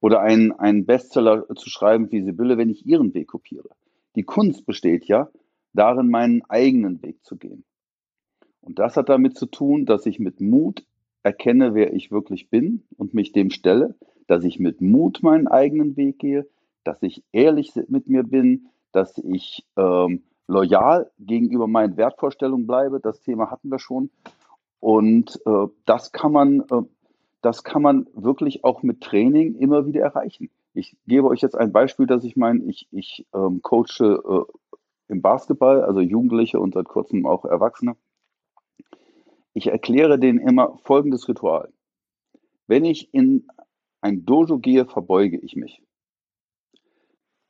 Oder 0.00 0.20
einen, 0.20 0.52
einen 0.52 0.86
Bestseller 0.86 1.46
zu 1.56 1.68
schreiben 1.68 2.12
wie 2.12 2.22
Sibylle, 2.22 2.56
wenn 2.56 2.70
ich 2.70 2.86
ihren 2.86 3.14
Weg 3.14 3.28
kopiere. 3.28 3.70
Die 4.14 4.22
Kunst 4.22 4.64
besteht 4.64 5.06
ja 5.06 5.28
darin, 5.72 6.08
meinen 6.08 6.42
eigenen 6.48 7.02
Weg 7.02 7.24
zu 7.24 7.36
gehen. 7.36 7.64
Und 8.60 8.78
das 8.78 8.96
hat 8.96 9.08
damit 9.08 9.36
zu 9.36 9.46
tun, 9.46 9.86
dass 9.86 10.06
ich 10.06 10.18
mit 10.18 10.40
Mut 10.40 10.86
erkenne, 11.26 11.74
wer 11.74 11.92
ich 11.92 12.12
wirklich 12.12 12.50
bin 12.50 12.84
und 12.96 13.12
mich 13.12 13.32
dem 13.32 13.50
stelle, 13.50 13.96
dass 14.28 14.44
ich 14.44 14.60
mit 14.60 14.80
Mut 14.80 15.24
meinen 15.24 15.48
eigenen 15.48 15.96
Weg 15.96 16.20
gehe, 16.20 16.46
dass 16.84 17.02
ich 17.02 17.24
ehrlich 17.32 17.72
mit 17.88 18.08
mir 18.08 18.22
bin, 18.22 18.68
dass 18.92 19.18
ich 19.18 19.66
ähm, 19.76 20.22
loyal 20.46 21.10
gegenüber 21.18 21.66
meinen 21.66 21.96
Wertvorstellungen 21.96 22.68
bleibe. 22.68 23.00
Das 23.00 23.22
Thema 23.22 23.50
hatten 23.50 23.70
wir 23.70 23.80
schon. 23.80 24.10
Und 24.78 25.40
äh, 25.46 25.66
das 25.84 26.12
kann 26.12 26.30
man, 26.30 26.60
äh, 26.60 26.82
das 27.42 27.64
kann 27.64 27.82
man 27.82 28.06
wirklich 28.14 28.62
auch 28.62 28.84
mit 28.84 29.00
Training 29.00 29.56
immer 29.56 29.84
wieder 29.84 30.02
erreichen. 30.02 30.48
Ich 30.74 30.96
gebe 31.08 31.26
euch 31.26 31.40
jetzt 31.40 31.56
ein 31.56 31.72
Beispiel, 31.72 32.06
dass 32.06 32.22
ich 32.22 32.36
meine, 32.36 32.62
ich, 32.66 32.86
ich 32.92 33.26
ähm, 33.34 33.62
coache 33.62 34.22
äh, 34.24 34.44
im 35.08 35.22
Basketball, 35.22 35.82
also 35.82 35.98
Jugendliche 35.98 36.60
und 36.60 36.74
seit 36.74 36.86
kurzem 36.86 37.26
auch 37.26 37.44
Erwachsene. 37.44 37.96
Ich 39.56 39.68
erkläre 39.68 40.18
denen 40.18 40.38
immer 40.38 40.78
folgendes 40.84 41.28
Ritual. 41.28 41.72
Wenn 42.66 42.84
ich 42.84 43.14
in 43.14 43.48
ein 44.00 44.26
Dojo 44.26 44.58
gehe, 44.58 44.84
verbeuge 44.86 45.38
ich 45.38 45.56
mich 45.56 45.82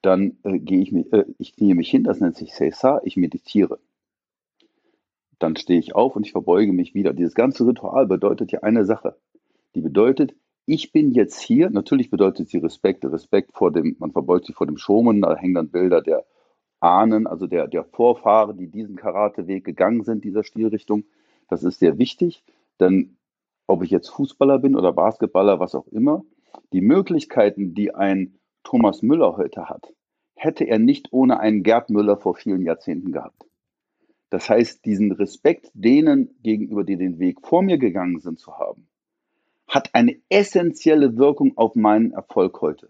dann 0.07 0.39
äh, 0.45 0.59
gehe 0.59 0.81
ich 0.81 0.93
mich, 0.93 1.13
äh, 1.13 1.25
ich 1.39 1.57
knie 1.57 1.75
mich 1.75 1.91
hin, 1.91 2.05
das 2.05 2.21
nennt 2.21 2.37
sich 2.37 2.55
Seisa, 2.55 3.01
ich 3.05 3.17
meditiere. 3.17 3.81
Dann 5.39 5.57
stehe 5.57 5.81
ich 5.81 5.95
auf 5.95 6.17
und 6.17 6.25
ich 6.25 6.33
verbeuge 6.33 6.73
mich 6.73 6.95
wieder. 6.95 7.13
Dieses 7.13 7.35
ganze 7.35 7.67
Ritual 7.67 8.07
bedeutet 8.07 8.53
ja 8.53 8.61
eine 8.63 8.85
Sache. 8.85 9.17
Die 9.75 9.81
bedeutet, 9.81 10.35
ich 10.65 10.93
bin 10.93 11.11
jetzt 11.11 11.41
hier, 11.41 11.71
natürlich 11.71 12.09
bedeutet 12.09 12.49
sie 12.49 12.59
Respekt, 12.59 13.05
Respekt 13.05 13.53
vor 13.53 13.73
dem, 13.73 13.97
man 13.99 14.13
verbeugt 14.13 14.47
sich 14.47 14.57
vor 14.57 14.67
dem 14.67 14.79
Shoman, 14.79 15.21
da 15.21 15.37
hängen 15.37 15.55
dann 15.55 15.71
Bilder 15.71 16.01
der 16.01 16.25
Ahnen, 16.81 17.27
also 17.27 17.47
der, 17.47 17.67
der 17.67 17.85
Vorfahren, 17.85 18.57
die 18.57 18.69
diesen 18.69 18.97
Karateweg 18.97 19.65
gegangen 19.65 20.05
sind, 20.05 20.25
dieser 20.25 20.45
Stilrichtung. 20.45 21.05
Das 21.49 21.63
ist 21.63 21.79
sehr 21.79 21.99
wichtig, 21.99 22.43
denn 22.81 23.17
ob 23.67 23.83
ich 23.83 23.91
jetzt 23.91 24.09
Fußballer 24.09 24.59
bin 24.59 24.77
oder 24.77 24.93
Basketballer, 24.93 25.59
was 25.61 25.75
auch 25.75 25.87
immer, 25.89 26.25
die 26.73 26.81
Möglichkeiten, 26.81 27.75
die 27.75 27.95
ein 27.95 28.39
Thomas 28.63 29.03
Müller 29.03 29.37
heute 29.37 29.69
hat, 29.69 29.93
hätte 30.35 30.65
er 30.65 30.79
nicht 30.79 31.13
ohne 31.13 31.41
einen 31.41 31.63
Gerd 31.63 31.91
Müller 31.91 32.17
vor 32.17 32.35
vielen 32.35 32.63
Jahrzehnten 32.63 33.13
gehabt. 33.13 33.47
Das 34.31 34.51
heißt, 34.51 34.85
diesen 34.85 35.13
Respekt 35.13 35.71
denen 35.73 36.37
gegenüber, 36.43 36.85
die 36.85 36.97
den 36.97 37.19
Weg 37.19 37.47
vor 37.47 37.63
mir 37.63 37.79
gegangen 37.79 38.19
sind, 38.19 38.39
zu 38.39 38.59
haben, 38.59 38.89
hat 39.69 39.95
eine 39.95 40.17
essentielle 40.29 41.17
Wirkung 41.17 41.57
auf 41.57 41.75
meinen 41.75 42.13
Erfolg 42.13 42.61
heute. 42.61 42.89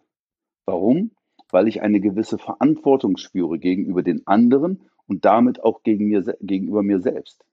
Warum? 0.65 1.11
Weil 1.51 1.69
ich 1.69 1.83
eine 1.83 2.01
gewisse 2.01 2.39
Verantwortung 2.39 3.17
spüre 3.17 3.59
gegenüber 3.59 4.03
den 4.03 4.27
anderen 4.27 4.83
und 5.07 5.25
damit 5.25 5.63
auch 5.63 5.83
gegen 5.83 6.07
mir, 6.09 6.23
gegenüber 6.41 6.83
mir 6.83 7.01
selbst. 7.01 7.45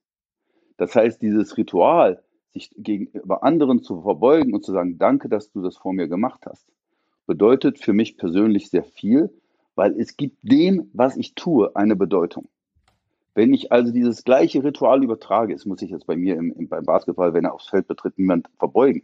Das 0.76 0.94
heißt, 0.94 1.22
dieses 1.22 1.56
Ritual, 1.56 2.22
sich 2.52 2.70
gegenüber 2.76 3.42
anderen 3.42 3.82
zu 3.82 4.02
verbeugen 4.02 4.54
und 4.54 4.64
zu 4.64 4.72
sagen, 4.72 4.98
danke, 4.98 5.28
dass 5.28 5.50
du 5.50 5.60
das 5.60 5.76
vor 5.76 5.92
mir 5.92 6.08
gemacht 6.08 6.46
hast, 6.46 6.66
bedeutet 7.26 7.78
für 7.78 7.92
mich 7.92 8.16
persönlich 8.16 8.70
sehr 8.70 8.84
viel, 8.84 9.30
weil 9.74 9.98
es 9.98 10.16
gibt 10.16 10.38
dem, 10.42 10.90
was 10.92 11.16
ich 11.16 11.34
tue, 11.34 11.74
eine 11.74 11.96
Bedeutung. 11.96 12.48
Wenn 13.34 13.52
ich 13.52 13.72
also 13.72 13.92
dieses 13.92 14.22
gleiche 14.22 14.62
Ritual 14.62 15.02
übertrage, 15.02 15.54
es 15.54 15.66
muss 15.66 15.82
ich 15.82 15.90
jetzt 15.90 16.06
bei 16.06 16.16
mir 16.16 16.36
im, 16.36 16.52
im, 16.52 16.68
beim 16.68 16.84
Basketball, 16.84 17.34
wenn 17.34 17.44
er 17.44 17.54
aufs 17.54 17.68
Feld 17.68 17.88
betritt, 17.88 18.16
niemand 18.18 18.48
verbeugen. 18.58 19.02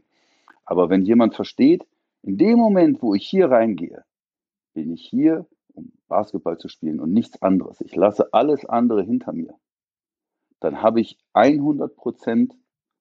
Aber 0.64 0.88
wenn 0.88 1.04
jemand 1.04 1.34
versteht, 1.34 1.84
in 2.22 2.38
dem 2.38 2.58
Moment, 2.58 3.02
wo 3.02 3.14
ich 3.14 3.26
hier 3.26 3.50
reingehe, 3.50 4.04
bin 4.72 4.92
ich 4.92 5.02
hier, 5.02 5.46
um 5.74 5.90
Basketball 6.06 6.58
zu 6.58 6.68
spielen 6.68 7.00
und 7.00 7.12
nichts 7.12 7.42
anderes. 7.42 7.80
Ich 7.80 7.96
lasse 7.96 8.32
alles 8.32 8.64
andere 8.64 9.02
hinter 9.02 9.32
mir. 9.32 9.54
Dann 10.60 10.82
habe 10.82 11.00
ich 11.00 11.18
100 11.32 11.96
Prozent 11.96 12.54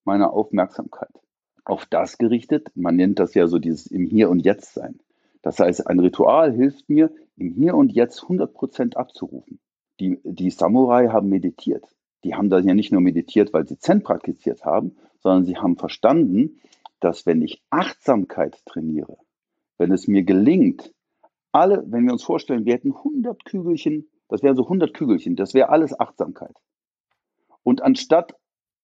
meiner 0.06 0.34
Aufmerksamkeit 0.34 1.12
auf 1.66 1.86
das 1.86 2.18
gerichtet. 2.18 2.72
Man 2.76 2.96
nennt 2.96 3.20
das 3.20 3.34
ja 3.34 3.48
so 3.48 3.60
dieses 3.60 3.88
im 3.88 4.06
Hier 4.06 4.30
und 4.30 4.40
Jetzt 4.40 4.74
sein. 4.74 5.00
Das 5.42 5.60
heißt, 5.60 5.88
ein 5.88 6.00
Ritual 6.00 6.52
hilft 6.52 6.90
mir, 6.90 7.12
im 7.38 7.52
Hier 7.52 7.76
und 7.76 7.92
Jetzt 7.92 8.24
100 8.24 8.54
Prozent 8.54 8.98
abzurufen. 8.98 9.60
Die, 10.00 10.20
die 10.24 10.50
Samurai 10.50 11.08
haben 11.10 11.30
meditiert. 11.30 11.86
Die 12.24 12.36
haben 12.36 12.50
dann 12.50 12.68
ja 12.68 12.74
nicht 12.74 12.92
nur 12.92 13.02
meditiert, 13.02 13.54
weil 13.54 13.68
sie 13.68 13.78
Zen 13.78 14.04
praktiziert 14.04 14.66
haben, 14.66 14.98
sondern 15.20 15.46
sie 15.46 15.58
haben 15.58 15.78
verstanden, 15.78 16.60
dass 17.00 17.26
wenn 17.26 17.42
ich 17.42 17.62
Achtsamkeit 17.70 18.62
trainiere, 18.66 19.18
wenn 19.78 19.92
es 19.92 20.08
mir 20.08 20.24
gelingt, 20.24 20.94
alle, 21.52 21.84
wenn 21.88 22.06
wir 22.06 22.14
uns 22.14 22.24
vorstellen, 22.24 22.66
wir 22.66 22.74
hätten 22.74 22.94
100 22.94 23.46
Kügelchen, 23.46 24.10
das 24.28 24.44
wären 24.44 24.56
so 24.56 24.64
100 24.64 24.94
Kügelchen, 24.94 25.36
das 25.36 25.54
wäre 25.54 25.70
alles 25.70 25.98
Achtsamkeit. 25.98 26.56
Und 27.70 27.84
anstatt, 27.84 28.34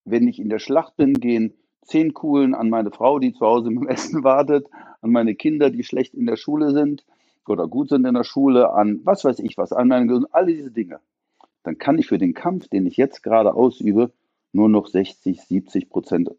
wenn 0.03 0.27
ich 0.27 0.39
in 0.39 0.47
der 0.47 0.59
Schlacht 0.59 0.95
bin, 0.95 1.15
gehen 1.15 1.55
zehn 1.81 2.13
Kugeln 2.13 2.53
an 2.53 2.69
meine 2.69 2.91
Frau, 2.91 3.17
die 3.17 3.33
zu 3.33 3.43
Hause 3.43 3.69
im 3.69 3.87
Essen 3.87 4.23
wartet, 4.23 4.67
an 5.01 5.09
meine 5.09 5.33
Kinder, 5.33 5.71
die 5.71 5.83
schlecht 5.83 6.13
in 6.13 6.27
der 6.27 6.35
Schule 6.35 6.69
sind 6.69 7.03
oder 7.47 7.67
gut 7.67 7.89
sind 7.89 8.05
in 8.05 8.13
der 8.13 8.23
Schule, 8.23 8.69
an 8.73 9.01
was 9.03 9.25
weiß 9.25 9.39
ich 9.39 9.57
was, 9.57 9.73
an 9.73 9.87
meine 9.87 10.05
Gesundheit, 10.05 10.35
alle 10.35 10.53
diese 10.53 10.69
Dinge. 10.69 10.99
Dann 11.63 11.79
kann 11.79 11.97
ich 11.97 12.05
für 12.05 12.19
den 12.19 12.35
Kampf, 12.35 12.67
den 12.67 12.85
ich 12.85 12.95
jetzt 12.95 13.23
gerade 13.23 13.55
ausübe, 13.55 14.11
nur 14.53 14.69
noch 14.69 14.85
60, 14.85 15.41
70 15.41 15.89
Prozent 15.89 16.29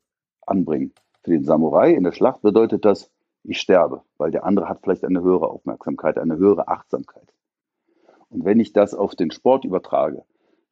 anbringen. 0.46 0.92
Für 1.24 1.32
den 1.32 1.42
Samurai 1.42 1.94
in 1.94 2.04
der 2.04 2.12
Schlacht 2.12 2.42
bedeutet 2.42 2.84
das, 2.84 3.10
ich 3.42 3.58
sterbe, 3.58 4.02
weil 4.18 4.30
der 4.30 4.44
andere 4.44 4.68
hat 4.68 4.82
vielleicht 4.84 5.04
eine 5.04 5.20
höhere 5.20 5.48
Aufmerksamkeit, 5.48 6.16
eine 6.16 6.36
höhere 6.36 6.68
Achtsamkeit. 6.68 7.26
Und 8.28 8.44
wenn 8.44 8.60
ich 8.60 8.72
das 8.72 8.94
auf 8.94 9.16
den 9.16 9.32
Sport 9.32 9.64
übertrage, 9.64 10.22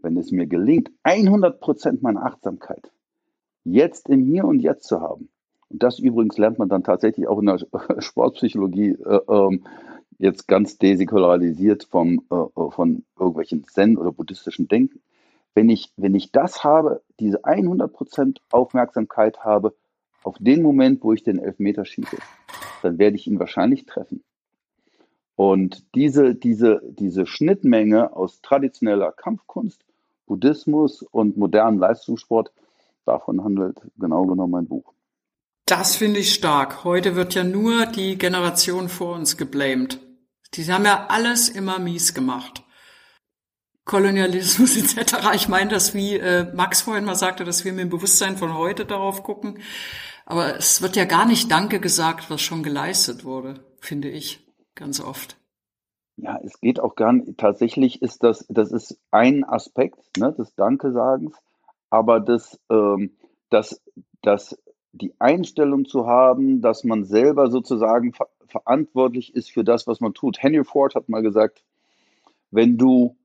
wenn 0.04 0.16
es 0.16 0.30
mir 0.30 0.46
gelingt, 0.46 0.90
100 1.02 1.60
Prozent 1.60 2.02
meiner 2.02 2.24
Achtsamkeit 2.24 2.92
jetzt 3.64 4.08
im 4.08 4.24
Hier 4.24 4.44
und 4.44 4.60
Jetzt 4.60 4.86
zu 4.86 5.00
haben. 5.00 5.30
Und 5.68 5.82
das 5.82 5.98
übrigens 5.98 6.38
lernt 6.38 6.58
man 6.58 6.68
dann 6.68 6.84
tatsächlich 6.84 7.26
auch 7.26 7.40
in 7.40 7.46
der 7.46 7.58
Sportpsychologie 7.98 8.96
äh, 9.04 9.20
äh, 9.26 9.58
jetzt 10.18 10.46
ganz 10.46 10.78
desäkularisiert 10.78 11.84
vom, 11.84 12.22
äh, 12.30 12.34
äh, 12.34 12.70
von 12.70 13.04
irgendwelchen 13.18 13.64
Zen 13.64 13.96
oder 13.96 14.12
buddhistischen 14.12 14.68
Denken. 14.68 15.00
Wenn 15.54 15.68
ich, 15.70 15.92
wenn 15.96 16.14
ich 16.14 16.32
das 16.32 16.62
habe, 16.64 17.02
diese 17.20 17.44
100% 17.44 18.38
Aufmerksamkeit 18.50 19.44
habe, 19.44 19.74
auf 20.22 20.36
den 20.38 20.62
Moment, 20.62 21.02
wo 21.02 21.12
ich 21.12 21.22
den 21.22 21.38
Elfmeter 21.38 21.84
schieße, 21.84 22.16
dann 22.82 22.98
werde 22.98 23.16
ich 23.16 23.26
ihn 23.26 23.38
wahrscheinlich 23.38 23.86
treffen. 23.86 24.22
Und 25.36 25.84
diese, 25.94 26.34
diese, 26.34 26.80
diese 26.88 27.26
Schnittmenge 27.26 28.14
aus 28.14 28.40
traditioneller 28.40 29.12
Kampfkunst, 29.12 29.84
Buddhismus 30.26 31.02
und 31.02 31.36
modernem 31.36 31.78
Leistungssport 31.78 32.50
davon 33.04 33.44
handelt 33.44 33.80
genau 33.98 34.26
genommen 34.26 34.52
mein 34.52 34.68
Buch. 34.68 34.92
Das 35.66 35.96
finde 35.96 36.20
ich 36.20 36.34
stark. 36.34 36.84
Heute 36.84 37.16
wird 37.16 37.34
ja 37.34 37.44
nur 37.44 37.86
die 37.86 38.18
Generation 38.18 38.88
vor 38.88 39.14
uns 39.14 39.36
geblamed. 39.36 39.98
Die 40.54 40.70
haben 40.70 40.84
ja 40.84 41.06
alles 41.08 41.48
immer 41.48 41.78
mies 41.78 42.12
gemacht. 42.12 42.62
Kolonialismus 43.84 44.76
etc. 44.98 45.34
Ich 45.34 45.48
meine 45.48 45.70
das, 45.70 45.94
wie 45.94 46.16
äh, 46.16 46.52
Max 46.54 46.82
vorhin 46.82 47.04
mal 47.04 47.14
sagte, 47.14 47.44
dass 47.44 47.64
wir 47.64 47.72
mit 47.72 47.82
dem 47.82 47.90
Bewusstsein 47.90 48.36
von 48.36 48.54
heute 48.54 48.84
darauf 48.84 49.22
gucken. 49.22 49.58
Aber 50.26 50.56
es 50.56 50.80
wird 50.80 50.96
ja 50.96 51.04
gar 51.04 51.26
nicht 51.26 51.50
Danke 51.50 51.80
gesagt, 51.80 52.30
was 52.30 52.40
schon 52.40 52.62
geleistet 52.62 53.24
wurde, 53.24 53.64
finde 53.80 54.08
ich, 54.08 54.46
ganz 54.74 55.00
oft. 55.00 55.36
Ja, 56.16 56.38
es 56.42 56.60
geht 56.60 56.80
auch 56.80 56.94
gar 56.94 57.12
nicht. 57.12 57.38
Tatsächlich 57.38 58.00
ist 58.02 58.22
das, 58.22 58.46
das 58.48 58.70
ist 58.72 59.00
ein 59.10 59.44
Aspekt 59.44 60.16
ne, 60.16 60.32
des 60.32 60.54
Danke-Sagens 60.54 61.34
aber 61.94 62.18
das, 62.18 62.58
ähm, 62.70 63.12
das, 63.50 63.80
das 64.20 64.58
die 64.90 65.14
Einstellung 65.20 65.84
zu 65.84 66.06
haben, 66.06 66.60
dass 66.60 66.82
man 66.82 67.04
selber 67.04 67.50
sozusagen 67.50 68.12
ver 68.12 68.28
verantwortlich 68.46 69.34
ist 69.34 69.50
für 69.50 69.64
das, 69.64 69.86
was 69.88 70.00
man 70.00 70.14
tut. 70.14 70.40
Henry 70.40 70.64
Ford 70.64 70.94
hat 70.94 71.08
mal 71.08 71.22
gesagt, 71.22 71.64
wenn 72.52 72.76
du, 72.78 73.16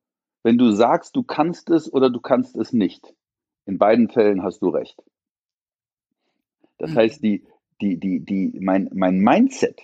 wenn 0.41 0.57
du 0.57 0.71
sagst, 0.71 1.15
du 1.15 1.21
kannst 1.23 1.69
es 1.69 1.91
oder 1.91 2.09
du 2.09 2.19
kannst 2.19 2.55
es 2.55 2.73
nicht, 2.73 3.13
in 3.65 3.77
beiden 3.77 4.09
Fällen 4.09 4.41
hast 4.41 4.61
du 4.61 4.69
recht. 4.69 5.03
Das 6.79 6.91
mhm. 6.91 6.95
heißt, 6.95 7.23
die, 7.23 7.45
die, 7.81 7.99
die, 7.99 8.21
die, 8.21 8.59
mein, 8.59 8.89
mein 8.93 9.19
Mindset, 9.19 9.81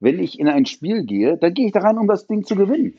wenn 0.00 0.18
ich 0.18 0.38
in 0.38 0.48
ein 0.48 0.66
Spiel 0.66 1.04
gehe, 1.04 1.36
dann 1.36 1.54
gehe 1.54 1.66
ich 1.66 1.72
da 1.72 1.80
rein, 1.80 1.98
um 1.98 2.06
das 2.06 2.26
Ding 2.26 2.44
zu 2.44 2.54
gewinnen. 2.54 2.98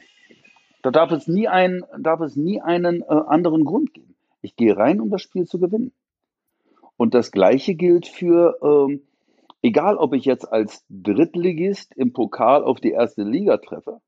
Da 0.82 0.92
darf 0.92 1.12
es 1.12 1.28
nie, 1.28 1.48
ein, 1.48 1.84
darf 2.00 2.22
es 2.22 2.36
nie 2.36 2.62
einen 2.62 3.02
äh, 3.02 3.06
anderen 3.08 3.66
Grund 3.66 3.94
geben. 3.94 4.16
Ich 4.42 4.56
gehe 4.56 4.78
rein, 4.78 5.02
um 5.02 5.10
das 5.10 5.22
Spiel 5.22 5.46
zu 5.46 5.60
gewinnen. 5.60 5.92
Und 6.96 7.14
das 7.14 7.32
Gleiche 7.32 7.76
gilt 7.76 8.08
für, 8.08 8.58
ähm, 8.64 9.02
egal 9.62 9.98
ob 9.98 10.14
ich 10.14 10.26
jetzt 10.26 10.52
als 10.52 10.86
Drittligist 10.90 11.94
im 11.96 12.14
Pokal 12.14 12.64
auf 12.64 12.80
die 12.80 12.92
erste 12.92 13.24
Liga 13.24 13.58
treffe, 13.58 14.00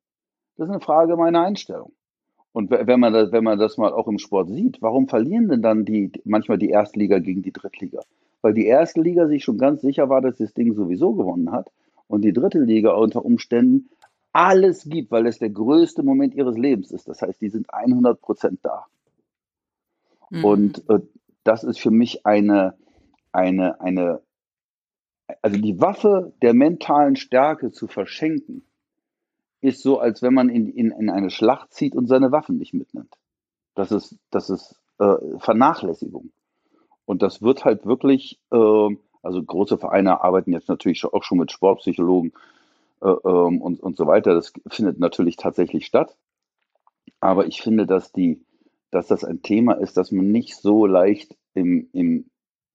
das 0.57 0.67
ist 0.67 0.71
eine 0.71 0.81
Frage 0.81 1.15
meiner 1.15 1.41
Einstellung. 1.41 1.93
Und 2.51 2.71
wenn 2.71 2.99
man, 2.99 3.13
das, 3.13 3.31
wenn 3.31 3.43
man 3.43 3.59
das 3.59 3.77
mal 3.77 3.93
auch 3.93 4.07
im 4.07 4.17
Sport 4.17 4.49
sieht, 4.49 4.81
warum 4.81 5.07
verlieren 5.07 5.49
denn 5.49 5.61
dann 5.61 5.85
die, 5.85 6.11
manchmal 6.25 6.57
die 6.57 6.69
Erstliga 6.69 7.19
gegen 7.19 7.43
die 7.43 7.53
Drittliga? 7.53 8.01
Weil 8.41 8.53
die 8.53 8.65
erste 8.65 9.01
Liga 9.01 9.27
sich 9.27 9.43
schon 9.43 9.59
ganz 9.59 9.81
sicher 9.81 10.09
war, 10.09 10.21
dass 10.21 10.37
das 10.37 10.53
Ding 10.53 10.73
sowieso 10.73 11.13
gewonnen 11.13 11.51
hat 11.51 11.69
und 12.09 12.23
die 12.23 12.33
dritte 12.33 12.59
Liga 12.59 12.93
unter 12.93 13.23
Umständen 13.23 13.89
alles 14.33 14.83
gibt, 14.83 15.11
weil 15.11 15.27
es 15.27 15.39
der 15.39 15.49
größte 15.49 16.03
Moment 16.03 16.35
ihres 16.35 16.57
Lebens 16.57 16.91
ist. 16.91 17.07
Das 17.07 17.21
heißt, 17.21 17.39
die 17.41 17.49
sind 17.49 17.73
100 17.73 18.19
Prozent 18.19 18.59
da. 18.63 18.85
Mhm. 20.29 20.45
Und 20.45 20.89
äh, 20.89 20.99
das 21.43 21.63
ist 21.63 21.79
für 21.79 21.91
mich 21.91 22.25
eine, 22.25 22.75
eine, 23.31 23.79
eine, 23.79 24.21
also 25.41 25.59
die 25.59 25.79
Waffe 25.79 26.33
der 26.41 26.53
mentalen 26.53 27.15
Stärke 27.15 27.71
zu 27.71 27.87
verschenken, 27.87 28.63
ist 29.61 29.81
so, 29.81 29.99
als 29.99 30.21
wenn 30.21 30.33
man 30.33 30.49
in, 30.49 30.67
in, 30.67 30.91
in 30.91 31.09
eine 31.09 31.29
Schlacht 31.29 31.73
zieht 31.73 31.95
und 31.95 32.07
seine 32.07 32.31
Waffen 32.31 32.57
nicht 32.57 32.73
mitnimmt. 32.73 33.13
Das 33.75 33.91
ist, 33.91 34.15
das 34.31 34.49
ist 34.49 34.79
äh, 34.99 35.15
Vernachlässigung. 35.37 36.31
Und 37.05 37.21
das 37.21 37.41
wird 37.41 37.65
halt 37.65 37.85
wirklich, 37.85 38.39
äh, 38.51 38.95
also 39.21 39.43
große 39.43 39.77
Vereine 39.77 40.21
arbeiten 40.21 40.53
jetzt 40.53 40.69
natürlich 40.69 41.03
auch 41.05 41.23
schon 41.23 41.37
mit 41.37 41.51
Sportpsychologen 41.51 42.33
äh, 43.01 43.09
ähm, 43.09 43.61
und, 43.61 43.79
und 43.79 43.97
so 43.97 44.07
weiter. 44.07 44.33
Das 44.33 44.53
findet 44.67 44.99
natürlich 44.99 45.35
tatsächlich 45.37 45.85
statt. 45.85 46.15
Aber 47.19 47.47
ich 47.47 47.61
finde, 47.61 47.85
dass 47.85 48.11
die, 48.11 48.45
dass 48.91 49.07
das 49.07 49.23
ein 49.23 49.41
Thema 49.41 49.73
ist, 49.73 49.97
das 49.97 50.11
man 50.11 50.31
nicht 50.31 50.55
so 50.55 50.85
leicht 50.85 51.35
im, 51.53 51.89
im 51.91 52.29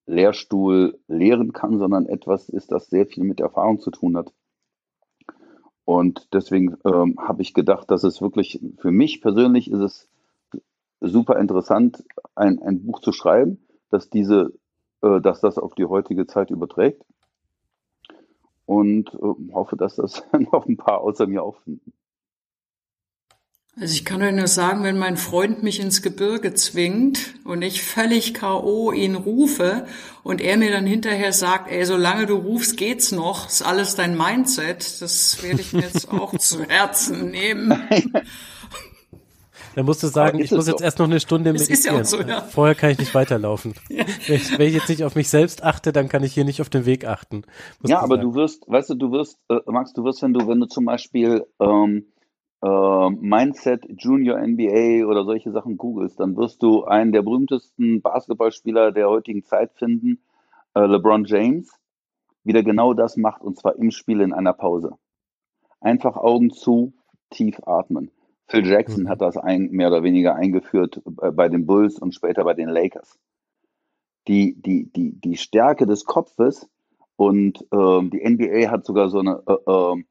Lehrstuhl 0.07 0.99
lehren 1.09 1.53
kann, 1.53 1.79
sondern 1.79 2.07
etwas 2.07 2.49
ist, 2.49 2.73
das 2.73 2.89
sehr 2.89 3.07
viel 3.07 3.25
mit 3.25 3.41
Erfahrung 3.41 3.81
zu 3.81 3.91
tun 3.91 4.17
hat. 4.17 4.33
Und 5.87 6.29
deswegen 6.33 6.77
ähm, 6.85 7.17
habe 7.19 7.43
ich 7.43 7.55
gedacht, 7.55 7.91
dass 7.91 8.05
es 8.05 8.21
wirklich, 8.21 8.61
für 8.79 8.91
mich 8.91 9.21
persönlich 9.21 9.71
ist 9.71 9.81
es 9.81 10.09
super 11.01 11.39
interessant, 11.39 12.05
ein, 12.35 12.61
ein 12.63 12.85
Buch 12.85 13.01
zu 13.01 13.13
schreiben, 13.13 13.67
dass 13.91 14.09
diese, 14.09 14.53
äh, 15.05 15.21
dass 15.21 15.41
das 15.41 15.59
auf 15.59 15.75
die 15.75 15.85
heutige 15.85 16.27
Zeit 16.27 16.51
überträgt. 16.51 17.03
Und 18.67 19.13
äh, 19.15 19.53
hoffe, 19.53 19.77
dass 19.77 19.97
das 19.97 20.23
noch 20.53 20.67
ein 20.67 20.79
paar 20.79 21.01
außer 21.01 21.27
mir 21.27 21.43
auch 21.43 21.57
finden. 21.63 21.93
Also 23.77 23.93
ich 23.93 24.05
kann 24.05 24.23
euch 24.23 24.33
nur 24.33 24.47
sagen, 24.47 24.85
wenn 24.85 24.99
mein 24.99 25.17
Freund 25.17 25.65
mich 25.65 25.81
ins 25.81 26.01
Gebirge 26.01 26.55
zwingt 26.55 27.35
und 27.45 27.63
ich 27.63 27.83
völlig 27.83 28.33
K.O. 28.33 28.93
ihn 28.93 29.17
rufe 29.17 29.87
und 30.23 30.41
er 30.41 30.57
mir 30.57 30.71
dann 30.71 30.87
hinterher 30.87 31.33
sagt, 31.33 31.69
ey, 31.73 31.85
solange 31.85 32.27
du 32.27 32.37
rufst, 32.37 32.77
geht's 32.77 33.11
noch, 33.11 33.49
ist 33.49 33.67
alles 33.67 33.97
dein 33.97 34.17
Mindset, 34.17 35.03
das 35.03 35.43
werde 35.43 35.61
ich 35.61 35.73
mir 35.73 35.81
jetzt 35.81 36.09
auch 36.13 36.39
zu 36.39 36.63
Herzen 36.63 37.31
nehmen. 37.33 37.83
Dann 39.75 39.87
musst 39.87 40.03
du 40.03 40.07
sagen, 40.07 40.39
ich 40.39 40.51
muss 40.51 40.69
jetzt 40.69 40.83
erst 40.83 40.99
noch 40.99 41.07
eine 41.07 41.21
Stunde 41.21 41.53
meditieren. 41.53 41.99
Ja 41.99 42.05
so, 42.05 42.21
ja. 42.21 42.41
Vorher 42.43 42.75
kann 42.75 42.91
ich 42.91 42.99
nicht 42.99 43.15
weiterlaufen. 43.15 43.75
Ja. 43.89 44.05
Wenn, 44.27 44.37
ich, 44.37 44.59
wenn, 44.59 44.67
ich, 44.67 44.75
jetzt 44.75 44.89
nicht 44.89 45.05
auf 45.05 45.15
mich 45.15 45.29
selbst 45.29 45.63
achte, 45.63 45.93
dann 45.93 46.09
kann 46.09 46.25
ich 46.25 46.33
hier 46.33 46.45
nicht 46.45 46.61
auf 46.61 46.69
den 46.69 46.85
Weg 46.85 47.07
achten. 47.07 47.43
Ja, 47.85 47.99
aber 48.01 48.17
sagen. 48.17 48.23
du 48.23 48.35
wirst, 48.35 48.65
weißt 48.67 48.91
du, 48.91 48.95
du 48.95 49.13
wirst, 49.13 49.39
äh, 49.49 49.61
Max, 49.67 49.93
du 49.93 50.03
wirst, 50.05 50.23
wenn 50.23 50.33
du, 50.33 50.49
wenn 50.49 50.59
du 50.59 50.67
zum 50.67 50.87
Beispiel 50.87 51.47
ähm, 51.61 52.07
äh, 52.65 53.11
Mindset 53.11 53.87
Junior 53.99 54.39
NBA 54.39 55.07
oder 55.07 55.25
solche 55.25 55.53
Sachen 55.53 55.77
googelst, 55.77 56.19
dann 56.19 56.37
wirst 56.37 56.63
du 56.63 56.85
einen 56.85 57.13
der 57.13 57.23
berühmtesten 57.23 58.01
Basketballspieler 58.01 58.91
der 58.91 59.09
heutigen 59.09 59.45
Zeit 59.45 59.73
finden, 59.75 60.19
äh, 60.75 60.81
LeBron 60.81 61.25
James, 61.25 61.71
wie 62.43 62.53
der 62.53 62.63
genau 62.63 62.95
das 62.95 63.17
macht 63.17 63.43
und 63.43 63.59
zwar 63.59 63.77
im 63.77 63.91
Spiel 63.91 64.21
in 64.21 64.33
einer 64.33 64.55
Pause. 64.55 64.97
Einfach 65.81 66.17
Augen 66.17 66.51
zu, 66.51 66.95
tief 67.31 67.61
atmen. 67.67 68.11
Phil 68.47 68.67
Jackson 68.67 69.05
mhm. 69.05 69.09
hat 69.09 69.21
das 69.21 69.37
ein, 69.37 69.71
mehr 69.71 69.89
oder 69.89 70.03
weniger 70.03 70.35
eingeführt 70.35 71.01
äh, 71.23 71.31
bei 71.31 71.49
den 71.49 71.67
Bulls 71.67 71.99
und 71.99 72.15
später 72.15 72.45
bei 72.45 72.55
den 72.55 72.69
Lakers. 72.69 73.19
Die, 74.29 74.61
die, 74.61 74.91
die, 74.91 75.19
die 75.21 75.37
Stärke 75.37 75.87
des 75.87 76.05
Kopfes 76.05 76.69
und 77.17 77.61
äh, 77.71 78.09
die 78.09 78.23
NBA 78.25 78.71
hat 78.71 78.85
sogar 78.85 79.09
so 79.09 79.21
eine 79.21 79.43
äh, 79.47 79.71
ähm, 79.71 80.07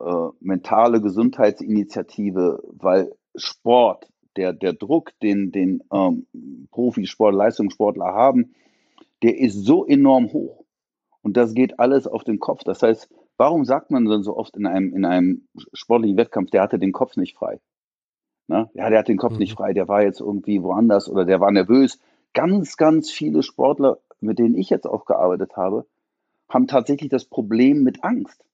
äh, 0.00 0.28
mentale 0.40 1.00
Gesundheitsinitiative, 1.00 2.62
weil 2.66 3.14
Sport, 3.36 4.08
der, 4.36 4.52
der 4.52 4.72
Druck, 4.72 5.12
den, 5.22 5.52
den 5.52 5.82
ähm, 5.92 6.26
Profisport, 6.70 7.34
Leistungssportler 7.34 8.06
haben, 8.06 8.54
der 9.22 9.38
ist 9.38 9.64
so 9.64 9.86
enorm 9.86 10.32
hoch. 10.32 10.64
Und 11.22 11.36
das 11.36 11.54
geht 11.54 11.78
alles 11.78 12.06
auf 12.06 12.24
den 12.24 12.38
Kopf. 12.38 12.64
Das 12.64 12.82
heißt, 12.82 13.08
warum 13.36 13.64
sagt 13.64 13.90
man 13.90 14.04
dann 14.04 14.22
so 14.22 14.36
oft 14.36 14.56
in 14.56 14.66
einem, 14.66 14.94
in 14.94 15.04
einem 15.04 15.48
sportlichen 15.72 16.16
Wettkampf, 16.16 16.50
der 16.50 16.62
hatte 16.62 16.78
den 16.78 16.92
Kopf 16.92 17.16
nicht 17.16 17.36
frei? 17.36 17.60
Na? 18.46 18.70
Ja, 18.74 18.90
der 18.90 18.98
hat 18.98 19.08
den 19.08 19.16
Kopf 19.16 19.34
mhm. 19.34 19.38
nicht 19.38 19.54
frei, 19.54 19.72
der 19.72 19.88
war 19.88 20.02
jetzt 20.02 20.20
irgendwie 20.20 20.62
woanders 20.62 21.08
oder 21.08 21.24
der 21.24 21.40
war 21.40 21.50
nervös. 21.50 21.98
Ganz, 22.34 22.76
ganz 22.76 23.10
viele 23.10 23.42
Sportler, 23.42 23.98
mit 24.20 24.38
denen 24.38 24.56
ich 24.56 24.70
jetzt 24.70 24.86
auch 24.86 25.04
gearbeitet 25.04 25.56
habe, 25.56 25.86
haben 26.48 26.66
tatsächlich 26.66 27.10
das 27.10 27.24
Problem 27.24 27.82
mit 27.82 28.04
Angst 28.04 28.44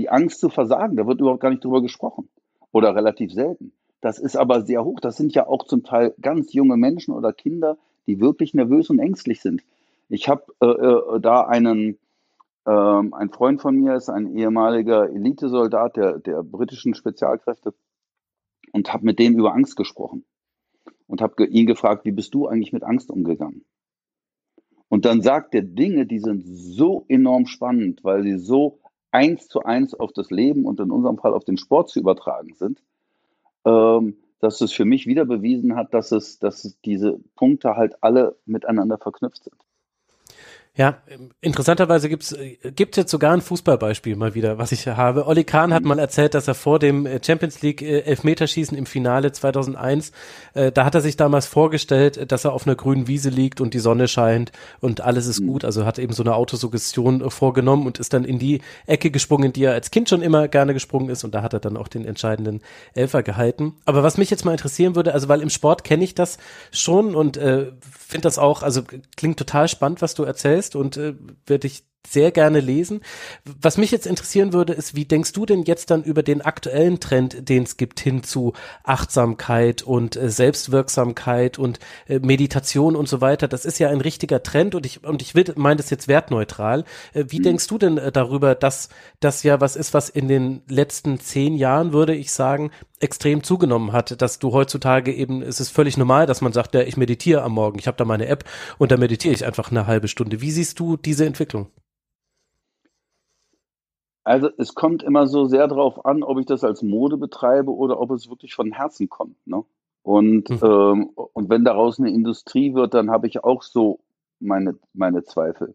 die 0.00 0.08
Angst 0.08 0.40
zu 0.40 0.48
versagen, 0.48 0.96
da 0.96 1.06
wird 1.06 1.20
überhaupt 1.20 1.40
gar 1.40 1.50
nicht 1.50 1.62
drüber 1.62 1.82
gesprochen 1.82 2.30
oder 2.72 2.94
relativ 2.94 3.32
selten. 3.32 3.72
Das 4.00 4.18
ist 4.18 4.34
aber 4.34 4.62
sehr 4.62 4.82
hoch. 4.82 4.98
Das 4.98 5.18
sind 5.18 5.34
ja 5.34 5.46
auch 5.46 5.66
zum 5.66 5.82
Teil 5.84 6.14
ganz 6.22 6.54
junge 6.54 6.78
Menschen 6.78 7.12
oder 7.12 7.34
Kinder, 7.34 7.76
die 8.06 8.18
wirklich 8.18 8.54
nervös 8.54 8.88
und 8.88 8.98
ängstlich 8.98 9.42
sind. 9.42 9.62
Ich 10.08 10.26
habe 10.28 10.44
äh, 10.62 10.66
äh, 10.66 11.20
da 11.20 11.42
einen, 11.42 11.98
äh, 12.66 12.70
ein 12.70 13.30
Freund 13.30 13.60
von 13.60 13.76
mir 13.76 13.94
ist 13.94 14.08
ein 14.08 14.36
ehemaliger 14.36 15.08
Elitesoldat 15.10 15.96
der, 15.96 16.18
der 16.18 16.42
britischen 16.42 16.94
Spezialkräfte 16.94 17.74
und 18.72 18.92
habe 18.92 19.04
mit 19.04 19.18
dem 19.18 19.38
über 19.38 19.54
Angst 19.54 19.76
gesprochen 19.76 20.24
und 21.06 21.20
habe 21.20 21.44
ihn 21.46 21.66
gefragt, 21.66 22.04
wie 22.04 22.12
bist 22.12 22.34
du 22.34 22.46
eigentlich 22.46 22.72
mit 22.72 22.84
Angst 22.84 23.10
umgegangen? 23.10 23.64
Und 24.88 25.04
dann 25.04 25.22
sagt 25.22 25.54
er 25.54 25.62
Dinge, 25.62 26.06
die 26.06 26.18
sind 26.18 26.42
so 26.44 27.04
enorm 27.08 27.46
spannend, 27.46 28.02
weil 28.02 28.24
sie 28.24 28.38
so 28.38 28.80
eins 29.12 29.48
zu 29.48 29.62
eins 29.62 29.94
auf 29.94 30.12
das 30.12 30.30
Leben 30.30 30.64
und 30.64 30.80
in 30.80 30.90
unserem 30.90 31.18
Fall 31.18 31.32
auf 31.32 31.44
den 31.44 31.56
Sport 31.56 31.90
zu 31.90 32.00
übertragen 32.00 32.54
sind, 32.54 32.82
ähm, 33.64 34.16
dass 34.40 34.60
es 34.60 34.72
für 34.72 34.84
mich 34.84 35.06
wieder 35.06 35.24
bewiesen 35.24 35.76
hat, 35.76 35.94
dass 35.94 36.12
es, 36.12 36.38
dass 36.38 36.64
es 36.64 36.80
diese 36.80 37.20
Punkte 37.36 37.76
halt 37.76 38.02
alle 38.02 38.36
miteinander 38.46 38.98
verknüpft 38.98 39.44
sind. 39.44 39.56
Ja, 40.76 40.98
interessanterweise 41.40 42.08
gibt's 42.08 42.34
gibt's 42.76 42.96
jetzt 42.96 43.10
sogar 43.10 43.32
ein 43.32 43.40
Fußballbeispiel 43.40 44.14
mal 44.14 44.36
wieder, 44.36 44.56
was 44.56 44.70
ich 44.70 44.86
habe. 44.86 45.26
Olli 45.26 45.42
Kahn 45.42 45.74
hat 45.74 45.82
mhm. 45.82 45.88
mal 45.88 45.98
erzählt, 45.98 46.32
dass 46.32 46.46
er 46.46 46.54
vor 46.54 46.78
dem 46.78 47.06
äh, 47.06 47.18
Champions 47.22 47.60
League 47.60 47.82
äh, 47.82 48.02
Elfmeterschießen 48.02 48.78
im 48.78 48.86
Finale 48.86 49.32
2001, 49.32 50.12
äh, 50.54 50.70
da 50.70 50.84
hat 50.84 50.94
er 50.94 51.00
sich 51.00 51.16
damals 51.16 51.46
vorgestellt, 51.46 52.30
dass 52.30 52.44
er 52.44 52.52
auf 52.52 52.66
einer 52.66 52.76
grünen 52.76 53.08
Wiese 53.08 53.30
liegt 53.30 53.60
und 53.60 53.74
die 53.74 53.80
Sonne 53.80 54.06
scheint 54.06 54.52
und 54.78 55.00
alles 55.00 55.26
ist 55.26 55.40
mhm. 55.40 55.48
gut. 55.48 55.64
Also 55.64 55.84
hat 55.84 55.98
eben 55.98 56.12
so 56.12 56.22
eine 56.22 56.36
Autosuggestion 56.36 57.20
äh, 57.20 57.30
vorgenommen 57.30 57.84
und 57.86 57.98
ist 57.98 58.12
dann 58.12 58.24
in 58.24 58.38
die 58.38 58.60
Ecke 58.86 59.10
gesprungen, 59.10 59.46
in 59.46 59.52
die 59.52 59.64
er 59.64 59.72
als 59.72 59.90
Kind 59.90 60.08
schon 60.08 60.22
immer 60.22 60.46
gerne 60.46 60.72
gesprungen 60.72 61.10
ist 61.10 61.24
und 61.24 61.34
da 61.34 61.42
hat 61.42 61.52
er 61.52 61.60
dann 61.60 61.76
auch 61.76 61.88
den 61.88 62.04
entscheidenden 62.04 62.60
Elfer 62.94 63.24
gehalten. 63.24 63.74
Aber 63.86 64.04
was 64.04 64.18
mich 64.18 64.30
jetzt 64.30 64.44
mal 64.44 64.52
interessieren 64.52 64.94
würde, 64.94 65.14
also 65.14 65.28
weil 65.28 65.42
im 65.42 65.50
Sport 65.50 65.82
kenne 65.82 66.04
ich 66.04 66.14
das 66.14 66.38
schon 66.70 67.16
und 67.16 67.36
äh, 67.36 67.72
finde 67.82 68.22
das 68.22 68.38
auch, 68.38 68.62
also 68.62 68.82
klingt 69.16 69.36
total 69.36 69.66
spannend, 69.66 70.00
was 70.00 70.14
du 70.14 70.22
erzählst 70.22 70.59
und 70.76 70.96
äh, 70.96 71.14
werde 71.46 71.66
ich 71.66 71.84
sehr 72.06 72.30
gerne 72.30 72.60
lesen. 72.60 73.00
Was 73.44 73.78
mich 73.78 73.90
jetzt 73.90 74.06
interessieren 74.06 74.52
würde, 74.52 74.72
ist, 74.72 74.94
wie 74.96 75.04
denkst 75.04 75.32
du 75.32 75.46
denn 75.46 75.62
jetzt 75.62 75.90
dann 75.90 76.02
über 76.02 76.22
den 76.22 76.40
aktuellen 76.40 76.98
Trend, 76.98 77.48
den 77.48 77.62
es 77.64 77.76
gibt, 77.76 78.00
hin 78.00 78.22
zu 78.22 78.52
Achtsamkeit 78.84 79.82
und 79.82 80.16
äh, 80.16 80.28
Selbstwirksamkeit 80.30 81.58
und 81.58 81.78
äh, 82.08 82.18
Meditation 82.18 82.96
und 82.96 83.08
so 83.08 83.20
weiter? 83.20 83.48
Das 83.48 83.64
ist 83.64 83.78
ja 83.78 83.90
ein 83.90 84.00
richtiger 84.00 84.42
Trend 84.42 84.74
und 84.74 84.86
ich, 84.86 85.04
und 85.04 85.22
ich 85.22 85.34
will, 85.34 85.44
meine 85.56 85.76
das 85.76 85.90
jetzt 85.90 86.08
wertneutral. 86.08 86.84
Äh, 87.12 87.26
wie 87.28 87.38
mhm. 87.38 87.44
denkst 87.44 87.66
du 87.68 87.78
denn 87.78 87.98
äh, 87.98 88.10
darüber, 88.10 88.54
dass 88.54 88.88
das 89.20 89.42
ja 89.42 89.60
was 89.60 89.76
ist, 89.76 89.94
was 89.94 90.08
in 90.08 90.28
den 90.28 90.62
letzten 90.68 91.20
zehn 91.20 91.54
Jahren, 91.54 91.92
würde 91.92 92.14
ich 92.14 92.32
sagen, 92.32 92.70
extrem 92.98 93.42
zugenommen 93.42 93.92
hat, 93.92 94.20
dass 94.20 94.38
du 94.38 94.52
heutzutage 94.52 95.12
eben, 95.12 95.42
es 95.42 95.60
ist 95.60 95.70
völlig 95.70 95.96
normal, 95.96 96.26
dass 96.26 96.40
man 96.40 96.52
sagt, 96.52 96.74
ja, 96.74 96.82
ich 96.82 96.96
meditiere 96.96 97.42
am 97.42 97.52
Morgen, 97.52 97.78
ich 97.78 97.86
habe 97.86 97.96
da 97.96 98.04
meine 98.04 98.26
App 98.26 98.44
und 98.78 98.90
da 98.90 98.96
meditiere 98.96 99.34
ich 99.34 99.44
einfach 99.44 99.70
eine 99.70 99.86
halbe 99.86 100.08
Stunde. 100.08 100.40
Wie 100.40 100.50
siehst 100.50 100.78
du 100.80 100.96
diese 100.96 101.24
Entwicklung? 101.24 101.70
Also 104.24 104.50
es 104.58 104.74
kommt 104.74 105.02
immer 105.02 105.26
so 105.26 105.46
sehr 105.46 105.66
darauf 105.66 106.04
an, 106.04 106.22
ob 106.22 106.38
ich 106.38 106.46
das 106.46 106.62
als 106.62 106.82
Mode 106.82 107.16
betreibe 107.16 107.74
oder 107.74 108.00
ob 108.00 108.10
es 108.10 108.28
wirklich 108.28 108.54
von 108.54 108.72
Herzen 108.72 109.08
kommt. 109.08 109.36
Ne? 109.46 109.64
Und, 110.02 110.50
mhm. 110.50 110.58
ähm, 110.62 111.10
und 111.14 111.48
wenn 111.48 111.64
daraus 111.64 111.98
eine 111.98 112.10
Industrie 112.10 112.74
wird, 112.74 112.94
dann 112.94 113.10
habe 113.10 113.26
ich 113.26 113.42
auch 113.44 113.62
so 113.62 114.00
meine, 114.38 114.78
meine 114.92 115.24
Zweifel. 115.24 115.74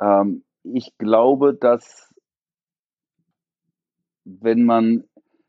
Ähm, 0.00 0.44
ich 0.62 0.96
glaube, 0.98 1.54
dass 1.54 2.12
wenn 4.24 4.64
man, 4.64 5.04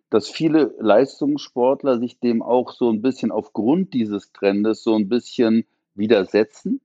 dass 0.10 0.30
viele 0.30 0.76
Leistungssportler 0.80 1.99
sich 1.99 2.19
dem 2.19 2.41
auch 2.41 2.72
so 2.72 2.89
ein 2.89 3.02
bisschen 3.02 3.31
aufgrund 3.31 3.93
dieses 3.93 4.31
Trendes 4.34 4.84
so 4.84 4.95
ein 4.95 5.07
bisschen 5.07 5.65
widersetzen 5.93 6.81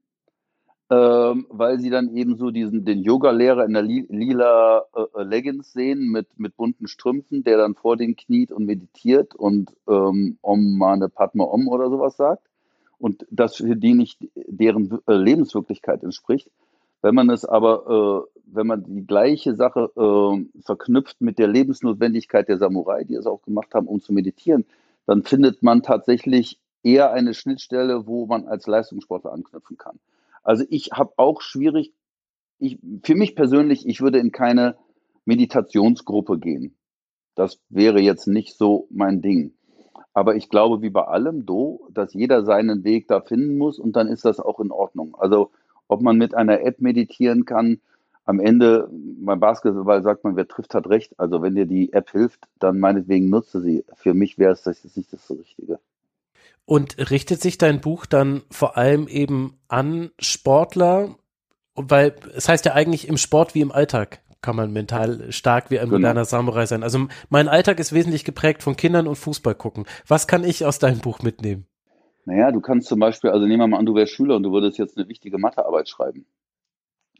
ähm, 0.91 1.47
weil 1.51 1.79
sie 1.79 1.89
dann 1.89 2.17
eben 2.17 2.37
so 2.37 2.51
diesen, 2.51 2.85
den 2.85 3.03
Yoga-Lehrer 3.03 3.65
in 3.65 3.75
der 3.75 3.83
li 3.83 4.07
lila 4.09 4.85
äh, 4.95 5.23
Leggings 5.23 5.73
sehen 5.73 6.11
mit, 6.11 6.27
mit 6.37 6.57
bunten 6.57 6.89
Strümpfen, 6.89 7.45
der 7.45 7.59
dann 7.59 7.75
vor 7.75 7.97
den 7.97 8.17
kniet 8.17 8.51
und 8.51 8.67
meditiert 8.67 9.35
und 9.37 9.73
ähm, 9.89 10.39
Om 10.43 10.77
Mane 10.77 11.09
Padma 11.09 11.45
Om 11.45 11.69
oder 11.69 11.91
sowas 11.91 12.17
sagt 12.17 12.43
und 12.99 13.25
das 13.31 13.57
für 13.57 13.77
die 13.77 13.95
nicht 13.95 14.19
deren 14.35 14.99
äh, 15.07 15.15
Lebenswirklichkeit 15.15 16.03
entspricht. 16.03 16.51
Wenn 17.03 17.15
man 17.15 17.31
es 17.31 17.45
aber, 17.45 18.27
äh, 18.27 18.41
wenn 18.47 18.67
man 18.67 18.85
die 18.85 19.07
gleiche 19.07 19.55
Sache 19.55 19.91
äh, 19.97 20.61
verknüpft 20.63 21.21
mit 21.21 21.39
der 21.39 21.47
Lebensnotwendigkeit 21.47 22.49
der 22.49 22.59
Samurai, 22.59 23.05
die 23.05 23.15
es 23.15 23.27
auch 23.27 23.43
gemacht 23.43 23.75
haben, 23.75 23.87
um 23.87 24.01
zu 24.01 24.13
meditieren, 24.13 24.67
dann 25.07 25.23
findet 25.23 25.63
man 25.63 25.83
tatsächlich 25.83 26.59
eher 26.83 27.13
eine 27.13 27.33
Schnittstelle, 27.33 28.07
wo 28.07 28.27
man 28.27 28.49
als 28.49 28.67
Leistungssportler 28.67 29.33
anknüpfen 29.33 29.79
kann. 29.79 29.99
Also 30.43 30.65
ich 30.69 30.91
habe 30.93 31.13
auch 31.17 31.41
schwierig, 31.41 31.93
ich, 32.59 32.79
für 33.03 33.15
mich 33.15 33.35
persönlich, 33.35 33.87
ich 33.87 34.01
würde 34.01 34.19
in 34.19 34.33
keine 34.33 34.77
Meditationsgruppe 35.25 36.39
gehen. 36.39 36.77
Das 37.35 37.59
wäre 37.69 38.01
jetzt 38.01 38.27
nicht 38.27 38.57
so 38.57 38.87
mein 38.91 39.23
Ding. 39.23 39.55
Aber 40.13 40.35
ich 40.35 40.49
glaube, 40.49 40.83
wie 40.83 40.91
bei 40.91 41.05
allem, 41.05 41.47
do, 41.47 41.89
dass 41.93 42.15
jeder 42.15 42.45
seinen 42.45 42.85
Weg 42.85 43.07
da 43.09 43.21
finden 43.21 43.57
muss 43.57 43.79
und 43.79 43.95
dann 43.95 44.09
ist 44.09 44.25
das 44.25 44.41
auch 44.41 44.61
in 44.61 44.73
Ordnung. 44.73 45.17
Also 45.19 45.51
ob 45.89 46.03
man 46.03 46.19
mit 46.19 46.35
einer 46.35 46.61
App 46.61 46.81
meditieren 46.81 47.45
kann, 47.45 47.81
am 48.25 48.39
Ende, 48.39 48.89
beim 48.93 49.41
Basketball 49.41 50.03
sagt 50.03 50.25
man, 50.25 50.37
wer 50.37 50.47
trifft, 50.47 50.75
hat 50.75 50.89
recht. 50.89 51.19
Also 51.19 51.43
wenn 51.43 51.55
dir 51.55 51.67
die 51.67 51.93
App 51.93 52.11
hilft, 52.11 52.47
dann 52.59 52.79
meinetwegen 52.79 53.29
nutze 53.29 53.61
sie. 53.61 53.85
Für 53.95 54.15
mich 54.15 54.39
wäre 54.39 54.53
es 54.53 54.63
das 54.63 54.85
nicht 54.97 55.13
das 55.13 55.31
Richtige. 55.31 55.81
Und 56.71 57.11
richtet 57.11 57.41
sich 57.41 57.59
dein 57.59 57.81
Buch 57.81 58.07
dann 58.07 58.43
vor 58.49 58.77
allem 58.77 59.09
eben 59.09 59.59
an 59.67 60.13
Sportler? 60.21 61.17
Weil 61.75 62.15
es 62.37 62.49
heißt 62.49 62.65
ja 62.65 62.75
eigentlich 62.75 63.09
im 63.09 63.17
Sport 63.17 63.57
wie 63.57 63.61
im 63.61 63.73
Alltag 63.73 64.21
kann 64.41 64.55
man 64.55 64.73
mental 64.73 65.33
stark 65.33 65.73
wie 65.73 65.81
ein 65.81 65.87
genau. 65.87 65.97
moderner 65.97 66.25
Samurai 66.25 66.67
sein. 66.67 66.85
Also 66.85 67.09
mein 67.29 67.49
Alltag 67.49 67.81
ist 67.81 67.93
wesentlich 67.93 68.25
geprägt 68.25 68.63
von 68.63 68.77
Kindern 68.77 69.09
und 69.09 69.17
Fußball 69.17 69.57
gucken. 69.57 69.85
Was 70.07 70.29
kann 70.29 70.45
ich 70.45 70.65
aus 70.65 70.79
deinem 70.79 71.01
Buch 71.01 71.23
mitnehmen? 71.23 71.67
Naja, 72.25 72.53
du 72.53 72.61
kannst 72.61 72.87
zum 72.87 73.01
Beispiel, 73.01 73.31
also 73.31 73.49
nehmen 73.49 73.63
wir 73.63 73.67
mal 73.67 73.79
an, 73.79 73.87
du 73.87 73.97
wärst 73.97 74.13
Schüler 74.13 74.37
und 74.37 74.45
du 74.45 74.53
würdest 74.53 74.79
jetzt 74.79 74.97
eine 74.97 75.09
wichtige 75.09 75.39
Mathearbeit 75.39 75.89
schreiben. 75.89 76.25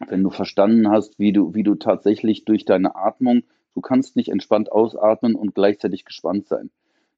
Wenn 0.07 0.23
du 0.23 0.31
verstanden 0.31 0.89
hast, 0.93 1.19
wie 1.19 1.33
du, 1.33 1.55
wie 1.55 1.65
du 1.65 1.75
tatsächlich 1.75 2.45
durch 2.45 2.67
deine 2.67 2.95
Atmung, 2.95 3.43
du 3.75 3.81
kannst 3.81 4.15
nicht 4.15 4.29
entspannt 4.29 4.71
ausatmen 4.71 5.35
und 5.35 5.57
gleichzeitig 5.57 6.05
gespannt 6.05 6.47
sein. 6.47 6.71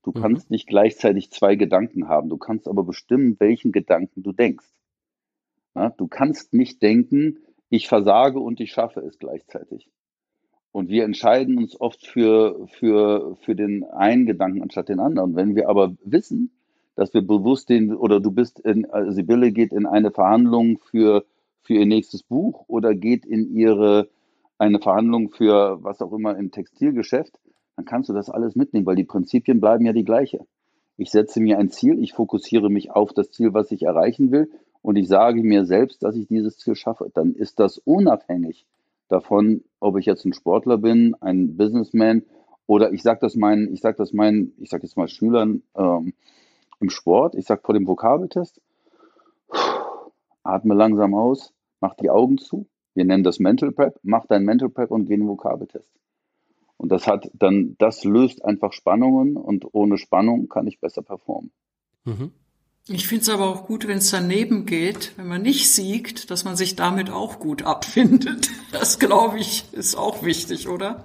Du 0.02 0.10
mhm. 0.10 0.20
kannst 0.20 0.50
nicht 0.50 0.66
gleichzeitig 0.66 1.30
zwei 1.30 1.56
Gedanken 1.56 2.08
haben. 2.08 2.28
Du 2.28 2.36
kannst 2.36 2.68
aber 2.68 2.84
bestimmen, 2.84 3.36
welchen 3.38 3.72
Gedanken 3.72 4.22
du 4.22 4.32
denkst. 4.32 4.66
Ja, 5.74 5.90
du 5.90 6.06
kannst 6.06 6.52
nicht 6.52 6.82
denken, 6.82 7.38
ich 7.70 7.88
versage 7.88 8.38
und 8.38 8.60
ich 8.60 8.72
schaffe 8.72 9.00
es 9.00 9.18
gleichzeitig. 9.18 9.88
Und 10.72 10.88
wir 10.88 11.04
entscheiden 11.04 11.58
uns 11.58 11.78
oft 11.80 12.06
für, 12.06 12.66
für, 12.66 13.36
für 13.36 13.54
den 13.54 13.84
einen 13.84 14.26
Gedanken 14.26 14.62
anstatt 14.62 14.88
den 14.88 15.00
anderen. 15.00 15.36
Wenn 15.36 15.54
wir 15.54 15.68
aber 15.68 15.94
wissen, 16.04 16.50
dass 16.94 17.14
wir 17.14 17.22
bewusst 17.22 17.68
den, 17.68 17.94
oder 17.94 18.20
du 18.20 18.30
bist 18.30 18.60
in, 18.60 18.86
also 18.90 19.12
Sibylle 19.12 19.52
geht 19.52 19.72
in 19.72 19.86
eine 19.86 20.10
Verhandlung 20.10 20.78
für, 20.78 21.24
für 21.62 21.74
ihr 21.74 21.86
nächstes 21.86 22.22
Buch 22.22 22.64
oder 22.68 22.94
geht 22.94 23.24
in 23.24 23.54
ihre, 23.54 24.08
eine 24.58 24.78
Verhandlung 24.78 25.30
für 25.30 25.82
was 25.82 26.02
auch 26.02 26.12
immer 26.12 26.36
im 26.36 26.50
Textilgeschäft, 26.50 27.38
dann 27.82 27.84
kannst 27.84 28.08
du 28.08 28.12
das 28.12 28.30
alles 28.30 28.54
mitnehmen, 28.54 28.86
weil 28.86 28.94
die 28.94 29.04
Prinzipien 29.04 29.60
bleiben 29.60 29.84
ja 29.84 29.92
die 29.92 30.04
gleiche. 30.04 30.46
Ich 30.96 31.10
setze 31.10 31.40
mir 31.40 31.58
ein 31.58 31.70
Ziel, 31.70 32.00
ich 32.00 32.12
fokussiere 32.12 32.70
mich 32.70 32.92
auf 32.92 33.12
das 33.12 33.30
Ziel, 33.32 33.54
was 33.54 33.72
ich 33.72 33.82
erreichen 33.82 34.30
will 34.30 34.50
und 34.82 34.96
ich 34.96 35.08
sage 35.08 35.42
mir 35.42 35.64
selbst, 35.64 36.04
dass 36.04 36.14
ich 36.14 36.28
dieses 36.28 36.58
Ziel 36.58 36.76
schaffe. 36.76 37.10
Dann 37.12 37.34
ist 37.34 37.58
das 37.58 37.78
unabhängig 37.78 38.66
davon, 39.08 39.64
ob 39.80 39.98
ich 39.98 40.06
jetzt 40.06 40.24
ein 40.24 40.32
Sportler 40.32 40.78
bin, 40.78 41.16
ein 41.20 41.56
Businessman 41.56 42.22
oder 42.66 42.92
ich 42.92 43.02
sage 43.02 43.18
das 43.20 43.34
meinen, 43.34 43.72
ich 43.72 43.80
sage 43.80 43.96
das 43.96 44.12
meinen, 44.12 44.52
ich 44.58 44.70
sage 44.70 44.84
jetzt 44.84 44.96
mal 44.96 45.08
Schülern 45.08 45.62
ähm, 45.76 46.14
im 46.78 46.88
Sport, 46.88 47.34
ich 47.34 47.46
sage 47.46 47.62
vor 47.64 47.74
dem 47.74 47.88
Vokabeltest, 47.88 48.60
atme 50.44 50.74
langsam 50.74 51.14
aus, 51.14 51.52
mach 51.80 51.94
die 51.96 52.10
Augen 52.10 52.38
zu. 52.38 52.66
Wir 52.94 53.04
nennen 53.04 53.24
das 53.24 53.40
Mental 53.40 53.72
Prep, 53.72 53.98
mach 54.02 54.26
dein 54.26 54.44
Mental 54.44 54.68
Prep 54.68 54.90
und 54.92 55.06
geh 55.06 55.14
in 55.14 55.20
den 55.20 55.28
Vokabeltest. 55.28 55.90
Und 56.82 56.90
das 56.90 57.06
hat 57.06 57.30
dann, 57.32 57.76
das 57.78 58.02
löst 58.02 58.44
einfach 58.44 58.72
Spannungen 58.72 59.36
und 59.36 59.66
ohne 59.72 59.98
Spannung 59.98 60.48
kann 60.48 60.66
ich 60.66 60.80
besser 60.80 61.02
performen. 61.02 61.52
Mhm. 62.04 62.32
Ich 62.88 63.06
finde 63.06 63.22
es 63.22 63.28
aber 63.28 63.48
auch 63.48 63.68
gut, 63.68 63.86
wenn 63.86 63.98
es 63.98 64.10
daneben 64.10 64.66
geht, 64.66 65.12
wenn 65.16 65.28
man 65.28 65.42
nicht 65.42 65.70
siegt, 65.70 66.32
dass 66.32 66.44
man 66.44 66.56
sich 66.56 66.74
damit 66.74 67.08
auch 67.08 67.38
gut 67.38 67.62
abfindet. 67.62 68.50
Das 68.72 68.98
glaube 68.98 69.38
ich 69.38 69.64
ist 69.72 69.96
auch 69.96 70.24
wichtig, 70.24 70.66
oder? 70.66 71.04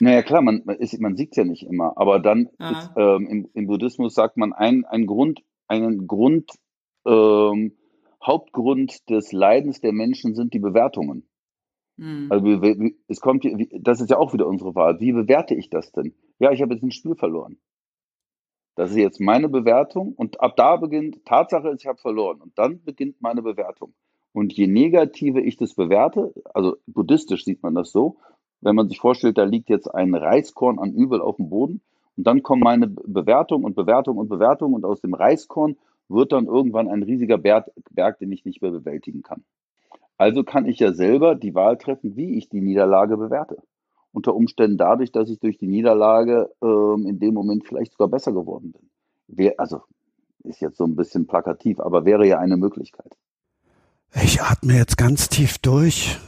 Naja, 0.00 0.22
klar, 0.22 0.42
man, 0.42 0.62
ist, 0.80 1.00
man 1.00 1.16
siegt 1.16 1.36
ja 1.36 1.44
nicht 1.44 1.62
immer, 1.62 1.96
aber 1.96 2.18
dann 2.18 2.50
ist, 2.58 2.90
ähm, 2.96 3.26
im, 3.28 3.48
im, 3.54 3.66
Buddhismus 3.68 4.12
sagt 4.12 4.36
man, 4.36 4.52
ein, 4.52 4.84
ein 4.84 5.06
Grund, 5.06 5.40
einen 5.68 6.08
Grund, 6.08 6.50
ähm, 7.06 7.72
Hauptgrund 8.22 9.08
des 9.08 9.32
Leidens 9.32 9.80
der 9.80 9.92
Menschen 9.92 10.34
sind 10.34 10.52
die 10.52 10.58
Bewertungen. 10.58 11.26
Mhm. 11.96 12.26
Also 12.30 12.46
es 13.08 13.20
kommt, 13.20 13.46
das 13.80 14.00
ist 14.00 14.10
ja 14.10 14.18
auch 14.18 14.32
wieder 14.32 14.46
unsere 14.46 14.74
Wahl. 14.74 15.00
Wie 15.00 15.12
bewerte 15.12 15.54
ich 15.54 15.70
das 15.70 15.92
denn? 15.92 16.14
Ja, 16.38 16.52
ich 16.52 16.62
habe 16.62 16.74
jetzt 16.74 16.82
ein 16.82 16.90
Spiel 16.90 17.14
verloren. 17.14 17.58
Das 18.74 18.90
ist 18.90 18.98
jetzt 18.98 19.20
meine 19.20 19.48
Bewertung 19.48 20.12
und 20.12 20.40
ab 20.40 20.54
da 20.56 20.76
beginnt, 20.76 21.24
Tatsache 21.24 21.70
ist, 21.70 21.80
ich 21.80 21.86
habe 21.86 21.98
verloren 21.98 22.42
und 22.42 22.58
dann 22.58 22.82
beginnt 22.84 23.22
meine 23.22 23.42
Bewertung. 23.42 23.94
Und 24.32 24.52
je 24.52 24.66
negativer 24.66 25.38
ich 25.38 25.56
das 25.56 25.74
bewerte, 25.74 26.34
also 26.52 26.76
buddhistisch 26.86 27.44
sieht 27.44 27.62
man 27.62 27.74
das 27.74 27.90
so, 27.90 28.18
wenn 28.60 28.76
man 28.76 28.88
sich 28.88 28.98
vorstellt, 29.00 29.38
da 29.38 29.44
liegt 29.44 29.70
jetzt 29.70 29.86
ein 29.88 30.14
Reiskorn 30.14 30.78
an 30.78 30.92
Übel 30.92 31.22
auf 31.22 31.36
dem 31.36 31.48
Boden 31.48 31.80
und 32.18 32.26
dann 32.26 32.42
kommen 32.42 32.62
meine 32.62 32.86
Bewertung 32.86 33.64
und 33.64 33.76
Bewertung 33.76 34.18
und 34.18 34.28
Bewertung 34.28 34.74
und 34.74 34.84
aus 34.84 35.00
dem 35.00 35.14
Reiskorn 35.14 35.78
wird 36.08 36.32
dann 36.32 36.46
irgendwann 36.46 36.88
ein 36.88 37.02
riesiger 37.02 37.38
Berg, 37.38 37.70
Berg 37.90 38.18
den 38.18 38.30
ich 38.30 38.44
nicht 38.44 38.60
mehr 38.60 38.70
bewältigen 38.70 39.22
kann. 39.22 39.42
Also 40.18 40.44
kann 40.44 40.66
ich 40.66 40.78
ja 40.78 40.92
selber 40.92 41.34
die 41.34 41.54
Wahl 41.54 41.76
treffen, 41.76 42.16
wie 42.16 42.38
ich 42.38 42.48
die 42.48 42.60
Niederlage 42.60 43.16
bewerte. 43.16 43.56
Unter 44.12 44.34
Umständen 44.34 44.78
dadurch, 44.78 45.12
dass 45.12 45.28
ich 45.28 45.38
durch 45.40 45.58
die 45.58 45.66
Niederlage 45.66 46.50
ähm, 46.62 47.06
in 47.06 47.18
dem 47.18 47.34
Moment 47.34 47.66
vielleicht 47.66 47.92
sogar 47.92 48.08
besser 48.08 48.32
geworden 48.32 48.72
bin. 48.72 48.88
Wär, 49.28 49.54
also 49.58 49.82
ist 50.44 50.60
jetzt 50.60 50.78
so 50.78 50.84
ein 50.84 50.96
bisschen 50.96 51.26
plakativ, 51.26 51.80
aber 51.80 52.04
wäre 52.04 52.26
ja 52.26 52.38
eine 52.38 52.56
Möglichkeit. 52.56 53.16
Ich 54.14 54.40
atme 54.40 54.74
jetzt 54.74 54.96
ganz 54.96 55.28
tief 55.28 55.58
durch 55.58 56.18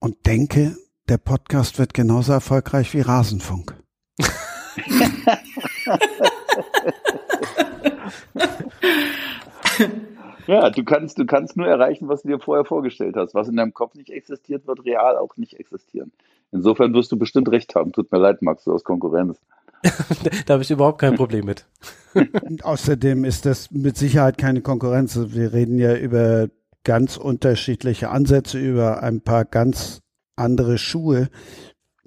und 0.00 0.24
denke, 0.26 0.76
der 1.08 1.18
Podcast 1.18 1.78
wird 1.78 1.92
genauso 1.92 2.32
erfolgreich 2.32 2.94
wie 2.94 3.00
Rasenfunk. 3.00 3.76
Ja, 10.48 10.70
du 10.70 10.82
kannst, 10.82 11.18
du 11.18 11.26
kannst 11.26 11.58
nur 11.58 11.66
erreichen, 11.66 12.08
was 12.08 12.22
du 12.22 12.28
dir 12.28 12.40
vorher 12.40 12.64
vorgestellt 12.64 13.16
hast. 13.16 13.34
Was 13.34 13.48
in 13.48 13.56
deinem 13.56 13.74
Kopf 13.74 13.94
nicht 13.94 14.08
existiert, 14.08 14.66
wird 14.66 14.82
real 14.86 15.18
auch 15.18 15.36
nicht 15.36 15.60
existieren. 15.60 16.10
Insofern 16.52 16.94
wirst 16.94 17.12
du 17.12 17.18
bestimmt 17.18 17.50
recht 17.50 17.74
haben. 17.74 17.92
Tut 17.92 18.10
mir 18.10 18.18
leid, 18.18 18.40
Max, 18.40 18.64
du 18.64 18.72
aus 18.72 18.82
Konkurrenz. 18.82 19.38
da 20.46 20.54
habe 20.54 20.62
ich 20.62 20.70
überhaupt 20.70 21.00
kein 21.00 21.16
Problem 21.16 21.44
mit. 21.44 21.66
Außerdem 22.62 23.26
ist 23.26 23.44
das 23.44 23.70
mit 23.70 23.98
Sicherheit 23.98 24.38
keine 24.38 24.62
Konkurrenz. 24.62 25.18
Wir 25.22 25.52
reden 25.52 25.78
ja 25.78 25.94
über 25.94 26.48
ganz 26.82 27.18
unterschiedliche 27.18 28.08
Ansätze, 28.08 28.58
über 28.58 29.02
ein 29.02 29.20
paar 29.20 29.44
ganz 29.44 30.00
andere 30.34 30.78
Schuhe. 30.78 31.28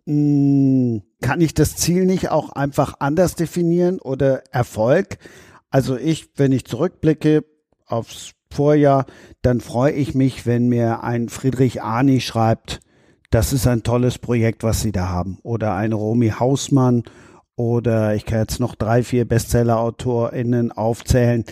Hm, 0.07 1.03
kann 1.22 1.41
ich 1.41 1.53
das 1.53 1.76
Ziel 1.76 2.07
nicht 2.07 2.31
auch 2.31 2.53
einfach 2.53 2.95
anders 2.97 3.35
definieren 3.35 3.99
oder 3.99 4.41
Erfolg? 4.51 5.19
Also 5.69 5.95
ich, 5.95 6.31
wenn 6.38 6.51
ich 6.51 6.65
zurückblicke 6.65 7.45
aufs 7.91 8.34
Vorjahr, 8.53 9.05
dann 9.41 9.61
freue 9.61 9.93
ich 9.93 10.13
mich, 10.13 10.45
wenn 10.45 10.68
mir 10.68 11.03
ein 11.03 11.30
Friedrich 11.30 11.81
Arni 11.81 12.19
schreibt, 12.19 12.81
das 13.30 13.53
ist 13.53 13.65
ein 13.65 13.84
tolles 13.84 14.18
Projekt, 14.18 14.63
was 14.63 14.81
Sie 14.81 14.91
da 14.91 15.07
haben. 15.07 15.38
Oder 15.43 15.73
ein 15.76 15.93
Romy 15.93 16.30
Hausmann 16.38 17.03
oder 17.55 18.13
ich 18.15 18.26
kann 18.26 18.39
jetzt 18.39 18.59
noch 18.59 18.76
drei, 18.76 19.03
vier 19.03 19.26
Bestseller-AutorInnen 19.26 20.72
aufzählen. 20.73 21.45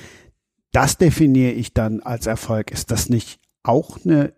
Das 0.74 0.98
definiere 0.98 1.52
ich 1.54 1.74
dann 1.74 2.02
als 2.02 2.28
Erfolg. 2.28 2.72
Ist 2.72 2.92
das 2.92 3.10
nicht 3.10 3.40
auch 3.64 3.98
eine 4.04 4.34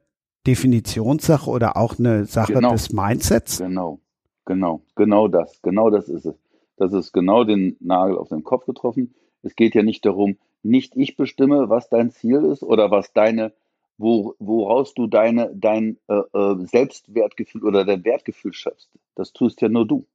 Definitionssache 0.45 1.49
oder 1.49 1.77
auch 1.77 1.97
eine 1.97 2.25
Sache 2.25 2.53
Genau. 2.53 2.71
des 2.71 2.91
Mindsets? 2.93 3.57
Genau, 3.59 3.99
genau, 4.45 4.83
genau 4.95 5.27
das, 5.27 5.61
genau 5.61 5.89
das 5.89 6.09
ist 6.09 6.25
es. 6.25 6.35
Das 6.77 6.93
ist 6.93 7.11
genau 7.11 7.43
den 7.43 7.75
Nagel 7.79 8.17
auf 8.17 8.29
den 8.29 8.43
Kopf 8.43 8.65
getroffen. 8.65 9.13
Es 9.43 9.55
geht 9.55 9.75
ja 9.75 9.83
nicht 9.83 10.05
darum, 10.05 10.37
nicht 10.63 10.95
ich 10.95 11.15
bestimme, 11.15 11.69
was 11.69 11.89
dein 11.89 12.11
Ziel 12.11 12.43
ist 12.45 12.63
oder 12.63 12.91
was 12.91 13.13
deine, 13.13 13.53
wo, 13.97 14.35
woraus 14.39 14.93
du 14.93 15.07
deine, 15.07 15.51
dein 15.55 15.97
äh, 16.07 16.21
äh, 16.33 16.65
Selbstwertgefühl 16.65 17.63
oder 17.65 17.85
dein 17.85 18.03
Wertgefühl 18.03 18.53
schöpfst. 18.53 18.89
Das 19.15 19.33
tust 19.33 19.61
ja 19.61 19.69
nur 19.69 19.87
du. 19.87 20.05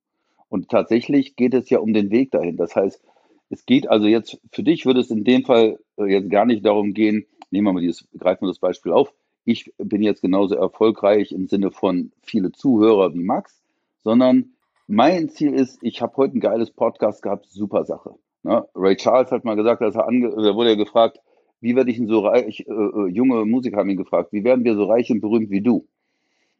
Und 0.48 0.68
tatsächlich 0.68 1.36
geht 1.36 1.54
es 1.54 1.70
ja 1.70 1.78
um 1.78 1.92
den 1.92 2.10
Weg 2.10 2.30
dahin. 2.30 2.56
Das 2.56 2.76
heißt, 2.76 3.02
es 3.50 3.66
geht 3.66 3.88
also 3.88 4.06
jetzt, 4.06 4.40
für 4.52 4.62
dich 4.62 4.86
würde 4.86 5.00
es 5.00 5.10
in 5.10 5.24
dem 5.24 5.44
Fall 5.44 5.78
äh, 5.98 6.04
jetzt 6.04 6.30
gar 6.30 6.46
nicht 6.46 6.64
darum 6.64 6.94
gehen, 6.94 7.26
nehmen 7.50 7.66
wir 7.66 7.72
mal 7.72 7.80
dieses, 7.80 8.06
greifen 8.18 8.42
wir 8.42 8.48
das 8.48 8.58
Beispiel 8.58 8.92
auf. 8.92 9.12
Ich 9.44 9.72
bin 9.78 10.02
jetzt 10.02 10.22
genauso 10.22 10.56
erfolgreich 10.56 11.30
im 11.30 11.46
Sinne 11.46 11.70
von 11.70 12.12
viele 12.22 12.50
Zuhörer 12.50 13.14
wie 13.14 13.22
Max, 13.22 13.62
sondern 14.02 14.56
mein 14.88 15.28
Ziel 15.28 15.54
ist, 15.54 15.78
ich 15.82 16.02
habe 16.02 16.16
heute 16.16 16.36
ein 16.36 16.40
geiles 16.40 16.70
Podcast 16.70 17.22
gehabt, 17.22 17.46
super 17.46 17.84
Sache. 17.84 18.14
Ne? 18.46 18.64
Ray 18.76 18.96
Charles 18.96 19.32
hat 19.32 19.44
mal 19.44 19.56
gesagt, 19.56 19.82
dass 19.82 19.96
er 19.96 20.06
ange 20.06 20.30
da 20.30 20.54
wurde 20.54 20.70
er 20.70 20.76
gefragt, 20.76 21.20
wie 21.60 21.74
werde 21.74 21.90
ich 21.90 21.96
denn 21.96 22.06
so 22.06 22.20
reich, 22.20 22.60
äh, 22.60 22.72
äh, 22.72 23.08
junge 23.08 23.44
Musiker 23.44 23.78
haben 23.78 23.90
ihn 23.90 23.96
gefragt, 23.96 24.32
wie 24.32 24.44
werden 24.44 24.64
wir 24.64 24.76
so 24.76 24.84
reich 24.84 25.10
und 25.10 25.20
berühmt 25.20 25.50
wie 25.50 25.62
du? 25.62 25.88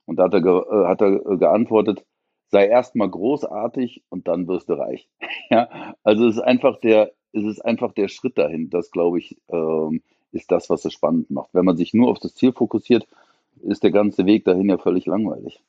Und 0.05 0.17
da 0.17 0.25
hat 0.25 0.35
er, 0.35 0.45
äh, 0.45 0.87
hat 0.87 1.01
er 1.01 1.25
äh, 1.25 1.37
geantwortet, 1.37 2.05
sei 2.49 2.67
erstmal 2.67 3.09
großartig 3.09 4.03
und 4.09 4.27
dann 4.27 4.49
wirst 4.49 4.69
du 4.69 4.73
reich. 4.73 5.09
ja, 5.51 5.69
also 6.03 6.27
es 6.27 6.37
ist 6.37 6.43
einfach 6.43 6.81
der, 6.81 7.13
es 7.33 7.45
ist 7.45 7.65
einfach 7.65 7.93
der 7.93 8.09
Schritt 8.09 8.37
dahin. 8.37 8.69
Das 8.69 8.91
glaube 8.91 9.21
ich, 9.21 9.37
ähm, 9.49 10.03
ist 10.33 10.51
das, 10.51 10.69
was 10.69 10.85
es 10.85 10.93
spannend 10.93 11.31
macht. 11.31 11.51
Wenn 11.53 11.65
man 11.65 11.77
sich 11.77 11.95
nur 11.95 12.11
auf 12.11 12.19
das 12.19 12.35
Ziel 12.35 12.53
fokussiert, 12.53 13.07
ist 13.63 13.85
der 13.85 13.93
ganze 13.93 14.27
Weg 14.27 14.45
dahin 14.45 14.69
ja 14.69 14.79
völlig 14.79 15.07
langweilig. 15.07 15.63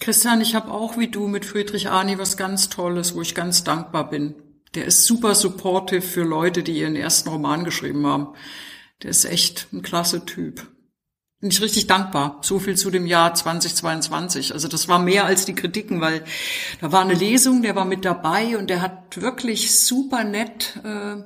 Christian, 0.00 0.40
ich 0.40 0.56
habe 0.56 0.72
auch 0.72 0.98
wie 0.98 1.08
du 1.08 1.28
mit 1.28 1.44
Friedrich 1.44 1.90
Arni 1.90 2.18
was 2.18 2.36
ganz 2.36 2.70
Tolles, 2.70 3.14
wo 3.14 3.20
ich 3.20 3.36
ganz 3.36 3.62
dankbar 3.62 4.10
bin. 4.10 4.34
Der 4.74 4.84
ist 4.84 5.04
super 5.04 5.34
supportive 5.34 6.02
für 6.02 6.22
Leute, 6.22 6.62
die 6.62 6.78
ihren 6.78 6.96
ersten 6.96 7.28
Roman 7.28 7.64
geschrieben 7.64 8.06
haben. 8.06 8.34
Der 9.02 9.10
ist 9.10 9.24
echt 9.24 9.68
ein 9.72 9.82
klasse 9.82 10.24
Typ. 10.24 10.66
Bin 11.40 11.50
ich 11.50 11.62
richtig 11.62 11.86
dankbar. 11.86 12.38
So 12.42 12.58
viel 12.58 12.76
zu 12.76 12.90
dem 12.90 13.06
Jahr 13.06 13.34
2022. 13.34 14.52
Also 14.52 14.68
das 14.68 14.88
war 14.88 14.98
mehr 14.98 15.24
als 15.24 15.46
die 15.46 15.54
Kritiken, 15.54 16.00
weil 16.00 16.22
da 16.80 16.92
war 16.92 17.00
eine 17.00 17.14
Lesung, 17.14 17.62
der 17.62 17.74
war 17.74 17.86
mit 17.86 18.04
dabei 18.04 18.58
und 18.58 18.68
der 18.68 18.82
hat 18.82 19.20
wirklich 19.20 19.74
super 19.74 20.22
nett, 20.22 20.78
äh, 20.84 21.16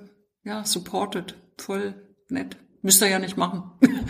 ja, 0.44 0.64
supported. 0.64 1.34
Voll 1.58 1.94
nett. 2.28 2.56
Müsst 2.82 3.02
ihr 3.02 3.08
ja 3.08 3.18
nicht 3.18 3.36
machen. 3.36 3.72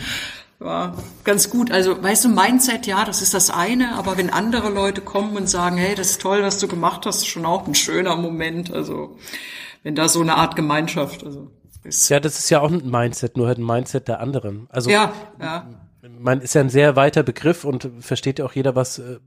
war 0.59 0.95
ganz 1.23 1.49
gut. 1.49 1.71
Also, 1.71 2.01
weißt 2.01 2.25
du, 2.25 2.29
Mindset, 2.29 2.87
ja, 2.87 3.05
das 3.05 3.21
ist 3.21 3.33
das 3.33 3.49
eine, 3.49 3.95
aber 3.95 4.17
wenn 4.17 4.29
andere 4.29 4.69
Leute 4.69 5.01
kommen 5.01 5.35
und 5.35 5.49
sagen, 5.49 5.77
hey, 5.77 5.95
das 5.95 6.11
ist 6.11 6.21
toll, 6.21 6.41
was 6.43 6.59
du 6.59 6.67
gemacht 6.67 7.05
hast, 7.05 7.17
ist 7.17 7.27
schon 7.27 7.45
auch 7.45 7.67
ein 7.67 7.75
schöner 7.75 8.15
Moment. 8.15 8.71
Also, 8.71 9.17
wenn 9.83 9.95
da 9.95 10.07
so 10.07 10.21
eine 10.21 10.35
Art 10.35 10.55
Gemeinschaft, 10.55 11.23
also 11.23 11.51
ist. 11.85 12.09
Ja, 12.09 12.19
das 12.19 12.39
ist 12.39 12.49
ja 12.49 12.59
auch 12.59 12.71
ein 12.71 12.89
Mindset, 12.89 13.37
nur 13.37 13.47
halt 13.47 13.59
ein 13.59 13.65
Mindset 13.65 14.07
der 14.07 14.19
anderen. 14.19 14.67
Also 14.69 14.89
Ja, 14.89 15.13
ja. 15.39 15.67
man 16.19 16.41
ist 16.41 16.55
ja 16.55 16.61
ein 16.61 16.69
sehr 16.69 16.95
weiter 16.95 17.23
Begriff 17.23 17.63
und 17.63 17.89
versteht 17.99 18.39
ja 18.39 18.45
auch 18.45 18.53
jeder 18.53 18.75
was 18.75 18.99
äh, 18.99 19.19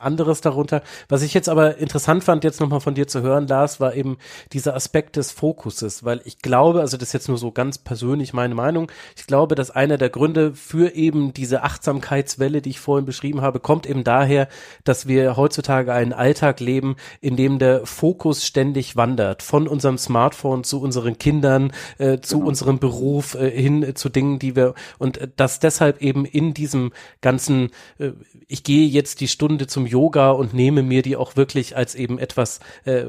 anderes 0.00 0.40
darunter. 0.40 0.82
Was 1.08 1.22
ich 1.22 1.34
jetzt 1.34 1.48
aber 1.48 1.78
interessant 1.78 2.24
fand, 2.24 2.44
jetzt 2.44 2.60
nochmal 2.60 2.80
von 2.80 2.94
dir 2.94 3.06
zu 3.06 3.22
hören, 3.22 3.46
Lars, 3.46 3.80
war 3.80 3.94
eben 3.94 4.18
dieser 4.52 4.74
Aspekt 4.74 5.16
des 5.16 5.32
Fokuses, 5.32 6.04
weil 6.04 6.20
ich 6.24 6.38
glaube, 6.38 6.80
also 6.80 6.96
das 6.96 7.08
ist 7.08 7.12
jetzt 7.12 7.28
nur 7.28 7.38
so 7.38 7.50
ganz 7.52 7.78
persönlich 7.78 8.32
meine 8.32 8.54
Meinung, 8.54 8.90
ich 9.16 9.26
glaube, 9.26 9.54
dass 9.54 9.70
einer 9.70 9.98
der 9.98 10.10
Gründe 10.10 10.54
für 10.54 10.94
eben 10.94 11.32
diese 11.32 11.62
Achtsamkeitswelle, 11.62 12.62
die 12.62 12.70
ich 12.70 12.80
vorhin 12.80 13.04
beschrieben 13.06 13.40
habe, 13.40 13.60
kommt 13.60 13.86
eben 13.86 14.04
daher, 14.04 14.48
dass 14.84 15.06
wir 15.06 15.36
heutzutage 15.36 15.92
einen 15.92 16.12
Alltag 16.12 16.60
leben, 16.60 16.96
in 17.20 17.36
dem 17.36 17.58
der 17.58 17.86
Fokus 17.86 18.44
ständig 18.46 18.96
wandert, 18.96 19.42
von 19.42 19.66
unserem 19.68 19.98
Smartphone 19.98 20.64
zu 20.64 20.80
unseren 20.80 21.18
Kindern, 21.18 21.72
äh, 21.98 22.20
zu 22.20 22.38
Genau. 22.38 22.48
unserem 22.48 22.78
Beruf 22.78 23.34
äh, 23.34 23.50
hin 23.50 23.82
äh, 23.82 23.94
zu 23.94 24.08
Dingen, 24.08 24.38
die 24.38 24.56
wir 24.56 24.74
und 24.98 25.18
äh, 25.18 25.28
dass 25.36 25.60
deshalb 25.60 26.02
eben 26.02 26.24
in 26.24 26.52
diesem 26.54 26.92
ganzen, 27.20 27.70
äh, 27.98 28.10
ich 28.48 28.64
gehe 28.64 28.86
jetzt 28.86 29.20
die 29.20 29.28
Stunde 29.28 29.66
zum 29.66 29.83
Yoga 29.86 30.30
und 30.30 30.54
nehme 30.54 30.82
mir 30.82 31.02
die 31.02 31.16
auch 31.16 31.36
wirklich 31.36 31.76
als 31.76 31.94
eben 31.94 32.18
etwas, 32.18 32.60
äh, 32.84 33.04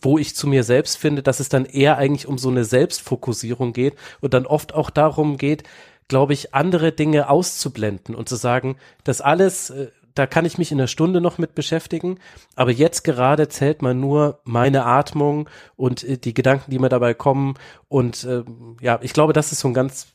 wo 0.00 0.18
ich 0.18 0.36
zu 0.36 0.46
mir 0.46 0.64
selbst 0.64 0.96
finde, 0.96 1.22
dass 1.22 1.40
es 1.40 1.48
dann 1.48 1.64
eher 1.64 1.98
eigentlich 1.98 2.26
um 2.26 2.38
so 2.38 2.48
eine 2.48 2.64
Selbstfokussierung 2.64 3.72
geht 3.72 3.94
und 4.20 4.34
dann 4.34 4.46
oft 4.46 4.74
auch 4.74 4.90
darum 4.90 5.36
geht, 5.36 5.64
glaube 6.08 6.32
ich, 6.32 6.54
andere 6.54 6.92
Dinge 6.92 7.30
auszublenden 7.30 8.14
und 8.14 8.28
zu 8.28 8.36
sagen, 8.36 8.76
das 9.04 9.20
alles, 9.20 9.70
äh, 9.70 9.88
da 10.14 10.26
kann 10.26 10.44
ich 10.44 10.58
mich 10.58 10.72
in 10.72 10.78
einer 10.78 10.88
Stunde 10.88 11.20
noch 11.20 11.38
mit 11.38 11.54
beschäftigen, 11.54 12.18
aber 12.56 12.72
jetzt 12.72 13.04
gerade 13.04 13.48
zählt 13.48 13.80
man 13.80 14.00
nur 14.00 14.40
meine 14.44 14.84
Atmung 14.84 15.48
und 15.76 16.04
äh, 16.04 16.18
die 16.18 16.34
Gedanken, 16.34 16.70
die 16.70 16.78
mir 16.78 16.88
dabei 16.88 17.14
kommen 17.14 17.54
und 17.88 18.24
äh, 18.24 18.42
ja, 18.80 18.98
ich 19.02 19.12
glaube, 19.12 19.32
das 19.32 19.52
ist 19.52 19.60
so 19.60 19.68
ein 19.68 19.74
ganz 19.74 20.08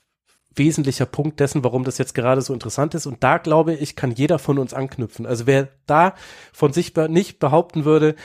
wesentlicher 0.56 1.06
Punkt 1.06 1.40
dessen, 1.40 1.64
warum 1.64 1.84
das 1.84 1.98
jetzt 1.98 2.16
gerade 2.16 2.42
so 2.42 2.54
interessant 2.54 2.96
ist. 2.96 3.06
Und 3.06 3.24
da 3.24 3.38
glaube 3.38 3.74
ich, 3.74 3.96
kann 3.96 4.12
jeder 4.12 4.40
von 4.40 4.60
uns 4.60 4.74
anknüpfen. 4.74 5.26
Also 5.26 5.48
wer 5.48 5.70
da 5.86 6.14
von 6.54 6.74
sich 6.74 6.94
be 6.94 7.10
nicht 7.10 7.40
behaupten 7.40 7.86
würde, 7.86 8.16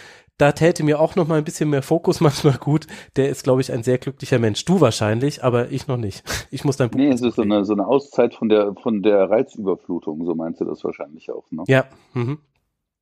da 0.40 0.52
täte 0.52 0.85
mir 0.85 1.01
auch 1.01 1.16
noch 1.16 1.28
mal 1.28 1.39
ein 1.39 1.44
bisschen 1.44 1.69
mehr 1.70 1.82
Fokus 1.82 2.20
manchmal 2.20 2.57
gut, 2.57 2.86
der 3.16 3.28
ist, 3.28 3.44
glaube 3.44 3.61
ich, 3.61 3.73
ein 3.73 3.82
sehr 3.82 3.98
glücklicher 3.98 4.39
Mensch. 4.39 4.65
Du 4.65 4.81
wahrscheinlich, 4.81 5.44
aber 5.44 5.70
ich 5.70 5.86
noch 5.86 5.98
nicht. 5.98 6.24
Ich 6.52 6.65
muss 6.65 6.77
dein 6.77 6.90
Buch. 6.90 6.98
Nee, 6.98 7.11
es 7.11 7.23
ist 7.23 7.36
so 7.36 7.43
eine, 7.43 7.65
so 7.65 7.74
eine 7.74 7.86
Auszeit 7.86 8.35
von 8.35 8.48
der, 8.48 8.74
von 8.74 9.02
der 9.02 9.31
Reizüberflutung, 9.31 10.24
so 10.24 10.35
meinst 10.35 10.61
du 10.61 10.65
das 10.65 10.82
wahrscheinlich 10.82 11.31
auch. 11.31 11.48
Ne? 11.52 11.62
Ja, 11.69 11.85
mhm. 12.12 12.39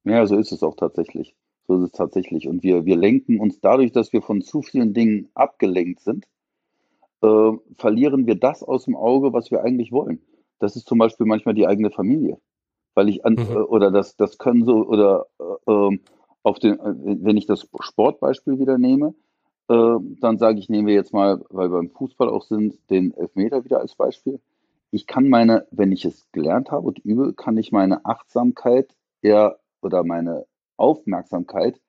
Ja, 0.05 0.27
so 0.27 0.37
ist 0.37 0.53
es 0.53 0.63
auch 0.63 0.77
tatsächlich. 0.77 1.35
So 1.67 1.77
ist 1.77 1.85
es 1.85 1.93
tatsächlich. 1.93 2.47
Und 2.47 2.63
wir, 2.63 2.85
wir 2.85 2.97
lenken 2.97 3.41
uns 3.41 3.61
dadurch, 3.61 3.93
dass 3.93 4.13
wir 4.13 4.21
von 4.21 4.43
zu 4.43 4.61
vielen 4.61 4.93
Dingen 4.93 5.31
abgelenkt 5.35 6.01
sind, 6.01 6.27
äh, 7.23 7.53
verlieren 7.77 8.27
wir 8.27 8.35
das 8.37 8.63
aus 8.63 8.85
dem 8.85 8.97
Auge, 8.97 9.33
was 9.33 9.51
wir 9.51 9.63
eigentlich 9.63 9.93
wollen. 9.93 10.21
Das 10.59 10.77
ist 10.77 10.87
zum 10.87 10.99
Beispiel 10.99 11.27
manchmal 11.27 11.55
die 11.55 11.67
eigene 11.67 11.91
Familie. 11.91 12.39
Weil 12.95 13.09
ich 13.09 13.25
an, 13.25 13.35
Mhm. 13.35 13.39
äh, 13.51 13.59
oder 13.59 13.91
das, 13.91 14.17
das 14.17 14.39
können 14.39 14.65
so, 14.65 14.87
oder 14.87 15.27
äh, 15.39 15.73
ähm, 15.73 16.01
auf 16.43 16.59
den, 16.59 16.79
äh, 16.81 16.95
wenn 17.23 17.37
ich 17.37 17.47
das 17.47 17.69
Sportbeispiel 17.81 18.59
wieder 18.59 18.79
nehme, 18.79 19.15
äh, 19.69 19.97
dann 20.21 20.39
sage 20.39 20.59
ich, 20.59 20.69
nehmen 20.69 20.87
wir 20.89 20.95
jetzt 20.95 21.13
mal, 21.13 21.45
weil 21.51 21.71
wir 21.71 21.79
beim 21.79 21.91
Fußball 21.91 22.29
auch 22.29 22.43
sind, 22.45 22.79
den 22.91 23.13
Elfmeter 23.15 23.65
wieder 23.65 23.81
als 23.81 23.95
Beispiel. 23.95 24.41
Ich 24.91 25.07
kann 25.07 25.29
meine, 25.29 25.67
wenn 25.71 25.93
ich 25.93 26.05
es 26.05 26.27
gelernt 26.33 26.71
habe 26.71 26.87
und 26.87 26.99
übe, 27.01 27.35
kann 27.35 27.57
ich 27.59 27.73
meine 27.73 28.05
Achtsamkeit 28.07 28.95
eher 29.23 29.59
oder 29.83 30.03
meine 30.05 30.47
Aufmerksamkeit 30.77 31.81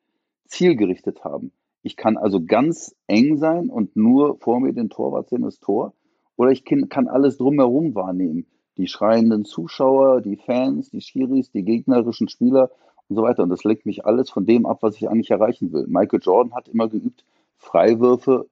zielgerichtet 0.47 1.23
haben. 1.23 1.51
Ich 1.81 1.95
kann 1.95 2.18
also 2.18 2.43
ganz 2.43 2.95
eng 3.07 3.38
sein 3.38 3.69
und 3.69 3.95
nur 3.95 4.38
vor 4.39 4.60
mir 4.60 4.73
den 4.73 4.89
Torwart 4.89 5.30
sehen, 5.30 5.43
das 5.43 5.60
Tor. 5.60 5.93
Oder 6.35 6.51
ich 6.51 6.64
kann, 6.65 7.07
alles 7.07 7.38
drumherum 7.38 7.95
wahrnehmen. 7.95 8.45
Die 8.77 8.88
schreienden 8.88 9.45
Zuschauer, 9.45 10.22
die 10.22 10.38
Fans, 10.38 10.89
die 10.89 11.01
Schiris, 11.01 11.51
die 11.51 11.64
gegnerischen 11.64 12.30
Spieler 12.30 12.72
und 13.07 13.15
so 13.15 13.23
weiter. 13.23 13.43
Und 13.43 13.49
das 13.49 13.64
lenkt 13.64 13.85
mich 13.85 14.06
alles 14.06 14.30
von 14.30 14.45
dem 14.45 14.65
ab, 14.65 14.80
was 14.81 14.95
ich 14.95 15.10
eigentlich 15.10 15.31
erreichen 15.31 15.73
will. 15.73 15.85
Michael 15.88 16.22
Jordan 16.22 16.53
hat 16.53 16.68
immer 16.68 16.88
geübt, 16.88 17.26
Freiwürfe 17.57 18.47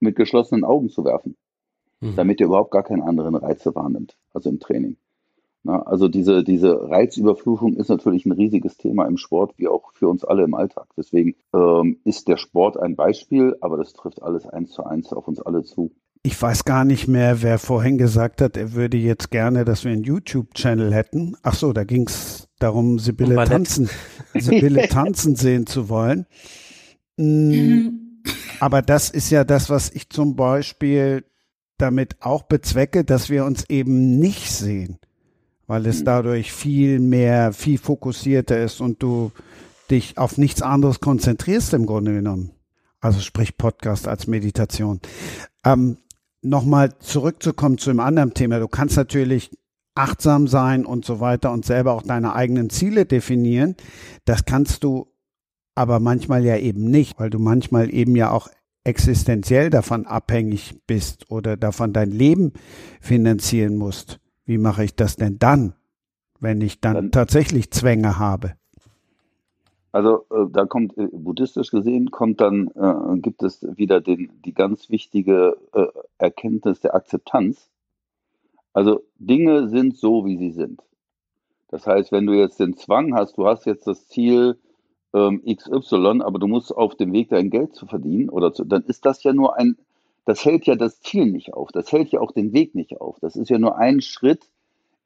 mit 0.00 0.16
geschlossenen 0.16 0.64
Augen 0.64 0.88
zu 0.88 1.04
werfen, 1.04 1.36
Mhm. 2.00 2.16
damit 2.16 2.40
er 2.40 2.46
überhaupt 2.46 2.70
gar 2.70 2.82
keine 2.82 3.04
anderen 3.04 3.34
Reize 3.34 3.74
wahrnimmt, 3.74 4.16
also 4.32 4.48
im 4.48 4.58
Training. 4.58 4.96
Na, 5.62 5.82
also 5.82 6.08
diese, 6.08 6.42
diese 6.42 6.88
Reizüberflutung 6.88 7.74
ist 7.74 7.88
natürlich 7.88 8.24
ein 8.24 8.32
riesiges 8.32 8.78
Thema 8.78 9.06
im 9.06 9.18
Sport, 9.18 9.52
wie 9.58 9.68
auch 9.68 9.92
für 9.92 10.08
uns 10.08 10.24
alle 10.24 10.44
im 10.44 10.54
Alltag. 10.54 10.86
Deswegen 10.96 11.34
ähm, 11.52 11.98
ist 12.04 12.28
der 12.28 12.38
Sport 12.38 12.78
ein 12.78 12.96
Beispiel, 12.96 13.56
aber 13.60 13.76
das 13.76 13.92
trifft 13.92 14.22
alles 14.22 14.46
eins 14.46 14.70
zu 14.70 14.84
eins 14.84 15.12
auf 15.12 15.28
uns 15.28 15.40
alle 15.40 15.62
zu. 15.62 15.90
Ich 16.22 16.40
weiß 16.40 16.64
gar 16.64 16.84
nicht 16.84 17.08
mehr, 17.08 17.42
wer 17.42 17.58
vorhin 17.58 17.98
gesagt 17.98 18.40
hat, 18.42 18.56
er 18.56 18.74
würde 18.74 18.96
jetzt 18.96 19.30
gerne, 19.30 19.64
dass 19.64 19.84
wir 19.84 19.92
einen 19.92 20.04
YouTube-Channel 20.04 20.92
hätten. 20.94 21.36
Ach 21.42 21.54
so, 21.54 21.72
da 21.72 21.84
ging 21.84 22.06
es 22.06 22.48
darum, 22.58 22.98
Sibylle 22.98 23.36
tanzen, 23.44 23.88
Sibylle 24.34 24.88
tanzen 24.88 25.34
sehen 25.34 25.66
zu 25.66 25.88
wollen. 25.88 26.26
Mm, 27.16 27.88
Aber 28.60 28.82
das 28.82 29.10
ist 29.10 29.30
ja 29.30 29.44
das, 29.44 29.70
was 29.70 29.90
ich 29.90 30.10
zum 30.10 30.36
Beispiel 30.36 31.24
damit 31.78 32.16
auch 32.20 32.42
bezwecke, 32.42 33.04
dass 33.04 33.30
wir 33.30 33.44
uns 33.46 33.64
eben 33.70 34.18
nicht 34.18 34.50
sehen. 34.50 34.98
Weil 35.70 35.86
es 35.86 36.02
dadurch 36.02 36.52
viel 36.52 36.98
mehr, 36.98 37.52
viel 37.52 37.78
fokussierter 37.78 38.60
ist 38.60 38.80
und 38.80 39.04
du 39.04 39.30
dich 39.88 40.18
auf 40.18 40.36
nichts 40.36 40.62
anderes 40.62 40.98
konzentrierst 40.98 41.74
im 41.74 41.86
Grunde 41.86 42.12
genommen. 42.12 42.50
Also 43.00 43.20
sprich 43.20 43.56
Podcast 43.56 44.08
als 44.08 44.26
Meditation. 44.26 44.98
Ähm, 45.64 45.98
Nochmal 46.42 46.98
zurückzukommen 46.98 47.78
zu 47.78 47.90
einem 47.90 48.00
anderen 48.00 48.34
Thema. 48.34 48.58
Du 48.58 48.66
kannst 48.66 48.96
natürlich 48.96 49.56
achtsam 49.94 50.48
sein 50.48 50.84
und 50.84 51.04
so 51.04 51.20
weiter 51.20 51.52
und 51.52 51.64
selber 51.64 51.92
auch 51.92 52.02
deine 52.02 52.34
eigenen 52.34 52.70
Ziele 52.70 53.06
definieren. 53.06 53.76
Das 54.24 54.46
kannst 54.46 54.82
du 54.82 55.12
aber 55.76 56.00
manchmal 56.00 56.44
ja 56.44 56.56
eben 56.56 56.90
nicht, 56.90 57.20
weil 57.20 57.30
du 57.30 57.38
manchmal 57.38 57.94
eben 57.94 58.16
ja 58.16 58.32
auch 58.32 58.48
existenziell 58.82 59.70
davon 59.70 60.06
abhängig 60.06 60.80
bist 60.88 61.30
oder 61.30 61.56
davon 61.56 61.92
dein 61.92 62.10
Leben 62.10 62.54
finanzieren 63.00 63.76
musst. 63.76 64.19
Wie 64.50 64.58
mache 64.58 64.82
ich 64.82 64.96
das 64.96 65.14
denn 65.14 65.38
dann, 65.38 65.74
wenn 66.40 66.60
ich 66.60 66.80
dann, 66.80 66.94
dann 66.94 67.12
tatsächlich 67.12 67.70
Zwänge 67.70 68.18
habe? 68.18 68.54
Also 69.92 70.26
äh, 70.28 70.50
da 70.50 70.66
kommt 70.66 70.98
äh, 70.98 71.06
buddhistisch 71.06 71.70
gesehen 71.70 72.10
kommt 72.10 72.40
dann 72.40 72.66
äh, 72.74 73.20
gibt 73.20 73.44
es 73.44 73.64
wieder 73.76 74.00
den 74.00 74.32
die 74.44 74.52
ganz 74.52 74.90
wichtige 74.90 75.56
äh, 75.72 75.86
Erkenntnis 76.18 76.80
der 76.80 76.96
Akzeptanz. 76.96 77.70
Also 78.72 79.04
Dinge 79.20 79.68
sind 79.68 79.96
so 79.96 80.24
wie 80.24 80.36
sie 80.36 80.50
sind. 80.50 80.82
Das 81.68 81.86
heißt, 81.86 82.10
wenn 82.10 82.26
du 82.26 82.32
jetzt 82.32 82.58
den 82.58 82.76
Zwang 82.76 83.14
hast, 83.14 83.38
du 83.38 83.46
hast 83.46 83.66
jetzt 83.66 83.86
das 83.86 84.08
Ziel 84.08 84.58
ähm, 85.14 85.44
XY, 85.46 86.22
aber 86.22 86.40
du 86.40 86.48
musst 86.48 86.76
auf 86.76 86.96
dem 86.96 87.12
Weg 87.12 87.28
dein 87.28 87.50
Geld 87.50 87.76
zu 87.76 87.86
verdienen 87.86 88.28
oder 88.28 88.52
zu, 88.52 88.64
dann 88.64 88.82
ist 88.82 89.06
das 89.06 89.22
ja 89.22 89.32
nur 89.32 89.56
ein 89.56 89.76
das 90.30 90.44
hält 90.44 90.64
ja 90.66 90.76
das 90.76 91.00
Ziel 91.00 91.26
nicht 91.26 91.54
auf, 91.54 91.72
das 91.72 91.90
hält 91.90 92.10
ja 92.10 92.20
auch 92.20 92.30
den 92.30 92.52
Weg 92.52 92.76
nicht 92.76 93.00
auf. 93.00 93.18
Das 93.18 93.34
ist 93.34 93.50
ja 93.50 93.58
nur 93.58 93.78
ein 93.78 94.00
Schritt 94.00 94.48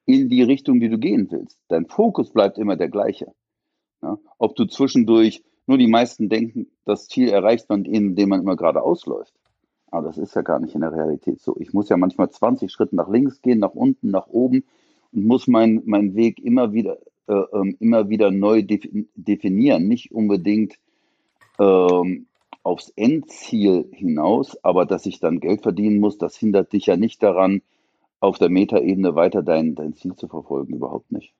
in 0.05 0.29
die 0.29 0.43
Richtung, 0.43 0.81
die 0.81 0.91
du 0.91 0.99
gehen 0.99 1.29
willst. 1.31 1.59
Dein 1.69 1.87
Fokus 1.87 2.31
bleibt 2.31 2.59
immer 2.59 2.77
der 2.77 2.91
gleiche. 2.91 3.33
Ja? 4.03 4.19
Ob 4.37 4.55
du 4.55 4.67
zwischendurch, 4.67 5.43
nur 5.67 5.79
die 5.79 5.87
meisten 5.87 6.29
denken, 6.29 6.67
das 6.85 7.09
Ziel 7.09 7.31
erreicht 7.31 7.71
man, 7.71 7.87
indem 7.87 8.29
man 8.29 8.43
immer 8.43 8.55
geradeaus 8.55 9.07
läuft. 9.07 9.33
Aber 9.91 10.09
das 10.09 10.19
ist 10.19 10.37
ja 10.37 10.43
gar 10.43 10.61
nicht 10.61 10.75
in 10.75 10.83
der 10.83 10.93
Realität 10.93 11.41
so. 11.41 11.57
Ich 11.59 11.73
muss 11.73 11.89
ja 11.89 11.97
manchmal 11.97 12.29
20 12.29 12.71
Schritte 12.71 12.95
nach 12.95 13.09
links 13.09 13.41
gehen, 13.41 13.61
nach 13.61 13.73
unten, 13.73 14.11
nach 14.11 14.27
oben 14.27 14.65
und 15.11 15.25
muss 15.25 15.47
meinen 15.47 15.81
mein 15.87 16.15
Weg 16.15 16.39
immer 16.39 16.75
wieder, 16.75 16.99
äh, 17.29 17.45
ähm, 17.55 17.79
immer 17.81 18.11
wieder 18.11 18.31
neu 18.31 18.63
definieren. 18.63 19.89
Nicht 19.89 20.13
unbedingt 20.13 20.75
ähm, 21.59 22.27
aufs 22.65 22.89
Endziel 22.97 23.89
hinaus, 23.93 24.57
aber 24.65 24.87
dass 24.87 25.07
ich 25.07 25.21
dann 25.21 25.39
Geld 25.39 25.63
verdienen 25.63 26.01
muss, 26.01 26.19
das 26.19 26.37
hindert 26.37 26.73
dich 26.73 26.87
ja 26.87 26.97
nicht 26.97 27.23
daran, 27.23 27.63
auf 28.21 28.39
der 28.39 28.49
Metaebene 28.49 29.15
weiter 29.15 29.43
dein, 29.43 29.75
dein 29.75 29.95
Ziel 29.95 30.17
zu 30.17 30.29
verfolgen, 30.29 30.75
überhaupt 30.75 31.13
nicht. 31.13 31.35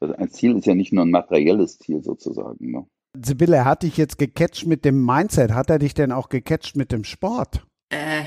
Also 0.00 0.14
ein 0.16 0.30
Ziel 0.30 0.56
ist 0.56 0.66
ja 0.66 0.74
nicht 0.74 0.92
nur 0.92 1.04
ein 1.04 1.10
materielles 1.10 1.78
Ziel 1.78 2.02
sozusagen. 2.02 2.72
Ne? 2.72 2.86
Sibylle, 3.14 3.56
er 3.56 3.64
hat 3.64 3.84
dich 3.84 3.96
jetzt 3.96 4.18
gecatcht 4.18 4.66
mit 4.66 4.84
dem 4.84 5.04
Mindset. 5.04 5.52
Hat 5.52 5.70
er 5.70 5.78
dich 5.78 5.94
denn 5.94 6.10
auch 6.10 6.28
gecatcht 6.28 6.76
mit 6.76 6.90
dem 6.90 7.04
Sport? 7.04 7.64
Äh, 7.90 8.24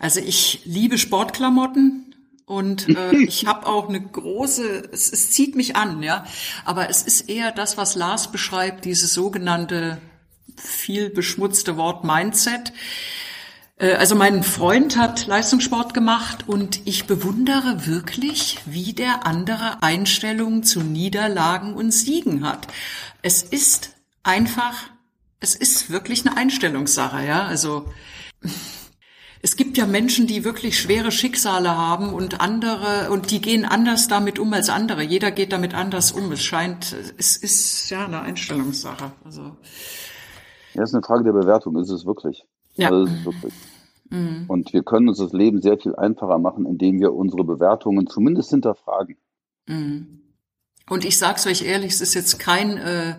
also 0.00 0.20
ich 0.20 0.60
liebe 0.66 0.98
Sportklamotten 0.98 2.14
und 2.44 2.94
äh, 2.94 3.16
ich 3.24 3.46
habe 3.46 3.66
auch 3.66 3.88
eine 3.88 4.02
große, 4.02 4.90
es, 4.92 5.10
es 5.10 5.30
zieht 5.30 5.56
mich 5.56 5.76
an, 5.76 6.02
ja. 6.02 6.26
Aber 6.66 6.90
es 6.90 7.02
ist 7.02 7.30
eher 7.30 7.52
das, 7.52 7.78
was 7.78 7.96
Lars 7.96 8.30
beschreibt, 8.30 8.84
dieses 8.84 9.14
sogenannte 9.14 9.98
viel 10.56 11.10
beschmutzte 11.10 11.76
Wort 11.76 12.04
Mindset. 12.04 12.72
Äh, 13.76 13.94
also 13.94 14.14
mein 14.14 14.42
Freund 14.42 14.96
hat 14.96 15.26
Leistungssport 15.26 15.94
gemacht 15.94 16.48
und 16.48 16.80
ich 16.84 17.06
bewundere 17.06 17.86
wirklich, 17.86 18.58
wie 18.66 18.92
der 18.92 19.26
andere 19.26 19.82
Einstellungen 19.82 20.62
zu 20.62 20.80
Niederlagen 20.80 21.74
und 21.74 21.92
Siegen 21.92 22.44
hat. 22.46 22.68
Es 23.22 23.42
ist 23.42 23.90
einfach, 24.22 24.74
es 25.40 25.54
ist 25.54 25.90
wirklich 25.90 26.26
eine 26.26 26.36
Einstellungssache, 26.36 27.24
ja. 27.24 27.46
Also 27.46 27.92
es 29.42 29.56
gibt 29.56 29.76
ja 29.76 29.86
Menschen, 29.86 30.26
die 30.26 30.44
wirklich 30.44 30.78
schwere 30.78 31.12
Schicksale 31.12 31.76
haben 31.76 32.14
und 32.14 32.40
andere, 32.40 33.10
und 33.10 33.30
die 33.30 33.40
gehen 33.40 33.66
anders 33.66 34.08
damit 34.08 34.38
um 34.38 34.52
als 34.54 34.70
andere. 34.70 35.02
Jeder 35.02 35.30
geht 35.30 35.52
damit 35.52 35.74
anders 35.74 36.12
um. 36.12 36.32
Es 36.32 36.42
scheint, 36.42 36.96
es 37.18 37.36
ist 37.36 37.90
ja 37.90 38.06
eine 38.06 38.22
Einstellungssache. 38.22 39.12
Also. 39.24 39.56
Ja, 40.74 40.82
ist 40.82 40.94
eine 40.94 41.02
Frage 41.02 41.24
der 41.24 41.32
Bewertung, 41.32 41.76
ist 41.76 41.90
es 41.90 42.04
wirklich. 42.04 42.44
Ja. 42.74 42.90
Also 42.90 43.04
ist 43.04 43.24
wirklich. 43.24 43.54
Mhm. 44.10 44.44
Und 44.48 44.72
wir 44.72 44.82
können 44.82 45.08
uns 45.08 45.18
das 45.18 45.32
Leben 45.32 45.62
sehr 45.62 45.78
viel 45.78 45.94
einfacher 45.96 46.38
machen, 46.38 46.66
indem 46.66 47.00
wir 47.00 47.14
unsere 47.14 47.44
Bewertungen 47.44 48.06
zumindest 48.06 48.50
hinterfragen. 48.50 49.16
Mhm. 49.66 50.20
Und 50.88 51.04
ich 51.04 51.18
sag's 51.18 51.46
euch 51.46 51.62
ehrlich, 51.62 51.92
es 51.92 52.00
ist 52.00 52.14
jetzt 52.14 52.38
kein 52.38 52.76
äh, 52.76 53.14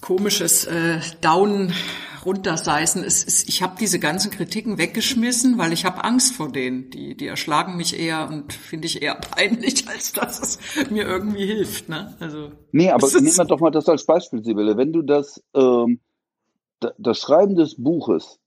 komisches 0.00 0.64
äh, 0.64 0.98
Down 1.20 1.72
runterseißen. 2.24 3.04
Es 3.04 3.24
ist, 3.24 3.48
ich 3.48 3.62
habe 3.62 3.74
diese 3.78 3.98
ganzen 3.98 4.30
Kritiken 4.30 4.78
weggeschmissen, 4.78 5.58
weil 5.58 5.72
ich 5.72 5.84
habe 5.84 6.04
Angst 6.04 6.34
vor 6.34 6.50
denen. 6.50 6.90
Die, 6.90 7.16
die 7.16 7.26
erschlagen 7.26 7.76
mich 7.76 7.98
eher 7.98 8.28
und 8.28 8.52
finde 8.52 8.86
ich 8.86 9.02
eher 9.02 9.14
peinlich, 9.36 9.88
als 9.88 10.12
dass 10.12 10.40
es 10.40 10.90
mir 10.90 11.04
irgendwie 11.04 11.46
hilft. 11.46 11.88
Ne? 11.88 12.16
Also, 12.20 12.52
nee, 12.72 12.90
aber 12.90 13.06
nehmen 13.08 13.36
wir 13.36 13.44
doch 13.44 13.60
mal 13.60 13.70
das 13.70 13.88
als 13.88 14.04
Beispiel, 14.04 14.42
Sibylle. 14.42 14.76
Wenn 14.76 14.92
du 14.92 15.02
das 15.02 15.42
ähm, 15.54 16.00
das 16.98 17.18
Schreiben 17.18 17.54
des 17.56 17.82
Buches 17.82 18.38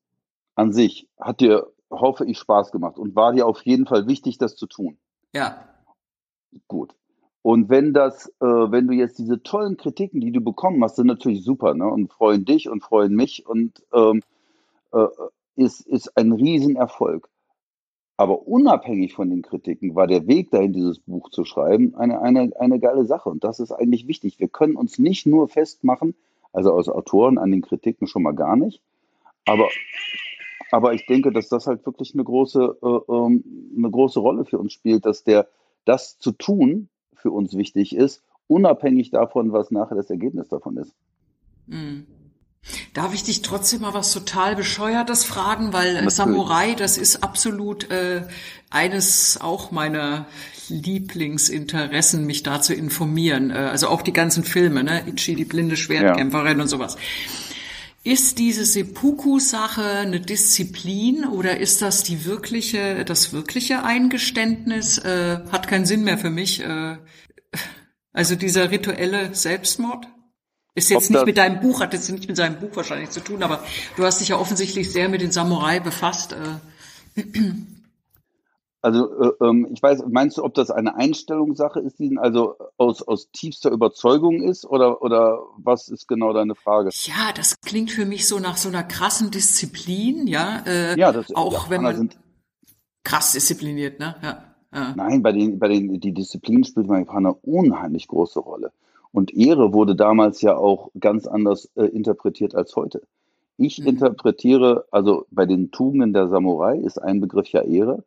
an 0.55 0.71
sich 0.71 1.07
hat 1.19 1.41
dir, 1.41 1.67
hoffe 1.89 2.25
ich, 2.25 2.37
Spaß 2.37 2.71
gemacht 2.71 2.97
und 2.97 3.15
war 3.15 3.33
dir 3.33 3.45
auf 3.47 3.61
jeden 3.63 3.85
Fall 3.85 4.07
wichtig, 4.07 4.37
das 4.37 4.55
zu 4.55 4.67
tun. 4.67 4.97
Ja. 5.33 5.67
Gut. 6.67 6.95
Und 7.41 7.69
wenn 7.69 7.93
das, 7.93 8.27
äh, 8.39 8.45
wenn 8.45 8.87
du 8.87 8.93
jetzt 8.93 9.19
diese 9.19 9.43
tollen 9.43 9.77
Kritiken, 9.77 10.19
die 10.19 10.31
du 10.31 10.41
bekommen 10.41 10.83
hast, 10.83 10.95
sind 10.95 11.07
natürlich 11.07 11.43
super, 11.43 11.75
ne? 11.75 11.85
Und 11.85 12.11
freuen 12.11 12.43
dich 12.43 12.69
und 12.69 12.81
freuen 12.81 13.13
mich 13.13 13.45
und 13.45 13.83
ähm, 13.93 14.23
äh, 14.91 15.05
ist, 15.55 15.81
ist 15.81 16.17
ein 16.17 16.31
Riesenerfolg. 16.31 17.29
Aber 18.17 18.47
unabhängig 18.47 19.13
von 19.13 19.29
den 19.29 19.41
Kritiken 19.41 19.93
war 19.93 20.07
der 20.07 20.25
Weg 20.25 20.49
dahin, 20.51 20.73
dieses 20.73 20.99
Buch 20.99 21.29
zu 21.29 21.43
schreiben, 21.43 21.95
eine, 21.95 22.21
eine, 22.21 22.51
eine 22.57 22.79
geile 22.79 23.05
Sache. 23.05 23.29
Und 23.29 23.43
das 23.43 23.59
ist 23.59 23.71
eigentlich 23.71 24.07
wichtig. 24.07 24.39
Wir 24.39 24.47
können 24.47 24.75
uns 24.75 24.97
nicht 24.97 25.25
nur 25.25 25.49
festmachen 25.49 26.15
also 26.55 26.73
als 26.73 26.89
Autoren 26.89 27.37
an 27.37 27.51
den 27.51 27.61
Kritiken 27.61 28.07
schon 28.07 28.23
mal 28.23 28.33
gar 28.33 28.55
nicht. 28.55 28.81
Aber, 29.45 29.67
aber 30.71 30.93
ich 30.93 31.05
denke, 31.05 31.31
dass 31.31 31.49
das 31.49 31.67
halt 31.67 31.85
wirklich 31.85 32.13
eine 32.13 32.23
große, 32.23 32.77
äh, 32.81 33.11
ähm, 33.13 33.43
eine 33.77 33.91
große 33.91 34.19
Rolle 34.19 34.45
für 34.45 34.57
uns 34.57 34.73
spielt, 34.73 35.05
dass 35.05 35.23
der, 35.23 35.47
das 35.85 36.17
zu 36.17 36.31
tun 36.31 36.89
für 37.13 37.31
uns 37.31 37.55
wichtig 37.55 37.95
ist, 37.95 38.23
unabhängig 38.47 39.11
davon, 39.11 39.51
was 39.51 39.71
nachher 39.71 39.95
das 39.95 40.09
Ergebnis 40.09 40.47
davon 40.47 40.77
ist. 40.77 40.95
Mhm. 41.67 42.05
Darf 42.93 43.13
ich 43.13 43.23
dich 43.23 43.41
trotzdem 43.41 43.81
mal 43.81 43.93
was 43.93 44.11
total 44.11 44.55
bescheuertes 44.55 45.23
fragen, 45.23 45.71
weil 45.73 45.97
äh, 45.97 46.09
Samurai, 46.09 46.73
das 46.73 46.97
ist 46.97 47.23
absolut 47.23 47.89
äh, 47.91 48.23
eines 48.69 49.39
auch 49.39 49.71
meiner 49.71 50.25
Lieblingsinteressen, 50.69 52.25
mich 52.25 52.43
da 52.43 52.61
zu 52.61 52.73
informieren. 52.73 53.51
Äh, 53.51 53.55
also 53.55 53.87
auch 53.87 54.01
die 54.01 54.13
ganzen 54.13 54.43
Filme, 54.43 54.83
ne? 54.83 55.07
Ichi, 55.07 55.35
die 55.35 55.45
blinde 55.45 55.77
Schwertkämpferin 55.77 56.57
ja. 56.57 56.63
und 56.63 56.69
sowas. 56.69 56.97
Ist 58.03 58.37
diese 58.37 58.65
Seppuku-Sache 58.65 59.83
eine 59.83 60.19
Disziplin 60.19 61.25
oder 61.25 61.59
ist 61.59 61.81
das 61.81 62.03
die 62.03 62.25
wirkliche, 62.25 63.03
das 63.03 63.33
wirkliche 63.33 63.83
Eingeständnis? 63.83 64.99
Äh, 64.99 65.39
hat 65.51 65.67
keinen 65.67 65.85
Sinn 65.85 66.03
mehr 66.03 66.19
für 66.19 66.29
mich. 66.29 66.63
Äh, 66.63 66.97
also 68.13 68.35
dieser 68.35 68.69
rituelle 68.69 69.33
Selbstmord? 69.33 70.07
Ist 70.75 70.89
jetzt 70.89 71.09
nicht 71.09 71.25
mit 71.25 71.37
deinem 71.37 71.61
Buch, 71.61 71.79
hat 71.79 71.93
jetzt 71.93 72.11
nicht 72.11 72.27
mit 72.27 72.35
seinem 72.35 72.59
Buch 72.59 72.75
wahrscheinlich 72.75 73.09
zu 73.09 73.21
tun, 73.21 73.41
aber 73.43 73.63
du 73.95 74.03
hast 74.03 74.19
dich 74.19 74.27
ja 74.27 74.37
offensichtlich 74.37 74.91
sehr 74.91 75.07
mit 75.07 75.21
den 75.21 75.31
Samurai 75.31 75.79
befasst. 75.79 76.33
Äh. 76.33 77.21
Also 78.81 79.09
äh, 79.19 79.31
ähm, 79.41 79.67
ich 79.71 79.81
weiß, 79.81 80.03
meinst 80.09 80.37
du, 80.37 80.43
ob 80.43 80.53
das 80.53 80.69
eine 80.69 80.95
Einstellungssache 80.95 81.79
ist, 81.79 81.97
die 81.97 82.17
also 82.19 82.55
aus, 82.77 83.01
aus 83.01 83.31
tiefster 83.31 83.71
Überzeugung 83.71 84.43
ist 84.43 84.65
oder, 84.65 85.01
oder 85.01 85.39
was 85.57 85.87
ist 85.87 86.07
genau 86.07 86.33
deine 86.33 86.55
Frage? 86.55 86.89
Ja, 86.91 87.31
das 87.33 87.61
klingt 87.61 87.89
für 87.89 88.05
mich 88.05 88.27
so 88.27 88.39
nach 88.39 88.57
so 88.57 88.67
einer 88.67 88.83
krassen 88.83 89.31
Disziplin, 89.31 90.27
ja. 90.27 90.61
Äh, 90.67 90.99
ja, 90.99 91.11
das, 91.11 91.33
auch 91.33 91.69
wenn 91.69 91.83
man 91.83 91.95
sind, 91.95 92.19
krass 93.03 93.31
diszipliniert, 93.31 93.99
ne? 93.99 94.15
Ja, 94.21 94.55
ja. 94.73 94.93
Nein, 94.95 95.23
bei 95.23 95.31
den, 95.31 95.57
bei 95.57 95.69
den 95.69 95.99
die 96.01 96.13
Disziplin 96.13 96.63
spielt 96.63 96.87
manchmal 96.87 97.17
eine 97.17 97.33
unheimlich 97.33 98.07
große 98.07 98.39
Rolle. 98.39 98.73
Und 99.15 99.33
Ehre 99.33 99.71
wurde 99.71 99.95
damals 99.95 100.41
ja 100.41 100.57
auch 100.57 100.91
ganz 100.99 101.25
anders 101.25 101.71
äh, 101.75 101.85
interpretiert 101.85 102.53
als 102.53 102.75
heute. 102.75 103.01
Ich 103.55 103.79
mhm. 103.79 103.87
interpretiere, 103.87 104.87
also 104.91 105.25
bei 105.31 105.45
den 105.45 105.71
Tugenden 105.71 106.11
der 106.11 106.27
Samurai 106.27 106.77
ist 106.77 107.01
ein 107.01 107.21
Begriff 107.21 107.47
ja 107.47 107.61
Ehre. 107.61 108.03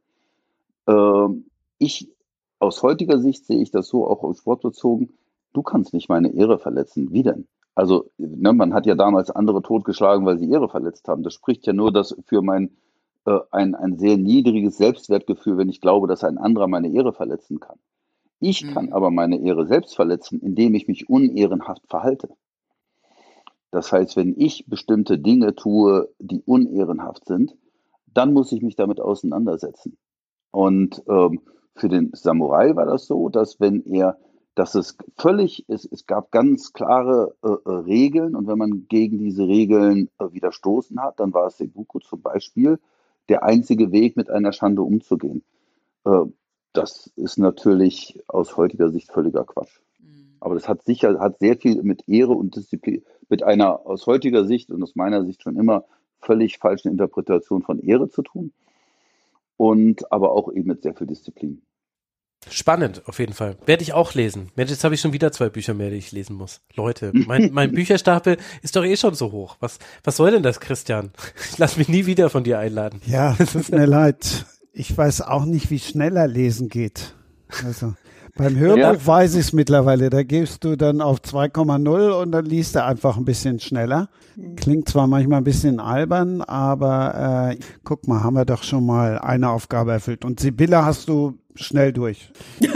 Ähm, 0.87 1.47
ich, 1.79 2.11
aus 2.59 2.83
heutiger 2.83 3.19
Sicht 3.19 3.47
sehe 3.47 3.63
ich 3.63 3.71
das 3.71 3.89
so 3.89 4.07
auch 4.07 4.23
auf 4.23 4.37
Sport 4.37 4.61
bezogen, 4.61 5.15
du 5.55 5.63
kannst 5.63 5.95
nicht 5.95 6.11
meine 6.11 6.35
Ehre 6.35 6.59
verletzen. 6.59 7.11
Wie 7.11 7.23
denn? 7.23 7.47
Also, 7.75 8.11
ne, 8.19 8.53
man 8.53 8.75
hat 8.75 8.85
ja 8.85 8.95
damals 8.95 9.31
andere 9.31 9.63
totgeschlagen, 9.63 10.27
weil 10.27 10.37
sie 10.37 10.51
Ehre 10.51 10.69
verletzt 10.69 11.09
haben. 11.09 11.23
Das 11.23 11.33
spricht 11.33 11.67
ja 11.67 11.73
nur 11.73 11.91
das 11.91 12.15
für 12.27 12.43
mein 12.43 12.77
äh, 13.25 13.39
ein, 13.51 13.75
ein 13.75 13.97
sehr 13.97 14.19
niedriges 14.19 14.77
Selbstwertgefühl, 14.77 15.57
wenn 15.57 15.71
ich 15.71 15.81
glaube, 15.81 16.07
dass 16.07 16.23
ein 16.23 16.37
anderer 16.37 16.69
meine 16.69 16.93
Ehre 16.93 17.15
verletzen 17.15 17.61
kann. 17.61 17.79
Ich 18.41 18.67
Mhm. 18.67 18.67
kann 18.67 18.93
aber 18.93 19.11
meine 19.11 19.39
Ehre 19.41 19.67
selbst 19.67 19.97
verletzen, 19.97 20.41
indem 20.41 20.75
ich 20.75 20.89
mich 20.89 21.09
unehrenhaft 21.09 21.83
verhalte. 21.89 22.29
Das 23.71 23.93
heißt, 23.93 24.17
wenn 24.17 24.35
ich 24.39 24.67
bestimmte 24.67 25.19
Dinge 25.19 25.55
tue, 25.55 26.09
die 26.19 26.43
unehrenhaft 26.43 27.27
sind, 27.27 27.57
dann 28.07 28.33
muss 28.33 28.53
ich 28.53 28.63
mich 28.63 28.77
damit 28.77 29.01
auseinandersetzen. 29.01 29.99
Und 30.51 31.03
ähm, 31.09 31.41
für 31.77 31.89
den 31.89 32.11
Samurai 32.15 32.75
war 32.77 32.87
das 32.87 33.07
so, 33.07 33.29
dass 33.29 33.61
wenn 33.61 33.85
er, 33.85 34.19
dass 34.55 34.75
es 34.75 34.97
völlig, 35.17 35.65
es, 35.69 35.85
es 35.85 36.07
gab 36.07 36.31
ganz 36.33 36.73
klare 36.73 37.35
äh, 37.43 37.49
äh, 37.49 37.71
Regeln 37.71 38.35
und 38.35 38.47
wenn 38.49 38.59
man 38.59 38.87
gegen 38.89 39.19
diese 39.19 39.47
Regeln 39.47 40.09
äh, 40.19 40.33
widerstoßen 40.33 41.01
hat, 41.03 41.21
dann 41.21 41.35
war 41.35 41.47
es 41.47 41.59
Seppuku 41.59 42.01
zum 42.01 42.23
Beispiel 42.23 42.79
der 43.29 43.43
einzige 43.45 43.93
Weg, 43.93 44.17
mit 44.17 44.31
einer 44.31 44.53
Schande 44.53 44.83
umzugehen. 44.83 45.45
Äh, 46.05 46.25
das 46.73 47.11
ist 47.17 47.39
natürlich 47.39 48.21
aus 48.29 48.57
heutiger 48.57 48.91
Sicht 48.91 49.11
völliger 49.11 49.45
Quatsch. 49.45 49.81
Aber 50.41 50.55
das 50.55 50.69
hat 50.69 50.85
sicher, 50.85 51.19
hat 51.19 51.39
sehr 51.39 51.57
viel 51.57 51.83
mit 51.83 52.09
Ehre 52.09 52.33
und 52.33 52.55
Disziplin, 52.57 53.03
mit 53.29 53.43
einer 53.43 53.87
aus 53.87 54.07
heutiger 54.07 54.45
Sicht 54.45 54.71
und 54.71 54.83
aus 54.83 54.95
meiner 54.95 55.25
Sicht 55.25 55.43
schon 55.43 55.57
immer 55.57 55.85
völlig 56.21 56.59
falschen 56.59 56.89
Interpretation 56.89 57.63
von 57.63 57.81
Ehre 57.81 58.09
zu 58.09 58.23
tun. 58.23 58.53
Und 59.57 60.13
aber 60.13 60.33
auch 60.33 60.53
eben 60.53 60.69
mit 60.69 60.83
sehr 60.83 60.95
viel 60.95 61.09
Disziplin. 61.09 61.63
Spannend, 62.49 63.03
auf 63.07 63.19
jeden 63.19 63.33
Fall. 63.33 63.57
Werde 63.67 63.83
ich 63.83 63.93
auch 63.93 64.15
lesen. 64.15 64.51
Mensch, 64.55 64.71
jetzt 64.71 64.85
habe 64.85 64.95
ich 64.95 65.01
schon 65.01 65.13
wieder 65.13 65.33
zwei 65.33 65.49
Bücher 65.49 65.75
mehr, 65.75 65.91
die 65.91 65.97
ich 65.97 66.13
lesen 66.13 66.37
muss. 66.37 66.61
Leute, 66.75 67.11
mein, 67.13 67.51
mein 67.53 67.73
Bücherstapel 67.73 68.37
ist 68.63 68.77
doch 68.77 68.85
eh 68.85 68.97
schon 68.97 69.15
so 69.15 69.33
hoch. 69.33 69.57
Was, 69.61 69.79
was 70.05 70.17
soll 70.17 70.31
denn 70.31 70.43
das, 70.43 70.61
Christian? 70.61 71.11
Ich 71.51 71.59
lass 71.59 71.77
mich 71.77 71.89
nie 71.89 72.07
wieder 72.07 72.31
von 72.31 72.45
dir 72.45 72.59
einladen. 72.59 73.01
Ja, 73.07 73.33
tut 73.53 73.71
mir 73.71 73.87
leid. 73.87 74.47
Ich 74.79 74.97
weiß 74.97 75.23
auch 75.23 75.45
nicht, 75.45 75.71
wie 75.73 75.81
schneller 75.81 76.29
lesen 76.29 76.69
geht. 76.69 77.17
Also 77.67 77.95
beim 78.37 78.57
Hörbuch 78.57 78.79
Ja. 78.79 79.07
weiß 79.07 79.35
ich 79.35 79.41
es 79.41 79.53
mittlerweile. 79.53 80.09
Da 80.09 80.23
gehst 80.23 80.63
du 80.63 80.77
dann 80.77 81.01
auf 81.01 81.19
2,0 81.19 82.11
und 82.23 82.31
dann 82.31 82.45
liest 82.45 82.77
du 82.77 82.85
einfach 82.85 83.17
ein 83.17 83.25
bisschen 83.25 83.59
schneller. 83.59 84.09
Klingt 84.55 84.89
zwar 84.89 85.09
manchmal 85.09 85.39
ein 85.41 85.45
bisschen 85.45 85.81
albern, 85.81 86.43
aber 86.43 87.51
äh, 87.53 87.59
guck 87.83 88.07
mal, 88.07 88.23
haben 88.23 88.35
wir 88.35 88.45
doch 88.45 88.63
schon 88.63 88.87
mal 88.87 89.19
eine 89.19 89.51
Aufgabe 89.51 89.91
erfüllt. 89.91 90.25
Und 90.25 90.39
Sibylle 90.39 90.85
hast 90.85 91.09
du 91.09 91.35
schnell 91.57 91.93
durch. 91.93 92.31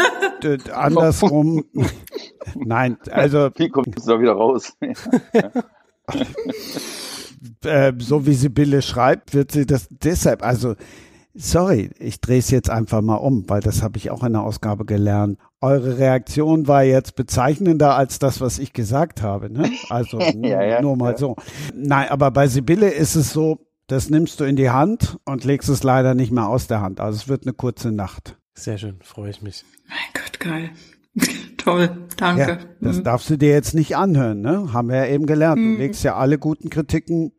Andersrum. 0.74 1.64
Nein, 2.56 2.96
also 3.12 3.50
Wie 3.54 3.68
kommt 3.68 3.96
es 3.96 4.06
da 4.06 4.20
wieder 4.20 4.32
raus? 4.32 4.72
äh, 7.64 7.92
so 7.98 8.26
wie 8.26 8.34
Sibylle 8.34 8.82
schreibt, 8.82 9.34
wird 9.34 9.52
sie 9.52 9.66
das 9.66 9.86
deshalb, 9.88 10.42
also 10.42 10.74
sorry, 11.34 11.90
ich 11.98 12.20
drehe 12.20 12.38
es 12.38 12.50
jetzt 12.50 12.70
einfach 12.70 13.00
mal 13.02 13.16
um, 13.16 13.48
weil 13.48 13.60
das 13.60 13.82
habe 13.82 13.96
ich 13.98 14.10
auch 14.10 14.22
in 14.24 14.32
der 14.32 14.42
Ausgabe 14.42 14.84
gelernt. 14.84 15.38
Eure 15.60 15.98
Reaktion 15.98 16.66
war 16.68 16.82
jetzt 16.82 17.14
bezeichnender 17.16 17.96
als 17.96 18.18
das, 18.18 18.40
was 18.40 18.58
ich 18.58 18.72
gesagt 18.72 19.22
habe. 19.22 19.50
Ne? 19.50 19.70
Also 19.88 20.18
Ja, 20.42 20.62
ja, 20.62 20.82
nur 20.82 20.96
mal 20.96 21.12
ja. 21.12 21.18
so. 21.18 21.36
Nein, 21.74 22.08
aber 22.08 22.30
bei 22.30 22.46
Sibylle 22.48 22.88
ist 22.90 23.14
es 23.14 23.32
so, 23.32 23.58
das 23.86 24.10
nimmst 24.10 24.40
du 24.40 24.44
in 24.44 24.56
die 24.56 24.70
Hand 24.70 25.18
und 25.24 25.44
legst 25.44 25.68
es 25.68 25.82
leider 25.82 26.14
nicht 26.14 26.32
mehr 26.32 26.48
aus 26.48 26.66
der 26.66 26.80
Hand. 26.80 27.00
Also 27.00 27.16
es 27.16 27.28
wird 27.28 27.44
eine 27.44 27.52
kurze 27.52 27.92
Nacht. 27.92 28.36
Sehr 28.54 28.78
schön, 28.78 28.96
freue 29.02 29.30
ich 29.30 29.42
mich. 29.42 29.64
Mein 29.88 30.22
Gott, 30.22 30.40
geil. 30.40 30.70
Toll, 31.58 31.82
Ja, 31.82 31.96
danke. 32.16 32.58
das 32.80 32.96
Mhm. 32.98 33.04
darfst 33.04 33.30
du 33.30 33.36
dir 33.36 33.50
jetzt 33.50 33.74
nicht 33.74 33.96
anhören, 33.96 34.40
ne? 34.40 34.72
Haben 34.72 34.88
wir 34.88 34.96
ja 34.96 35.06
eben 35.06 35.26
gelernt. 35.26 35.58
Du 35.58 35.76
legst 35.78 36.02
ja 36.04 36.16
alle 36.16 36.38
guten 36.38 36.70
Kritiken 36.70 37.32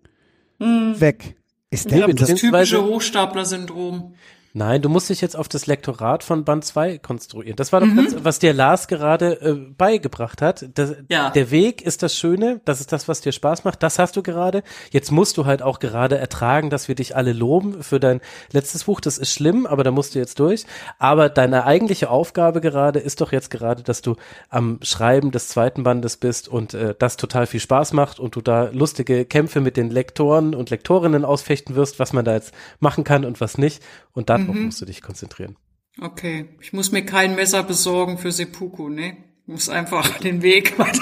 weg. 0.59 1.35
Ist 1.73 1.89
der 1.89 1.99
Ja, 1.99 2.07
das 2.07 2.35
typische 2.35 2.83
Hochstapler-Syndrom. 2.83 4.13
Nein, 4.55 4.83
du 4.83 4.89
musst 4.89 5.09
dich 5.09 5.19
jetzt 5.19 5.35
auf 5.35 5.47
das 5.47 5.65
Lektorat 5.65 6.23
von 6.23 6.43
Band 6.45 6.63
2 6.63 6.99
konstruieren. 6.99 7.55
Das 7.55 7.73
war 7.73 7.79
doch 7.79 7.87
Mhm. 7.87 8.05
das, 8.05 8.23
was 8.23 8.37
dir 8.37 8.53
Lars 8.53 8.87
gerade 8.87 9.41
äh, 9.41 9.53
beigebracht 9.53 10.43
hat. 10.43 10.65
Das, 10.75 10.93
Ja. 11.09 11.31
Der 11.31 11.49
Weg 11.49 11.81
ist 11.81 12.03
das 12.03 12.15
Schöne, 12.15 12.61
das 12.63 12.79
ist 12.79 12.91
das, 12.91 13.07
was 13.07 13.21
dir 13.21 13.31
Spaß 13.31 13.63
macht. 13.63 13.81
Das 13.81 13.97
hast 13.97 14.15
du 14.15 14.21
gerade. 14.21 14.61
Jetzt 14.91 15.11
musst 15.11 15.37
du 15.37 15.45
halt 15.45 15.63
auch 15.63 15.79
gerade 15.79 16.19
ertragen, 16.19 16.69
dass 16.69 16.87
wir 16.87 16.93
dich 16.93 17.15
alle 17.15 17.33
loben 17.33 17.81
für 17.81 17.99
dein 17.99 18.21
letztes 18.51 18.83
Buch. 18.83 19.01
Das 19.01 19.17
ist 19.17 19.31
schlimm, 19.33 19.65
aber 19.65 19.83
da 19.83 19.89
musst 19.89 20.13
du 20.13 20.19
jetzt 20.19 20.39
durch. 20.39 20.65
Aber 20.99 21.29
deine 21.29 21.65
eigentliche 21.65 22.11
Aufgabe 22.11 22.61
gerade 22.61 22.99
ist 22.99 23.21
doch 23.21 23.31
jetzt 23.31 23.49
gerade, 23.49 23.81
dass 23.81 24.03
du 24.03 24.17
am 24.49 24.77
Schreiben 24.83 25.31
des 25.31 25.47
zweiten 25.47 25.81
Bandes 25.81 26.17
bist 26.17 26.47
und 26.47 26.75
äh, 26.75 26.93
das 26.99 27.17
total 27.17 27.47
viel 27.47 27.59
Spaß 27.59 27.93
macht 27.93 28.19
und 28.19 28.35
du 28.35 28.41
da 28.41 28.69
lustige 28.71 29.25
Kämpfe 29.25 29.61
mit 29.61 29.77
den 29.77 29.89
Lektoren 29.89 30.53
und 30.53 30.69
Lektorinnen 30.69 31.25
ausfechten 31.25 31.75
wirst, 31.75 31.97
was 31.97 32.13
man 32.13 32.23
da 32.23 32.33
jetzt 32.33 32.53
machen 32.79 33.03
kann 33.03 33.25
und 33.25 33.41
was 33.41 33.57
nicht. 33.57 33.81
Und 34.13 34.29
darauf 34.45 34.55
Mhm. 34.55 34.65
musst 34.65 34.81
du 34.81 34.85
dich 34.85 35.01
konzentrieren. 35.01 35.55
Okay, 36.01 36.49
ich 36.61 36.73
muss 36.73 36.91
mir 36.91 37.05
kein 37.05 37.35
Messer 37.35 37.63
besorgen 37.63 38.17
für 38.17 38.31
Seppuku, 38.31 38.89
ne? 38.89 39.17
Ich 39.45 39.47
muss 39.47 39.69
einfach 39.69 40.17
den 40.19 40.41
Weg 40.41 40.77
weiter. 40.79 41.01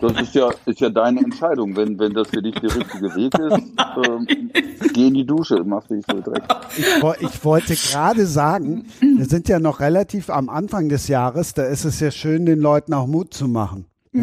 Das 0.00 0.20
ist 0.20 0.34
ja, 0.34 0.50
ist 0.66 0.80
ja 0.80 0.90
deine 0.90 1.20
Entscheidung. 1.20 1.76
Wenn, 1.76 1.98
wenn 1.98 2.12
das 2.12 2.28
für 2.28 2.42
dich 2.42 2.54
der 2.56 2.74
richtige 2.74 3.14
Weg 3.14 3.32
ist, 3.38 3.62
ähm, 4.08 4.50
geh 4.92 5.06
in 5.06 5.14
die 5.14 5.24
Dusche, 5.24 5.62
mach 5.64 5.86
dich 5.86 6.04
so 6.10 6.20
Dreck. 6.20 6.42
Ich, 6.76 6.86
ich 7.30 7.44
wollte 7.44 7.74
gerade 7.74 8.26
sagen, 8.26 8.86
wir 9.00 9.24
sind 9.24 9.48
ja 9.48 9.58
noch 9.60 9.80
relativ 9.80 10.28
am 10.28 10.48
Anfang 10.50 10.88
des 10.88 11.08
Jahres, 11.08 11.54
da 11.54 11.64
ist 11.64 11.84
es 11.84 12.00
ja 12.00 12.10
schön, 12.10 12.44
den 12.44 12.60
Leuten 12.60 12.92
auch 12.92 13.06
Mut 13.06 13.32
zu 13.32 13.46
machen. 13.48 13.86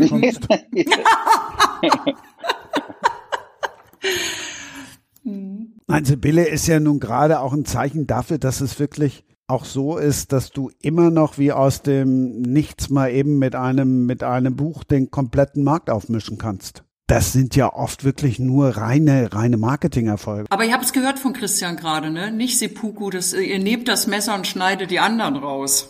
Nein, 5.91 6.05
Sibylle 6.05 6.47
ist 6.47 6.67
ja 6.67 6.79
nun 6.79 6.99
gerade 6.99 7.39
auch 7.39 7.53
ein 7.53 7.65
Zeichen 7.65 8.07
dafür, 8.07 8.37
dass 8.37 8.61
es 8.61 8.79
wirklich 8.79 9.23
auch 9.47 9.65
so 9.65 9.97
ist, 9.97 10.31
dass 10.31 10.51
du 10.51 10.71
immer 10.81 11.11
noch 11.11 11.37
wie 11.37 11.51
aus 11.51 11.81
dem 11.81 12.41
Nichts 12.41 12.89
mal 12.89 13.11
eben 13.11 13.37
mit 13.37 13.55
einem, 13.55 14.05
mit 14.05 14.23
einem 14.23 14.55
Buch 14.55 14.83
den 14.83 15.11
kompletten 15.11 15.63
Markt 15.63 15.89
aufmischen 15.89 16.37
kannst. 16.37 16.83
Das 17.07 17.33
sind 17.33 17.57
ja 17.57 17.73
oft 17.73 18.05
wirklich 18.05 18.39
nur 18.39 18.77
reine, 18.77 19.33
reine 19.33 19.57
Marketingerfolge. 19.57 20.45
Aber 20.49 20.63
ihr 20.63 20.71
habt 20.71 20.85
es 20.85 20.93
gehört 20.93 21.19
von 21.19 21.33
Christian 21.33 21.75
gerade, 21.75 22.09
ne? 22.09 22.31
Nicht 22.31 22.57
Seppuku, 22.57 23.09
das, 23.09 23.33
ihr 23.33 23.59
nehmt 23.59 23.89
das 23.89 24.07
Messer 24.07 24.33
und 24.33 24.47
schneidet 24.47 24.91
die 24.91 24.99
anderen 24.99 25.35
raus. 25.35 25.89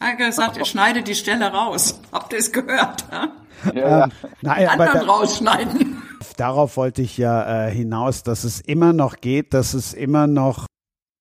Er 0.00 0.08
hat 0.08 0.18
gesagt, 0.18 0.56
ihr 0.56 0.64
schneidet 0.64 1.06
die 1.06 1.14
Stelle 1.14 1.46
raus. 1.46 2.00
Habt 2.10 2.32
ihr 2.32 2.40
es 2.40 2.50
gehört? 2.50 3.06
Ja? 3.12 3.28
Ja, 3.74 3.98
ja. 3.98 4.08
Nein, 4.42 4.68
aber 4.68 4.90
Anderen 4.90 5.06
da, 5.06 5.12
rausschneiden. 5.12 5.95
Darauf 6.34 6.76
wollte 6.76 7.02
ich 7.02 7.16
ja 7.18 7.66
äh, 7.66 7.70
hinaus, 7.70 8.22
dass 8.22 8.44
es 8.44 8.60
immer 8.60 8.92
noch 8.92 9.20
geht, 9.20 9.54
dass 9.54 9.74
es 9.74 9.94
immer 9.94 10.26
noch 10.26 10.66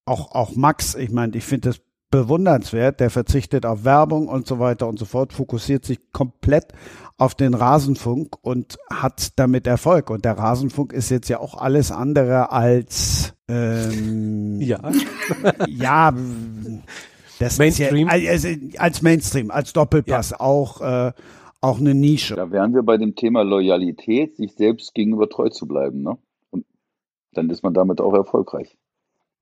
auch 0.05 0.33
auch 0.33 0.55
Max, 0.55 0.95
ich 0.95 1.11
meine, 1.11 1.35
ich 1.35 1.43
finde 1.43 1.69
das 1.69 1.81
bewundernswert, 2.11 2.99
der 2.99 3.09
verzichtet 3.09 3.65
auf 3.65 3.83
Werbung 3.83 4.27
und 4.27 4.47
so 4.47 4.59
weiter 4.59 4.87
und 4.87 4.97
so 4.97 5.05
fort, 5.05 5.33
fokussiert 5.33 5.83
sich 5.83 5.99
komplett 6.13 6.67
auf 7.17 7.35
den 7.35 7.53
Rasenfunk 7.53 8.35
und 8.41 8.77
hat 8.89 9.37
damit 9.37 9.67
Erfolg. 9.67 10.09
Und 10.09 10.23
der 10.23 10.37
Rasenfunk 10.37 10.93
ist 10.93 11.09
jetzt 11.09 11.27
ja 11.29 11.39
auch 11.39 11.55
alles 11.55 11.91
andere 11.91 12.51
als 12.51 13.33
ähm, 13.47 14.61
Ja. 14.61 14.79
ja, 15.67 16.13
das 17.39 17.57
Mainstream. 17.57 18.07
Ist 18.07 18.23
ja, 18.23 18.31
also 18.31 18.47
als 18.77 19.01
Mainstream, 19.01 19.51
als 19.51 19.73
Doppelpass 19.73 20.33
auch 20.33 20.81
äh, 20.81 21.11
auch 21.65 21.79
eine 21.79 21.93
Nische. 21.93 22.35
Da 22.35 22.51
wären 22.51 22.73
wir 22.73 22.83
bei 22.83 22.97
dem 22.97 23.15
Thema 23.15 23.43
Loyalität, 23.43 24.35
sich 24.35 24.53
selbst 24.53 24.93
gegenüber 24.93 25.29
treu 25.29 25.49
zu 25.49 25.67
bleiben. 25.67 26.03
Ne? 26.03 26.17
Und 26.51 26.65
dann 27.33 27.49
ist 27.49 27.63
man 27.63 27.73
damit 27.73 27.99
auch 28.01 28.13
erfolgreich. 28.13 28.77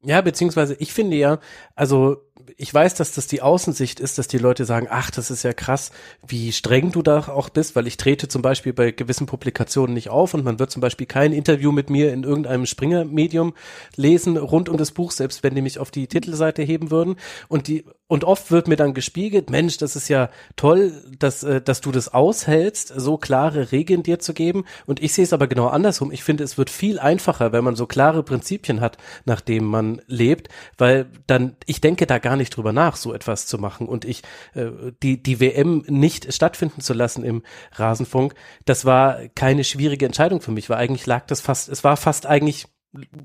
Ja, 0.05 0.21
beziehungsweise 0.21 0.75
ich 0.79 0.91
finde 0.93 1.17
ja, 1.17 1.39
also 1.75 2.17
ich 2.57 2.73
weiß, 2.73 2.95
dass 2.95 3.13
das 3.13 3.27
die 3.27 3.41
Außensicht 3.41 3.99
ist, 3.99 4.17
dass 4.17 4.27
die 4.27 4.37
Leute 4.37 4.65
sagen, 4.65 4.87
ach, 4.89 5.11
das 5.11 5.31
ist 5.31 5.43
ja 5.43 5.53
krass, 5.53 5.91
wie 6.25 6.51
streng 6.51 6.91
du 6.91 7.01
da 7.01 7.27
auch 7.27 7.49
bist, 7.49 7.75
weil 7.75 7.87
ich 7.87 7.97
trete 7.97 8.27
zum 8.27 8.41
Beispiel 8.41 8.73
bei 8.73 8.91
gewissen 8.91 9.25
Publikationen 9.25 9.93
nicht 9.93 10.09
auf 10.09 10.33
und 10.33 10.43
man 10.43 10.59
wird 10.59 10.71
zum 10.71 10.81
Beispiel 10.81 11.07
kein 11.07 11.33
Interview 11.33 11.71
mit 11.71 11.89
mir 11.89 12.13
in 12.13 12.23
irgendeinem 12.23 12.65
Springer-Medium 12.65 13.53
lesen 13.95 14.37
rund 14.37 14.69
um 14.69 14.77
das 14.77 14.91
Buch, 14.91 15.11
selbst 15.11 15.43
wenn 15.43 15.55
die 15.55 15.61
mich 15.61 15.79
auf 15.79 15.91
die 15.91 16.07
Titelseite 16.07 16.63
heben 16.63 16.91
würden. 16.91 17.15
Und 17.47 17.67
die 17.67 17.85
und 18.13 18.25
oft 18.25 18.51
wird 18.51 18.67
mir 18.67 18.75
dann 18.75 18.93
gespiegelt, 18.93 19.49
Mensch, 19.49 19.77
das 19.77 19.95
ist 19.95 20.07
ja 20.07 20.29
toll, 20.55 20.93
dass, 21.17 21.41
äh, 21.41 21.61
dass 21.61 21.81
du 21.81 21.91
das 21.91 22.13
aushältst, 22.13 22.93
so 22.95 23.17
klare 23.17 23.71
Regeln 23.71 24.03
dir 24.03 24.19
zu 24.19 24.35
geben. 24.35 24.65
Und 24.85 25.01
ich 25.01 25.13
sehe 25.13 25.23
es 25.23 25.33
aber 25.33 25.47
genau 25.47 25.65
andersrum. 25.67 26.11
Ich 26.11 26.23
finde, 26.23 26.43
es 26.43 26.55
wird 26.55 26.69
viel 26.69 26.99
einfacher, 26.99 27.53
wenn 27.53 27.63
man 27.63 27.75
so 27.75 27.87
klare 27.87 28.21
Prinzipien 28.21 28.81
hat, 28.81 28.97
nach 29.25 29.41
denen 29.41 29.65
man 29.65 29.99
lebt, 30.05 30.49
weil 30.77 31.07
dann, 31.25 31.55
ich 31.65 31.81
denke 31.81 32.05
da 32.05 32.19
gar 32.19 32.32
nicht 32.35 32.55
drüber 32.55 32.73
nach, 32.73 32.95
so 32.95 33.13
etwas 33.13 33.45
zu 33.45 33.57
machen. 33.57 33.87
Und 33.87 34.05
ich, 34.05 34.23
äh, 34.53 34.69
die, 35.01 35.21
die 35.21 35.39
WM 35.39 35.83
nicht 35.87 36.33
stattfinden 36.33 36.81
zu 36.81 36.93
lassen 36.93 37.23
im 37.23 37.43
Rasenfunk, 37.73 38.33
das 38.65 38.85
war 38.85 39.27
keine 39.35 39.63
schwierige 39.63 40.05
Entscheidung 40.05 40.41
für 40.41 40.51
mich, 40.51 40.69
weil 40.69 40.77
eigentlich 40.77 41.05
lag 41.05 41.25
das 41.27 41.41
fast, 41.41 41.69
es 41.69 41.83
war 41.83 41.97
fast 41.97 42.25
eigentlich 42.25 42.67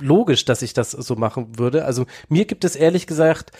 logisch, 0.00 0.44
dass 0.44 0.62
ich 0.62 0.72
das 0.72 0.92
so 0.92 1.16
machen 1.16 1.58
würde. 1.58 1.84
Also 1.84 2.06
mir 2.28 2.46
gibt 2.46 2.64
es 2.64 2.76
ehrlich 2.76 3.06
gesagt 3.06 3.52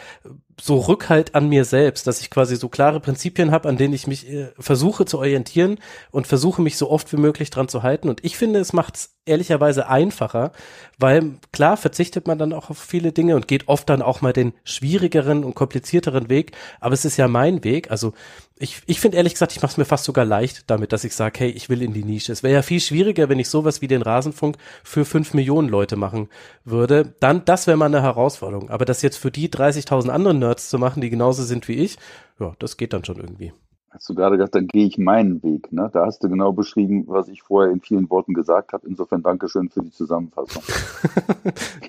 so 0.61 0.79
Rückhalt 0.79 1.35
an 1.35 1.49
mir 1.49 1.65
selbst, 1.65 2.07
dass 2.07 2.21
ich 2.21 2.31
quasi 2.31 2.57
so 2.57 2.69
klare 2.69 3.01
Prinzipien 3.01 3.51
habe, 3.51 3.69
an 3.69 3.77
denen 3.77 3.95
ich 3.95 4.07
mich 4.07 4.29
äh, 4.29 4.49
versuche 4.59 5.05
zu 5.05 5.19
orientieren 5.19 5.79
und 6.11 6.27
versuche 6.27 6.63
mich 6.63 6.77
so 6.77 6.91
oft 6.91 7.13
wie 7.13 7.17
möglich 7.17 7.51
dran 7.51 7.69
zu 7.69 7.83
halten. 7.83 8.09
Und 8.09 8.25
ich 8.25 8.37
finde, 8.37 8.59
es 8.59 8.73
macht 8.73 8.97
es 8.97 9.15
ehrlicherweise 9.25 9.89
einfacher, 9.89 10.53
weil 10.99 11.35
klar 11.53 11.77
verzichtet 11.77 12.27
man 12.27 12.39
dann 12.39 12.53
auch 12.53 12.71
auf 12.71 12.79
viele 12.79 13.13
Dinge 13.13 13.37
und 13.37 13.47
geht 13.47 13.69
oft 13.69 13.89
dann 13.89 14.03
auch 14.03 14.21
mal 14.21 14.33
den 14.33 14.53
schwierigeren 14.65 15.45
und 15.45 15.55
komplizierteren 15.55 16.29
Weg. 16.29 16.53
Aber 16.81 16.95
es 16.95 17.05
ist 17.05 17.17
ja 17.17 17.29
mein 17.29 17.63
Weg. 17.63 17.91
Also 17.91 18.15
ich, 18.61 18.83
ich 18.87 19.01
finde 19.01 19.17
ehrlich 19.17 19.35
gesagt, 19.35 19.53
ich 19.53 19.63
mache 19.63 19.73
es 19.73 19.77
mir 19.77 19.85
fast 19.85 20.05
sogar 20.05 20.25
leicht 20.25 20.69
damit, 20.69 20.93
dass 20.93 21.05
ich 21.05 21.15
sage, 21.15 21.39
hey, 21.41 21.51
ich 21.51 21.69
will 21.69 21.83
in 21.83 21.93
die 21.93 22.05
Nische. 22.05 22.33
Es 22.33 22.43
wäre 22.43 22.55
ja 22.55 22.63
viel 22.63 22.81
schwieriger, 22.81 23.29
wenn 23.29 23.39
ich 23.39 23.49
sowas 23.49 23.81
wie 23.81 23.87
den 23.87 24.03
Rasenfunk 24.03 24.57
für 24.83 25.05
fünf 25.05 25.35
Millionen 25.35 25.69
Leute 25.69 25.97
machen 25.97 26.29
würde. 26.65 27.15
Dann, 27.21 27.45
das 27.45 27.67
wäre 27.67 27.77
mal 27.77 27.87
eine 27.87 28.03
Herausforderung. 28.03 28.71
Aber 28.71 28.85
das 28.85 29.03
jetzt 29.03 29.19
für 29.19 29.31
die 29.31 29.49
30.000 29.49 30.09
anderen 30.09 30.39
Nerds 30.49 30.71
zu 30.71 30.79
machen, 30.79 31.01
die 31.01 31.11
genauso 31.11 31.43
sind 31.43 31.69
wie 31.69 31.75
ich, 31.75 31.99
ja, 32.41 32.55
das 32.59 32.77
geht 32.77 32.93
dann 32.93 33.05
schon 33.05 33.17
irgendwie. 33.17 33.53
Hast 33.91 34.09
du 34.09 34.15
gerade 34.15 34.37
gesagt, 34.37 34.55
dann 34.55 34.67
gehe 34.67 34.87
ich 34.87 34.99
meinen 34.99 35.43
Weg. 35.43 35.73
Ne? 35.73 35.89
Da 35.93 36.05
hast 36.05 36.23
du 36.23 36.29
genau 36.29 36.53
beschrieben, 36.53 37.05
was 37.07 37.29
ich 37.29 37.43
vorher 37.43 37.73
in 37.73 37.81
vielen 37.81 38.11
Worten 38.11 38.35
gesagt 38.35 38.73
habe. 38.73 38.87
Insofern 38.87 39.23
Dankeschön 39.23 39.71
für 39.71 39.83
die 39.83 39.91
Zusammenfassung. 39.91 40.63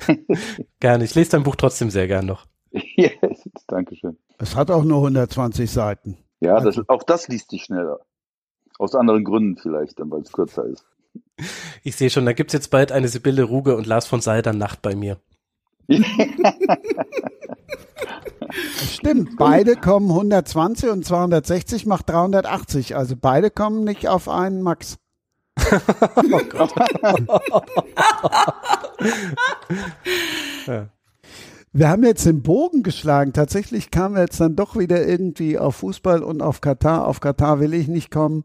gerne. 0.80 1.04
Ich 1.04 1.14
lese 1.14 1.32
dein 1.32 1.44
Buch 1.44 1.58
trotzdem 1.58 1.90
sehr 1.90 2.08
gern 2.08 2.26
noch. 2.26 2.46
yes, 2.72 3.50
Dankeschön. 3.68 4.18
Es 4.38 4.56
hat 4.56 4.72
auch 4.72 4.86
nur 4.86 5.00
120 5.00 5.70
Seiten. 5.70 6.18
Ja, 6.40 6.62
das, 6.62 6.80
auch 6.88 7.04
das 7.04 7.28
liest 7.28 7.52
sich 7.52 7.66
schneller. 7.66 8.00
Aus 8.78 8.96
anderen 8.96 9.26
Gründen 9.26 9.58
vielleicht, 9.58 10.00
dann 10.00 10.10
weil 10.10 10.22
es 10.22 10.32
kürzer 10.32 10.64
ist. 10.66 10.86
Ich 11.84 11.98
sehe 11.98 12.10
schon, 12.10 12.26
da 12.26 12.32
gibt's 12.32 12.54
jetzt 12.54 12.70
bald 12.70 12.94
eine 12.94 13.10
Sibylle 13.10 13.44
Ruge 13.44 13.76
und 13.76 13.88
Lars 13.88 14.08
von 14.08 14.22
Seider 14.22 14.54
Nacht 14.54 14.82
bei 14.82 14.96
mir. 14.96 15.18
Stimmt, 18.54 19.38
beide 19.38 19.76
kommen 19.76 20.10
120 20.10 20.90
und 20.90 21.06
260 21.06 21.86
macht 21.86 22.10
380. 22.10 22.96
Also 22.96 23.16
beide 23.20 23.50
kommen 23.50 23.84
nicht 23.84 24.08
auf 24.08 24.30
einen 24.30 24.62
Max. 24.62 24.98
oh 25.60 26.42
Gott. 26.50 26.74
ja. 30.68 30.90
Wir 31.72 31.90
haben 31.90 32.04
jetzt 32.04 32.26
den 32.26 32.42
Bogen 32.42 32.82
geschlagen. 32.82 33.32
Tatsächlich 33.34 33.92
kamen 33.92 34.16
wir 34.16 34.22
jetzt 34.22 34.40
dann 34.40 34.56
doch 34.56 34.76
wieder 34.76 35.06
irgendwie 35.06 35.60
auf 35.60 35.78
Fußball 35.78 36.24
und 36.24 36.42
auf 36.42 36.62
Katar. 36.62 37.08
Auf 37.08 37.20
Katar 37.20 37.60
will 37.60 37.74
ich 37.76 37.88
nicht 37.88 38.10
kommen. 38.10 38.44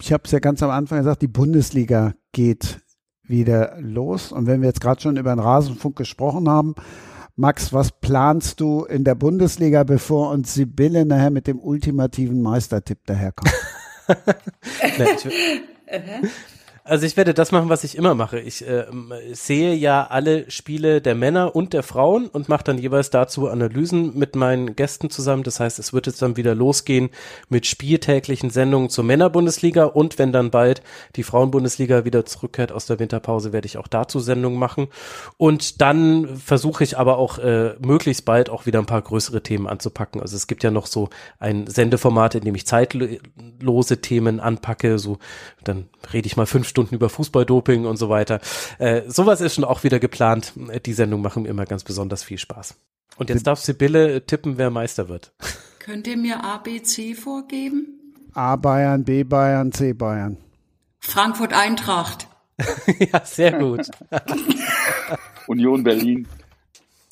Ich 0.00 0.12
habe 0.12 0.22
es 0.24 0.30
ja 0.30 0.38
ganz 0.38 0.62
am 0.62 0.70
Anfang 0.70 0.98
gesagt, 0.98 1.22
die 1.22 1.28
Bundesliga 1.28 2.14
geht 2.32 2.80
wieder 3.24 3.76
los. 3.80 4.30
Und 4.30 4.46
wenn 4.46 4.60
wir 4.60 4.68
jetzt 4.68 4.80
gerade 4.80 5.00
schon 5.00 5.16
über 5.16 5.34
den 5.34 5.40
Rasenfunk 5.40 5.96
gesprochen 5.96 6.48
haben, 6.48 6.74
Max, 7.36 7.72
was 7.72 7.90
planst 7.90 8.60
du 8.60 8.84
in 8.84 9.02
der 9.02 9.16
Bundesliga, 9.16 9.82
bevor 9.82 10.30
uns 10.30 10.54
Sibylle 10.54 11.04
nachher 11.04 11.30
mit 11.30 11.48
dem 11.48 11.58
ultimativen 11.58 12.40
Meistertipp 12.40 12.98
daherkommt? 13.06 13.52
Also 16.86 17.06
ich 17.06 17.16
werde 17.16 17.32
das 17.32 17.50
machen, 17.50 17.70
was 17.70 17.82
ich 17.82 17.96
immer 17.96 18.14
mache. 18.14 18.38
Ich 18.38 18.60
äh, 18.68 18.84
sehe 19.32 19.72
ja 19.72 20.06
alle 20.06 20.50
Spiele 20.50 21.00
der 21.00 21.14
Männer 21.14 21.56
und 21.56 21.72
der 21.72 21.82
Frauen 21.82 22.26
und 22.26 22.50
mache 22.50 22.64
dann 22.64 22.76
jeweils 22.76 23.08
dazu 23.08 23.48
Analysen 23.48 24.18
mit 24.18 24.36
meinen 24.36 24.76
Gästen 24.76 25.08
zusammen. 25.08 25.44
Das 25.44 25.60
heißt, 25.60 25.78
es 25.78 25.94
wird 25.94 26.06
jetzt 26.06 26.20
dann 26.20 26.36
wieder 26.36 26.54
losgehen 26.54 27.08
mit 27.48 27.64
spieltäglichen 27.64 28.50
Sendungen 28.50 28.90
zur 28.90 29.02
Männerbundesliga 29.04 29.84
und 29.84 30.18
wenn 30.18 30.30
dann 30.30 30.50
bald 30.50 30.82
die 31.16 31.22
Frauenbundesliga 31.22 32.04
wieder 32.04 32.26
zurückkehrt 32.26 32.70
aus 32.70 32.84
der 32.84 32.98
Winterpause, 32.98 33.54
werde 33.54 33.64
ich 33.64 33.78
auch 33.78 33.88
dazu 33.88 34.20
Sendungen 34.20 34.58
machen. 34.58 34.88
Und 35.38 35.80
dann 35.80 36.36
versuche 36.36 36.84
ich 36.84 36.98
aber 36.98 37.16
auch 37.16 37.38
äh, 37.38 37.76
möglichst 37.78 38.26
bald 38.26 38.50
auch 38.50 38.66
wieder 38.66 38.80
ein 38.80 38.84
paar 38.84 39.00
größere 39.00 39.42
Themen 39.42 39.68
anzupacken. 39.68 40.20
Also 40.20 40.36
es 40.36 40.46
gibt 40.48 40.62
ja 40.62 40.70
noch 40.70 40.86
so 40.86 41.08
ein 41.38 41.66
Sendeformat, 41.66 42.34
in 42.34 42.44
dem 42.44 42.54
ich 42.54 42.66
zeitlose 42.66 44.02
Themen 44.02 44.38
anpacke. 44.38 44.98
So 44.98 45.16
dann 45.62 45.88
rede 46.12 46.26
ich 46.26 46.36
mal 46.36 46.44
fünf 46.44 46.73
Stunden 46.74 46.96
über 46.96 47.08
Fußballdoping 47.08 47.86
und 47.86 47.98
so 47.98 48.08
weiter. 48.08 48.40
Äh, 48.78 49.02
sowas 49.06 49.40
ist 49.40 49.54
schon 49.54 49.62
auch 49.62 49.84
wieder 49.84 50.00
geplant. 50.00 50.52
Die 50.84 50.92
Sendung 50.92 51.22
machen 51.22 51.44
mir 51.44 51.48
immer 51.48 51.66
ganz 51.66 51.84
besonders 51.84 52.24
viel 52.24 52.38
Spaß. 52.38 52.74
Und 53.16 53.30
jetzt 53.30 53.46
darf 53.46 53.60
Sibylle 53.60 54.26
tippen, 54.26 54.58
wer 54.58 54.70
Meister 54.70 55.08
wird. 55.08 55.32
Könnt 55.78 56.08
ihr 56.08 56.16
mir 56.16 56.42
A, 56.42 56.58
B, 56.58 56.82
C 56.82 57.14
vorgeben? 57.14 58.16
A 58.32 58.56
Bayern, 58.56 59.04
B 59.04 59.22
Bayern, 59.22 59.70
C 59.70 59.92
Bayern. 59.92 60.36
Frankfurt 60.98 61.52
Eintracht. 61.52 62.26
ja, 63.12 63.24
sehr 63.24 63.52
gut. 63.52 63.88
Union 65.46 65.84
Berlin. 65.84 66.26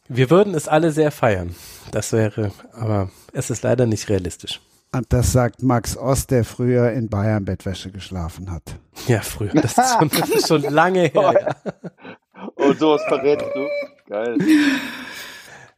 Wir 0.09 0.28
würden 0.30 0.55
es 0.55 0.66
alle 0.66 0.90
sehr 0.90 1.12
feiern. 1.12 1.55
Das 1.93 2.12
wäre, 2.12 2.51
aber 2.72 3.10
es 3.32 3.51
ist 3.51 3.62
leider 3.62 3.86
nicht 3.86 4.09
realistisch. 4.09 4.60
Und 4.94 5.10
das 5.12 5.32
sagt 5.32 5.62
Max 5.62 5.97
Ost, 5.97 6.31
der 6.31 6.44
früher 6.44 6.93
in 6.93 7.09
Bayern 7.09 7.47
Bettwäsche 7.47 7.90
geschlafen 7.90 8.51
hat. 8.51 8.77
Ja, 9.09 9.20
früher. 9.20 9.52
Das 9.55 9.78
ist 9.78 9.98
schon, 9.98 10.09
das 10.10 10.28
ist 10.28 10.48
schon 10.48 10.62
lange 10.62 11.05
her. 11.05 11.56
Und 12.56 12.78
sowas 12.78 13.02
verrätst 13.09 13.47
du. 13.55 13.66
Geil. 14.09 14.36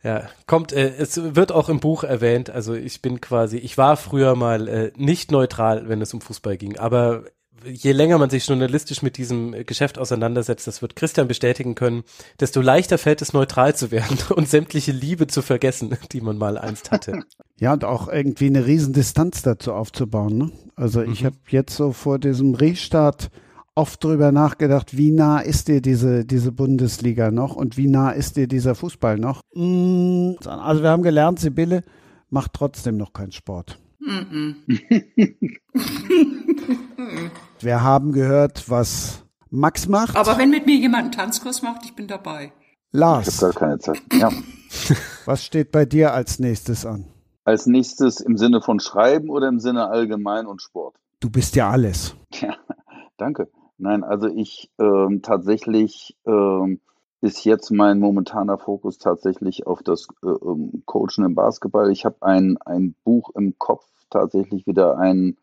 Ja, 0.03 0.29
kommt, 0.47 0.73
äh, 0.73 0.95
es 0.99 1.35
wird 1.35 1.53
auch 1.53 1.69
im 1.69 1.81
Buch 1.81 2.05
erwähnt, 2.05 2.51
also 2.51 2.75
ich 2.75 3.01
bin 3.01 3.23
quasi, 3.23 3.57
ich 3.57 3.79
war 3.79 3.97
früher 3.97 4.35
mal 4.35 4.69
äh, 4.69 4.93
nicht 4.97 5.31
neutral, 5.31 5.89
wenn 5.89 6.03
es 6.03 6.13
um 6.13 6.21
Fußball 6.21 6.59
ging, 6.59 6.77
aber 6.79 7.25
je 7.67 7.93
länger 7.93 8.19
man 8.19 8.31
sich 8.31 8.47
journalistisch 8.47 9.03
mit 9.03 9.17
diesem 9.17 9.53
Geschäft 9.67 9.99
auseinandersetzt, 9.99 10.67
das 10.67 10.83
wird 10.83 10.97
Christian 10.97 11.29
bestätigen 11.29 11.75
können, 11.75 12.05
desto 12.41 12.61
leichter 12.61 12.99
fällt 12.99 13.23
es 13.23 13.33
neutral 13.33 13.75
zu 13.75 13.91
werden 13.91 14.19
und 14.35 14.49
sämtliche 14.49 14.93
Liebe 14.93 15.27
zu 15.27 15.43
vergessen, 15.43 15.97
die 16.13 16.21
man 16.21 16.39
mal 16.39 16.59
einst 16.59 16.91
hatte. 16.91 17.21
Ja, 17.61 17.73
und 17.73 17.85
auch 17.85 18.09
irgendwie 18.09 18.47
eine 18.47 18.67
Riesendistanz 18.67 19.43
dazu 19.43 19.75
aufzubauen. 19.75 20.37
Ne? 20.37 20.51
Also 20.75 21.03
ich 21.03 21.23
mhm. 21.23 21.27
habe 21.27 21.37
jetzt 21.51 21.77
so 21.77 21.93
vor 21.93 22.19
diesem 22.19 22.57
Restart 22.57 23.31
oft 23.77 24.03
drüber 24.03 24.33
nachgedacht, 24.33 24.97
wie 24.97 25.13
nah 25.13 25.39
ist 25.39 25.69
dir 25.69 25.81
diese, 25.81 26.25
diese 26.25 26.51
Bundesliga 26.51 27.31
noch 27.31 27.55
und 27.55 27.77
wie 27.77 27.87
nah 27.87 28.11
ist 28.11 28.37
dir 28.37 28.49
dieser 28.49 28.75
Fußball 28.75 29.19
noch? 29.19 29.41
Mm, 29.55 30.33
also 30.45 30.83
wir 30.83 30.91
haben 30.91 31.05
gelernt, 31.05 31.39
Sibylle 31.39 31.85
macht 32.29 32.55
trotzdem 32.55 32.97
noch 32.97 33.13
keinen 33.13 33.33
Sport. 33.33 33.79
wir 37.61 37.83
haben 37.83 38.13
gehört, 38.13 38.69
was 38.69 39.25
Max 39.51 39.89
macht. 39.89 40.17
Aber 40.17 40.39
wenn 40.39 40.51
mit 40.51 40.67
mir 40.67 40.77
jemand 40.77 41.05
einen 41.05 41.13
Tanzkurs 41.13 41.63
macht, 41.63 41.85
ich 41.85 41.95
bin 41.95 42.07
dabei. 42.07 42.53
Lars. 42.93 43.29
Ich 43.29 43.43
habe 43.43 43.53
gar 43.53 43.61
keine 43.61 43.79
Zeit. 43.79 44.03
Ja. 44.13 44.31
was 45.25 45.45
steht 45.45 45.73
bei 45.73 45.85
dir 45.85 46.13
als 46.13 46.39
nächstes 46.39 46.87
an? 46.87 47.07
Als 47.45 47.67
nächstes 47.67 48.21
im 48.21 48.37
Sinne 48.37 48.63
von 48.63 48.81
Schreiben 48.81 49.31
oder 49.31 49.49
im 49.49 49.61
Sinne 49.61 49.89
allgemein 49.89 50.47
und 50.47 50.63
Sport? 50.63 50.97
Du 51.21 51.31
bist 51.31 51.57
ja 51.57 51.71
alles. 51.71 52.15
Ja, 52.33 52.57
danke. 53.17 53.49
Nein, 53.79 54.05
also 54.05 54.29
ich 54.29 54.71
ähm, 54.79 55.21
tatsächlich 55.23 56.17
ähm, 56.27 56.81
ist 57.21 57.45
jetzt 57.45 57.71
mein 57.71 57.99
momentaner 57.99 58.59
Fokus 58.59 58.99
tatsächlich 58.99 59.67
auf 59.67 59.83
das 59.83 60.09
äh, 60.23 60.29
ähm, 60.29 60.83
Coachen 60.85 61.25
im 61.25 61.35
Basketball. 61.35 61.91
Ich 61.91 62.05
habe 62.05 62.17
ein, 62.21 62.59
ein 62.59 62.95
Buch 63.03 63.31
im 63.35 63.59
Kopf, 63.59 63.85
tatsächlich 64.15 64.67
wieder 64.67 64.99
ein, 64.99 65.37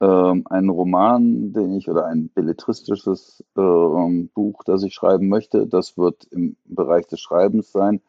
ähm, 0.00 0.44
einen 0.48 0.70
Roman, 0.70 1.52
den 1.52 1.74
ich 1.74 1.88
oder 1.88 2.06
ein 2.06 2.30
belletristisches 2.34 3.44
ähm, 3.56 4.30
Buch, 4.34 4.64
das 4.64 4.82
ich 4.82 4.94
schreiben 4.94 5.28
möchte. 5.28 5.66
Das 5.66 5.96
wird 5.96 6.26
im 6.30 6.56
Bereich 6.64 7.06
des 7.06 7.20
Schreibens 7.20 7.70
sein. 7.70 8.00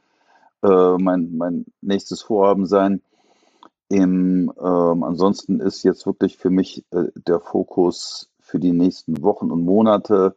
Äh, 0.63 0.97
mein, 0.97 1.37
mein 1.37 1.65
nächstes 1.81 2.21
Vorhaben 2.21 2.65
sein. 2.65 3.01
Im, 3.89 4.51
ähm, 4.59 5.03
ansonsten 5.03 5.59
ist 5.59 5.83
jetzt 5.83 6.05
wirklich 6.05 6.37
für 6.37 6.49
mich 6.49 6.85
äh, 6.91 7.05
der 7.15 7.39
Fokus 7.39 8.29
für 8.39 8.59
die 8.59 8.73
nächsten 8.73 9.21
Wochen 9.23 9.51
und 9.51 9.63
Monate. 9.63 10.35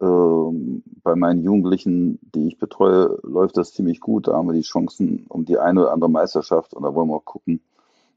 Ähm, 0.00 0.82
bei 1.02 1.14
meinen 1.14 1.42
Jugendlichen, 1.42 2.18
die 2.34 2.48
ich 2.48 2.58
betreue, 2.58 3.18
läuft 3.22 3.56
das 3.56 3.72
ziemlich 3.72 4.00
gut. 4.00 4.28
Da 4.28 4.34
haben 4.34 4.48
wir 4.48 4.54
die 4.54 4.62
Chancen 4.62 5.26
um 5.28 5.44
die 5.44 5.58
eine 5.58 5.82
oder 5.82 5.92
andere 5.92 6.10
Meisterschaft 6.10 6.74
und 6.74 6.82
da 6.82 6.94
wollen 6.94 7.08
wir 7.08 7.16
auch 7.16 7.24
gucken, 7.24 7.60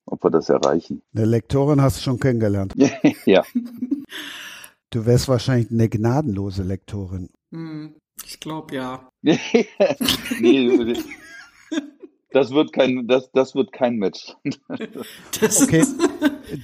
ob 0.08 0.24
wir 0.24 0.32
das 0.32 0.50
erreichen. 0.50 1.02
Eine 1.14 1.26
Lektorin 1.26 1.82
hast 1.82 1.98
du 1.98 2.02
schon 2.02 2.20
kennengelernt. 2.20 2.74
ja. 3.26 3.44
Du 4.90 5.06
wärst 5.06 5.28
wahrscheinlich 5.28 5.70
eine 5.70 5.90
gnadenlose 5.90 6.64
Lektorin. 6.64 7.30
Hm, 7.52 7.96
ich 8.26 8.40
glaube 8.40 8.76
ja. 8.76 9.10
nee, 9.22 10.96
das 12.32 12.52
wird 12.52 12.74
kein, 12.74 13.08
das, 13.08 13.32
das 13.32 13.56
wird 13.56 13.72
kein 13.72 13.98
Match. 13.98 14.36
okay, 14.70 15.84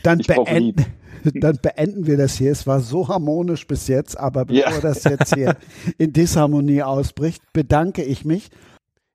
dann, 0.04 0.20
beend, 0.20 0.86
dann 1.34 1.60
beenden 1.62 2.06
wir 2.06 2.18
das 2.18 2.38
hier. 2.38 2.52
Es 2.52 2.68
war 2.68 2.80
so 2.80 3.08
harmonisch 3.08 3.66
bis 3.68 3.88
jetzt, 3.88 4.18
aber 4.18 4.46
bevor 4.46 4.72
ja. 4.72 4.82
das 4.82 5.04
jetzt 5.04 5.34
hier 5.34 5.58
in 5.98 6.14
Disharmonie 6.14 6.84
ausbricht, 6.84 7.42
bedanke 7.54 8.04
ich 8.04 8.26
mich. 8.26 8.50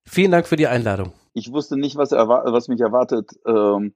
Vielen 0.09 0.31
Dank 0.31 0.47
für 0.47 0.57
die 0.57 0.67
Einladung. 0.67 1.13
Ich 1.35 1.53
wusste 1.53 1.77
nicht, 1.77 1.97
was, 1.97 2.11
was 2.13 2.69
mich 2.69 2.81
erwartet, 2.81 3.31
ähm, 3.47 3.93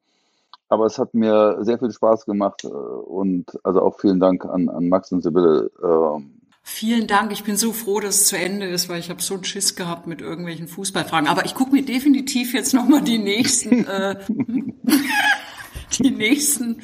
aber 0.73 0.87
es 0.87 0.99
hat 0.99 1.13
mir 1.13 1.59
sehr 1.61 1.79
viel 1.79 1.93
Spaß 1.93 2.25
gemacht 2.25 2.65
äh, 2.65 2.69
und 2.69 3.59
also 3.63 3.83
auch 3.83 4.01
vielen 4.01 4.21
Dank 4.21 4.47
an, 4.47 4.71
an 4.71 4.89
Max 4.89 5.13
und 5.13 5.23
Sibylle. 5.23 5.71
Ähm, 5.85 6.39
Vielen 6.65 7.07
Dank. 7.09 7.33
Ich 7.33 7.45
bin 7.45 7.57
so 7.57 7.73
froh, 7.73 8.01
dass 8.01 8.23
es 8.23 8.27
zu 8.29 8.39
Ende 8.39 8.67
ist, 8.67 8.89
weil 8.89 9.01
ich 9.01 9.11
habe 9.11 9.21
so 9.21 9.35
einen 9.35 9.45
Schiss 9.45 9.75
gehabt 9.75 10.07
mit 10.07 10.23
irgendwelchen 10.23 10.69
Fußballfragen. 10.69 11.29
Aber 11.29 11.45
ich 11.45 11.55
gucke 11.55 11.73
mir 11.73 11.85
definitiv 11.85 12.55
jetzt 12.55 12.73
nochmal 12.73 13.03
die 13.03 13.19
nächsten, 13.19 13.85
äh, 13.85 14.17
die 15.99 16.11
nächsten 16.11 16.81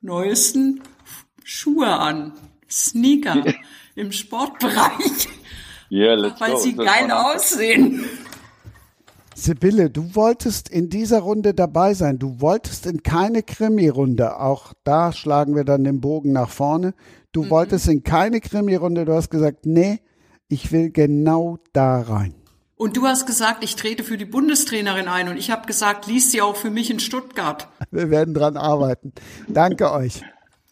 neuesten 0.00 0.82
Schuhe 1.42 1.86
an. 1.86 2.32
Sneaker 2.68 3.44
im 3.94 4.12
Sportbereich. 4.12 5.28
Yeah, 5.90 6.14
let's 6.14 6.40
weil 6.40 6.52
go. 6.52 6.58
sie 6.58 6.74
Das 6.74 6.86
geil 6.86 7.10
aussehen. 7.10 8.04
Sibylle, 9.42 9.90
du 9.90 10.14
wolltest 10.14 10.68
in 10.68 10.88
dieser 10.88 11.20
Runde 11.20 11.54
dabei 11.54 11.94
sein. 11.94 12.18
Du 12.18 12.40
wolltest 12.40 12.86
in 12.86 13.02
keine 13.02 13.42
Krimi-Runde. 13.42 14.38
Auch 14.40 14.72
da 14.84 15.12
schlagen 15.12 15.56
wir 15.56 15.64
dann 15.64 15.84
den 15.84 16.00
Bogen 16.00 16.32
nach 16.32 16.48
vorne. 16.48 16.94
Du 17.32 17.50
wolltest 17.50 17.88
in 17.88 18.04
keine 18.04 18.40
Krimi-Runde. 18.40 19.04
Du 19.04 19.12
hast 19.12 19.30
gesagt, 19.30 19.66
nee, 19.66 20.00
ich 20.48 20.70
will 20.70 20.90
genau 20.90 21.58
da 21.72 22.00
rein. 22.00 22.34
Und 22.76 22.96
du 22.96 23.06
hast 23.06 23.26
gesagt, 23.26 23.62
ich 23.62 23.76
trete 23.76 24.04
für 24.04 24.16
die 24.16 24.24
Bundestrainerin 24.24 25.08
ein. 25.08 25.28
Und 25.28 25.36
ich 25.36 25.50
habe 25.50 25.66
gesagt, 25.66 26.06
lies 26.06 26.30
sie 26.30 26.40
auch 26.40 26.56
für 26.56 26.70
mich 26.70 26.90
in 26.90 27.00
Stuttgart. 27.00 27.68
Wir 27.90 28.10
werden 28.10 28.34
dran 28.34 28.56
arbeiten. 28.56 29.12
Danke 29.48 29.92
euch. 29.92 30.22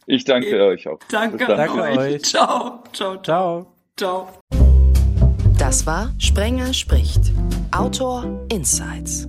Ich 0.06 0.24
danke 0.24 0.60
euch 0.64 0.88
auch. 0.88 0.98
Danke, 1.08 1.46
Danke 1.46 1.82
euch. 1.82 1.98
euch. 1.98 2.22
Ciao, 2.22 2.82
ciao, 2.92 3.16
ciao. 3.22 3.74
Ciao. 3.96 4.32
ciao. 4.50 4.69
Das 5.60 5.84
war 5.84 6.14
Sprenger 6.16 6.72
spricht. 6.72 7.20
Autor 7.70 8.24
Insights. 8.50 9.28